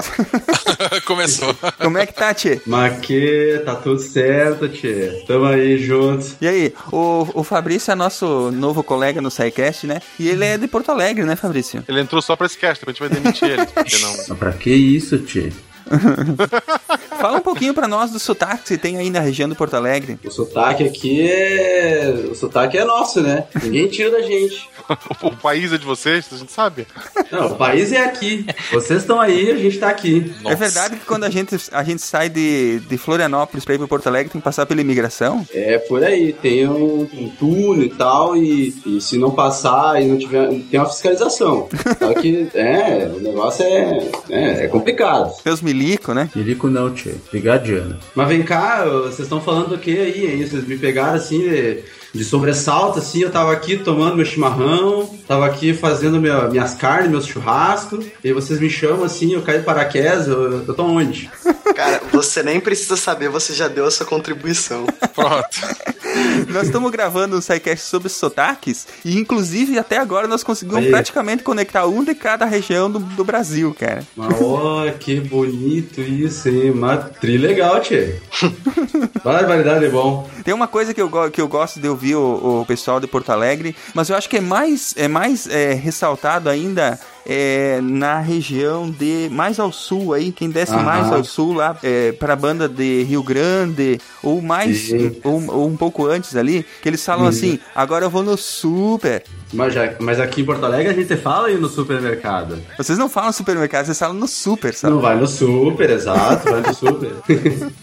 Começou. 1.03 1.51
Como 1.79 1.97
é 1.97 2.05
que 2.05 2.13
tá, 2.13 2.31
Tchê? 2.31 2.61
Mas 2.67 2.99
que 2.99 3.59
tá 3.65 3.75
tudo 3.75 3.99
certo, 3.99 4.69
Tchê. 4.69 5.23
Tamo 5.25 5.45
aí 5.45 5.79
juntos. 5.79 6.35
E 6.39 6.47
aí, 6.47 6.73
o, 6.91 7.27
o 7.33 7.43
Fabrício 7.43 7.91
é 7.91 7.95
nosso 7.95 8.51
novo 8.51 8.83
colega 8.83 9.19
no 9.19 9.31
SciCast, 9.31 9.87
né? 9.87 9.99
E 10.19 10.29
ele 10.29 10.45
é 10.45 10.59
de 10.59 10.67
Porto 10.67 10.91
Alegre, 10.91 11.25
né, 11.25 11.35
Fabrício? 11.35 11.83
Ele 11.87 12.01
entrou 12.01 12.21
só 12.21 12.35
pra 12.35 12.45
esse 12.45 12.59
cast, 12.59 12.85
depois 12.85 13.11
a 13.11 13.15
gente 13.15 13.15
vai 13.15 13.23
demitir 13.23 13.49
ele. 13.49 13.65
Porque 13.65 13.97
não... 13.97 14.15
Mas 14.15 14.37
pra 14.37 14.51
que 14.51 14.69
isso, 14.69 15.17
Tchê? 15.17 15.51
Fala 17.19 17.37
um 17.37 17.41
pouquinho 17.41 17.73
pra 17.73 17.87
nós 17.87 18.11
do 18.11 18.19
sotaque 18.19 18.63
que 18.63 18.67
você 18.69 18.77
tem 18.77 18.97
aí 18.97 19.09
na 19.09 19.19
região 19.19 19.49
do 19.49 19.55
Porto 19.55 19.73
Alegre. 19.73 20.17
O 20.23 20.31
sotaque 20.31 20.83
aqui 20.83 21.29
é. 21.29 22.27
O 22.31 22.35
sotaque 22.35 22.77
é 22.77 22.85
nosso, 22.85 23.21
né? 23.21 23.45
Ninguém 23.61 23.87
tira 23.87 24.11
da 24.11 24.21
gente. 24.21 24.69
o 25.21 25.35
país 25.35 25.71
é 25.73 25.77
de 25.77 25.85
vocês, 25.85 26.27
a 26.31 26.37
gente 26.37 26.51
sabe. 26.51 26.87
Não, 27.31 27.47
o 27.47 27.55
país 27.55 27.91
é 27.91 28.03
aqui. 28.03 28.45
Vocês 28.71 29.01
estão 29.01 29.19
aí, 29.19 29.51
a 29.51 29.57
gente 29.57 29.77
tá 29.77 29.89
aqui. 29.89 30.33
É 30.45 30.55
verdade 30.55 30.97
que 30.97 31.05
quando 31.05 31.25
a 31.25 31.29
gente, 31.29 31.55
a 31.71 31.83
gente 31.83 32.01
sai 32.01 32.29
de, 32.29 32.79
de 32.79 32.97
Florianópolis 32.97 33.65
pra 33.65 33.75
ir 33.75 33.77
pro 33.77 33.87
Porto 33.87 34.07
Alegre 34.07 34.31
tem 34.31 34.41
que 34.41 34.45
passar 34.45 34.65
pela 34.65 34.81
imigração? 34.81 35.45
É 35.53 35.77
por 35.77 36.03
aí, 36.03 36.33
tem 36.33 36.67
um, 36.67 37.01
um 37.01 37.29
túnel 37.37 37.83
e 37.83 37.89
tal, 37.89 38.37
e, 38.37 38.73
e 38.85 39.01
se 39.01 39.17
não 39.17 39.31
passar 39.31 40.01
e 40.01 40.05
não 40.05 40.17
tiver. 40.17 40.49
Tem 40.69 40.79
uma 40.79 40.89
fiscalização. 40.89 41.67
Só 41.99 42.13
que, 42.13 42.47
é, 42.53 43.11
o 43.13 43.19
negócio 43.19 43.63
é, 43.63 44.09
é, 44.29 44.65
é 44.65 44.67
complicado. 44.67 45.33
Meus 45.45 45.61
milico, 45.79 46.13
né? 46.13 46.29
Milico 46.35 46.69
não, 46.69 46.93
tchê. 46.93 47.15
Brigadiana. 47.31 47.97
Mas 48.13 48.27
vem 48.27 48.43
cá, 48.43 48.83
vocês 48.85 49.19
estão 49.19 49.41
falando 49.41 49.69
do 49.69 49.77
que 49.77 49.97
aí, 49.97 50.27
hein? 50.27 50.45
Vocês 50.45 50.67
me 50.67 50.77
pegaram 50.77 51.13
assim 51.13 51.39
de, 51.39 51.79
de 52.13 52.23
sobressalto, 52.23 52.99
assim. 52.99 53.21
Eu 53.21 53.29
tava 53.31 53.51
aqui 53.53 53.77
tomando 53.77 54.15
meu 54.15 54.25
chimarrão, 54.25 55.09
tava 55.27 55.45
aqui 55.45 55.73
fazendo 55.73 56.19
minha- 56.19 56.47
minhas 56.49 56.73
carnes, 56.73 57.09
meus 57.11 57.25
churrascos, 57.27 58.05
e 58.23 58.33
vocês 58.33 58.59
me 58.59 58.69
chamam 58.69 59.03
assim, 59.03 59.33
eu 59.33 59.41
caio 59.41 59.59
de 59.59 59.65
paraquedas, 59.65 60.27
eu, 60.27 60.63
eu 60.67 60.73
tô 60.73 60.83
onde? 60.83 61.29
Cara, 61.75 62.01
você 62.11 62.43
nem 62.43 62.59
precisa 62.59 62.97
saber, 62.97 63.29
você 63.29 63.53
já 63.53 63.67
deu 63.67 63.85
a 63.85 63.91
sua 63.91 64.05
contribuição. 64.05 64.85
Pronto. 65.15 65.89
Nós 66.49 66.63
estamos 66.65 66.91
gravando 66.91 67.37
um 67.37 67.41
SciCast 67.41 67.85
sobre 67.85 68.09
sotaques 68.09 68.87
e, 69.05 69.17
inclusive, 69.17 69.77
até 69.77 69.97
agora 69.99 70.27
nós 70.27 70.43
conseguimos 70.43 70.83
Aí. 70.83 70.89
praticamente 70.89 71.43
conectar 71.43 71.85
um 71.85 72.03
de 72.03 72.13
cada 72.15 72.45
região 72.45 72.89
do, 72.91 72.99
do 72.99 73.23
Brasil, 73.23 73.73
cara. 73.79 74.03
Mas 74.17 74.35
ó, 74.41 74.89
que 74.99 75.19
bonito 75.19 76.01
isso, 76.01 76.49
hein? 76.49 76.71
Mas 76.75 77.05
tri 77.21 77.37
legal, 77.37 77.79
tchê. 77.79 78.15
Barbaridade 79.23 79.85
é 79.85 79.89
bom. 79.89 80.29
Tem 80.43 80.53
uma 80.53 80.67
coisa 80.67 80.93
que 80.93 81.01
eu, 81.01 81.09
que 81.31 81.39
eu 81.39 81.47
gosto 81.47 81.79
de 81.79 81.87
ouvir 81.87 81.98
o, 82.15 82.61
o 82.61 82.65
pessoal 82.65 82.99
de 82.99 83.07
Porto 83.07 83.29
Alegre, 83.31 83.75
mas 83.93 84.09
eu 84.09 84.15
acho 84.15 84.29
que 84.29 84.37
é 84.37 84.41
mais, 84.41 84.93
é 84.97 85.07
mais 85.07 85.47
é, 85.47 85.73
ressaltado 85.73 86.49
ainda 86.49 86.99
é, 87.25 87.79
na 87.81 88.19
região 88.19 88.89
de 88.89 89.29
mais 89.31 89.59
ao 89.59 89.71
sul 89.71 90.13
aí, 90.13 90.31
quem 90.31 90.49
desce 90.49 90.73
Aham. 90.73 90.83
mais 90.83 91.11
ao 91.11 91.23
sul 91.23 91.53
lá 91.53 91.77
é, 91.83 92.11
para 92.13 92.33
a 92.33 92.35
banda 92.35 92.67
de 92.67 93.03
Rio 93.03 93.21
Grande 93.23 93.99
ou 94.23 94.41
mais 94.41 94.89
ou, 95.23 95.43
ou 95.47 95.67
um 95.67 95.75
pouco 95.77 96.05
antes 96.07 96.35
ali, 96.35 96.65
que 96.81 96.89
eles 96.89 97.05
falam 97.05 97.23
Uhum. 97.23 97.29
assim: 97.29 97.59
agora 97.75 98.05
eu 98.05 98.09
vou 98.09 98.23
no 98.23 98.35
super. 98.37 99.23
Mas, 99.51 99.73
já- 99.73 99.95
mas 99.99 100.19
aqui 100.19 100.41
em 100.41 100.45
Porto 100.45 100.63
Alegre 100.63 100.89
a 100.89 100.93
gente 100.93 101.17
fala 101.17 101.47
aí 101.47 101.57
no 101.57 101.67
supermercado. 101.67 102.61
Vocês 102.77 102.99
não 102.99 103.09
falam 103.09 103.31
supermercado, 103.31 103.85
vocês 103.87 103.97
falam 103.97 104.13
no 104.15 104.27
super, 104.27 104.71
sabe? 104.75 104.93
Não 104.93 105.01
vai 105.01 105.15
no 105.15 105.25
super, 105.25 105.89
exato, 105.89 106.47
vai 106.47 106.61
no 106.61 106.71
super. 106.73 107.13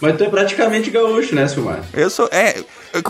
mas 0.00 0.16
tu 0.16 0.24
é 0.24 0.28
praticamente 0.28 0.90
gaúcho, 0.90 1.34
né, 1.34 1.48
Silmar? 1.48 1.82
Eu 1.94 2.10
sou. 2.10 2.28
É, 2.30 2.62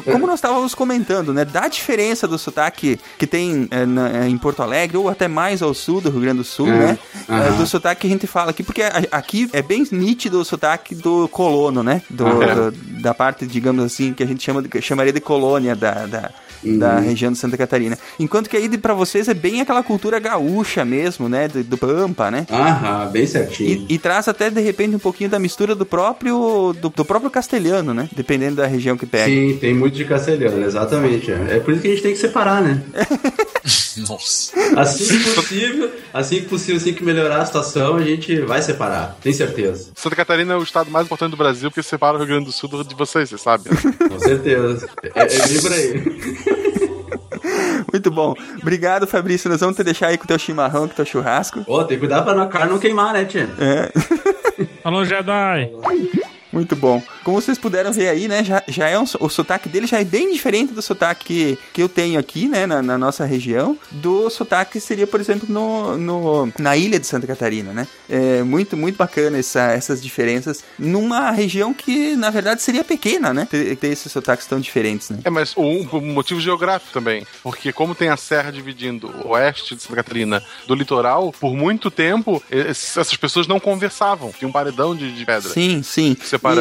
como 0.04 0.26
nós 0.26 0.36
estávamos 0.36 0.74
comentando, 0.74 1.32
né? 1.32 1.44
Da 1.44 1.68
diferença 1.68 2.26
do 2.28 2.38
sotaque 2.38 2.98
que 3.18 3.26
tem 3.26 3.66
é, 3.70 3.84
na- 3.86 4.28
em 4.28 4.36
Porto 4.38 4.62
Alegre, 4.62 4.96
ou 4.96 5.08
até 5.08 5.28
mais 5.28 5.62
ao 5.62 5.72
sul 5.74 6.00
do 6.00 6.10
Rio 6.10 6.20
Grande 6.20 6.38
do 6.38 6.44
Sul, 6.44 6.68
É, 6.68 6.70
né? 6.78 6.98
É, 7.28 7.50
do 7.56 7.66
sotaque 7.66 8.02
que 8.02 8.06
a 8.06 8.10
gente 8.10 8.26
fala 8.26 8.50
aqui, 8.50 8.62
porque 8.62 8.82
aqui 9.10 9.48
é 9.52 9.62
bem 9.62 9.86
nítido 9.90 10.40
o 10.40 10.44
sotaque 10.44 10.94
do 10.94 11.28
colono, 11.28 11.82
né? 11.82 12.02
Do, 12.10 12.26
Aham. 12.26 12.70
do- 12.70 13.00
da 13.02 13.14
parte, 13.14 13.46
digamos 13.46 13.84
assim, 13.84 14.12
que 14.12 14.22
a 14.22 14.26
gente 14.26 14.42
chama 14.42 14.62
de- 14.62 14.82
chamaria 14.82 15.12
de 15.12 15.20
colônia 15.20 15.74
da. 15.74 16.06
da 16.06 16.30
Uhum. 16.60 16.76
da 16.76 16.98
região 16.98 17.30
de 17.30 17.38
Santa 17.38 17.56
Catarina. 17.56 17.96
Enquanto 18.18 18.50
que 18.50 18.56
aí 18.56 18.68
pra 18.76 18.92
vocês 18.92 19.28
é 19.28 19.32
bem 19.32 19.60
aquela 19.60 19.80
cultura 19.80 20.18
gaúcha 20.18 20.84
mesmo, 20.84 21.28
né? 21.28 21.46
Do, 21.46 21.62
do 21.62 21.78
Pampa, 21.78 22.32
né? 22.32 22.48
Aham, 22.50 23.06
bem 23.12 23.24
certinho. 23.28 23.86
E, 23.88 23.94
e 23.94 23.96
traz 23.98 24.26
até 24.26 24.50
de 24.50 24.60
repente 24.60 24.96
um 24.96 24.98
pouquinho 24.98 25.30
da 25.30 25.38
mistura 25.38 25.76
do 25.76 25.86
próprio 25.86 26.74
do, 26.80 26.88
do 26.88 27.04
próprio 27.04 27.30
castelhano, 27.30 27.94
né? 27.94 28.08
Dependendo 28.12 28.56
da 28.56 28.66
região 28.66 28.96
que 28.96 29.06
pega. 29.06 29.26
Sim, 29.26 29.56
tem 29.60 29.67
muito 29.74 29.94
de 29.94 30.04
castelhano, 30.04 30.64
exatamente. 30.64 31.30
É 31.30 31.56
É 31.56 31.60
por 31.60 31.72
isso 31.72 31.82
que 31.82 31.88
a 31.88 31.90
gente 31.90 32.02
tem 32.02 32.12
que 32.12 32.18
separar, 32.18 32.62
né? 32.62 32.82
Nossa. 34.08 34.52
Assim 34.76 35.18
que 35.18 35.30
possível, 35.34 35.90
assim 36.14 36.36
que 36.36 36.46
possível, 36.46 36.76
assim 36.76 36.94
que 36.94 37.02
melhorar 37.04 37.38
a 37.42 37.46
situação, 37.46 37.96
a 37.96 38.02
gente 38.02 38.40
vai 38.42 38.62
separar, 38.62 39.16
tem 39.20 39.32
certeza. 39.32 39.90
Santa 39.94 40.14
Catarina 40.16 40.54
é 40.54 40.56
o 40.56 40.62
estado 40.62 40.90
mais 40.90 41.06
importante 41.06 41.32
do 41.32 41.36
Brasil 41.36 41.70
porque 41.70 41.82
separa 41.82 42.14
o 42.16 42.18
Rio 42.18 42.28
Grande 42.28 42.44
do 42.46 42.52
Sul 42.52 42.68
de 42.84 42.94
vocês, 42.94 43.28
você 43.28 43.38
sabe. 43.38 43.64
né? 43.68 43.76
Com 44.08 44.18
certeza. 44.20 44.88
É, 45.14 45.22
é 45.22 45.48
bem 45.48 45.60
por 45.60 45.72
aí. 45.72 46.98
Muito 47.90 48.10
bom. 48.10 48.34
Obrigado, 48.60 49.06
Fabrício. 49.06 49.50
Nós 49.50 49.60
vamos 49.60 49.76
te 49.76 49.82
deixar 49.82 50.08
aí 50.08 50.18
com 50.18 50.24
o 50.24 50.26
teu 50.26 50.38
chimarrão, 50.38 50.86
com 50.86 50.92
o 50.92 50.96
teu 50.96 51.04
churrasco. 51.04 51.64
Ô, 51.66 51.82
tem 51.84 51.96
que 51.96 52.00
cuidar 52.06 52.22
pra 52.22 52.40
a 52.40 52.46
carne 52.46 52.70
não 52.72 52.78
queimar, 52.78 53.12
né, 53.12 53.24
tia? 53.24 53.48
É. 53.58 53.90
Alô, 54.84 55.04
Jedi. 55.04 55.70
Muito 56.58 56.74
bom. 56.74 57.00
Como 57.22 57.40
vocês 57.40 57.56
puderam 57.56 57.92
ver 57.92 58.08
aí, 58.08 58.26
né? 58.26 58.42
Já, 58.42 58.62
já 58.66 58.88
é 58.88 58.98
um, 58.98 59.04
o 59.20 59.28
sotaque 59.28 59.68
dele 59.68 59.86
já 59.86 60.00
é 60.00 60.04
bem 60.04 60.32
diferente 60.32 60.72
do 60.72 60.82
sotaque 60.82 61.24
que, 61.24 61.58
que 61.72 61.80
eu 61.82 61.88
tenho 61.88 62.18
aqui, 62.18 62.48
né? 62.48 62.66
Na, 62.66 62.82
na 62.82 62.98
nossa 62.98 63.24
região. 63.24 63.78
Do 63.92 64.28
sotaque 64.28 64.72
que 64.72 64.80
seria, 64.80 65.06
por 65.06 65.20
exemplo, 65.20 65.46
no, 65.48 65.96
no, 65.96 66.52
na 66.58 66.76
ilha 66.76 66.98
de 66.98 67.06
Santa 67.06 67.28
Catarina, 67.28 67.72
né? 67.72 67.86
É 68.10 68.42
muito, 68.42 68.76
muito 68.76 68.96
bacana 68.96 69.38
essa, 69.38 69.70
essas 69.72 70.02
diferenças 70.02 70.64
numa 70.76 71.30
região 71.30 71.72
que, 71.72 72.16
na 72.16 72.28
verdade, 72.30 72.60
seria 72.60 72.82
pequena, 72.82 73.32
né? 73.32 73.46
Ter, 73.48 73.76
ter 73.76 73.88
esses 73.88 74.10
sotaques 74.10 74.46
tão 74.46 74.58
diferentes, 74.58 75.10
né? 75.10 75.18
É, 75.24 75.30
mas 75.30 75.54
um, 75.56 75.86
um 75.92 76.12
motivo 76.12 76.40
geográfico 76.40 76.92
também. 76.92 77.24
Porque 77.40 77.72
como 77.72 77.94
tem 77.94 78.08
a 78.08 78.16
serra 78.16 78.50
dividindo 78.50 79.14
o 79.24 79.28
oeste 79.28 79.76
de 79.76 79.82
Santa 79.82 79.94
Catarina 79.96 80.42
do 80.66 80.74
litoral, 80.74 81.32
por 81.38 81.54
muito 81.54 81.88
tempo 81.88 82.42
es- 82.50 82.96
essas 82.96 83.14
pessoas 83.16 83.46
não 83.46 83.60
conversavam. 83.60 84.32
Tinha 84.36 84.48
um 84.48 84.52
paredão 84.52 84.96
de, 84.96 85.12
de 85.14 85.24
pedra. 85.24 85.52
Sim, 85.52 85.82
sim. 85.84 86.16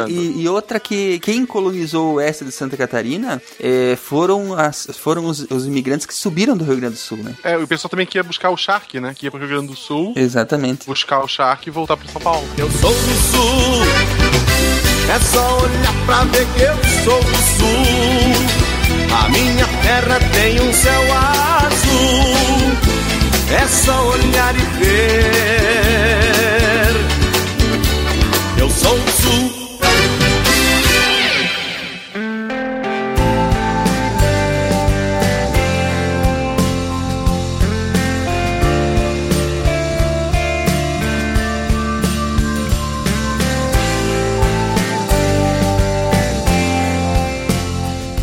E, 0.08 0.12
e- 0.12 0.42
e 0.44 0.50
outra 0.50 0.80
que 0.80 1.20
quem 1.20 1.46
colonizou 1.46 2.12
o 2.12 2.14
oeste 2.16 2.44
de 2.46 2.52
Santa 2.52 2.76
Catarina 2.78 3.42
é, 3.60 3.96
foram, 3.96 4.54
as, 4.54 4.88
foram 4.98 5.26
os, 5.26 5.40
os 5.50 5.66
imigrantes 5.66 6.06
que 6.06 6.14
subiram 6.14 6.56
do 6.58 6.64
Rio 6.64 6.76
Grande 6.78 6.94
do 6.96 7.00
Sul, 7.00 7.18
né? 7.20 7.34
É, 7.44 7.58
o 7.58 7.68
pessoal 7.68 7.90
também 7.90 8.06
que 8.06 8.18
ia 8.18 8.24
buscar 8.24 8.50
o 8.50 8.58
Shark, 8.58 9.00
né? 9.00 9.14
Que 9.16 9.26
ia 9.28 9.32
pro 9.32 9.40
Rio 9.40 9.50
Grande 9.50 9.68
do 9.68 9.76
Sul. 9.76 10.14
Exatamente. 10.16 10.86
Buscar 10.86 11.24
o 11.24 11.28
Shark 11.28 11.68
e 11.68 11.72
voltar 11.72 11.98
pro 11.98 12.10
São 12.12 12.22
Paulo. 12.22 12.48
Eu 12.58 12.70
sou 12.72 12.92
do 12.92 13.16
sul. 13.32 13.84
É 15.10 15.20
só 15.20 15.58
olhar 15.60 15.94
pra 16.06 16.24
ver 16.26 16.46
que 16.56 16.62
eu 16.64 16.76
sou 17.06 17.24
do 17.24 17.38
sul. 17.58 18.36
A 19.24 19.30
minha 19.30 19.66
terra 19.82 20.20
tem 20.34 20.60
um 20.60 20.74
céu 20.74 21.02
azul. 21.14 22.78
É 23.50 23.66
só 23.68 24.08
olhar 24.10 24.54
e 24.56 24.66
ver. 24.80 25.28
Eu 28.60 28.70
sou 28.70 29.00
do 29.00 29.12
sul. 29.12 29.57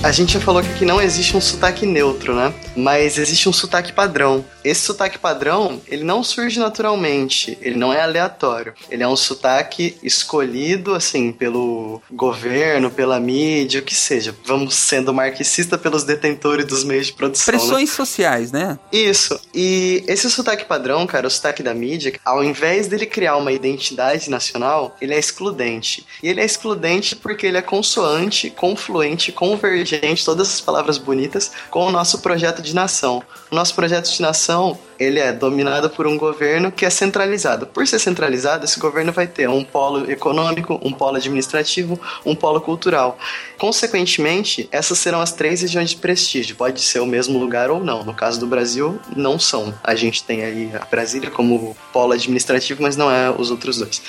A 0.05 0.13
gente 0.13 0.35
já 0.35 0.41
falou 0.41 0.63
que 0.63 0.69
aqui 0.69 0.85
não 0.85 1.01
existe 1.01 1.35
um 1.35 1.41
sotaque 1.41 1.87
neutro, 1.87 2.35
né? 2.35 2.53
Mas 2.77 3.17
existe 3.17 3.49
um 3.49 3.53
sotaque 3.55 3.91
padrão. 3.91 4.45
Esse 4.63 4.83
sotaque 4.83 5.19
padrão, 5.19 5.81
ele 5.89 6.05
não 6.05 6.23
surge 6.23 6.61
naturalmente, 6.61 7.57
ele 7.63 7.77
não 7.77 7.91
é 7.91 8.03
aleatório. 8.03 8.75
Ele 8.91 9.03
é 9.03 9.09
um 9.09 9.17
sotaque 9.17 9.97
escolhido, 10.03 10.95
assim, 10.95 11.33
pelo 11.33 12.03
governo, 12.11 12.91
pela 12.91 13.19
mídia, 13.19 13.81
o 13.81 13.83
que 13.83 13.95
seja. 13.95 14.37
Vamos 14.45 14.75
sendo 14.75 15.15
marxista 15.15 15.79
pelos 15.79 16.05
detentores 16.05 16.67
dos 16.67 16.85
meios 16.85 17.07
de 17.07 17.15
produção. 17.15 17.55
né? 17.55 17.59
Pressões 17.59 17.89
sociais, 17.89 18.53
né? 18.53 18.79
Isso. 18.93 19.41
E 19.55 20.05
esse 20.07 20.31
sotaque 20.31 20.67
padrão, 20.67 21.07
cara, 21.07 21.27
o 21.27 21.31
sotaque 21.31 21.63
da 21.63 21.73
mídia, 21.73 22.13
ao 22.23 22.45
invés 22.45 22.89
dele 22.89 23.07
criar 23.07 23.39
uma 23.39 23.53
identidade 23.53 24.29
nacional, 24.29 24.95
ele 25.01 25.15
é 25.15 25.19
excludente. 25.19 26.05
E 26.23 26.29
ele 26.29 26.43
é 26.43 26.45
excludente 26.45 27.17
porque 27.17 27.47
ele 27.47 27.57
é 27.57 27.63
consoante, 27.63 28.51
confluente, 28.51 29.33
convergente 29.33 29.94
gente 30.01 30.25
todas 30.25 30.49
as 30.49 30.61
palavras 30.61 30.99
bonitas 30.99 31.53
com 31.71 31.87
o 31.87 31.91
nosso 31.91 32.21
projeto 32.21 32.63
de 32.63 32.75
nação. 32.75 33.23
O 33.51 33.55
nosso 33.55 33.75
projeto 33.75 34.11
de 34.11 34.21
nação, 34.21 34.79
ele 34.99 35.19
é 35.19 35.33
dominado 35.33 35.91
por 35.91 36.07
um 36.07 36.17
governo 36.17 36.73
que 36.73 36.85
é 36.85 36.91
centralizado. 36.91 37.67
Por 37.67 37.87
ser 37.87 37.99
centralizado, 37.99 38.65
esse 38.65 38.79
governo 38.79 39.13
vai 39.13 39.27
ter 39.27 39.49
um 39.49 39.65
polo 39.65 40.11
econômico, 40.11 40.81
um 40.83 40.93
polo 40.93 41.17
administrativo, 41.17 42.01
um 42.25 42.35
polo 42.35 42.61
cultural. 42.61 43.19
Consequentemente, 43.59 44.69
essas 44.73 44.99
serão 44.99 45.21
as 45.21 45.33
três 45.33 45.61
regiões 45.63 45.91
de 45.91 45.97
prestígio. 45.97 46.57
Pode 46.57 46.81
ser 46.81 47.01
o 47.01 47.07
mesmo 47.07 47.39
lugar 47.39 47.71
ou 47.71 47.83
não. 47.83 48.05
No 48.05 48.15
caso 48.15 48.41
do 48.41 48.47
Brasil, 48.47 48.99
não 49.15 49.39
são. 49.39 49.75
A 49.83 49.95
gente 49.95 50.25
tem 50.25 50.43
aí 50.43 50.71
a 50.75 50.85
Brasília 50.85 51.31
como 51.31 51.77
polo 51.93 52.13
administrativo, 52.13 52.83
mas 52.83 52.97
não 52.97 53.11
é 53.11 53.31
os 53.31 53.51
outros 53.51 53.79
dois. 53.79 54.03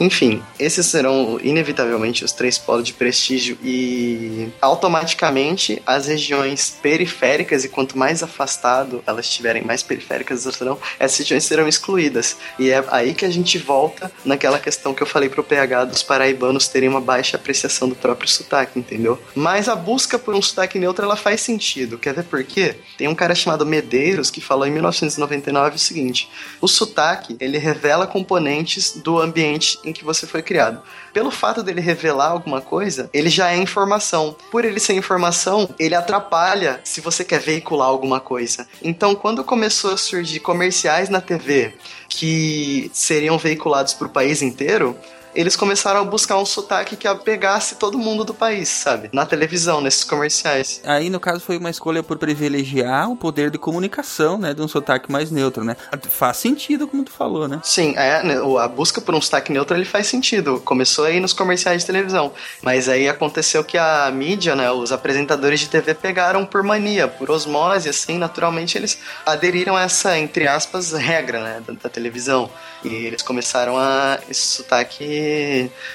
Enfim, 0.00 0.42
esses 0.58 0.86
serão 0.86 1.38
inevitavelmente 1.42 2.24
os 2.24 2.32
três 2.32 2.58
polos 2.58 2.84
de 2.84 2.92
prestígio 2.92 3.56
e 3.62 4.48
automaticamente 4.60 5.82
as 5.86 6.06
regiões 6.06 6.76
periféricas, 6.82 7.64
e 7.64 7.68
quanto 7.68 7.96
mais 7.96 8.22
afastado 8.22 9.02
elas 9.06 9.26
estiverem, 9.26 9.62
mais 9.62 9.82
periféricas 9.82 10.44
elas 10.44 10.56
serão, 10.56 10.78
essas 10.98 11.18
regiões 11.18 11.44
serão 11.44 11.68
excluídas. 11.68 12.36
E 12.58 12.70
é 12.70 12.84
aí 12.88 13.14
que 13.14 13.24
a 13.24 13.30
gente 13.30 13.58
volta 13.58 14.10
naquela 14.24 14.58
questão 14.58 14.94
que 14.94 15.02
eu 15.02 15.06
falei 15.06 15.28
pro 15.28 15.44
PH 15.44 15.86
dos 15.86 16.02
paraibanos 16.02 16.68
terem 16.68 16.88
uma 16.88 17.00
baixa 17.00 17.36
apreciação 17.36 17.88
do 17.88 17.94
próprio 17.94 18.28
sotaque, 18.28 18.78
entendeu? 18.78 19.20
Mas 19.34 19.68
a 19.68 19.76
busca 19.76 20.18
por 20.18 20.34
um 20.34 20.42
sotaque 20.42 20.78
neutro 20.78 21.04
ela 21.04 21.16
faz 21.16 21.40
sentido. 21.40 21.98
Quer 21.98 22.14
ver 22.14 22.24
por 22.24 22.42
quê? 22.44 22.76
Tem 22.96 23.08
um 23.08 23.14
cara 23.14 23.34
chamado 23.34 23.66
Medeiros 23.66 24.30
que 24.30 24.40
falou 24.40 24.66
em 24.66 24.70
1999 24.70 25.76
o 25.76 25.78
seguinte: 25.78 26.28
o 26.60 26.68
sotaque 26.68 27.36
ele 27.38 27.58
revela 27.58 28.06
componentes 28.06 28.92
do 28.92 29.18
ambiente 29.18 29.78
em 29.84 29.92
que 29.92 30.04
você 30.04 30.26
foi 30.26 30.42
criado. 30.42 30.82
Pelo 31.12 31.30
fato 31.30 31.62
dele 31.62 31.80
revelar 31.80 32.28
alguma 32.28 32.60
coisa, 32.60 33.10
ele 33.12 33.28
já 33.28 33.52
é 33.52 33.56
informação. 33.56 34.36
Por 34.50 34.64
ele 34.64 34.80
ser 34.80 34.94
informação, 34.94 35.68
ele 35.78 35.94
atrapalha 35.94 36.80
se 36.84 37.00
você 37.00 37.24
quer 37.24 37.40
veicular 37.40 37.88
alguma 37.88 38.20
coisa. 38.20 38.66
Então, 38.82 39.14
quando 39.14 39.44
começou 39.44 39.92
a 39.92 39.96
surgir 39.96 40.40
comerciais 40.40 41.08
na 41.08 41.20
TV 41.20 41.74
que 42.08 42.90
seriam 42.92 43.38
veiculados 43.38 43.94
para 43.94 44.06
o 44.06 44.10
país 44.10 44.42
inteiro, 44.42 44.96
eles 45.34 45.56
começaram 45.56 46.00
a 46.00 46.04
buscar 46.04 46.38
um 46.38 46.44
sotaque 46.44 46.96
que 46.96 47.08
apegasse 47.08 47.76
todo 47.76 47.98
mundo 47.98 48.24
do 48.24 48.34
país, 48.34 48.68
sabe? 48.68 49.08
Na 49.12 49.24
televisão, 49.24 49.80
nesses 49.80 50.04
comerciais. 50.04 50.80
Aí, 50.84 51.08
no 51.08 51.18
caso, 51.18 51.40
foi 51.40 51.56
uma 51.56 51.70
escolha 51.70 52.02
por 52.02 52.18
privilegiar 52.18 53.10
o 53.10 53.16
poder 53.16 53.50
de 53.50 53.58
comunicação, 53.58 54.38
né? 54.38 54.52
De 54.54 54.60
um 54.60 54.68
sotaque 54.68 55.10
mais 55.10 55.30
neutro, 55.30 55.64
né? 55.64 55.76
Faz 56.08 56.36
sentido, 56.36 56.86
como 56.86 57.04
tu 57.04 57.10
falou, 57.10 57.48
né? 57.48 57.60
Sim, 57.62 57.94
é, 57.96 58.22
né, 58.22 58.36
a 58.60 58.68
busca 58.68 59.00
por 59.00 59.14
um 59.14 59.20
sotaque 59.20 59.52
neutro 59.52 59.76
ele 59.76 59.84
faz 59.84 60.06
sentido. 60.06 60.60
Começou 60.60 61.04
aí 61.04 61.20
nos 61.20 61.32
comerciais 61.32 61.82
de 61.82 61.86
televisão. 61.86 62.32
Mas 62.62 62.88
aí 62.88 63.08
aconteceu 63.08 63.64
que 63.64 63.78
a 63.78 64.10
mídia, 64.10 64.54
né, 64.54 64.70
os 64.70 64.92
apresentadores 64.92 65.60
de 65.60 65.68
TV 65.68 65.94
pegaram 65.94 66.44
por 66.44 66.62
mania, 66.62 67.08
por 67.08 67.30
osmose, 67.30 67.88
assim, 67.88 68.18
naturalmente 68.18 68.76
eles 68.76 68.98
aderiram 69.24 69.76
a 69.76 69.82
essa, 69.82 70.18
entre 70.18 70.46
aspas, 70.46 70.92
regra, 70.92 71.42
né, 71.42 71.62
da, 71.66 71.72
da 71.74 71.88
televisão. 71.88 72.50
E 72.84 72.88
eles 72.88 73.22
começaram 73.22 73.78
a 73.78 74.18
esse 74.28 74.40
sotaque 74.40 75.21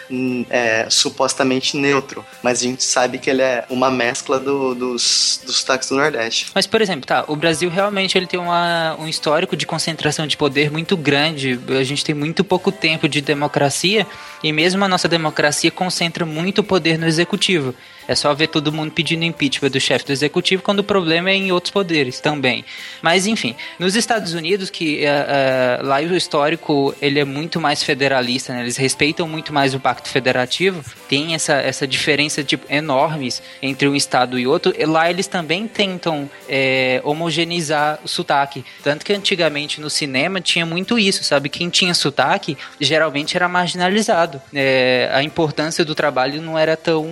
hum, 0.10 0.46
é, 0.50 0.88
supostamente 0.90 1.78
neutro. 1.78 2.26
Mas 2.42 2.60
a 2.62 2.64
gente 2.64 2.84
sabe 2.84 3.18
que 3.18 3.30
ele 3.30 3.42
é 3.42 3.66
uma 3.70 3.90
mescla 3.92 4.40
do- 4.40 4.74
dos, 4.76 5.42
dos 5.46 5.58
sotaques 5.58 5.90
do 5.90 5.96
Nordeste. 5.96 6.48
Mas, 6.54 6.66
por 6.68 6.82
exemplo, 6.82 7.06
tá, 7.06 7.24
o 7.28 7.36
Brasil 7.36 7.70
realmente 7.70 8.18
ele 8.18 8.28
tem 8.28 8.40
uma, 8.40 8.96
um 9.00 9.08
histórico 9.08 9.56
de 9.56 9.66
concentração 9.66 10.26
de 10.28 10.38
poder 10.38 10.72
muito 10.72 10.96
grande. 10.96 11.60
A 11.70 11.84
gente 11.84 12.04
tem 12.04 12.16
muito 12.16 12.44
pouco 12.44 12.72
tempo 12.72 13.08
de 13.08 13.22
democracia 13.22 14.06
e 14.44 14.52
mesmo 14.52 14.84
a 14.84 14.88
nossa 14.88 15.08
democracia 15.08 15.72
concentra 15.72 16.26
muito 16.26 16.64
poder 16.64 16.98
no 16.98 17.06
executivo. 17.08 17.74
É 18.08 18.16
só 18.16 18.34
ver 18.34 18.48
todo 18.48 18.72
mundo 18.72 18.92
pedindo 18.92 19.24
impeachment 19.24 19.70
do 19.70 19.80
chefe 19.80 20.06
do 20.06 20.12
executivo 20.12 20.64
quando 20.64 20.80
o 20.80 20.84
problema 20.84 21.30
é 21.30 21.36
em 21.36 21.52
outros 21.52 21.72
poderes 21.72 22.20
também. 22.20 22.64
Mas, 23.02 23.28
enfim, 23.28 23.56
nos 23.78 23.96
Estados 23.96 24.34
Unidos, 24.34 24.70
que 24.70 25.06
eh, 25.06 25.26
eh, 25.28 25.80
lá 25.84 25.98
o 26.00 26.16
histórico 26.16 26.96
ele 27.02 27.20
é 27.20 27.26
muito 27.26 27.60
mais 27.60 27.84
federalista, 27.84 28.54
né? 28.54 28.62
eles 28.62 28.78
respeitam 28.78 29.28
muito 29.28 29.54
mais 29.54 29.74
o 29.74 29.80
pacto 29.80 30.10
federativo, 30.10 30.84
tem 31.10 31.34
essa, 31.34 31.54
essa 31.54 31.88
diferença 31.88 32.44
tipo, 32.44 32.66
enormes 32.72 33.42
entre 33.62 33.88
um 33.88 33.96
estado 33.96 34.40
e 34.40 34.48
outro. 34.48 34.74
E 34.78 34.86
lá 34.86 35.10
eles 35.10 35.28
também 35.28 35.68
tentam 35.68 36.30
eh, 36.48 37.02
homogeneizar 37.04 38.00
o 38.04 38.08
sotaque. 38.08 38.64
Tanto 38.84 39.06
que 39.06 39.14
antigamente 39.14 39.82
no 39.82 39.90
cinema 39.90 40.40
tinha 40.40 40.66
muito 40.66 40.98
isso, 40.98 41.24
sabe? 41.24 41.50
Quem 41.50 41.70
tinha 41.70 41.94
sotaque 41.94 42.58
geralmente 42.80 43.36
era 43.36 43.48
marginalizado. 43.48 44.42
Eh, 44.54 45.10
a 45.14 45.24
importância 45.24 45.84
do 45.84 45.96
trabalho 45.96 46.42
não 46.42 46.58
era 46.58 46.78
tão, 46.78 47.06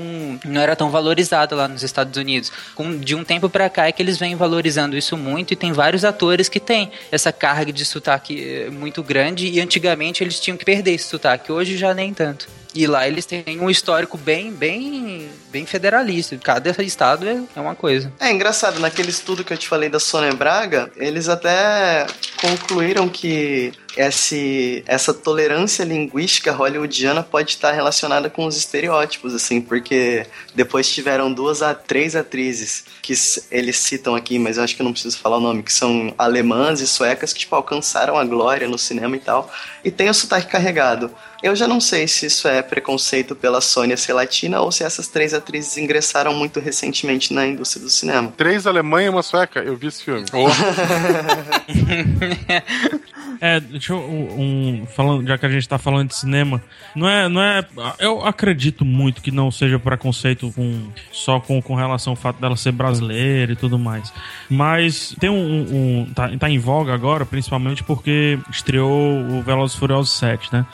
não 0.45 0.61
era 0.61 0.75
tão 0.75 0.84
valorizada 0.89 1.55
lá 1.55 1.67
nos 1.67 1.83
Estados 1.83 2.17
Unidos. 2.17 2.51
Com, 2.73 2.97
de 2.97 3.15
um 3.15 3.23
tempo 3.23 3.49
pra 3.49 3.69
cá 3.69 3.87
é 3.87 3.91
que 3.91 4.01
eles 4.01 4.17
vêm 4.17 4.35
valorizando 4.35 4.97
isso 4.97 5.17
muito 5.17 5.53
e 5.53 5.55
tem 5.55 5.71
vários 5.71 6.03
atores 6.03 6.49
que 6.49 6.59
têm 6.59 6.91
essa 7.11 7.31
carga 7.31 7.71
de 7.71 7.85
sotaque 7.85 8.43
eh, 8.43 8.69
muito 8.69 9.03
grande 9.03 9.47
e 9.47 9.59
antigamente 9.59 10.23
eles 10.23 10.39
tinham 10.39 10.57
que 10.57 10.65
perder 10.65 10.93
esse 10.93 11.07
sotaque, 11.07 11.51
hoje 11.51 11.77
já 11.77 11.93
nem 11.93 12.13
tanto. 12.13 12.47
E 12.75 12.85
lá 12.85 13.07
eles 13.07 13.25
têm 13.25 13.43
um 13.61 13.69
histórico 13.69 14.17
bem, 14.17 14.51
bem, 14.51 15.29
bem 15.49 15.65
federalista. 15.65 16.37
Cada 16.37 16.69
estado 16.83 17.27
é, 17.27 17.41
é 17.55 17.59
uma 17.61 17.73
coisa. 17.73 18.11
É 18.19 18.29
engraçado, 18.29 18.79
naquele 18.79 19.09
estudo 19.09 19.45
que 19.45 19.53
eu 19.53 19.57
te 19.57 19.67
falei 19.67 19.87
da 19.87 19.99
Sônia 19.99 20.33
Braga, 20.33 20.91
eles 20.97 21.29
até 21.29 22.05
concluíram 22.41 23.07
que 23.07 23.71
esse, 23.95 24.83
essa 24.85 25.13
tolerância 25.13 25.83
linguística 25.83 26.51
hollywoodiana 26.51 27.23
pode 27.23 27.51
estar 27.51 27.71
relacionada 27.71 28.29
com 28.29 28.45
os 28.45 28.57
estereótipos, 28.57 29.33
assim, 29.33 29.61
porque 29.61 30.25
depois 30.53 30.89
tiveram 30.89 31.31
duas 31.31 31.61
a 31.61 31.73
três 31.73 32.15
atrizes 32.15 32.83
que 33.01 33.13
eles 33.49 33.77
citam 33.77 34.15
aqui, 34.15 34.37
mas 34.37 34.57
eu 34.57 34.63
acho 34.63 34.75
que 34.75 34.83
não 34.83 34.91
preciso 34.91 35.17
falar 35.17 35.37
o 35.37 35.41
nome, 35.41 35.63
que 35.63 35.71
são 35.71 36.13
alemãs 36.17 36.81
e 36.81 36.87
suecas 36.87 37.31
que, 37.31 37.39
tipo, 37.39 37.55
alcançaram 37.55 38.17
a 38.17 38.25
glória 38.25 38.67
no 38.67 38.77
cinema 38.77 39.15
e 39.15 39.19
tal, 39.19 39.51
e 39.85 39.91
tem 39.91 40.09
o 40.09 40.13
sotaque 40.13 40.47
carregado. 40.47 41.11
Eu 41.43 41.55
já 41.55 41.67
não 41.67 41.79
sei 41.79 42.07
se 42.07 42.25
isso 42.25 42.47
é 42.47 42.63
preconceito 42.63 43.35
pela 43.35 43.61
Sônia 43.61 43.95
ser 43.95 44.13
latina 44.13 44.59
ou 44.61 44.71
se 44.71 44.83
essas 44.83 45.07
três 45.07 45.31
atrizes 45.31 45.77
ingressaram 45.77 46.33
muito 46.33 46.59
recentemente 46.59 47.31
na 47.31 47.45
indústria 47.45 47.83
do 47.83 47.89
cinema. 47.91 48.33
Três 48.35 48.65
Alemanha 48.65 49.05
e 49.05 49.09
uma 49.09 49.21
sueca. 49.21 49.59
Eu 49.59 49.77
vi 49.77 49.87
esse 49.87 50.03
filme. 50.03 50.25
É, 53.41 53.59
deixa 53.59 53.93
eu. 53.93 53.99
Um, 53.99 54.85
falando, 54.95 55.27
já 55.27 55.37
que 55.37 55.45
a 55.45 55.49
gente 55.49 55.67
tá 55.67 55.77
falando 55.77 56.09
de 56.09 56.15
cinema, 56.15 56.61
não 56.95 57.07
é. 57.07 57.27
Não 57.27 57.41
é 57.41 57.65
eu 57.99 58.25
acredito 58.25 58.85
muito 58.85 59.21
que 59.21 59.31
não 59.31 59.51
seja 59.51 59.79
preconceito 59.79 60.51
com, 60.53 60.89
só 61.11 61.39
com, 61.39 61.61
com 61.61 61.75
relação 61.75 62.13
ao 62.13 62.17
fato 62.17 62.39
dela 62.39 62.55
ser 62.55 62.71
brasileira 62.71 63.51
e 63.51 63.55
tudo 63.55 63.77
mais. 63.77 64.11
Mas 64.49 65.15
tem 65.19 65.29
um. 65.29 65.35
um 65.35 66.13
tá, 66.13 66.29
tá 66.37 66.49
em 66.49 66.57
voga 66.57 66.93
agora, 66.93 67.25
principalmente 67.25 67.83
porque 67.83 68.39
estreou 68.49 69.21
o 69.21 69.41
Velozes 69.41 69.74
e 69.75 69.79
Furiosos 69.79 70.11
7, 70.17 70.49
né? 70.53 70.65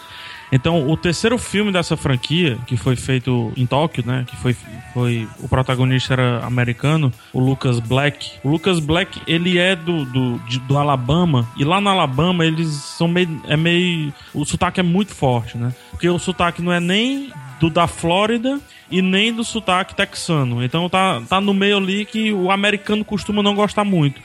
Então, 0.54 0.90
o 0.90 0.98
terceiro 0.98 1.38
filme 1.38 1.72
dessa 1.72 1.96
franquia, 1.96 2.58
que 2.68 2.76
foi 2.76 2.98
feito 2.98 3.54
em 3.56 3.66
Tóquio, 3.66 4.04
né? 4.06 4.26
Que 4.28 4.36
foi, 4.36 4.54
foi 4.94 5.26
o 5.40 5.48
protagonista 5.48 6.12
era 6.14 6.46
americano, 6.46 7.12
o 7.32 7.40
Lucas 7.40 7.80
Black. 7.80 8.34
O 8.44 8.50
Lucas 8.50 8.78
Black, 8.80 9.22
ele 9.26 9.58
é 9.58 9.78
do, 9.78 10.04
do, 10.04 10.38
de- 10.40 10.60
do 10.60 10.78
Alabama, 10.78 11.48
e 11.56 11.64
lá 11.64 11.80
no 11.80 11.90
Alabama 11.90 12.46
eles 12.46 12.68
são 12.68 13.08
meio. 13.08 13.42
É 13.48 13.56
meio. 13.56 14.14
O 14.34 14.44
sotaque 14.44 14.82
é 14.82 14.84
muito 14.84 15.16
forte, 15.16 15.58
né? 15.58 15.74
Porque 15.90 16.10
o 16.10 16.20
sotaque 16.20 16.62
não 16.62 16.74
é 16.74 16.82
nem 16.82 17.32
do 17.62 17.70
da 17.70 17.88
Flórida 17.88 18.60
e 18.90 19.02
nem 19.02 19.32
do 19.34 19.46
sotaque 19.46 19.96
texano. 19.96 20.62
Então 20.62 20.90
tá, 20.90 21.22
tá 21.30 21.40
no 21.40 21.54
meio 21.54 21.78
ali 21.78 22.04
que 22.04 22.34
o 22.34 22.52
americano 22.52 23.06
costuma 23.06 23.42
não 23.42 23.56
gostar 23.56 23.86
muito. 23.86 24.20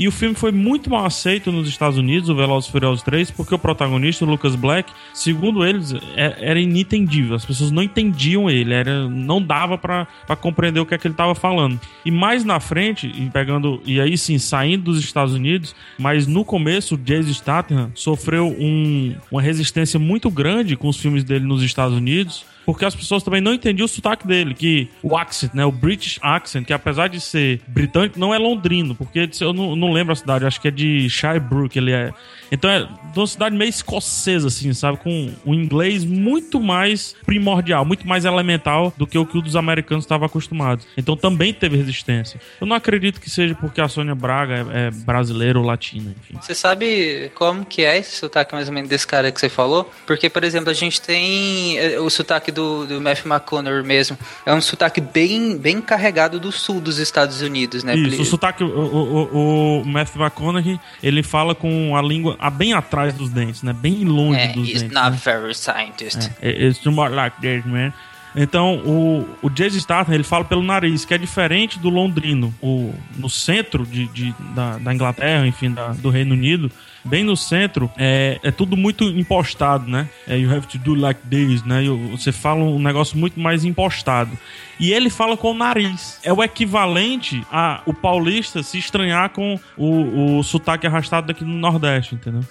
E 0.00 0.08
o 0.08 0.10
filme 0.10 0.34
foi 0.34 0.50
muito 0.50 0.88
mal 0.88 1.04
aceito 1.04 1.52
nos 1.52 1.68
Estados 1.68 1.98
Unidos, 1.98 2.30
o 2.30 2.34
Velozes 2.34 2.70
e 2.70 2.72
Furiosos 2.72 3.02
3, 3.02 3.30
porque 3.32 3.54
o 3.54 3.58
protagonista, 3.58 4.24
o 4.24 4.28
Lucas 4.28 4.56
Black, 4.56 4.90
segundo 5.12 5.62
eles, 5.62 5.92
é- 6.16 6.36
era 6.40 6.58
inentendível. 6.58 7.36
As 7.36 7.44
pessoas 7.44 7.70
não 7.70 7.82
entendiam 7.82 8.48
ele, 8.48 8.72
era, 8.72 9.06
não 9.10 9.42
dava 9.42 9.76
pra 9.76 10.06
compreender 10.40 10.80
o 10.80 10.86
que 10.86 10.94
é 10.94 10.98
que 10.98 11.06
ele 11.06 11.12
tava 11.14 11.34
falando. 11.34 11.78
E 12.02 12.10
mais 12.10 12.46
na 12.46 12.58
frente, 12.58 13.08
pegando 13.30 13.82
e 13.84 14.00
aí 14.00 14.16
sim 14.16 14.38
saindo 14.38 14.84
dos 14.84 14.98
Estados 14.98 15.34
Unidos, 15.34 15.76
mas 15.98 16.26
no 16.26 16.46
começo 16.46 16.94
o 16.94 16.98
Jason 16.98 17.34
Statham 17.34 17.92
sofreu 17.94 18.46
um- 18.58 19.14
uma 19.30 19.42
resistência 19.42 20.00
muito 20.00 20.30
grande 20.30 20.76
com 20.76 20.88
os 20.88 20.96
filmes 20.96 21.22
dele 21.24 21.44
nos 21.44 21.62
Estados 21.62 21.94
Unidos. 21.94 22.44
Porque 22.70 22.84
as 22.84 22.94
pessoas 22.94 23.24
também 23.24 23.40
não 23.40 23.52
entendiam 23.52 23.84
o 23.84 23.88
sotaque 23.88 24.24
dele, 24.28 24.54
que 24.54 24.88
o 25.02 25.16
accent, 25.16 25.52
né, 25.52 25.64
o 25.64 25.72
British 25.72 26.20
accent, 26.22 26.64
que 26.64 26.72
apesar 26.72 27.08
de 27.08 27.20
ser 27.20 27.60
britânico, 27.66 28.16
não 28.16 28.32
é 28.32 28.38
londrino, 28.38 28.94
porque 28.94 29.28
eu 29.40 29.52
não, 29.52 29.74
não 29.74 29.92
lembro 29.92 30.12
a 30.12 30.16
cidade, 30.16 30.46
acho 30.46 30.60
que 30.60 30.68
é 30.68 30.70
de 30.70 31.10
Shirebrook, 31.10 31.76
ele 31.76 31.90
é. 31.90 32.12
Então 32.52 32.70
é 32.70 32.88
uma 33.14 33.26
cidade 33.26 33.56
meio 33.56 33.68
escocesa, 33.68 34.46
assim, 34.46 34.72
sabe? 34.72 34.98
Com 34.98 35.32
um 35.44 35.52
inglês 35.52 36.04
muito 36.04 36.60
mais 36.60 37.14
primordial, 37.26 37.84
muito 37.84 38.06
mais 38.06 38.24
elemental 38.24 38.94
do 38.96 39.04
que 39.04 39.18
o 39.18 39.26
que 39.26 39.36
o 39.36 39.42
dos 39.42 39.56
americanos 39.56 40.04
estavam 40.04 40.26
acostumados. 40.26 40.86
Então 40.96 41.16
também 41.16 41.52
teve 41.52 41.76
resistência. 41.76 42.40
Eu 42.60 42.68
não 42.68 42.76
acredito 42.76 43.20
que 43.20 43.28
seja 43.28 43.54
porque 43.54 43.80
a 43.80 43.88
Sônia 43.88 44.14
Braga 44.14 44.66
é, 44.72 44.86
é 44.86 44.90
brasileira 44.90 45.58
ou 45.58 45.64
latina, 45.64 46.14
enfim. 46.20 46.38
Você 46.40 46.54
sabe 46.54 47.32
como 47.34 47.64
que 47.64 47.82
é 47.82 47.98
esse 47.98 48.16
sotaque 48.16 48.54
mais 48.54 48.68
ou 48.68 48.74
menos 48.74 48.88
desse 48.88 49.06
cara 49.06 49.32
que 49.32 49.40
você 49.40 49.48
falou? 49.48 49.90
Porque, 50.06 50.28
por 50.28 50.44
exemplo, 50.44 50.70
a 50.70 50.74
gente 50.74 51.00
tem 51.00 51.78
eh, 51.78 51.98
o 51.98 52.08
sotaque 52.10 52.52
do 52.52 52.59
do, 52.60 52.86
do 52.86 53.00
Matthew 53.00 53.32
McConaughey 53.32 53.82
mesmo. 53.82 54.18
É 54.44 54.52
um 54.52 54.60
sotaque 54.60 55.00
bem, 55.00 55.56
bem 55.56 55.80
carregado 55.80 56.38
do 56.38 56.52
sul 56.52 56.80
dos 56.80 56.98
Estados 56.98 57.40
Unidos, 57.40 57.82
né? 57.82 57.96
Isso, 57.96 58.22
o 58.22 58.24
sotaque, 58.24 58.62
o, 58.62 58.68
o, 58.68 59.80
o 59.80 59.84
Matthew 59.86 60.20
McConaughey, 60.22 60.78
ele 61.02 61.22
fala 61.22 61.54
com 61.54 61.96
a 61.96 62.02
língua 62.02 62.36
bem 62.50 62.72
atrás 62.72 63.14
dos 63.14 63.30
dentes, 63.30 63.62
né? 63.62 63.72
Bem 63.72 64.04
longe 64.04 64.40
É, 64.40 64.48
dos 64.48 64.68
he's 64.68 64.82
dentes. 64.82 64.94
not 64.94 65.10
né? 65.12 65.20
very 65.24 65.54
scientist. 65.54 66.30
É, 66.42 66.66
It's 66.68 66.84
more 66.86 67.12
like 67.14 67.40
this, 67.40 67.64
man. 67.64 67.92
Então, 68.36 68.76
o, 68.86 69.26
o 69.42 69.50
Jason 69.50 69.80
Statham, 69.80 70.14
ele 70.14 70.22
fala 70.22 70.44
pelo 70.44 70.62
nariz, 70.62 71.04
que 71.04 71.12
é 71.12 71.18
diferente 71.18 71.78
do 71.80 71.88
londrino. 71.88 72.54
O, 72.62 72.94
no 73.16 73.28
centro 73.28 73.84
de, 73.84 74.06
de- 74.06 74.34
da, 74.54 74.78
da 74.78 74.94
Inglaterra, 74.94 75.44
enfim, 75.46 75.72
da- 75.72 75.88
do 75.88 76.10
Reino 76.10 76.32
Unido, 76.34 76.70
bem 77.04 77.24
no 77.24 77.36
centro, 77.36 77.90
é, 77.96 78.38
é 78.42 78.50
tudo 78.50 78.76
muito 78.76 79.04
impostado, 79.04 79.90
né? 79.90 80.08
É, 80.26 80.38
you 80.38 80.54
have 80.54 80.66
to 80.66 80.78
do 80.78 80.94
like 80.94 81.20
this, 81.28 81.62
né? 81.64 81.82
Você 82.10 82.32
fala 82.32 82.62
um 82.62 82.78
negócio 82.78 83.18
muito 83.18 83.38
mais 83.38 83.64
impostado. 83.64 84.30
E 84.78 84.92
ele 84.92 85.10
fala 85.10 85.36
com 85.36 85.50
o 85.50 85.54
nariz. 85.54 86.18
É 86.22 86.32
o 86.32 86.42
equivalente 86.42 87.44
a 87.52 87.82
o 87.84 87.92
paulista 87.92 88.62
se 88.62 88.78
estranhar 88.78 89.30
com 89.30 89.58
o, 89.76 90.38
o 90.38 90.42
sotaque 90.42 90.86
arrastado 90.86 91.26
daqui 91.26 91.44
no 91.44 91.54
Nordeste, 91.54 92.14
entendeu? 92.14 92.42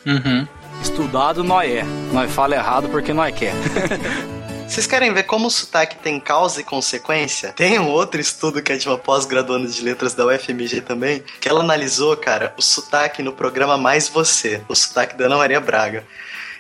Estudado 0.82 1.44
nós 1.44 1.70
é. 1.70 1.84
Nós 2.14 2.32
fala 2.32 2.56
errado 2.56 2.88
porque 2.90 3.14
nós 3.14 3.36
quer. 3.36 3.54
Vocês 4.70 4.86
querem 4.86 5.12
ver 5.12 5.24
como 5.24 5.48
o 5.48 5.50
sotaque 5.50 5.98
tem 5.98 6.20
causa 6.20 6.62
e 6.62 6.64
consequência? 6.64 7.52
Tem 7.54 7.80
um 7.80 7.88
outro 7.88 8.22
estudo 8.22 8.62
que 8.62 8.72
é 8.72 8.78
de 8.78 8.88
uma 8.88 9.00
pós-graduanda 9.00 9.68
de 9.68 9.82
letras 9.82 10.14
da 10.14 10.28
UFMG 10.28 10.82
também, 10.82 11.24
que 11.42 11.50
ela 11.50 11.62
analisou, 11.62 12.16
cara, 12.16 12.54
o 12.56 12.62
sotaque 12.62 13.24
no 13.24 13.34
programa 13.34 13.80
Mais 13.80 14.08
Você, 14.08 14.62
o 14.70 14.76
sotaque 14.76 15.18
da 15.18 15.26
Ana 15.26 15.38
Maria 15.38 15.60
Braga. 15.60 16.06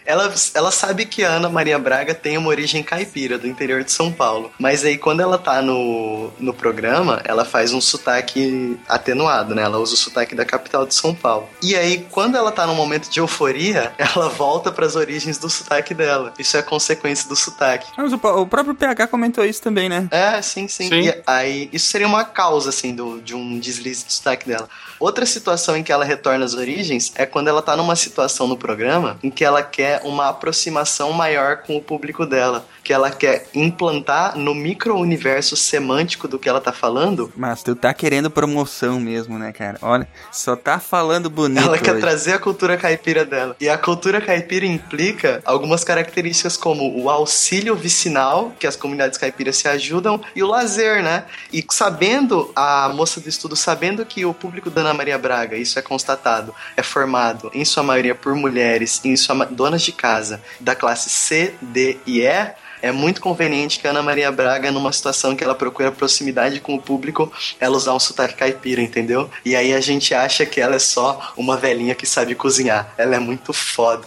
Ela, 0.09 0.33
ela 0.55 0.71
sabe 0.71 1.05
que 1.05 1.23
a 1.23 1.33
Ana 1.33 1.49
Maria 1.49 1.77
Braga 1.77 2.15
tem 2.15 2.35
uma 2.35 2.49
origem 2.49 2.81
caipira, 2.81 3.37
do 3.37 3.45
interior 3.45 3.83
de 3.83 3.91
São 3.91 4.11
Paulo. 4.11 4.51
Mas 4.57 4.83
aí, 4.83 4.97
quando 4.97 5.19
ela 5.19 5.37
tá 5.37 5.61
no, 5.61 6.31
no 6.39 6.51
programa, 6.51 7.21
ela 7.23 7.45
faz 7.45 7.73
um 7.73 7.79
sotaque 7.79 8.75
atenuado, 8.87 9.53
né? 9.53 9.61
Ela 9.61 9.77
usa 9.77 9.93
o 9.93 9.97
sotaque 9.97 10.33
da 10.33 10.43
capital 10.43 10.87
de 10.87 10.95
São 10.95 11.13
Paulo. 11.13 11.47
E 11.61 11.75
aí, 11.75 12.07
quando 12.09 12.35
ela 12.35 12.51
tá 12.51 12.65
num 12.65 12.73
momento 12.73 13.07
de 13.07 13.19
euforia, 13.19 13.93
ela 13.99 14.29
volta 14.29 14.71
pras 14.71 14.95
origens 14.95 15.37
do 15.37 15.47
sotaque 15.47 15.93
dela. 15.93 16.33
Isso 16.39 16.57
é 16.57 16.63
consequência 16.63 17.29
do 17.29 17.35
sotaque. 17.35 17.91
Mas 17.95 18.11
o, 18.11 18.15
o 18.15 18.47
próprio 18.47 18.73
PH 18.73 19.05
comentou 19.05 19.45
isso 19.45 19.61
também, 19.61 19.87
né? 19.89 20.07
É, 20.09 20.41
sim, 20.41 20.67
sim. 20.67 20.89
Sim. 20.89 21.01
E 21.01 21.21
aí, 21.27 21.69
isso 21.71 21.85
seria 21.85 22.07
uma 22.07 22.25
causa, 22.25 22.69
assim, 22.69 22.95
do, 22.95 23.21
de 23.21 23.35
um 23.35 23.59
deslize 23.59 24.03
de 24.05 24.13
sotaque 24.13 24.47
dela. 24.47 24.67
Outra 24.99 25.25
situação 25.25 25.77
em 25.77 25.83
que 25.83 25.91
ela 25.91 26.03
retorna 26.03 26.43
às 26.43 26.53
origens 26.53 27.13
é 27.15 27.25
quando 27.25 27.47
ela 27.47 27.61
tá 27.61 27.75
numa 27.77 27.95
situação 27.95 28.47
no 28.47 28.57
programa 28.57 29.17
em 29.23 29.29
que 29.29 29.45
ela 29.45 29.63
quer 29.63 30.01
uma 30.03 30.27
aproximação 30.27 31.13
maior 31.13 31.57
com 31.57 31.77
o 31.77 31.81
público 31.81 32.25
dela. 32.25 32.65
Que 32.89 32.93
ela 32.93 33.11
quer 33.11 33.45
implantar 33.53 34.35
no 34.35 34.55
micro-universo 34.55 35.55
semântico 35.55 36.27
do 36.27 36.39
que 36.39 36.49
ela 36.49 36.59
tá 36.59 36.73
falando. 36.73 37.31
Mas 37.35 37.61
tu 37.61 37.75
tá 37.75 37.93
querendo 37.93 38.31
promoção 38.31 38.99
mesmo, 38.99 39.37
né, 39.37 39.51
cara? 39.51 39.77
Olha, 39.83 40.07
só 40.31 40.55
tá 40.55 40.79
falando 40.79 41.29
bonito. 41.29 41.67
Ela 41.67 41.77
quer 41.77 41.91
hoje. 41.91 42.01
trazer 42.01 42.33
a 42.33 42.39
cultura 42.39 42.77
caipira 42.77 43.23
dela. 43.23 43.55
E 43.59 43.69
a 43.69 43.77
cultura 43.77 44.19
caipira 44.19 44.65
implica 44.65 45.39
algumas 45.45 45.83
características 45.83 46.57
como 46.57 46.99
o 46.99 47.11
auxílio 47.11 47.75
vicinal, 47.75 48.53
que 48.57 48.65
as 48.65 48.75
comunidades 48.75 49.19
caipiras 49.19 49.57
se 49.57 49.67
ajudam, 49.67 50.19
e 50.35 50.41
o 50.41 50.47
lazer, 50.47 51.03
né? 51.03 51.25
E 51.53 51.63
sabendo, 51.69 52.51
a 52.55 52.89
moça 52.89 53.21
do 53.21 53.29
estudo, 53.29 53.55
sabendo 53.55 54.03
que 54.03 54.25
o 54.25 54.33
público 54.33 54.71
da 54.71 54.81
Ana 54.81 54.95
Maria 54.95 55.19
Braga, 55.19 55.55
isso 55.55 55.77
é 55.77 55.81
constatado, 55.83 56.55
é 56.75 56.81
formado 56.81 57.51
em 57.53 57.63
sua 57.63 57.83
maioria 57.83 58.15
por 58.15 58.33
mulheres, 58.33 58.99
em 59.05 59.15
sua 59.15 59.45
donas 59.45 59.83
de 59.83 59.91
casa, 59.91 60.41
da 60.59 60.73
classe 60.73 61.11
C, 61.11 61.53
D 61.61 61.99
e 62.07 62.21
E, 62.21 62.57
é 62.81 62.91
muito 62.91 63.21
conveniente 63.21 63.79
que 63.79 63.87
a 63.87 63.91
Ana 63.91 64.01
Maria 64.01 64.31
Braga, 64.31 64.71
numa 64.71 64.91
situação 64.91 65.35
que 65.35 65.43
ela 65.43 65.55
procura 65.55 65.91
proximidade 65.91 66.59
com 66.59 66.75
o 66.75 66.81
público, 66.81 67.31
ela 67.59 67.77
usar 67.77 67.93
um 67.93 67.99
sotaque 67.99 68.35
caipira, 68.35 68.81
entendeu? 68.81 69.29
E 69.43 69.55
aí 69.55 69.73
a 69.73 69.81
gente 69.81 70.13
acha 70.13 70.45
que 70.45 70.61
ela 70.61 70.75
é 70.75 70.79
só 70.79 71.33
uma 71.35 71.57
velhinha 71.57 71.95
que 71.95 72.05
sabe 72.05 72.35
cozinhar. 72.35 72.93
Ela 72.97 73.15
é 73.15 73.19
muito 73.19 73.53
foda. 73.53 74.05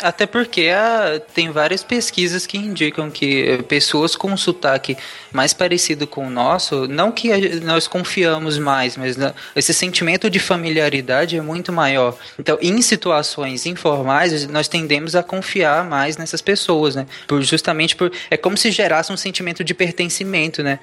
Até 0.00 0.26
porque 0.26 0.68
ah, 0.74 1.20
tem 1.34 1.50
várias 1.50 1.82
pesquisas 1.84 2.46
que 2.46 2.56
indicam 2.56 3.10
que 3.10 3.62
pessoas 3.68 4.16
com 4.16 4.36
sotaque 4.36 4.96
mais 5.32 5.52
parecido 5.52 6.06
com 6.06 6.26
o 6.26 6.30
nosso, 6.30 6.86
não 6.88 7.10
que 7.12 7.28
nós 7.60 7.86
confiamos 7.86 8.58
mais, 8.58 8.96
mas 8.96 9.16
na- 9.16 9.34
esse 9.54 9.72
sentimento 9.74 10.28
de 10.30 10.38
familiaridade 10.38 11.36
é 11.36 11.40
muito 11.42 11.72
maior. 11.72 12.16
Então, 12.38 12.58
em 12.60 12.80
situações 12.82 13.66
informais, 13.66 14.46
nós 14.48 14.68
tendemos 14.68 15.14
a 15.14 15.22
confiar 15.22 15.84
mais 15.84 16.16
nessas 16.16 16.40
pessoas, 16.40 16.94
né? 16.96 17.06
Por, 17.26 17.42
justamente 17.42 17.94
por. 17.94 18.10
É 18.30 18.36
como 18.36 18.56
se 18.56 18.70
gerasse 18.70 19.12
um 19.12 19.16
sentimento 19.16 19.62
de 19.62 19.74
pertencimento, 19.74 20.62
né? 20.62 20.78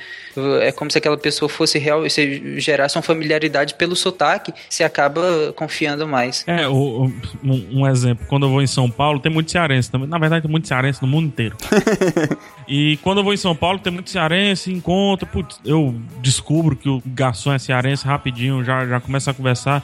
É 0.62 0.72
como 0.72 0.90
se 0.92 0.98
aquela 0.98 1.18
pessoa 1.18 1.50
fosse 1.50 1.78
real, 1.80 2.08
se 2.10 2.60
gerasse 2.60 2.96
uma 2.98 3.02
familiaridade 3.04 3.74
pelo 3.74 3.96
sotaque, 3.96 4.54
se 4.70 4.84
acaba 4.84 5.52
confiando 5.56 6.08
mais. 6.08 6.44
É, 6.48 6.68
um 6.70 7.88
exemplo, 7.88 8.26
quando 8.28 8.46
eu 8.46 8.50
vou 8.50 8.62
em 8.62 8.68
São 8.68 8.90
Paulo, 8.90 9.09
tem 9.18 9.32
muito 9.32 9.50
cearense 9.50 9.90
também. 9.90 10.10
Na 10.10 10.18
verdade, 10.18 10.44
tem 10.44 10.52
muito 10.52 10.68
cearense 10.68 11.02
no 11.02 11.08
mundo 11.08 11.28
inteiro. 11.28 11.56
e 12.68 12.98
quando 13.02 13.20
eu 13.20 13.24
vou 13.24 13.34
em 13.34 13.38
São 13.38 13.56
Paulo, 13.56 13.80
tem 13.80 13.94
muito 13.94 14.10
cearense, 14.10 14.74
encontro, 14.74 15.26
putz, 15.26 15.58
eu 15.64 15.96
descubro 16.22 16.76
que 16.76 16.90
o 16.90 17.02
garçom 17.06 17.54
é 17.54 17.58
cearense 17.58 18.06
rapidinho, 18.06 18.62
já, 18.64 18.86
já 18.86 19.00
começa 19.00 19.32
a 19.32 19.34
conversar. 19.34 19.84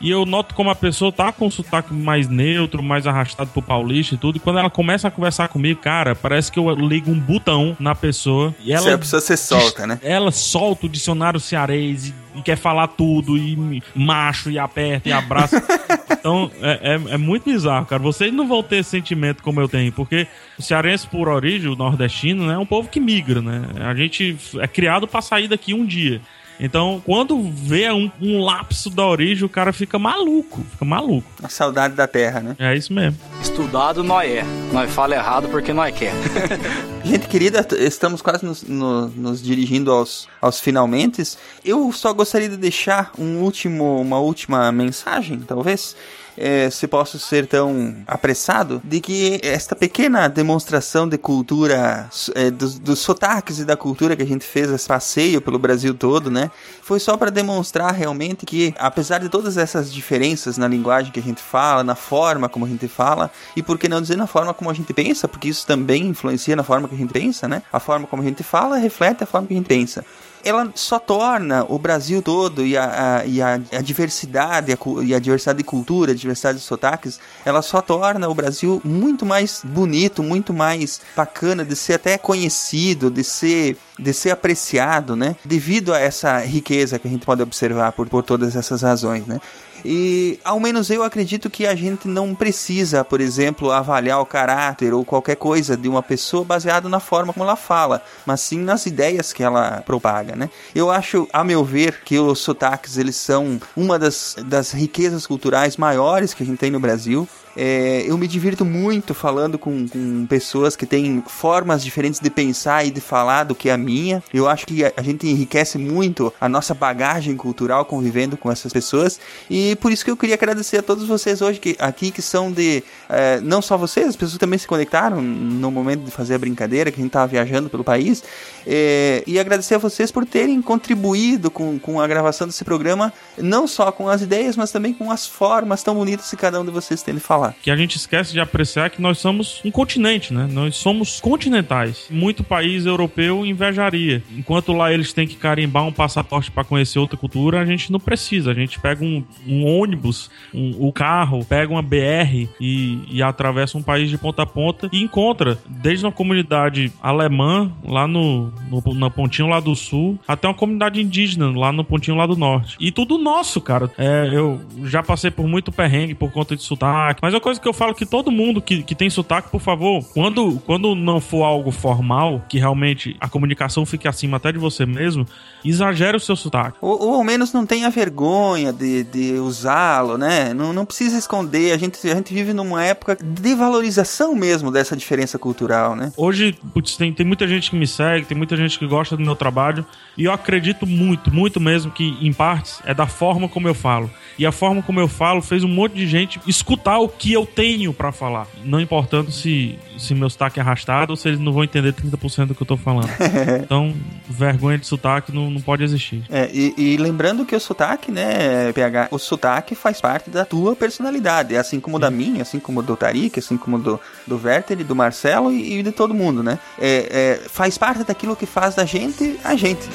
E 0.00 0.10
eu 0.10 0.26
noto 0.26 0.54
como 0.54 0.68
a 0.68 0.74
pessoa 0.74 1.10
tá 1.10 1.32
com 1.32 1.46
um 1.46 1.50
sotaque 1.50 1.92
mais 1.94 2.28
neutro, 2.28 2.82
mais 2.82 3.06
arrastado 3.06 3.50
pro 3.50 3.62
paulista 3.62 4.14
e 4.14 4.18
tudo. 4.18 4.36
E 4.36 4.40
quando 4.40 4.58
ela 4.58 4.68
começa 4.68 5.08
a 5.08 5.10
conversar 5.10 5.48
comigo, 5.48 5.80
cara, 5.80 6.14
parece 6.14 6.52
que 6.52 6.58
eu 6.58 6.70
ligo 6.74 7.10
um 7.10 7.18
botão 7.18 7.76
na 7.80 7.94
pessoa. 7.94 8.54
E 8.60 8.72
ela, 8.72 8.82
Se 8.82 8.90
a 8.90 8.98
pessoa 8.98 9.20
se 9.20 9.36
solta, 9.36 9.86
né? 9.86 9.98
ela 10.02 10.30
solta 10.30 10.86
o 10.86 10.88
dicionário 10.88 11.40
cearês 11.40 12.08
e, 12.08 12.14
e 12.34 12.42
quer 12.42 12.56
falar 12.56 12.88
tudo, 12.88 13.38
e 13.38 13.82
macho, 13.94 14.50
e 14.50 14.58
aperta, 14.58 15.08
e 15.08 15.12
abraça. 15.12 15.62
então, 16.26 16.50
é, 16.60 16.94
é, 16.94 17.14
é 17.14 17.16
muito 17.16 17.44
bizarro, 17.44 17.86
cara. 17.86 18.02
Vocês 18.02 18.32
não 18.32 18.48
vão 18.48 18.60
ter 18.60 18.78
esse 18.78 18.90
sentimento 18.90 19.44
como 19.44 19.60
eu 19.60 19.68
tenho, 19.68 19.92
porque 19.92 20.26
o 20.58 20.62
cearense, 20.62 21.06
por 21.06 21.28
origem, 21.28 21.70
o 21.70 21.76
nordestino, 21.76 22.48
né, 22.48 22.54
é 22.54 22.58
um 22.58 22.66
povo 22.66 22.88
que 22.88 22.98
migra, 22.98 23.40
né? 23.40 23.62
A 23.78 23.94
gente 23.94 24.36
é 24.58 24.66
criado 24.66 25.06
pra 25.06 25.22
sair 25.22 25.46
daqui 25.46 25.72
um 25.72 25.86
dia. 25.86 26.20
Então, 26.58 27.02
quando 27.04 27.40
vê 27.52 27.90
um, 27.92 28.10
um 28.20 28.40
lapso 28.42 28.88
da 28.88 29.06
origem, 29.06 29.44
o 29.44 29.48
cara 29.48 29.72
fica 29.72 29.98
maluco, 29.98 30.64
fica 30.70 30.84
maluco. 30.84 31.28
A 31.42 31.48
saudade 31.48 31.94
da 31.94 32.06
terra, 32.06 32.40
né? 32.40 32.56
É 32.58 32.74
isso 32.74 32.92
mesmo. 32.92 33.18
Estudado 33.42 34.02
nós 34.02 34.30
é. 34.30 34.42
Nós 34.72 34.90
fala 34.90 35.14
errado 35.14 35.48
porque 35.48 35.72
nós 35.72 35.94
quer. 35.94 36.12
Gente 37.04 37.28
querida, 37.28 37.66
estamos 37.78 38.20
quase 38.22 38.44
nos, 38.44 38.62
no- 38.62 39.08
nos 39.08 39.42
dirigindo 39.42 39.92
aos, 39.92 40.28
aos 40.40 40.58
finalmente. 40.58 41.22
Eu 41.64 41.92
só 41.92 42.12
gostaria 42.12 42.48
de 42.48 42.56
deixar 42.56 43.12
um 43.18 43.38
último, 43.42 44.00
uma 44.00 44.18
última 44.18 44.72
mensagem, 44.72 45.38
talvez. 45.40 45.94
Eh, 46.36 46.70
se 46.70 46.86
posso 46.86 47.18
ser 47.18 47.46
tão 47.46 47.96
apressado, 48.06 48.80
de 48.84 49.00
que 49.00 49.40
esta 49.42 49.74
pequena 49.74 50.28
demonstração 50.28 51.08
de 51.08 51.18
cultura, 51.18 52.08
eh, 52.34 52.50
dos, 52.50 52.78
dos 52.78 52.98
sotaques 52.98 53.58
e 53.58 53.64
da 53.64 53.76
cultura 53.76 54.16
que 54.16 54.22
a 54.22 54.26
gente 54.26 54.44
fez 54.44 54.70
esse 54.70 54.86
passeio 54.86 55.40
pelo 55.40 55.58
Brasil 55.58 55.94
todo, 55.94 56.30
né? 56.30 56.50
Foi 56.82 57.00
só 57.00 57.16
para 57.16 57.30
demonstrar 57.30 57.92
realmente 57.92 58.46
que, 58.46 58.74
apesar 58.78 59.18
de 59.18 59.28
todas 59.28 59.56
essas 59.56 59.92
diferenças 59.92 60.56
na 60.58 60.68
linguagem 60.68 61.12
que 61.12 61.20
a 61.20 61.22
gente 61.22 61.42
fala, 61.42 61.82
na 61.82 61.94
forma 61.94 62.48
como 62.48 62.64
a 62.64 62.68
gente 62.68 62.88
fala, 62.88 63.30
e 63.56 63.62
por 63.62 63.78
que 63.78 63.88
não 63.88 64.00
dizer 64.00 64.16
na 64.16 64.26
forma 64.26 64.54
como 64.54 64.70
a 64.70 64.74
gente 64.74 64.92
pensa, 64.92 65.26
porque 65.26 65.48
isso 65.48 65.66
também 65.66 66.06
influencia 66.06 66.54
na 66.54 66.62
forma 66.62 66.88
que 66.88 66.94
a 66.94 66.98
gente 66.98 67.12
pensa, 67.12 67.48
né? 67.48 67.62
A 67.72 67.80
forma 67.80 68.06
como 68.06 68.22
a 68.22 68.24
gente 68.24 68.42
fala 68.42 68.76
reflete 68.76 69.24
a 69.24 69.26
forma 69.26 69.46
que 69.46 69.54
a 69.54 69.56
gente 69.56 69.66
pensa 69.66 70.04
ela 70.46 70.70
só 70.74 70.98
torna 70.98 71.64
o 71.68 71.78
Brasil 71.78 72.22
todo 72.22 72.64
e 72.64 72.76
a, 72.76 73.18
a- 73.18 73.26
e 73.26 73.42
a, 73.42 73.54
a 73.72 73.80
diversidade 73.82 74.72
a 74.72 74.78
e 75.02 75.14
a 75.14 75.18
diversidade 75.18 75.58
de 75.58 75.64
cultura, 75.64 76.12
a 76.12 76.14
diversidade 76.14 76.58
de 76.58 76.64
sotaques, 76.64 77.18
ela 77.44 77.62
só 77.62 77.80
torna 77.82 78.28
o 78.28 78.34
Brasil 78.34 78.80
muito 78.84 79.26
mais 79.26 79.60
bonito, 79.64 80.22
muito 80.22 80.52
mais 80.54 81.00
bacana 81.16 81.64
de 81.64 81.74
ser 81.74 81.94
até 81.94 82.16
conhecido, 82.18 83.10
de 83.10 83.24
ser 83.24 83.76
de 83.98 84.12
ser 84.12 84.30
apreciado, 84.30 85.16
né? 85.16 85.34
Devido 85.44 85.94
a 85.94 85.98
essa 85.98 86.38
riqueza 86.40 86.98
que 86.98 87.08
a 87.08 87.10
gente 87.10 87.24
pode 87.24 87.40
observar 87.42 87.92
por, 87.92 88.06
por 88.08 88.22
todas 88.22 88.54
essas 88.54 88.82
razões, 88.82 89.26
né? 89.26 89.40
E 89.88 90.40
ao 90.44 90.58
menos 90.58 90.90
eu 90.90 91.04
acredito 91.04 91.48
que 91.48 91.64
a 91.64 91.74
gente 91.76 92.08
não 92.08 92.34
precisa, 92.34 93.04
por 93.04 93.20
exemplo, 93.20 93.70
avaliar 93.70 94.20
o 94.20 94.26
caráter 94.26 94.92
ou 94.92 95.04
qualquer 95.04 95.36
coisa 95.36 95.76
de 95.76 95.88
uma 95.88 96.02
pessoa 96.02 96.44
baseado 96.44 96.88
na 96.88 96.98
forma 96.98 97.32
como 97.32 97.44
ela 97.44 97.54
fala, 97.54 98.02
mas 98.26 98.40
sim 98.40 98.58
nas 98.58 98.84
ideias 98.84 99.32
que 99.32 99.44
ela 99.44 99.82
propaga, 99.86 100.34
né? 100.34 100.50
Eu 100.74 100.90
acho, 100.90 101.28
a 101.32 101.44
meu 101.44 101.64
ver, 101.64 102.00
que 102.04 102.18
os 102.18 102.40
sotaques 102.40 102.98
eles 102.98 103.14
são 103.14 103.60
uma 103.76 103.96
das, 103.96 104.34
das 104.44 104.72
riquezas 104.72 105.24
culturais 105.24 105.76
maiores 105.76 106.34
que 106.34 106.42
a 106.42 106.46
gente 106.46 106.58
tem 106.58 106.70
no 106.70 106.80
Brasil. 106.80 107.28
É, 107.56 108.04
eu 108.06 108.18
me 108.18 108.28
divirto 108.28 108.64
muito 108.64 109.14
falando 109.14 109.58
com, 109.58 109.88
com 109.88 110.26
pessoas 110.26 110.76
que 110.76 110.84
têm 110.84 111.22
formas 111.26 111.82
diferentes 111.82 112.20
de 112.20 112.28
pensar 112.28 112.86
e 112.86 112.90
de 112.90 113.00
falar 113.00 113.44
do 113.44 113.54
que 113.54 113.70
a 113.70 113.78
minha. 113.78 114.22
Eu 114.32 114.46
acho 114.48 114.66
que 114.66 114.84
a, 114.84 114.92
a 114.96 115.02
gente 115.02 115.26
enriquece 115.26 115.78
muito 115.78 116.32
a 116.40 116.48
nossa 116.48 116.74
bagagem 116.74 117.36
cultural 117.36 117.84
convivendo 117.84 118.36
com 118.36 118.52
essas 118.52 118.72
pessoas. 118.72 119.18
E 119.48 119.74
por 119.76 119.90
isso 119.90 120.04
que 120.04 120.10
eu 120.10 120.16
queria 120.16 120.34
agradecer 120.34 120.78
a 120.78 120.82
todos 120.82 121.06
vocês 121.06 121.40
hoje 121.40 121.58
que, 121.58 121.76
aqui 121.78 122.10
que 122.10 122.20
são 122.20 122.52
de. 122.52 122.84
é, 123.08 123.40
não 123.40 123.62
só 123.62 123.76
vocês, 123.78 124.08
as 124.08 124.16
pessoas 124.16 124.38
também 124.38 124.58
se 124.58 124.66
conectaram 124.66 125.22
no 125.22 125.70
momento 125.70 126.04
de 126.04 126.10
fazer 126.10 126.34
a 126.34 126.38
brincadeira, 126.38 126.90
que 126.90 127.00
a 127.00 127.02
gente 127.02 127.08
estava 127.08 127.26
viajando 127.26 127.70
pelo 127.70 127.82
país. 127.82 128.22
É, 128.66 129.22
e 129.26 129.38
agradecer 129.38 129.76
a 129.76 129.78
vocês 129.78 130.10
por 130.10 130.26
terem 130.26 130.60
contribuído 130.60 131.50
com, 131.50 131.78
com 131.78 132.00
a 132.00 132.06
gravação 132.06 132.46
desse 132.46 132.64
programa, 132.64 133.12
não 133.38 133.66
só 133.66 133.90
com 133.92 134.08
as 134.08 134.22
ideias, 134.22 134.56
mas 134.56 134.70
também 134.70 134.92
com 134.92 135.10
as 135.10 135.26
formas 135.26 135.82
tão 135.82 135.94
bonitas 135.94 136.28
que 136.28 136.36
cada 136.36 136.60
um 136.60 136.64
de 136.64 136.70
vocês 136.70 137.02
tem 137.02 137.14
de 137.14 137.20
falar. 137.20 137.45
Que 137.62 137.70
a 137.70 137.76
gente 137.76 137.96
esquece 137.96 138.32
de 138.32 138.40
apreciar 138.40 138.90
que 138.90 139.00
nós 139.00 139.18
somos 139.18 139.60
um 139.64 139.70
continente, 139.70 140.32
né? 140.32 140.48
Nós 140.50 140.76
somos 140.76 141.20
continentais. 141.20 142.06
Muito 142.10 142.44
país 142.44 142.86
europeu 142.86 143.44
invejaria. 143.44 144.22
Enquanto 144.36 144.72
lá 144.72 144.92
eles 144.92 145.12
têm 145.12 145.26
que 145.26 145.36
carimbar 145.36 145.84
um 145.84 145.92
passaporte 145.92 146.50
para 146.50 146.64
conhecer 146.64 146.98
outra 146.98 147.16
cultura, 147.16 147.60
a 147.60 147.64
gente 147.64 147.90
não 147.90 148.00
precisa. 148.00 148.50
A 148.50 148.54
gente 148.54 148.78
pega 148.78 149.04
um, 149.04 149.24
um 149.46 149.64
ônibus, 149.64 150.30
um, 150.52 150.74
o 150.78 150.92
carro, 150.92 151.44
pega 151.44 151.72
uma 151.72 151.82
BR 151.82 152.48
e, 152.60 152.98
e 153.10 153.22
atravessa 153.22 153.78
um 153.78 153.82
país 153.82 154.10
de 154.10 154.18
ponta 154.18 154.42
a 154.42 154.46
ponta 154.46 154.88
e 154.92 155.02
encontra 155.02 155.58
desde 155.68 156.04
uma 156.04 156.12
comunidade 156.12 156.92
alemã 157.00 157.72
lá 157.84 158.06
no, 158.06 158.52
no, 158.68 158.94
no 158.94 159.10
pontinho 159.10 159.48
lá 159.48 159.60
do 159.60 159.74
sul 159.74 160.18
até 160.26 160.46
uma 160.48 160.54
comunidade 160.54 161.00
indígena 161.00 161.50
lá 161.56 161.72
no 161.72 161.84
pontinho 161.84 162.16
lá 162.16 162.26
do 162.26 162.36
norte. 162.36 162.76
E 162.80 162.90
tudo 162.90 163.18
nosso, 163.18 163.60
cara. 163.60 163.90
É, 163.98 164.30
eu 164.32 164.60
já 164.84 165.02
passei 165.02 165.30
por 165.30 165.46
muito 165.46 165.72
perrengue 165.72 166.14
por 166.14 166.30
conta 166.30 166.56
de 166.56 166.62
sotaque, 166.62 167.20
mas 167.22 167.34
uma 167.36 167.40
coisa 167.40 167.60
que 167.60 167.68
eu 167.68 167.72
falo 167.72 167.94
que 167.94 168.06
todo 168.06 168.30
mundo 168.30 168.60
que, 168.60 168.82
que 168.82 168.94
tem 168.94 169.10
sotaque, 169.10 169.50
por 169.50 169.60
favor, 169.60 170.02
quando, 170.14 170.60
quando 170.64 170.94
não 170.94 171.20
for 171.20 171.44
algo 171.44 171.70
formal, 171.70 172.44
que 172.48 172.58
realmente 172.58 173.16
a 173.20 173.28
comunicação 173.28 173.84
fique 173.84 174.08
acima 174.08 174.38
até 174.38 174.50
de 174.50 174.58
você 174.58 174.86
mesmo, 174.86 175.26
exagere 175.64 176.16
o 176.16 176.20
seu 176.20 176.34
sotaque. 176.34 176.78
Ou, 176.80 177.00
ou 177.00 177.14
ao 177.14 177.24
menos 177.24 177.52
não 177.52 177.66
tenha 177.66 177.90
vergonha 177.90 178.72
de, 178.72 179.04
de 179.04 179.32
usá-lo, 179.34 180.16
né? 180.16 180.54
Não, 180.54 180.72
não 180.72 180.86
precisa 180.86 181.18
esconder. 181.18 181.72
A 181.72 181.78
gente, 181.78 181.98
a 182.08 182.14
gente 182.14 182.32
vive 182.32 182.52
numa 182.52 182.82
época 182.82 183.16
de 183.20 183.54
valorização 183.54 184.34
mesmo 184.34 184.70
dessa 184.70 184.96
diferença 184.96 185.38
cultural, 185.38 185.94
né? 185.94 186.12
Hoje, 186.16 186.56
putz, 186.72 186.96
tem, 186.96 187.12
tem 187.12 187.26
muita 187.26 187.46
gente 187.46 187.70
que 187.70 187.76
me 187.76 187.86
segue, 187.86 188.26
tem 188.26 188.36
muita 188.36 188.56
gente 188.56 188.78
que 188.78 188.86
gosta 188.86 189.16
do 189.16 189.22
meu 189.22 189.36
trabalho, 189.36 189.84
e 190.16 190.24
eu 190.24 190.32
acredito 190.32 190.86
muito, 190.86 191.32
muito 191.32 191.60
mesmo 191.60 191.90
que, 191.90 192.16
em 192.20 192.32
partes, 192.32 192.80
é 192.84 192.94
da 192.94 193.06
forma 193.06 193.48
como 193.48 193.68
eu 193.68 193.74
falo. 193.74 194.10
E 194.38 194.46
a 194.46 194.52
forma 194.52 194.82
como 194.82 195.00
eu 195.00 195.08
falo 195.08 195.42
fez 195.42 195.64
um 195.64 195.68
monte 195.68 195.94
de 195.94 196.06
gente 196.06 196.40
escutar 196.46 196.98
o 196.98 197.08
que 197.08 197.25
eu 197.32 197.46
tenho 197.46 197.92
pra 197.92 198.12
falar. 198.12 198.46
Não 198.64 198.80
importando 198.80 199.30
se, 199.30 199.78
se 199.98 200.14
meu 200.14 200.28
sotaque 200.28 200.58
é 200.58 200.62
arrastado 200.62 201.12
ou 201.12 201.16
se 201.16 201.28
eles 201.28 201.40
não 201.40 201.52
vão 201.52 201.64
entender 201.64 201.92
30% 201.92 202.46
do 202.46 202.54
que 202.54 202.62
eu 202.62 202.66
tô 202.66 202.76
falando. 202.76 203.08
Então, 203.66 203.94
vergonha 204.28 204.78
de 204.78 204.86
sotaque 204.86 205.32
não, 205.32 205.50
não 205.50 205.60
pode 205.60 205.82
existir. 205.82 206.22
É, 206.30 206.48
e, 206.52 206.74
e 206.76 206.96
lembrando 206.96 207.44
que 207.44 207.54
o 207.54 207.60
sotaque, 207.60 208.12
né, 208.12 208.72
PH, 208.72 209.08
o 209.10 209.18
sotaque 209.18 209.74
faz 209.74 210.00
parte 210.00 210.30
da 210.30 210.44
tua 210.44 210.76
personalidade, 210.76 211.56
assim 211.56 211.80
como 211.80 211.98
da 211.98 212.10
minha, 212.10 212.42
assim 212.42 212.60
como 212.60 212.82
do 212.82 212.96
Tarik, 212.96 213.38
assim 213.38 213.56
como 213.56 213.78
do, 213.78 214.00
do 214.26 214.40
Werther 214.42 214.80
e 214.80 214.84
do 214.84 214.94
Marcelo 214.94 215.52
e, 215.52 215.78
e 215.78 215.82
de 215.82 215.90
todo 215.90 216.14
mundo, 216.14 216.42
né? 216.42 216.58
É, 216.78 217.40
é, 217.44 217.48
faz 217.48 217.76
parte 217.76 218.04
daquilo 218.04 218.36
que 218.36 218.46
faz 218.46 218.74
da 218.74 218.84
gente 218.84 219.38
a 219.42 219.56
gente. 219.56 219.88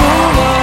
Numa 0.00 0.55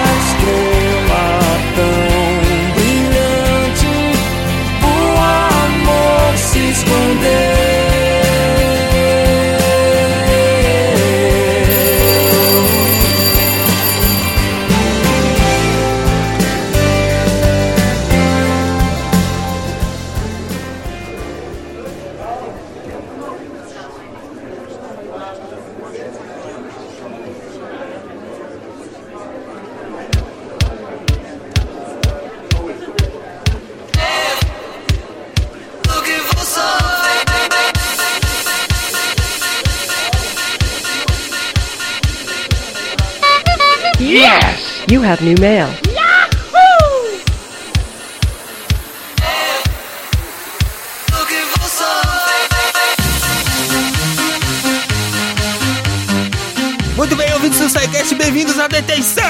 You 44.94 45.02
have 45.02 45.24
new 45.24 45.34
mail. 45.42 45.68
Muito 56.96 57.16
bem, 57.16 57.34
ouvintes 57.34 57.60
do 57.60 57.68
SciCast, 57.70 58.14
bem-vindos 58.14 58.60
à 58.60 58.68
detenção! 58.68 59.24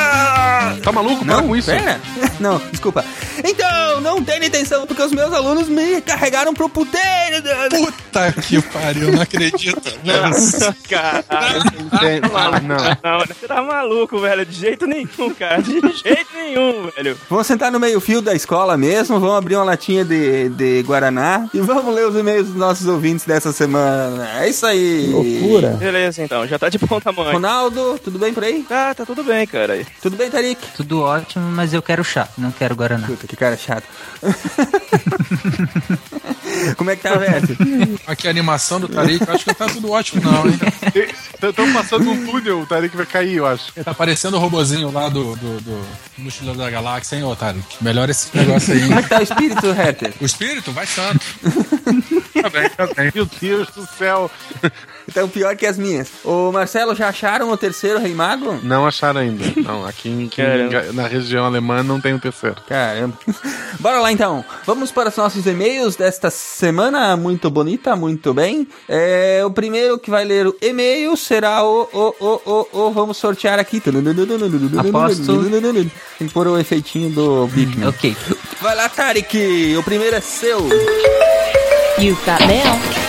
Tá 0.83 0.91
maluco? 0.91 1.23
Não, 1.23 1.35
Para 1.37 1.47
com 1.47 1.55
isso. 1.55 1.71
Pera. 1.71 2.01
Não, 2.41 2.61
desculpa. 2.69 3.05
Então, 3.43 4.01
não 4.01 4.23
tem 4.23 4.39
detenção, 4.39 4.87
porque 4.87 5.01
os 5.01 5.11
meus 5.11 5.33
alunos 5.33 5.67
me 5.67 6.01
carregaram 6.01 6.53
pro 6.53 6.69
puteiro. 6.69 7.03
Puta 7.69 8.31
que 8.41 8.61
pariu, 8.61 9.11
não 9.11 9.21
acredito. 9.21 9.81
Nossa, 10.03 10.75
caralho. 10.89 11.61
Ah, 11.91 12.59
não. 12.61 12.77
Não, 13.03 13.19
você 13.25 13.47
tá 13.47 13.61
maluco, 13.61 14.19
velho. 14.19 14.45
De 14.45 14.53
jeito 14.55 14.87
nenhum, 14.87 15.33
cara. 15.37 15.61
De 15.61 15.73
jeito 15.73 16.27
nenhum, 16.33 16.89
velho. 16.95 17.17
Vamos 17.29 17.47
sentar 17.47 17.71
no 17.71 17.79
meio-fio 17.79 18.21
da 18.21 18.33
escola 18.33 18.77
mesmo, 18.77 19.19
vamos 19.19 19.35
abrir 19.37 19.55
uma 19.55 19.65
latinha 19.65 20.05
de, 20.05 20.49
de 20.49 20.81
Guaraná 20.83 21.49
e 21.53 21.59
vamos 21.59 21.93
ler 21.93 22.07
os 22.07 22.15
e-mails 22.15 22.47
dos 22.47 22.55
nossos 22.55 22.87
ouvintes 22.87 23.25
dessa 23.25 23.51
semana. 23.51 24.41
É 24.41 24.49
isso 24.49 24.65
aí. 24.65 25.11
Beleza, 25.79 26.23
então. 26.23 26.47
Já 26.47 26.57
tá 26.57 26.69
de 26.69 26.77
bom 26.77 26.99
tamanho. 26.99 27.33
Ronaldo, 27.33 27.99
tudo 28.03 28.17
bem 28.17 28.33
por 28.33 28.43
aí? 28.43 28.65
Ah, 28.69 28.93
tá 28.95 29.05
tudo 29.05 29.23
bem, 29.23 29.45
cara. 29.45 29.85
Tudo 30.01 30.15
bem, 30.15 30.29
Tarik? 30.29 30.61
Tudo 30.75 31.01
ótimo, 31.01 31.45
mas 31.51 31.73
eu 31.73 31.81
quero 31.81 32.03
chá, 32.03 32.27
não 32.37 32.51
quero 32.51 32.75
Guaraná. 32.75 33.07
Puta, 33.07 33.27
que 33.33 33.39
cara 33.39 33.57
chato. 33.57 33.83
Como 36.77 36.89
é 36.89 36.95
que 36.95 37.01
tá, 37.01 37.15
velho? 37.15 37.99
Aqui 38.05 38.27
a 38.27 38.29
animação 38.29 38.79
do 38.79 38.87
Tarik, 38.87 39.27
eu 39.27 39.33
acho 39.33 39.43
que 39.43 39.49
não 39.49 39.55
tá 39.55 39.67
tudo 39.67 39.91
ótimo, 39.91 40.21
não, 40.21 40.47
hein? 40.47 40.59
Estão 41.41 41.73
passando 41.73 42.09
um 42.09 42.25
túnel, 42.25 42.61
o 42.61 42.65
Tarek 42.65 42.95
vai 42.95 43.05
cair, 43.05 43.37
eu 43.37 43.45
acho. 43.45 43.73
Tá 43.83 43.93
parecendo 43.93 44.37
o 44.37 44.39
robozinho 44.39 44.91
lá 44.91 45.09
do, 45.09 45.35
do, 45.35 45.61
do 45.61 45.85
Mochileiro 46.17 46.57
da 46.57 46.69
Galáxia, 46.69 47.17
hein, 47.17 47.23
ô 47.23 47.35
Tarik? 47.35 47.65
Melhora 47.81 48.11
esse 48.11 48.35
negócio 48.35 48.73
aí. 48.73 48.81
Como 48.81 48.99
é 48.99 49.03
que 49.03 49.09
tá 49.09 49.19
o 49.19 49.23
espírito, 49.23 49.71
Hatter? 49.71 50.13
O 50.21 50.25
espírito? 50.25 50.71
Vai 50.71 50.85
santo. 50.85 51.25
Tá 52.41 52.49
bem, 52.49 52.69
tá 52.69 52.87
bem. 52.95 53.11
Meu 53.13 53.25
Deus 53.25 53.67
do 53.69 53.85
céu. 53.97 54.29
Então, 55.07 55.27
pior 55.27 55.55
que 55.55 55.65
as 55.65 55.77
minhas. 55.77 56.07
Ô, 56.23 56.51
Marcelo, 56.51 56.95
já 56.95 57.09
acharam 57.09 57.49
o 57.51 57.57
terceiro 57.57 57.99
Rei 57.99 58.13
Mago? 58.13 58.59
Não 58.63 58.85
acharam 58.87 59.21
ainda. 59.21 59.43
Não, 59.61 59.85
aqui, 59.85 60.09
em- 60.09 60.25
aqui 60.27 60.41
em- 60.41 60.93
na 60.93 61.07
região 61.07 61.45
alemã 61.45 61.83
não 61.83 61.99
tem 61.99 62.13
o 62.13 62.19
terceiro. 62.19 62.55
Caramba. 62.67 63.17
Bora 63.79 63.99
lá 63.99 64.11
então. 64.11 64.43
Vamos 64.65 64.91
para 64.91 65.09
os 65.09 65.15
nossos 65.17 65.45
e-mails 65.45 65.95
desta 65.95 66.29
semana 66.29 67.15
muito 67.17 67.49
bonita, 67.49 67.95
muito 67.95 68.33
bem. 68.33 68.67
É, 68.87 69.41
o 69.45 69.51
primeiro 69.51 69.97
que 69.99 70.09
vai 70.09 70.23
ler 70.23 70.47
o 70.47 70.55
e-mail 70.61 71.15
será 71.17 71.63
o, 71.63 71.81
o, 71.91 72.15
o, 72.19 72.67
o, 72.73 72.79
o 72.87 72.91
vamos 72.91 73.17
sortear 73.17 73.59
aqui. 73.59 73.81
Aposto. 74.79 75.25
Tem 76.17 76.27
que 76.27 76.33
pôr 76.33 76.47
o 76.47 76.57
efeitinho 76.57 77.09
do 77.09 77.47
bip. 77.47 77.77
né? 77.77 77.87
Ok. 77.87 78.15
Vai 78.61 78.75
lá, 78.75 78.87
Tarek. 78.87 79.75
O 79.77 79.83
primeiro 79.83 80.15
é 80.15 80.21
seu. 80.21 80.59
You've 81.99 82.19
got 82.25 82.45
mail. 82.47 83.02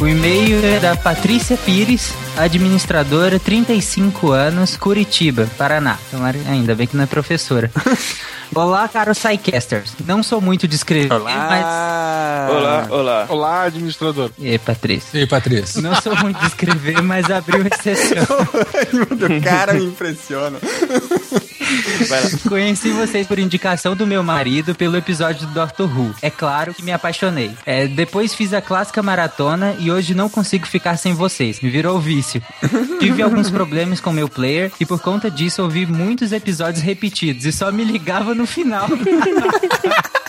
O 0.00 0.06
e-mail 0.06 0.64
é 0.64 0.80
da 0.80 0.96
Patrícia 0.96 1.56
Pires, 1.56 2.12
administradora, 2.36 3.38
35 3.38 4.32
anos, 4.32 4.76
Curitiba, 4.76 5.48
Paraná. 5.56 5.96
Tomara- 6.10 6.38
Ainda 6.48 6.74
bem 6.74 6.86
que 6.88 6.96
não 6.96 7.04
é 7.04 7.06
professora. 7.06 7.70
Olá, 8.54 8.86
caros 8.86 9.18
Psycasters. 9.18 9.94
Não 10.04 10.22
sou 10.22 10.38
muito 10.40 10.68
de 10.68 10.74
escrever, 10.76 11.10
Olá. 11.12 12.48
Olá, 12.50 12.86
olá. 12.90 13.26
Olá, 13.30 13.62
administrador. 13.62 14.30
mas... 14.36 14.46
E 14.46 14.50
aí, 14.50 14.58
Patrícia? 14.58 15.16
E 15.16 15.20
aí, 15.20 15.26
Patrícia? 15.26 15.80
Não 15.80 15.94
sou 16.02 16.14
muito 16.16 16.38
de 16.38 16.46
escrever, 16.48 17.00
mas 17.00 17.30
abriu 17.30 17.64
exceção. 17.66 18.22
o 18.22 19.42
cara 19.42 19.72
me 19.72 19.84
impressiona. 19.86 20.58
Conheci 22.48 22.90
vocês 22.90 23.26
por 23.26 23.38
indicação 23.38 23.96
do 23.96 24.06
meu 24.06 24.22
marido 24.22 24.74
pelo 24.74 24.96
episódio 24.96 25.46
do 25.46 25.54
Doctor 25.54 25.88
Who. 25.98 26.14
É 26.20 26.28
claro 26.28 26.74
que 26.74 26.82
me 26.82 26.92
apaixonei. 26.92 27.52
É, 27.64 27.86
depois 27.86 28.34
fiz 28.34 28.52
a 28.52 28.60
clássica 28.60 29.02
maratona 29.02 29.74
e 29.78 29.90
hoje 29.90 30.14
não 30.14 30.28
consigo 30.28 30.66
ficar 30.66 30.96
sem 30.98 31.14
vocês. 31.14 31.60
Me 31.60 31.70
virou 31.70 31.98
vício. 31.98 32.42
Tive 33.00 33.22
alguns 33.22 33.50
problemas 33.50 34.00
com 34.00 34.12
meu 34.12 34.28
player 34.28 34.70
e 34.78 34.84
por 34.84 35.00
conta 35.00 35.30
disso 35.30 35.62
ouvi 35.62 35.86
muitos 35.86 36.32
episódios 36.32 36.82
repetidos 36.84 37.46
e 37.46 37.52
só 37.52 37.72
me 37.72 37.84
ligava 37.84 38.34
no 38.34 38.41
final. 38.46 38.88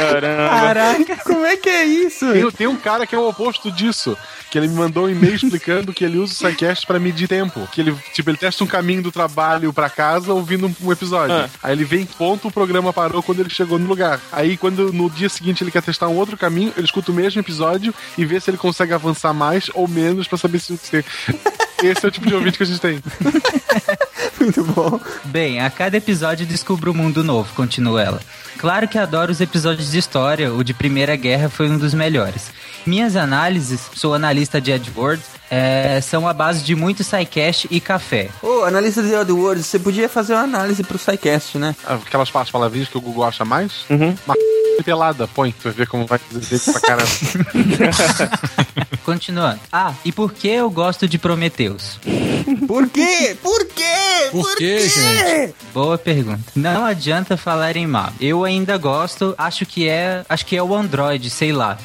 Caramba. 0.00 0.48
Caraca, 0.48 1.16
como 1.24 1.44
é 1.44 1.56
que 1.56 1.68
é 1.68 1.84
isso? 1.84 2.32
Tem, 2.32 2.50
tem 2.50 2.66
um 2.66 2.76
cara 2.76 3.06
que 3.06 3.14
é 3.14 3.18
o 3.18 3.28
oposto 3.28 3.70
disso. 3.70 4.16
Que 4.50 4.58
ele 4.58 4.68
me 4.68 4.74
mandou 4.74 5.06
um 5.06 5.08
e-mail 5.08 5.34
explicando 5.34 5.92
que 5.92 6.04
ele 6.04 6.18
usa 6.18 6.32
o 6.32 6.36
SciCast 6.36 6.86
pra 6.86 6.98
medir 6.98 7.28
tempo. 7.28 7.68
Que 7.72 7.80
ele, 7.80 7.96
tipo, 8.12 8.30
ele 8.30 8.36
testa 8.36 8.64
um 8.64 8.66
caminho 8.66 9.02
do 9.02 9.12
trabalho 9.12 9.72
pra 9.72 9.88
casa 9.88 10.32
ouvindo 10.32 10.66
um, 10.66 10.74
um 10.82 10.92
episódio. 10.92 11.36
Ah. 11.36 11.48
Aí 11.62 11.72
ele 11.72 11.84
vem, 11.84 12.04
ponto, 12.04 12.48
o 12.48 12.52
programa 12.52 12.92
parou 12.92 13.22
quando 13.22 13.40
ele 13.40 13.50
chegou 13.50 13.78
no 13.78 13.86
lugar. 13.86 14.20
Aí 14.32 14.56
quando 14.56 14.92
no 14.92 15.08
dia 15.08 15.28
seguinte 15.28 15.62
ele 15.62 15.70
quer 15.70 15.82
testar 15.82 16.08
um 16.08 16.16
outro 16.16 16.36
caminho, 16.36 16.72
ele 16.76 16.86
escuta 16.86 17.12
o 17.12 17.14
mesmo 17.14 17.40
episódio 17.40 17.94
e 18.18 18.24
vê 18.24 18.40
se 18.40 18.50
ele 18.50 18.58
consegue 18.58 18.92
avançar 18.92 19.32
mais 19.32 19.70
ou 19.74 19.86
menos 19.86 20.26
pra 20.26 20.38
saber 20.38 20.58
se... 20.58 20.76
se... 20.76 21.04
Esse 21.82 22.04
é 22.04 22.08
o 22.08 22.10
tipo 22.10 22.26
de 22.26 22.34
ouvinte 22.34 22.58
que 22.58 22.62
a 22.62 22.66
gente 22.66 22.80
tem. 22.80 23.02
Muito 24.38 24.62
bom. 24.64 25.00
Bem, 25.24 25.60
a 25.60 25.70
cada 25.70 25.96
episódio 25.96 26.44
descubro 26.44 26.90
um 26.90 26.94
mundo 26.94 27.24
novo, 27.24 27.54
continua 27.54 28.02
ela. 28.02 28.20
Claro 28.60 28.86
que 28.86 28.98
adoro 28.98 29.32
os 29.32 29.40
episódios 29.40 29.90
de 29.90 29.96
história, 29.96 30.52
o 30.52 30.62
de 30.62 30.74
Primeira 30.74 31.16
Guerra 31.16 31.48
foi 31.48 31.70
um 31.70 31.78
dos 31.78 31.94
melhores. 31.94 32.52
Minhas 32.86 33.16
análises, 33.16 33.80
sou 33.94 34.14
analista 34.14 34.60
de 34.60 34.72
AdWords, 34.72 35.24
é, 35.50 36.00
são 36.00 36.28
a 36.28 36.32
base 36.32 36.62
de 36.62 36.74
muito 36.74 37.02
SciCast 37.02 37.68
e 37.70 37.80
café. 37.80 38.28
Ô, 38.42 38.62
analista 38.64 39.02
de 39.02 39.14
AdWords, 39.14 39.66
você 39.66 39.78
podia 39.78 40.08
fazer 40.08 40.34
uma 40.34 40.42
análise 40.42 40.82
pro 40.82 40.98
SciCast, 40.98 41.58
né? 41.58 41.74
Aquelas 41.84 42.30
partes 42.30 42.52
palavrinhas 42.52 42.88
que 42.88 42.96
o 42.96 43.00
Google 43.00 43.24
acha 43.24 43.44
mais. 43.44 43.84
Uma 43.90 44.34
c... 44.34 44.82
pelada, 44.84 45.28
põe, 45.28 45.52
pra 45.52 45.70
ver 45.72 45.86
como 45.86 46.06
vai 46.06 46.18
dizer 46.30 46.72
pra 46.72 46.80
caramba. 46.80 47.10
Continuando. 49.04 49.60
Ah, 49.72 49.92
e 50.04 50.12
por 50.12 50.32
que 50.32 50.48
eu 50.48 50.70
gosto 50.70 51.08
de 51.08 51.18
Prometheus? 51.18 51.98
Por 52.66 52.88
quê? 52.88 53.36
Por 53.42 53.66
quê? 53.66 54.28
Por 54.30 54.56
quê, 54.56 54.88
gente? 54.88 55.54
Boa 55.74 55.98
pergunta. 55.98 56.44
Não 56.54 56.84
adianta 56.84 57.36
falarem 57.36 57.86
mal. 57.86 58.12
Eu 58.20 58.44
ainda 58.44 58.76
gosto, 58.78 59.34
acho 59.36 59.66
que 59.66 59.88
é, 59.88 60.24
acho 60.28 60.46
que 60.46 60.56
é 60.56 60.62
o 60.62 60.74
Android, 60.74 61.28
sei 61.28 61.52
lá. 61.52 61.78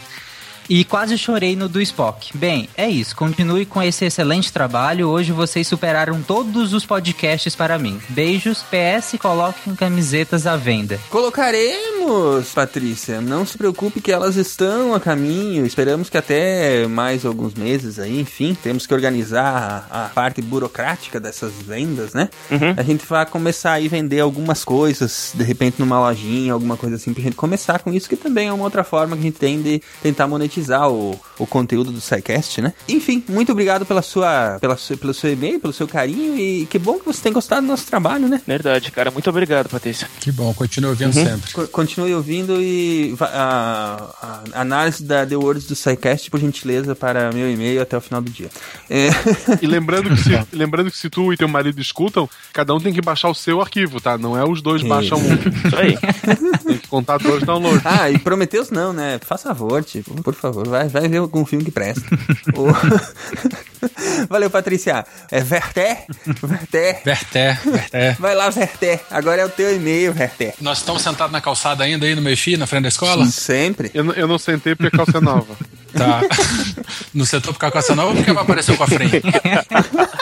E 0.68 0.84
quase 0.84 1.16
chorei 1.18 1.56
no 1.56 1.70
do 1.70 1.80
Spock. 1.82 2.36
Bem, 2.36 2.68
é 2.76 2.90
isso. 2.90 3.16
Continue 3.16 3.66
com 3.66 3.82
esse 3.84 4.06
excelente 4.06 4.52
trabalho. 4.52 5.10
Hoje 5.10 5.32
vocês 5.32 5.68
superaram 5.68 6.22
todos 6.24 6.74
os 6.74 6.86
podcasts 6.86 7.56
para 7.56 7.78
mim. 7.78 8.00
Beijos. 8.10 8.64
PS, 8.64 9.20
coloquem 9.20 9.76
camisetas 9.76 10.48
à 10.48 10.56
venda. 10.56 11.00
Colocaremos, 11.10 12.50
Patrícia. 12.54 13.22
Não 13.22 13.46
se 13.46 13.58
preocupe 13.58 14.02
que 14.02 14.12
elas 14.12 14.38
estão 14.38 14.96
a 14.96 15.00
caminho. 15.00 15.66
Esperamos 15.66 16.10
que 16.10 16.18
até 16.18 16.88
mais 16.88 17.26
alguns 17.26 17.54
meses 17.54 18.00
aí, 18.00 18.20
enfim, 18.20 18.58
temos 18.62 18.88
que 18.88 18.94
organizar 18.94 19.88
a, 19.92 20.06
a 20.06 20.10
parte 20.10 20.42
burocrática 20.42 21.20
dessas 21.20 21.54
vendas, 21.54 22.14
né? 22.14 22.30
A 22.76 22.84
gente 22.84 23.06
vai 23.06 23.26
começar 23.26 23.74
aí 23.74 23.88
vender 23.88 24.20
algumas 24.20 24.64
coisas, 24.66 25.32
de 25.34 25.44
repente 25.44 25.80
numa 25.80 26.00
lojinha, 26.00 26.54
alguma 26.54 26.76
coisa 26.76 26.96
assim, 26.96 27.14
pra 27.14 27.24
gente 27.24 27.36
começar 27.36 27.80
com 27.80 27.94
isso, 27.94 28.10
que 28.10 28.16
também 28.16 28.48
é 28.48 28.54
uma 28.54 28.64
outra 28.64 28.84
forma 28.84 29.16
que 29.16 29.22
a 29.22 29.26
gente 29.26 29.38
tem 29.38 29.62
de 29.62 29.82
tentar 30.02 30.28
monetizar 30.28 30.55
o, 30.90 31.20
o 31.40 31.46
conteúdo 31.48 31.92
do 31.92 32.00
SciCast, 32.02 32.62
né? 32.62 32.74
Enfim, 32.88 33.24
muito 33.28 33.52
obrigado 33.52 33.86
pela 33.86 34.02
sua, 34.02 34.58
pela 34.60 34.78
sua, 34.78 34.98
pelo 34.98 35.14
seu 35.14 35.32
e-mail, 35.32 35.60
pelo 35.60 35.74
seu 35.74 35.88
carinho 35.88 36.38
e 36.38 36.66
que 36.66 36.78
bom 36.80 37.00
que 37.00 37.06
você 37.06 37.22
tem 37.22 37.34
gostado 37.34 37.62
do 37.62 37.68
nosso 37.68 37.86
trabalho, 37.88 38.28
né? 38.28 38.42
Verdade, 38.46 38.92
cara. 38.92 39.12
Muito 39.12 39.30
obrigado, 39.30 39.70
Patrícia. 39.70 40.08
Que 40.20 40.32
bom, 40.32 40.54
continue 40.54 40.90
ouvindo 40.92 41.14
sempre. 41.14 41.52
Co- 41.54 41.68
Continue 41.68 42.14
ouvindo 42.14 42.62
e 42.62 43.16
a, 43.20 44.42
a 44.54 44.62
análise 44.62 45.04
da 45.04 45.26
The 45.26 45.36
Words 45.36 45.66
do 45.66 45.76
SciCast, 45.76 46.30
por 46.30 46.40
gentileza, 46.40 46.96
para 46.96 47.32
meu 47.32 47.50
e-mail 47.52 47.82
até 47.82 47.98
o 47.98 48.02
final 48.02 48.22
do 48.22 48.30
dia. 48.32 48.50
É... 48.90 49.10
E 49.62 49.68
lembrando 49.68 50.10
que, 50.10 50.18
se, 50.24 50.30
lembrando 50.56 50.92
que 50.92 50.98
se 50.98 51.10
tu 51.10 51.32
e 51.34 51.38
teu 51.38 51.48
marido 51.48 51.80
escutam, 51.82 52.30
cada 52.54 52.74
um 52.74 52.80
tem 52.80 52.94
que 52.94 53.02
baixar 53.02 53.30
o 53.30 53.36
seu 53.36 53.62
arquivo, 53.62 54.00
tá? 54.02 54.18
Não 54.18 54.38
é 54.38 54.44
os 54.48 54.62
dois 54.62 54.82
Isso. 54.82 54.90
baixam 54.90 55.18
um. 55.18 55.34
Isso 55.68 55.76
aí. 55.76 55.98
Tem 56.66 56.78
que 56.78 56.88
contar 56.88 57.18
dois 57.20 57.44
downloads. 57.44 57.86
Ah, 57.86 58.10
e 58.10 58.18
Prometeus 58.20 58.70
não, 58.70 58.92
né? 58.92 59.20
Faça 59.24 59.50
favor, 59.56 59.84
tipo, 59.84 60.14
por 60.24 60.34
favor, 60.34 60.45
vai, 60.52 60.88
vai 60.88 61.08
ver 61.08 61.18
algum 61.18 61.46
filme 61.46 61.64
que 61.66 61.72
presta. 61.72 62.02
Valeu, 64.30 64.50
Patrícia. 64.50 65.06
É 65.32 65.42
Verté? 65.42 66.06
Verté. 66.42 67.02
Verté, 67.04 67.60
Verté. 67.64 68.12
Vai 68.20 68.36
lá, 68.36 68.50
Verté. 68.50 69.00
Agora 69.12 69.42
é 69.42 69.46
o 69.46 69.50
teu 69.50 69.76
e-mail, 69.76 70.14
Verté. 70.14 70.54
Nós 70.62 70.80
estamos 70.80 71.02
sentados 71.02 71.32
na 71.32 71.42
calçada 71.42 71.84
ainda 71.84 72.06
aí 72.06 72.16
no 72.16 72.22
Meixi, 72.22 72.58
na 72.58 72.66
frente 72.68 72.84
da 72.84 72.90
escola? 72.90 73.26
Sempre. 73.28 73.92
Eu, 73.94 74.04
não- 74.04 74.14
eu 74.14 74.28
não 74.28 74.38
sentei 74.38 74.76
porque 74.76 74.94
a 74.96 74.98
calça 74.98 75.18
é 75.18 75.22
nova. 75.22 75.56
Tá. 75.94 76.22
No 77.14 77.26
setor 77.26 77.54
porque 77.54 77.66
a 77.66 77.72
calça 77.72 77.96
nova 77.96 78.10
ou 78.10 78.16
porque 78.18 78.34
vai 78.34 78.44
aparecer 78.44 78.74
o 78.74 78.78
cofrinho? 78.78 79.10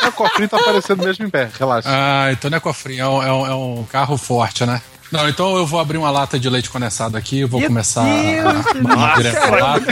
o 0.08 0.12
cofrinho 0.12 0.48
tá 0.48 0.58
aparecendo 0.58 1.04
mesmo 1.04 1.26
em 1.26 1.30
pé, 1.30 1.50
relaxa. 1.58 1.90
Ah, 1.92 2.32
então 2.32 2.52
não 2.52 2.58
é 2.58 2.60
cofrinho, 2.62 3.02
é 3.04 3.10
um, 3.10 3.24
é 3.24 3.34
um- 3.34 3.48
é 3.48 3.56
um 3.56 3.84
carro 3.92 4.16
forte, 4.16 4.64
né? 4.64 4.80
Não, 5.14 5.30
então 5.30 5.56
eu 5.56 5.68
vou 5.68 5.80
abrir 5.80 6.00
uma 6.00 6.10
lata 6.10 6.40
de 6.40 6.50
leite 6.50 6.72
condensado 6.72 7.16
aqui, 7.16 7.42
eu 7.42 7.48
vou 7.48 7.62
começar 7.62 8.02
a 8.04 8.82
Nossa, 8.82 9.22
direto 9.22 9.48
pra 9.48 9.64
lata. 9.64 9.86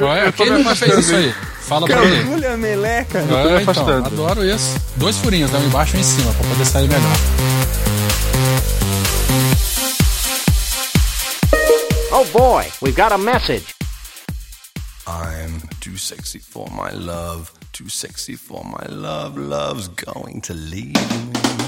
Ué, 0.00 0.26
Eu 0.26 0.32
tô 0.32 0.42
quem 0.42 0.52
nunca 0.52 0.74
fez 0.74 0.98
isso 0.98 1.14
aí? 1.14 1.32
Fala 1.60 1.86
pra 1.86 2.04
mim. 2.04 2.22
Calcule 2.24 2.46
a 2.46 2.56
meleca. 2.56 3.18
É, 3.20 3.62
então, 3.62 4.04
adoro 4.04 4.44
isso. 4.44 4.80
Dois 4.96 5.16
furinhos, 5.18 5.52
um 5.54 5.64
embaixo 5.64 5.94
e 5.94 5.98
um 5.98 6.00
em 6.00 6.02
cima, 6.02 6.32
pra 6.32 6.48
poder 6.48 6.64
sair 6.64 6.88
melhor. 6.88 7.16
Oh 12.10 12.24
boy, 12.36 12.64
we 12.82 12.90
got 12.90 13.12
a 13.12 13.18
message. 13.18 13.66
I'm 15.06 15.60
too 15.80 15.96
sexy 15.96 16.40
for 16.40 16.68
my 16.72 16.90
love, 16.90 17.52
too 17.72 17.88
sexy 17.88 18.34
for 18.34 18.64
my 18.64 18.92
love. 18.92 19.38
Love's 19.38 19.86
going 19.86 20.40
to 20.40 20.52
leave 20.52 20.94
me. 20.94 21.65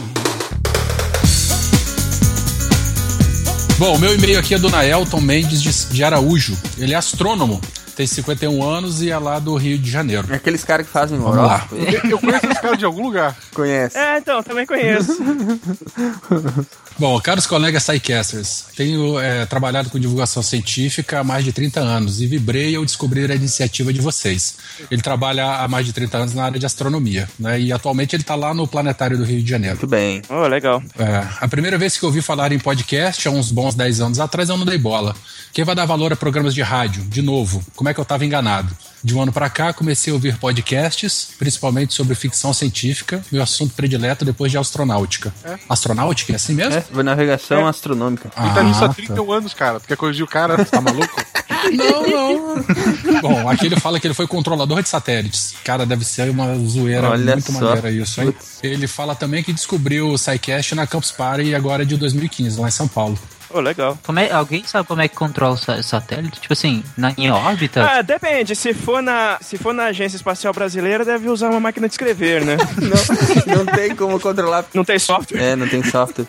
Bom, 3.78 3.94
o 3.94 3.98
meu 3.98 4.12
e-mail 4.12 4.40
aqui 4.40 4.54
é 4.54 4.58
do 4.58 4.68
Naelton 4.68 5.20
Mendes 5.20 5.62
de, 5.62 5.70
de 5.94 6.02
Araújo. 6.02 6.56
Ele 6.78 6.94
é 6.94 6.96
astrônomo, 6.96 7.60
tem 7.94 8.06
51 8.08 8.60
anos 8.62 9.00
e 9.02 9.10
é 9.10 9.16
lá 9.18 9.38
do 9.38 9.54
Rio 9.54 9.78
de 9.78 9.88
Janeiro. 9.88 10.26
É 10.30 10.34
aqueles 10.36 10.64
caras 10.64 10.84
que 10.84 10.92
fazem 10.92 11.16
Vamos 11.16 11.36
lá. 11.36 11.44
horóscopo. 11.44 11.76
Eu, 11.76 12.10
eu 12.10 12.18
conheço 12.18 12.46
esse 12.46 12.60
cara 12.60 12.76
de 12.76 12.84
algum 12.84 13.04
lugar. 13.04 13.36
Conhece. 13.58 13.98
É, 13.98 14.18
então, 14.18 14.40
também 14.40 14.64
conheço. 14.64 15.18
Bom, 16.96 17.20
caros 17.20 17.44
colegas 17.44 17.82
SciCasters, 17.82 18.66
tenho 18.76 19.18
é, 19.18 19.46
trabalhado 19.46 19.90
com 19.90 19.98
divulgação 19.98 20.44
científica 20.44 21.18
há 21.18 21.24
mais 21.24 21.44
de 21.44 21.52
30 21.52 21.80
anos 21.80 22.20
e 22.20 22.26
vibrei 22.28 22.76
ao 22.76 22.84
descobrir 22.84 23.28
a 23.32 23.34
iniciativa 23.34 23.92
de 23.92 24.00
vocês. 24.00 24.58
Ele 24.88 25.02
trabalha 25.02 25.44
há 25.56 25.66
mais 25.66 25.84
de 25.84 25.92
30 25.92 26.18
anos 26.18 26.34
na 26.34 26.44
área 26.44 26.58
de 26.58 26.66
astronomia, 26.66 27.28
né? 27.36 27.60
E 27.60 27.72
atualmente 27.72 28.14
ele 28.14 28.22
está 28.22 28.36
lá 28.36 28.54
no 28.54 28.66
Planetário 28.68 29.18
do 29.18 29.24
Rio 29.24 29.42
de 29.42 29.50
Janeiro. 29.50 29.74
Muito 29.74 29.88
bem. 29.88 30.22
Oh, 30.28 30.46
legal. 30.46 30.80
É, 30.96 31.26
a 31.40 31.48
primeira 31.48 31.76
vez 31.76 31.96
que 31.96 32.04
eu 32.04 32.08
ouvi 32.08 32.22
falar 32.22 32.52
em 32.52 32.60
podcast, 32.60 33.26
há 33.26 33.30
uns 33.32 33.50
bons 33.50 33.74
10 33.74 34.00
anos 34.00 34.20
atrás, 34.20 34.48
eu 34.48 34.56
não 34.56 34.64
dei 34.64 34.78
bola. 34.78 35.16
Quem 35.52 35.64
vai 35.64 35.74
dar 35.74 35.84
valor 35.84 36.12
a 36.12 36.16
programas 36.16 36.54
de 36.54 36.62
rádio? 36.62 37.02
De 37.02 37.22
novo, 37.22 37.60
como 37.74 37.88
é 37.88 37.94
que 37.94 37.98
eu 37.98 38.02
estava 38.02 38.24
enganado? 38.24 38.72
De 39.02 39.14
um 39.14 39.22
ano 39.22 39.32
para 39.32 39.48
cá, 39.48 39.72
comecei 39.72 40.10
a 40.12 40.14
ouvir 40.14 40.36
podcasts, 40.38 41.28
principalmente 41.38 41.94
sobre 41.94 42.14
ficção 42.14 42.52
científica, 42.52 43.22
meu 43.30 43.42
assunto 43.42 43.74
predileto 43.74 44.24
depois 44.24 44.50
de 44.50 44.58
astronáutica. 44.58 45.32
Astronáutica? 45.68 46.32
É 46.32 46.36
assim 46.36 46.54
mesmo? 46.54 46.82
É, 46.94 47.02
navegação 47.02 47.66
astronômica. 47.66 48.30
Ele 48.36 48.54
tá 48.54 48.62
nisso 48.62 48.84
há 48.84 48.88
Ah, 48.88 48.94
31 48.94 49.32
anos, 49.32 49.54
cara. 49.54 49.80
Tu 49.80 49.86
quer 49.88 49.96
corrigir 49.96 50.24
o 50.24 50.28
cara? 50.28 50.64
Tá 50.64 50.80
maluco? 50.80 51.08
Não, 51.72 52.06
não. 52.06 53.20
Bom, 53.20 53.48
aqui 53.48 53.66
ele 53.66 53.78
fala 53.78 53.98
que 53.98 54.06
ele 54.06 54.14
foi 54.14 54.26
controlador 54.26 54.80
de 54.82 54.88
satélites. 54.88 55.54
Cara, 55.64 55.84
deve 55.84 56.04
ser 56.04 56.30
uma 56.30 56.56
zoeira 56.56 57.10
Olha 57.10 57.32
muito 57.32 57.52
só. 57.52 57.60
maneira 57.60 57.90
isso, 57.90 58.22
hein? 58.22 58.32
Ele 58.62 58.86
fala 58.86 59.14
também 59.14 59.42
que 59.42 59.52
descobriu 59.52 60.08
o 60.10 60.16
SciCast 60.16 60.74
na 60.74 60.86
Campus 60.86 61.10
Party 61.10 61.54
agora 61.54 61.82
é 61.82 61.86
de 61.86 61.96
2015, 61.96 62.58
lá 62.60 62.68
em 62.68 62.70
São 62.70 62.86
Paulo. 62.88 63.18
Oh, 63.50 63.60
legal. 63.60 63.98
Como 64.04 64.18
é, 64.18 64.30
alguém 64.30 64.62
sabe 64.64 64.86
como 64.86 65.00
é 65.00 65.08
que 65.08 65.16
controla 65.16 65.54
o 65.54 65.56
sa- 65.58 65.82
satélite? 65.82 66.40
Tipo 66.40 66.52
assim, 66.52 66.84
na, 66.96 67.14
em 67.16 67.30
órbita? 67.30 67.82
Ah, 67.82 68.02
depende. 68.02 68.54
Se 68.54 68.74
for, 68.74 69.00
na, 69.02 69.38
se 69.40 69.56
for 69.56 69.72
na 69.72 69.84
Agência 69.84 70.16
Espacial 70.16 70.52
Brasileira, 70.52 71.04
deve 71.04 71.28
usar 71.30 71.48
uma 71.48 71.60
máquina 71.60 71.88
de 71.88 71.94
escrever, 71.94 72.44
né? 72.44 72.56
Não 73.46 73.64
tem 73.64 73.94
como 73.96 74.20
controlar. 74.20 74.64
Não 74.74 74.84
tem 74.84 74.98
software. 74.98 75.40
É, 75.40 75.56
não 75.56 75.66
tem 75.68 75.82
software. 75.82 76.26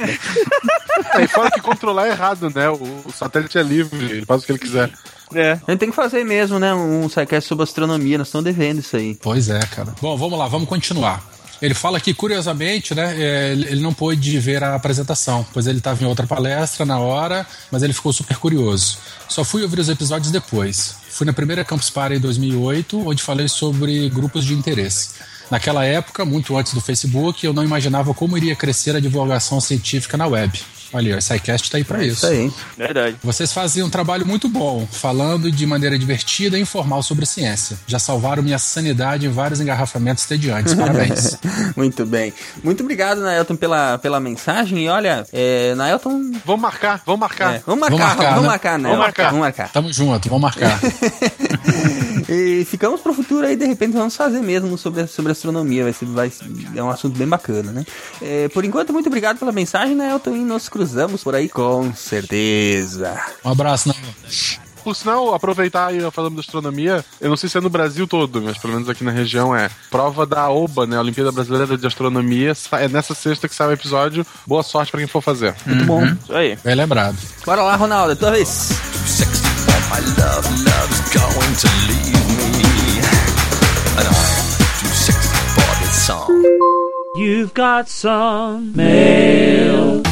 É, 1.15 1.23
e 1.23 1.27
fora 1.27 1.51
que 1.51 1.61
controlar 1.61 2.07
é 2.07 2.11
errado, 2.11 2.49
né? 2.53 2.69
O, 2.69 2.75
o 3.05 3.11
satélite 3.13 3.57
é 3.57 3.63
livre, 3.63 3.97
ele 4.05 4.25
faz 4.25 4.43
o 4.43 4.45
que 4.45 4.51
ele 4.53 4.59
quiser. 4.59 4.89
É. 5.33 5.51
A 5.67 5.71
gente 5.71 5.79
tem 5.79 5.89
que 5.89 5.95
fazer 5.95 6.23
mesmo, 6.23 6.57
né? 6.57 6.73
Um 6.73 7.07
sidecast 7.09 7.47
sobre 7.47 7.63
astronomia. 7.63 8.17
Nós 8.17 8.27
estamos 8.27 8.45
devendo 8.45 8.79
isso 8.79 8.95
aí. 8.95 9.17
Pois 9.21 9.49
é, 9.49 9.59
cara. 9.59 9.93
Bom, 10.01 10.17
vamos 10.17 10.39
lá, 10.39 10.47
vamos 10.47 10.67
continuar. 10.67 11.21
Ele 11.61 11.73
fala 11.73 11.99
que, 11.99 12.13
curiosamente, 12.13 12.95
né, 12.95 13.15
é, 13.17 13.51
ele 13.51 13.81
não 13.81 13.93
pôde 13.93 14.39
ver 14.39 14.63
a 14.63 14.75
apresentação, 14.75 15.45
pois 15.53 15.67
ele 15.67 15.79
estava 15.79 16.01
em 16.01 16.07
outra 16.07 16.25
palestra 16.25 16.85
na 16.85 16.99
hora, 16.99 17.45
mas 17.69 17.83
ele 17.83 17.91
ficou 17.91 18.13
super 18.13 18.37
curioso. 18.37 18.97
Só 19.27 19.43
fui 19.43 19.61
ouvir 19.61 19.79
os 19.79 19.89
episódios 19.89 20.31
depois. 20.31 20.95
Fui 21.09 21.25
na 21.25 21.33
primeira 21.33 21.65
Campus 21.65 21.89
Party 21.89 22.15
em 22.15 22.19
2008, 22.19 23.07
onde 23.07 23.21
falei 23.21 23.47
sobre 23.49 24.09
grupos 24.09 24.45
de 24.45 24.53
interesse. 24.53 25.09
Naquela 25.51 25.83
época, 25.83 26.23
muito 26.23 26.55
antes 26.55 26.73
do 26.73 26.79
Facebook, 26.79 27.45
eu 27.45 27.51
não 27.51 27.63
imaginava 27.63 28.13
como 28.13 28.37
iria 28.37 28.55
crescer 28.55 28.95
a 28.95 28.99
divulgação 28.99 29.59
científica 29.59 30.15
na 30.15 30.27
web. 30.27 30.61
Olha, 30.91 31.17
o 31.17 31.21
SciCast 31.21 31.69
tá 31.69 31.77
aí 31.77 31.83
pra 31.83 32.03
isso. 32.03 32.25
Isso 32.25 32.27
aí. 32.27 32.51
Verdade. 32.77 33.17
Vocês 33.23 33.53
faziam 33.53 33.87
um 33.87 33.89
trabalho 33.89 34.25
muito 34.25 34.49
bom, 34.49 34.87
falando 34.91 35.51
de 35.51 35.65
maneira 35.65 35.97
divertida 35.97 36.57
e 36.57 36.61
informal 36.61 37.03
sobre 37.03 37.25
ciência. 37.25 37.77
Já 37.85 37.99
salvaram 37.99 38.41
minha 38.41 38.57
sanidade 38.57 39.25
em 39.25 39.29
vários 39.29 39.59
engarrafamentos 39.61 40.25
tediantes. 40.25 40.73
Parabéns. 40.73 41.37
Muito 41.75 42.05
bem. 42.05 42.33
Muito 42.63 42.83
obrigado, 42.83 43.21
Naelton, 43.21 43.55
pela, 43.55 43.97
pela 43.97 44.19
mensagem. 44.19 44.85
E 44.85 44.89
olha, 44.89 45.25
é, 45.31 45.73
Naelton. 45.75 46.31
Vamos 46.45 46.61
marcar, 46.61 47.01
vamos 47.05 47.19
marcar. 47.19 47.55
É, 47.55 47.63
vamos 47.65 47.81
marcar, 47.81 48.15
vamos 48.35 48.45
marcar, 48.45 48.79
né? 48.79 48.83
Naelton. 48.83 48.89
Vamos 48.89 48.99
marcar. 48.99 49.25
Vamos 49.25 49.39
marcar. 49.39 49.71
Tamo 49.71 49.93
junto, 49.93 50.29
vamos 50.29 50.41
marcar. 50.41 50.79
E 52.29 52.63
ficamos 52.63 53.01
pro 53.01 53.13
futuro 53.13 53.45
aí, 53.45 53.55
de 53.55 53.65
repente 53.65 53.93
vamos 53.93 54.15
fazer 54.15 54.39
mesmo 54.39 54.77
sobre, 54.77 55.07
sobre 55.07 55.31
astronomia. 55.31 55.83
Vai 55.83 55.93
ser, 55.93 56.05
vai, 56.05 56.31
é 56.75 56.83
um 56.83 56.89
assunto 56.89 57.17
bem 57.17 57.27
bacana, 57.27 57.71
né? 57.71 57.83
É, 58.21 58.47
por 58.49 58.63
enquanto, 58.63 58.93
muito 58.93 59.07
obrigado 59.07 59.39
pela 59.39 59.51
mensagem, 59.51 59.95
Naelton, 59.95 60.35
e 60.35 60.39
nos 60.39 60.69
cruzamos 60.69 61.23
por 61.23 61.33
aí 61.33 61.49
com 61.49 61.91
certeza. 61.95 63.19
Um 63.43 63.49
abraço, 63.49 63.89
né? 63.89 63.95
Por 64.83 64.95
sinal, 64.95 65.33
aproveitar 65.33 65.93
e 65.93 65.99
falando 66.11 66.35
de 66.35 66.39
astronomia, 66.39 67.03
eu 67.19 67.29
não 67.29 67.37
sei 67.37 67.49
se 67.49 67.57
é 67.57 67.61
no 67.61 67.69
Brasil 67.69 68.07
todo, 68.07 68.41
mas 68.41 68.57
pelo 68.57 68.73
menos 68.73 68.87
aqui 68.87 69.03
na 69.03 69.11
região 69.11 69.55
é. 69.55 69.69
Prova 69.89 70.25
da 70.25 70.49
OBA, 70.49 70.87
né? 70.87 70.99
Olimpíada 70.99 71.31
Brasileira 71.31 71.77
de 71.77 71.87
Astronomia. 71.87 72.53
É 72.73 72.87
nessa 72.87 73.13
sexta 73.13 73.49
que 73.49 73.55
sai 73.55 73.67
o 73.67 73.73
episódio. 73.73 74.25
Boa 74.45 74.63
sorte 74.63 74.91
pra 74.91 74.99
quem 74.99 75.07
for 75.07 75.21
fazer. 75.21 75.55
Muito 75.65 75.85
bom. 75.85 76.05
Isso 76.05 76.33
aí. 76.33 76.57
Bem 76.63 76.75
lembrado. 76.75 77.17
Bora 77.45 77.63
lá, 77.63 77.75
Ronaldo, 77.75 78.13
é 78.13 78.15
tua 78.15 78.31
vez. 78.31 78.69
My 79.89 79.99
love, 79.99 80.45
love's 80.65 81.01
going 81.13 81.53
to 81.63 81.69
leave 81.89 82.27
me. 82.57 83.01
And 83.97 84.05
I'm 84.07 84.21
too 84.79 84.93
sexy 84.93 85.29
for 85.55 85.71
this 85.81 86.05
song. 86.05 86.45
You've 87.15 87.53
got 87.53 87.89
some 87.89 88.75
mail. 88.75 90.03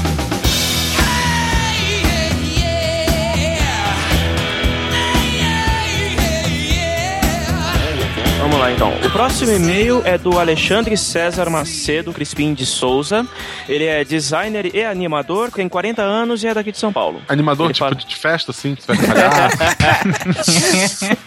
Vamos 8.50 8.62
lá 8.62 8.72
então. 8.72 8.94
O 9.06 9.10
próximo 9.12 9.52
e-mail 9.52 10.02
é 10.06 10.18
do 10.18 10.40
Alexandre 10.40 10.96
César 10.96 11.50
Macedo 11.50 12.14
Crispim 12.14 12.54
de 12.54 12.66
Souza. 12.66 13.28
Ele 13.68 13.84
é 13.84 14.06
designer 14.06 14.74
e 14.74 14.86
animador, 14.86 15.52
tem 15.52 15.68
40 15.68 16.02
anos 16.02 16.46
e 16.46 16.48
é 16.48 16.54
daqui 16.54 16.72
de 16.72 16.78
São 16.78 16.94
Paulo. 16.94 17.22
Animador 17.28 17.66
Ele 17.66 17.74
tipo 17.74 17.90
fala- 17.90 18.02
de 18.02 18.16
festa, 18.16 18.52
assim, 18.52 18.74
de 18.74 18.82
festa 18.84 19.06
palhaço. 19.06 19.58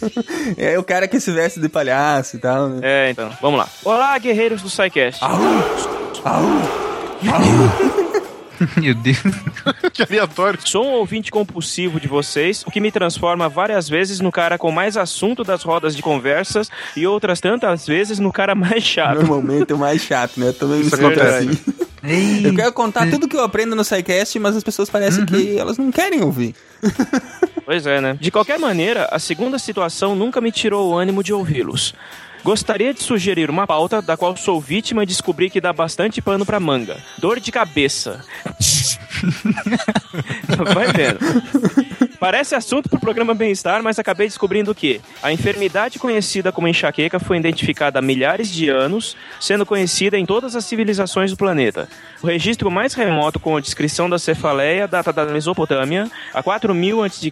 É 0.58 0.78
o 0.78 0.84
cara 0.84 1.08
que 1.08 1.18
se 1.18 1.32
veste 1.32 1.58
de 1.60 1.68
palhaço 1.70 2.36
e 2.36 2.38
tal, 2.38 2.68
né? 2.68 2.80
É, 2.82 3.10
então, 3.10 3.30
vamos 3.40 3.58
lá. 3.58 3.66
Olá, 3.82 4.18
guerreiros 4.18 4.60
do 4.60 4.68
SciCast. 4.68 5.20
Meu 8.76 8.94
Deus. 8.94 9.18
que 9.92 10.02
aleatório. 10.02 10.58
Sou 10.64 10.84
um 10.84 10.92
ouvinte 10.92 11.30
compulsivo 11.30 11.98
de 11.98 12.08
vocês, 12.08 12.62
o 12.66 12.70
que 12.70 12.80
me 12.80 12.92
transforma 12.92 13.48
várias 13.48 13.88
vezes 13.88 14.20
no 14.20 14.30
cara 14.30 14.58
com 14.58 14.70
mais 14.70 14.96
assunto 14.96 15.42
das 15.42 15.62
rodas 15.62 15.96
de 15.96 16.02
conversas 16.02 16.70
e 16.96 17.06
outras 17.06 17.40
tantas 17.40 17.86
vezes 17.86 18.18
no 18.18 18.32
cara 18.32 18.54
mais 18.54 18.82
chato. 18.84 19.16
Normalmente 19.16 19.72
é 19.72 19.74
o 19.74 19.78
mais 19.78 20.02
chato, 20.02 20.38
né? 20.38 20.48
Eu 20.48 20.54
também 20.54 20.78
me 20.78 20.86
Isso 20.86 20.96
sinto 20.96 21.06
acontece. 21.06 21.48
assim. 21.48 22.46
Eu 22.46 22.54
quero 22.54 22.72
contar 22.72 23.10
tudo 23.10 23.28
que 23.28 23.36
eu 23.36 23.42
aprendo 23.42 23.76
no 23.76 23.84
SciCast, 23.84 24.38
mas 24.38 24.56
as 24.56 24.64
pessoas 24.64 24.88
parecem 24.88 25.26
que 25.26 25.58
elas 25.58 25.76
não 25.76 25.90
querem 25.92 26.22
ouvir. 26.22 26.54
Pois 27.66 27.86
é, 27.86 28.00
né? 28.00 28.16
De 28.18 28.30
qualquer 28.30 28.58
maneira, 28.58 29.06
a 29.12 29.18
segunda 29.18 29.58
situação 29.58 30.16
nunca 30.16 30.40
me 30.40 30.50
tirou 30.50 30.90
o 30.90 30.98
ânimo 30.98 31.22
de 31.22 31.32
ouvi-los. 31.32 31.94
Gostaria 32.42 32.94
de 32.94 33.02
sugerir 33.02 33.50
uma 33.50 33.66
pauta 33.66 34.00
da 34.00 34.16
qual 34.16 34.36
sou 34.36 34.60
vítima 34.60 35.02
e 35.02 35.06
descobri 35.06 35.50
que 35.50 35.60
dá 35.60 35.72
bastante 35.72 36.22
pano 36.22 36.46
pra 36.46 36.58
manga. 36.58 36.96
Dor 37.18 37.38
de 37.38 37.52
cabeça. 37.52 38.24
Vai 40.74 40.92
vendo. 40.92 41.18
Parece 42.20 42.54
assunto 42.54 42.88
pro 42.88 43.00
programa 43.00 43.34
Bem-Estar, 43.34 43.82
mas 43.82 43.98
acabei 43.98 44.26
descobrindo 44.26 44.74
que 44.74 45.00
a 45.22 45.32
enfermidade 45.32 45.98
conhecida 45.98 46.52
como 46.52 46.68
enxaqueca 46.68 47.18
foi 47.18 47.38
identificada 47.38 47.98
há 47.98 48.02
milhares 48.02 48.52
de 48.52 48.68
anos, 48.68 49.16
sendo 49.40 49.64
conhecida 49.64 50.18
em 50.18 50.26
todas 50.26 50.54
as 50.54 50.66
civilizações 50.66 51.30
do 51.30 51.36
planeta. 51.38 51.88
O 52.22 52.26
registro 52.26 52.70
mais 52.70 52.92
remoto 52.92 53.40
com 53.40 53.56
a 53.56 53.60
descrição 53.60 54.08
da 54.08 54.18
cefaleia 54.18 54.86
data 54.86 55.12
da 55.14 55.24
Mesopotâmia, 55.24 56.10
a 56.34 56.42
4000 56.42 57.02
a.C. 57.02 57.30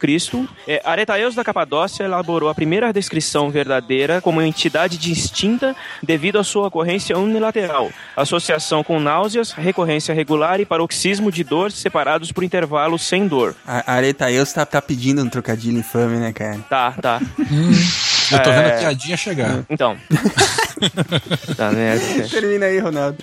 É, 0.66 0.80
Aretaeus 0.82 1.34
da 1.34 1.44
Capadócia 1.44 2.04
elaborou 2.04 2.48
a 2.48 2.54
primeira 2.54 2.90
descrição 2.90 3.50
verdadeira 3.50 4.22
como 4.22 4.40
entidade 4.40 4.96
distinta 4.96 5.76
devido 6.02 6.38
à 6.38 6.44
sua 6.44 6.68
ocorrência 6.68 7.18
unilateral, 7.18 7.90
associação 8.16 8.82
com 8.82 8.98
náuseas, 8.98 9.52
recorrência 9.52 10.14
regular 10.14 10.60
e 10.60 10.64
paroxismo 10.64 11.30
de 11.30 11.44
dor 11.44 11.70
separados 11.78 12.32
por 12.32 12.44
intervalos 12.44 13.02
sem 13.02 13.26
dor. 13.26 13.54
A 13.66 13.92
Aretaeus 13.92 14.52
tá, 14.52 14.64
tá 14.66 14.80
pedindo 14.82 15.22
um 15.22 15.28
trocadilho 15.28 15.78
infame, 15.78 16.16
né, 16.16 16.32
cara? 16.32 16.58
Tá, 16.68 16.92
tá. 16.92 17.20
Eu 18.32 18.42
tô 18.42 18.50
vendo 18.50 18.66
É. 18.68 18.74
a 18.74 18.78
piadinha 18.78 19.16
chegar. 19.16 19.64
Então. 19.70 19.96
tá, 21.56 21.70
né? 21.72 21.98
Termina 22.30 22.66
aí, 22.66 22.78
Ronaldo. 22.78 23.18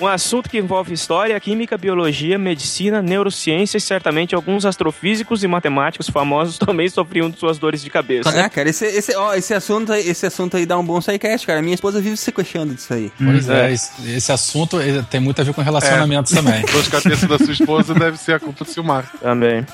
Um 0.00 0.06
assunto 0.06 0.48
que 0.48 0.58
envolve 0.58 0.92
história, 0.92 1.38
química, 1.40 1.76
biologia, 1.78 2.38
medicina, 2.38 3.00
neurociência 3.02 3.78
e 3.78 3.80
certamente 3.80 4.34
alguns 4.34 4.64
astrofísicos 4.64 5.42
e 5.42 5.48
matemáticos 5.48 6.08
famosos 6.08 6.58
também 6.58 6.88
sofriam 6.88 7.30
de 7.30 7.38
suas 7.38 7.58
dores 7.58 7.82
de 7.82 7.90
cabeça. 7.90 8.28
Ah, 8.30 8.48
cara, 8.48 8.68
esse, 8.68 8.84
esse, 8.86 9.14
ó, 9.16 9.34
esse, 9.34 9.54
assunto, 9.54 9.92
aí- 9.92 10.08
esse 10.08 10.26
assunto 10.26 10.56
aí 10.56 10.66
dá 10.66 10.78
um 10.78 10.84
bom 10.84 11.00
sidecast, 11.00 11.46
cara. 11.46 11.60
Minha 11.62 11.74
esposa 11.74 12.00
vive 12.00 12.16
se 12.16 12.30
queixando 12.32 12.74
disso 12.74 12.92
aí. 12.94 13.10
Pois 13.18 13.48
é, 13.48 13.72
esse, 13.72 13.90
esse 14.10 14.32
assunto 14.32 14.80
ele 14.80 15.02
tem 15.04 15.20
muito 15.20 15.40
a 15.40 15.44
ver 15.44 15.52
com 15.54 15.62
relacionamentos 15.62 16.32
também. 16.32 16.62
Dor 16.70 16.82
de 16.82 16.90
cabeça 16.90 17.26
da 17.26 17.38
sua 17.38 17.52
esposa 17.52 17.94
deve 17.94 18.16
ser 18.18 18.34
a 18.34 18.40
culpa 18.40 18.64
do 18.64 18.70
Silmar. 18.70 19.10
Também. 19.20 19.64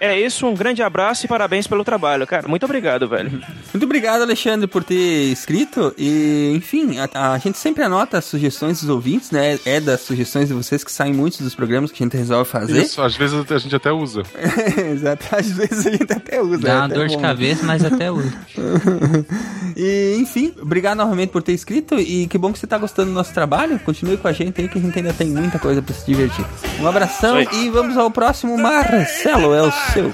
É 0.00 0.18
isso, 0.18 0.46
um 0.46 0.54
grande 0.54 0.82
abraço 0.82 1.24
e 1.24 1.28
parabéns 1.28 1.66
pelo 1.66 1.84
trabalho, 1.84 2.26
cara. 2.26 2.46
Muito 2.46 2.64
obrigado, 2.64 3.08
velho. 3.08 3.30
Muito 3.72 3.84
obrigado, 3.84 4.22
Alexandre, 4.22 4.66
por 4.66 4.84
ter 4.84 5.32
escrito. 5.32 5.92
E, 5.98 6.52
enfim, 6.54 6.98
a, 6.98 7.32
a 7.32 7.38
gente 7.38 7.58
sempre 7.58 7.82
anota 7.82 8.18
as 8.18 8.24
sugestões 8.24 8.80
dos 8.80 8.88
ouvintes, 8.88 9.30
né? 9.30 9.58
É 9.64 9.80
das 9.80 10.00
sugestões 10.02 10.48
de 10.48 10.54
vocês 10.54 10.84
que 10.84 10.92
saem 10.92 11.12
muitos 11.12 11.40
dos 11.40 11.54
programas 11.54 11.90
que 11.90 12.02
a 12.02 12.06
gente 12.06 12.16
resolve 12.16 12.48
fazer. 12.48 12.82
Isso, 12.82 13.02
às 13.02 13.16
vezes 13.16 13.50
a 13.50 13.58
gente 13.58 13.74
até 13.74 13.90
usa. 13.90 14.22
Exato, 14.92 15.26
às 15.32 15.50
vezes 15.50 15.86
a 15.86 15.90
gente 15.90 16.12
até 16.12 16.40
usa. 16.40 16.58
Dá 16.58 16.72
é 16.72 16.76
uma 16.76 16.88
dor 16.88 17.08
de 17.08 17.16
bom. 17.16 17.22
cabeça, 17.22 17.64
mas 17.64 17.84
até 17.84 18.10
usa. 18.10 18.32
e, 19.76 20.16
enfim, 20.18 20.54
obrigado 20.60 20.98
novamente 20.98 21.30
por 21.30 21.42
ter 21.42 21.52
escrito 21.52 21.98
e 21.98 22.26
que 22.26 22.38
bom 22.38 22.52
que 22.52 22.58
você 22.58 22.66
tá 22.66 22.78
gostando 22.78 23.10
do 23.10 23.14
nosso 23.14 23.34
trabalho. 23.34 23.78
Continue 23.80 24.16
com 24.16 24.28
a 24.28 24.32
gente 24.32 24.60
aí 24.60 24.68
que 24.68 24.78
a 24.78 24.80
gente 24.80 24.96
ainda 24.96 25.12
tem 25.12 25.28
muita 25.28 25.58
coisa 25.58 25.82
pra 25.82 25.94
se 25.94 26.06
divertir. 26.06 26.44
Um 26.80 26.86
abração 26.86 27.40
e 27.40 27.68
vamos 27.70 27.96
ao 27.96 28.10
próximo. 28.10 28.56
Marcelo, 28.56 29.54
é 29.54 29.62
o. 29.96 30.12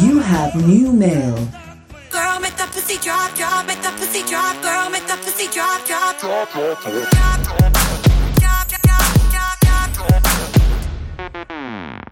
You 0.00 0.20
have 0.20 0.54
new 0.66 0.92
mail. 0.92 1.36
Girl, 2.10 2.40
make 2.40 2.56
the 2.56 2.66
pussy 2.72 2.96
drop, 2.98 3.34
drop, 3.34 3.66
make 3.66 3.82
the 3.82 3.90
pussy 3.98 4.22
drop, 4.26 4.60
girl, 4.62 4.90
make 4.90 5.06
the 5.06 5.16
pussy 5.16 5.46
drop, 5.52 5.84
drop, 5.86 6.18
drop, 6.20 6.50
drop, 6.52 6.82
drop, 6.82 7.00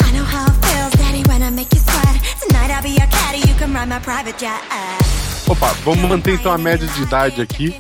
I 0.01 0.13
know 0.13 0.25
how 0.25 0.47
it 0.47 0.65
feels, 0.65 0.93
daddy, 0.93 1.23
when 1.29 1.43
I 1.43 1.51
make 1.51 1.73
you 1.73 1.81
sweat. 1.81 2.23
Tonight 2.43 2.71
I'll 2.71 2.83
be 2.83 2.91
your 2.91 3.07
caddy, 3.07 3.39
you 3.49 3.55
can 3.55 3.73
ride 3.73 3.89
my 3.89 3.99
private 3.99 4.39
jet. 4.39 5.18
Opa, 5.49 5.73
vamos 5.83 6.07
manter 6.09 6.35
então 6.35 6.53
a 6.53 6.59
média 6.59 6.87
de 6.87 7.03
idade 7.03 7.41
aqui. 7.41 7.75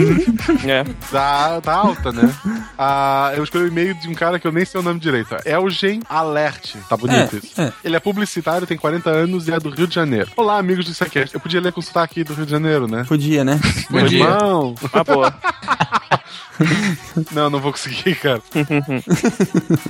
é. 0.66 0.82
Tá, 1.10 1.60
tá 1.60 1.74
alta, 1.74 2.10
né? 2.10 2.34
Ah, 2.78 3.32
eu 3.36 3.44
escolhi 3.44 3.64
o 3.64 3.68
e-mail 3.68 3.94
de 3.94 4.08
um 4.08 4.14
cara 4.14 4.38
que 4.38 4.46
eu 4.46 4.52
nem 4.52 4.64
sei 4.64 4.80
o 4.80 4.82
nome 4.82 4.98
direito. 4.98 5.36
Elgen 5.44 6.00
Alert. 6.08 6.74
Tá 6.88 6.96
bonito 6.96 7.36
É, 7.36 7.38
isso. 7.38 7.60
é. 7.60 7.72
Ele 7.84 7.96
é 7.96 8.00
publicitário, 8.00 8.66
tem 8.66 8.78
40 8.78 9.10
anos 9.10 9.46
e 9.46 9.52
é 9.52 9.60
do 9.60 9.68
Rio 9.68 9.86
de 9.86 9.94
Janeiro. 9.94 10.30
Olá, 10.36 10.56
amigos 10.58 10.86
do 10.86 10.94
Sequest. 10.94 11.34
Eu 11.34 11.40
podia 11.40 11.60
ler 11.60 11.72
com 11.72 11.82
sotaque 11.82 12.24
do 12.24 12.32
Rio 12.32 12.46
de 12.46 12.50
Janeiro, 12.52 12.88
né? 12.88 13.04
Podia, 13.06 13.44
né? 13.44 13.60
Meu 13.90 14.04
Podia. 14.04 14.24
irmão. 14.24 14.74
Ah, 14.92 15.04
boa. 15.04 15.34
Não, 17.32 17.50
não 17.50 17.58
vou 17.60 17.72
conseguir, 17.72 18.14
cara. 18.14 18.40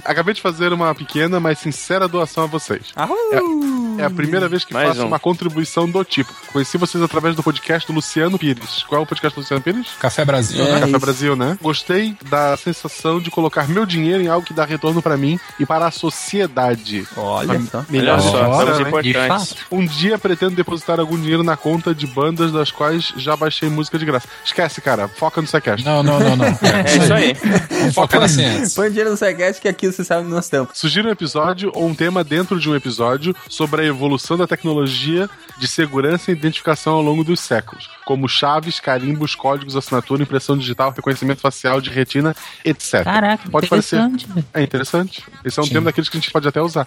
Acabei 0.04 0.32
de 0.34 0.40
fazer 0.40 0.72
uma 0.72 0.94
pequena, 0.94 1.38
mas 1.38 1.58
sincera 1.58 2.08
doação 2.08 2.44
a 2.44 2.46
vocês. 2.46 2.86
Ahú! 2.96 3.96
É 3.98 4.04
a 4.04 4.10
primeira 4.10 4.48
vez 4.48 4.64
que 4.64 4.72
Mais 4.72 4.88
faço 4.88 5.02
um. 5.02 5.06
uma 5.06 5.18
contribuição 5.18 5.88
do 5.88 6.02
tipo. 6.02 6.32
Conheci 6.52 6.78
vocês 6.78 7.02
através 7.12 7.36
do 7.36 7.42
podcast 7.42 7.86
do 7.86 7.92
Luciano 7.92 8.38
Pires. 8.38 8.84
Qual 8.88 9.02
é 9.02 9.04
o 9.04 9.06
podcast 9.06 9.36
do 9.36 9.40
Luciano 9.42 9.62
Pires? 9.62 9.86
Café 10.00 10.24
Brasil, 10.24 10.64
É, 10.64 10.72
né? 10.72 10.80
Café. 10.80 10.98
Brasil, 10.98 11.36
né? 11.36 11.58
Gostei 11.60 12.16
da 12.30 12.56
sensação 12.56 13.20
de 13.20 13.30
colocar 13.30 13.68
meu 13.68 13.84
dinheiro 13.84 14.22
em 14.22 14.28
algo 14.28 14.46
que 14.46 14.54
dá 14.54 14.64
retorno 14.64 15.02
pra 15.02 15.16
mim 15.18 15.38
e 15.60 15.66
para 15.66 15.86
a 15.86 15.90
sociedade. 15.90 17.06
Olha 17.14 17.60
só. 17.70 17.84
Melhor 17.90 18.18
hora, 18.18 18.78
né? 18.78 18.98
importantes. 18.98 19.56
Um 19.70 19.84
dia 19.84 20.18
pretendo 20.18 20.54
depositar 20.56 20.98
algum 20.98 21.18
dinheiro 21.18 21.42
na 21.42 21.54
conta 21.54 21.94
de 21.94 22.06
bandas 22.06 22.50
das 22.50 22.70
quais 22.70 23.12
já 23.18 23.36
baixei 23.36 23.68
música 23.68 23.98
de 23.98 24.06
graça. 24.06 24.26
Esquece, 24.42 24.80
cara. 24.80 25.06
Foca 25.06 25.42
no 25.42 25.46
Sequest. 25.46 25.84
Não, 25.84 26.02
não, 26.02 26.18
não, 26.18 26.36
não. 26.36 26.46
É 26.62 26.96
isso 26.96 27.12
aí. 27.12 27.92
Focar 27.92 28.20
na 28.20 28.28
ciência. 28.28 28.74
Põe 28.74 28.88
dinheiro 28.88 29.10
no 29.10 29.16
Sequest 29.18 29.60
que 29.60 29.68
aqui 29.68 29.92
você 29.92 30.02
sabe 30.02 30.22
onde 30.22 30.30
nós 30.30 30.44
estamos. 30.46 30.70
Sugira 30.72 31.08
um 31.08 31.12
episódio 31.12 31.70
ou 31.74 31.86
um 31.86 31.94
tema 31.94 32.24
dentro 32.24 32.58
de 32.58 32.70
um 32.70 32.74
episódio 32.74 33.36
sobre 33.50 33.82
a 33.82 33.84
evolução 33.84 34.38
da 34.38 34.46
tecnologia 34.46 35.28
de 35.58 35.66
segurança 35.68 36.30
e 36.30 36.34
identificação 36.34 37.01
ao 37.02 37.06
longo 37.08 37.24
dos 37.24 37.40
séculos, 37.40 37.90
como 38.04 38.28
chaves, 38.28 38.78
carimbos, 38.78 39.34
códigos, 39.34 39.76
assinatura, 39.76 40.22
impressão 40.22 40.56
digital, 40.56 40.92
reconhecimento 40.96 41.40
facial 41.40 41.80
de 41.80 41.90
retina, 41.90 42.34
etc. 42.64 43.02
Caraca, 43.02 43.50
pode 43.50 43.68
parecer. 43.68 43.96
interessante, 43.96 44.26
velho. 44.28 44.46
É 44.54 44.62
interessante. 44.62 45.24
Esse 45.44 45.58
é 45.58 45.62
um 45.62 45.66
Sim. 45.66 45.72
tema 45.72 45.86
daqueles 45.86 46.08
que 46.08 46.16
a 46.16 46.20
gente 46.20 46.30
pode 46.30 46.48
até 46.48 46.60
usar. 46.60 46.86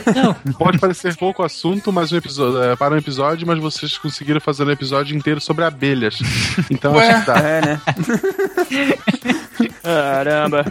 Pode 0.58 0.78
parecer 0.78 1.16
pouco 1.16 1.42
assunto, 1.42 1.92
mas 1.92 2.12
um 2.12 2.16
episódio, 2.16 2.62
é, 2.62 2.76
para 2.76 2.94
um 2.94 2.98
episódio, 2.98 3.46
mas 3.46 3.58
vocês 3.58 3.96
conseguiram 3.98 4.40
fazer 4.40 4.64
um 4.64 4.70
episódio 4.70 5.16
inteiro 5.16 5.40
sobre 5.40 5.64
abelhas. 5.64 6.18
Então 6.70 6.94
Ué. 6.94 7.10
acho 7.10 7.20
que 7.20 7.26
dá. 7.26 7.38
É, 7.38 7.60
né? 7.60 7.80
Caramba. 9.82 10.64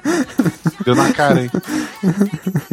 Deu 0.85 0.95
na 0.95 1.11
cara, 1.13 1.43
hein? 1.43 1.51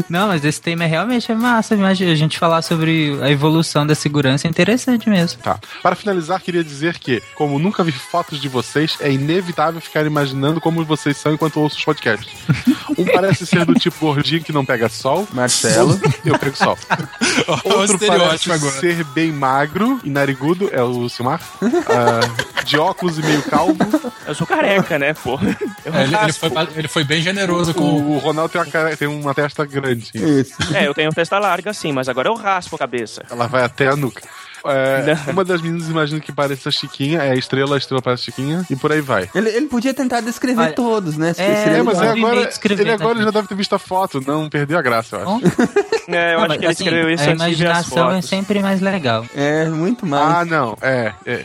Não, 0.08 0.28
mas 0.28 0.44
esse 0.44 0.60
tema 0.60 0.84
é 0.84 0.86
realmente 0.86 1.30
é 1.30 1.34
massa. 1.34 1.74
Imagina, 1.74 2.12
a 2.12 2.14
gente 2.14 2.38
falar 2.38 2.62
sobre 2.62 3.18
a 3.22 3.30
evolução 3.30 3.86
da 3.86 3.94
segurança 3.94 4.46
é 4.46 4.50
interessante 4.50 5.08
mesmo. 5.08 5.42
Tá. 5.42 5.58
Para 5.82 5.96
finalizar, 5.96 6.40
queria 6.40 6.62
dizer 6.62 6.98
que, 6.98 7.22
como 7.34 7.58
nunca 7.58 7.82
vi 7.82 7.92
fotos 7.92 8.40
de 8.40 8.48
vocês, 8.48 8.96
é 9.00 9.10
inevitável 9.10 9.80
ficar 9.80 10.06
imaginando 10.06 10.60
como 10.60 10.84
vocês 10.84 11.16
são 11.16 11.32
enquanto 11.34 11.60
ouço 11.60 11.76
os 11.76 11.84
podcasts. 11.84 12.28
Um 12.96 13.04
parece 13.04 13.46
ser 13.46 13.64
do 13.64 13.74
tipo 13.74 13.98
gordinho 13.98 14.42
que 14.42 14.52
não 14.52 14.64
pega 14.64 14.88
sol. 14.88 15.26
Marcelo. 15.32 15.98
Eu 16.24 16.38
pego 16.38 16.56
sol. 16.56 16.78
Outro 17.64 17.98
parece 17.98 18.50
agora. 18.52 18.80
ser 18.80 19.04
bem 19.04 19.32
magro 19.32 20.00
e 20.04 20.10
narigudo, 20.10 20.70
é 20.72 20.82
o 20.82 21.08
Silmar. 21.08 21.40
Ah, 21.88 22.64
de 22.64 22.78
óculos 22.78 23.18
e 23.18 23.22
meio 23.22 23.42
calvo. 23.42 23.76
Eu 24.26 24.34
sou 24.34 24.46
careca, 24.46 24.98
né, 24.98 25.14
pô? 25.14 25.38
Eu 25.84 25.94
É, 25.94 26.05
ele, 26.06 26.16
ele 26.24 26.32
foi, 26.32 26.50
ele 26.76 26.88
foi 26.88 27.04
bem 27.04 27.20
generoso 27.22 27.74
com 27.74 27.82
O, 27.82 28.14
o 28.16 28.18
Ronaldo 28.18 28.50
tem 28.52 28.60
uma, 28.60 28.66
cara- 28.70 28.96
tem 28.96 29.08
uma 29.08 29.34
testa 29.34 29.64
grande. 29.64 30.10
Isso. 30.14 30.54
É, 30.74 30.86
eu 30.86 30.94
tenho 30.94 31.10
testa 31.12 31.38
larga 31.38 31.72
sim, 31.72 31.92
mas 31.92 32.08
agora 32.08 32.28
eu 32.28 32.34
raspo 32.34 32.76
a 32.76 32.78
cabeça. 32.78 33.22
Ela 33.30 33.46
vai 33.46 33.62
até 33.64 33.86
a 33.88 33.96
nuca. 33.96 34.22
É, 34.70 35.30
uma 35.30 35.44
das 35.44 35.60
meninas 35.60 35.88
imagina 35.88 36.20
que 36.20 36.32
parece 36.32 36.68
a 36.68 36.70
Chiquinha, 36.70 37.22
é 37.22 37.32
a 37.32 37.34
estrela, 37.36 37.74
a 37.76 37.78
estrela 37.78 38.02
parece 38.02 38.22
a 38.22 38.24
Chiquinha, 38.26 38.66
e 38.70 38.76
por 38.76 38.92
aí 38.92 39.00
vai. 39.00 39.28
Ele, 39.34 39.48
ele 39.50 39.66
podia 39.66 39.92
tentar 39.94 40.20
descrever 40.20 40.60
Olha, 40.60 40.72
todos, 40.72 41.16
né? 41.16 41.32
é, 41.38 41.78
É, 41.78 41.82
mas 41.82 42.00
aí 42.00 42.08
agora, 42.08 42.50
ele 42.64 42.90
agora 42.90 43.22
já 43.22 43.30
deve 43.30 43.48
ter 43.48 43.54
visto 43.54 43.74
a 43.74 43.78
foto, 43.78 44.22
não 44.26 44.48
perdeu 44.48 44.78
a 44.78 44.82
graça, 44.82 45.16
eu 45.16 45.22
acho. 45.22 45.46
É, 46.08 46.34
eu 46.34 46.38
Não, 46.38 46.44
acho 46.44 46.48
mas, 46.48 46.58
que 46.58 46.64
ele 46.64 46.72
assim, 46.72 46.84
escreveu 46.84 47.10
isso 47.10 47.28
a 47.28 47.32
imaginação 47.32 48.10
é 48.12 48.22
sempre 48.22 48.60
mais 48.60 48.80
legal. 48.80 49.26
É, 49.34 49.64
muito 49.66 50.06
mais. 50.06 50.36
Ah, 50.36 50.44
não, 50.44 50.76
é, 50.80 51.12
é. 51.26 51.44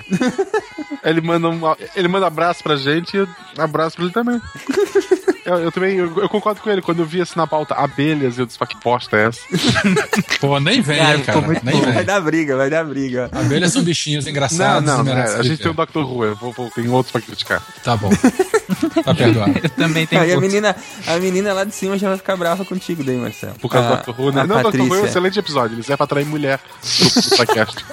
ele 1.03 1.21
manda 1.21 1.49
um, 1.49 1.59
ele 1.95 2.07
manda 2.07 2.27
abraço 2.27 2.61
pra 2.63 2.75
gente 2.75 3.15
e 3.15 3.19
eu 3.21 3.27
abraço 3.57 3.95
pra 3.95 4.05
ele 4.05 4.13
também. 4.13 4.39
Eu, 5.45 5.55
eu 5.57 5.71
também, 5.71 5.95
eu, 5.97 6.19
eu 6.19 6.29
concordo 6.29 6.61
com 6.61 6.69
ele. 6.69 6.81
Quando 6.81 6.99
eu 6.99 7.05
vi 7.05 7.21
assim 7.21 7.33
na 7.35 7.47
pauta 7.47 7.73
abelhas, 7.75 8.37
eu 8.37 8.45
disse, 8.45 8.57
"Pá, 8.59 8.65
que 8.67 8.77
bosta 8.83 9.17
é 9.17 9.27
essa? 9.27 9.41
Pô, 10.39 10.59
nem 10.59 10.81
vem, 10.81 10.97
Cara, 10.99 11.11
cara. 11.19 11.23
ficou 11.23 11.41
muito 11.41 11.65
nem 11.65 11.75
bom. 11.75 11.81
Vai 11.83 11.93
vem. 11.93 12.05
dar 12.05 12.21
briga, 12.21 12.55
vai 12.57 12.69
dar 12.69 12.83
briga. 12.85 13.29
Abelhas 13.31 13.73
são 13.73 13.83
bichinhos 13.83 14.25
Não, 14.25 14.31
engraçados. 14.31 14.83
não, 14.87 15.05
e 15.05 15.09
é, 15.11 15.23
a 15.23 15.43
gente 15.43 15.61
tem 15.61 15.71
o 15.71 15.73
Dr. 15.73 15.97
Who, 15.99 16.25
eu 16.25 16.35
vou, 16.35 16.51
vou, 16.51 16.69
tem 16.71 16.87
outros 16.89 17.11
pra 17.11 17.21
criticar. 17.21 17.61
Tá 17.83 17.95
bom. 17.97 18.09
Tá 19.03 19.13
perdoado. 19.13 19.51
Eu 19.63 19.69
também 19.69 20.07
tenho 20.07 20.21
Aí 20.21 20.31
a 20.33 20.39
menina, 20.39 20.75
a 21.07 21.17
menina 21.17 21.53
lá 21.53 21.63
de 21.63 21.73
cima 21.73 21.97
já 21.97 22.07
vai 22.09 22.17
ficar 22.17 22.35
brava 22.37 22.63
contigo 22.63 23.03
daí, 23.03 23.17
Marcelo. 23.17 23.55
Por 23.59 23.69
causa 23.69 23.89
A- 23.89 23.95
do 23.97 24.13
Dr. 24.13 24.19
Who, 24.21 24.31
né? 24.31 24.41
a 24.41 24.47
Não, 24.47 24.59
o 24.59 24.71
Dr. 24.71 24.81
Who 24.81 24.95
é 24.95 25.01
um 25.01 25.05
excelente 25.05 25.37
episódio. 25.39 25.75
Ele 25.75 25.83
serve 25.83 25.97
pra 25.97 26.03
atrair 26.05 26.25
mulher 26.25 26.59
pro, 26.59 27.37
podcast. 27.37 27.85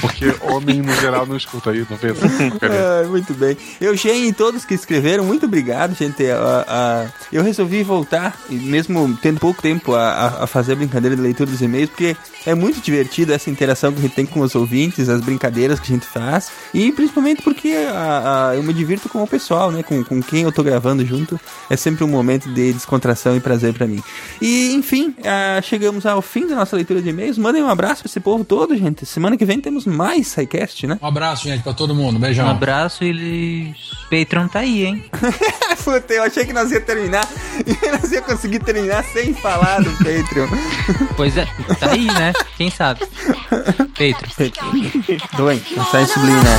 Porque 0.00 0.34
homem, 0.42 0.80
no 0.82 0.94
geral, 0.96 1.26
não 1.26 1.36
escuta 1.36 1.70
aí, 1.70 1.78
não 1.80 1.96
porcaria. 1.96 2.82
Ah, 3.02 3.06
muito 3.08 3.32
bem. 3.34 3.56
Eugênio 3.80 4.24
e 4.28 4.32
todos 4.32 4.64
que 4.64 4.74
escreveram, 4.74 5.24
muito 5.24 5.46
obrigado, 5.46 5.94
gente. 5.94 6.24
Ah, 6.30 6.64
ah, 6.82 7.06
eu 7.32 7.42
resolvi 7.42 7.82
voltar, 7.82 8.36
e 8.50 8.54
mesmo 8.54 9.18
tendo 9.22 9.38
pouco 9.40 9.60
tempo 9.62 9.94
a, 9.94 10.02
a- 10.08 10.44
a 10.44 10.46
fazer 10.46 10.72
a 10.72 10.76
brincadeira 10.76 11.14
de 11.16 11.22
leitura 11.22 11.50
dos 11.50 11.60
e-mails, 11.60 11.90
porque 11.90 12.16
é 12.46 12.54
muito 12.54 12.80
divertido 12.80 13.32
essa 13.32 13.48
interação 13.50 13.92
que 13.92 13.98
a 13.98 14.02
gente 14.02 14.14
tem 14.14 14.26
com 14.26 14.40
os 14.40 14.54
ouvintes, 14.54 15.08
as 15.08 15.20
brincadeiras 15.20 15.78
que 15.80 15.92
a 15.92 15.94
gente 15.94 16.06
faz, 16.06 16.50
e 16.74 16.90
principalmente 16.92 17.42
porque 17.42 17.68
ah, 17.88 18.48
ah, 18.50 18.56
eu 18.56 18.62
me 18.62 18.72
divirto 18.72 19.08
com 19.08 19.22
o 19.22 19.26
pessoal, 19.26 19.70
né? 19.70 19.82
Com, 19.82 20.02
com 20.04 20.22
quem 20.22 20.42
eu 20.42 20.52
tô 20.52 20.62
gravando 20.62 21.04
junto. 21.06 21.38
É 21.70 21.76
sempre 21.76 22.04
um 22.04 22.08
momento 22.08 22.52
de 22.52 22.72
descontração 22.72 23.36
e 23.36 23.40
prazer 23.40 23.72
pra 23.74 23.86
mim. 23.86 24.02
E, 24.40 24.72
enfim, 24.74 25.14
chegamos 25.62 26.04
ao 26.06 26.20
fim 26.20 26.46
da 26.46 26.54
nossa 26.56 26.76
leitura 26.76 27.00
de 27.00 27.08
e-mails. 27.10 27.38
Mandem 27.38 27.62
um 27.62 27.68
abraço 27.68 28.02
pra 28.02 28.08
esse 28.08 28.20
povo 28.20 28.44
todo, 28.44 28.76
gente. 28.76 29.06
Semana 29.06 29.36
que 29.36 29.44
vem 29.44 29.60
temos 29.60 29.86
mais 29.86 30.28
SciCast, 30.28 30.86
né? 30.86 30.98
Um 31.00 31.06
abraço, 31.06 31.44
gente, 31.44 31.62
pra 31.62 31.72
todo 31.72 31.94
mundo. 31.94 32.16
Um 32.16 32.20
Beijão. 32.20 32.48
abraço 32.48 33.04
e 33.04 33.74
Patreon 34.10 34.48
tá 34.48 34.60
aí, 34.60 34.84
hein? 34.84 35.04
Puta, 35.84 36.12
eu 36.12 36.22
achei 36.24 36.44
que 36.44 36.52
nós 36.52 36.70
ia 36.72 36.80
terminar 36.80 37.28
e 37.66 37.90
nós 37.90 38.10
ia 38.12 38.22
conseguir 38.22 38.60
terminar 38.60 39.04
sem 39.04 39.34
falar 39.34 39.80
do 39.82 39.90
Patreon. 39.98 40.48
Pois 41.16 41.36
é, 41.36 41.46
tá 41.78 41.90
aí, 41.90 42.06
né? 42.06 42.32
Quem 42.56 42.70
sabe? 42.70 43.00
Patreon. 43.48 44.50
Doente, 45.36 45.78
mensagem 45.78 46.06
subliminar. 46.06 46.58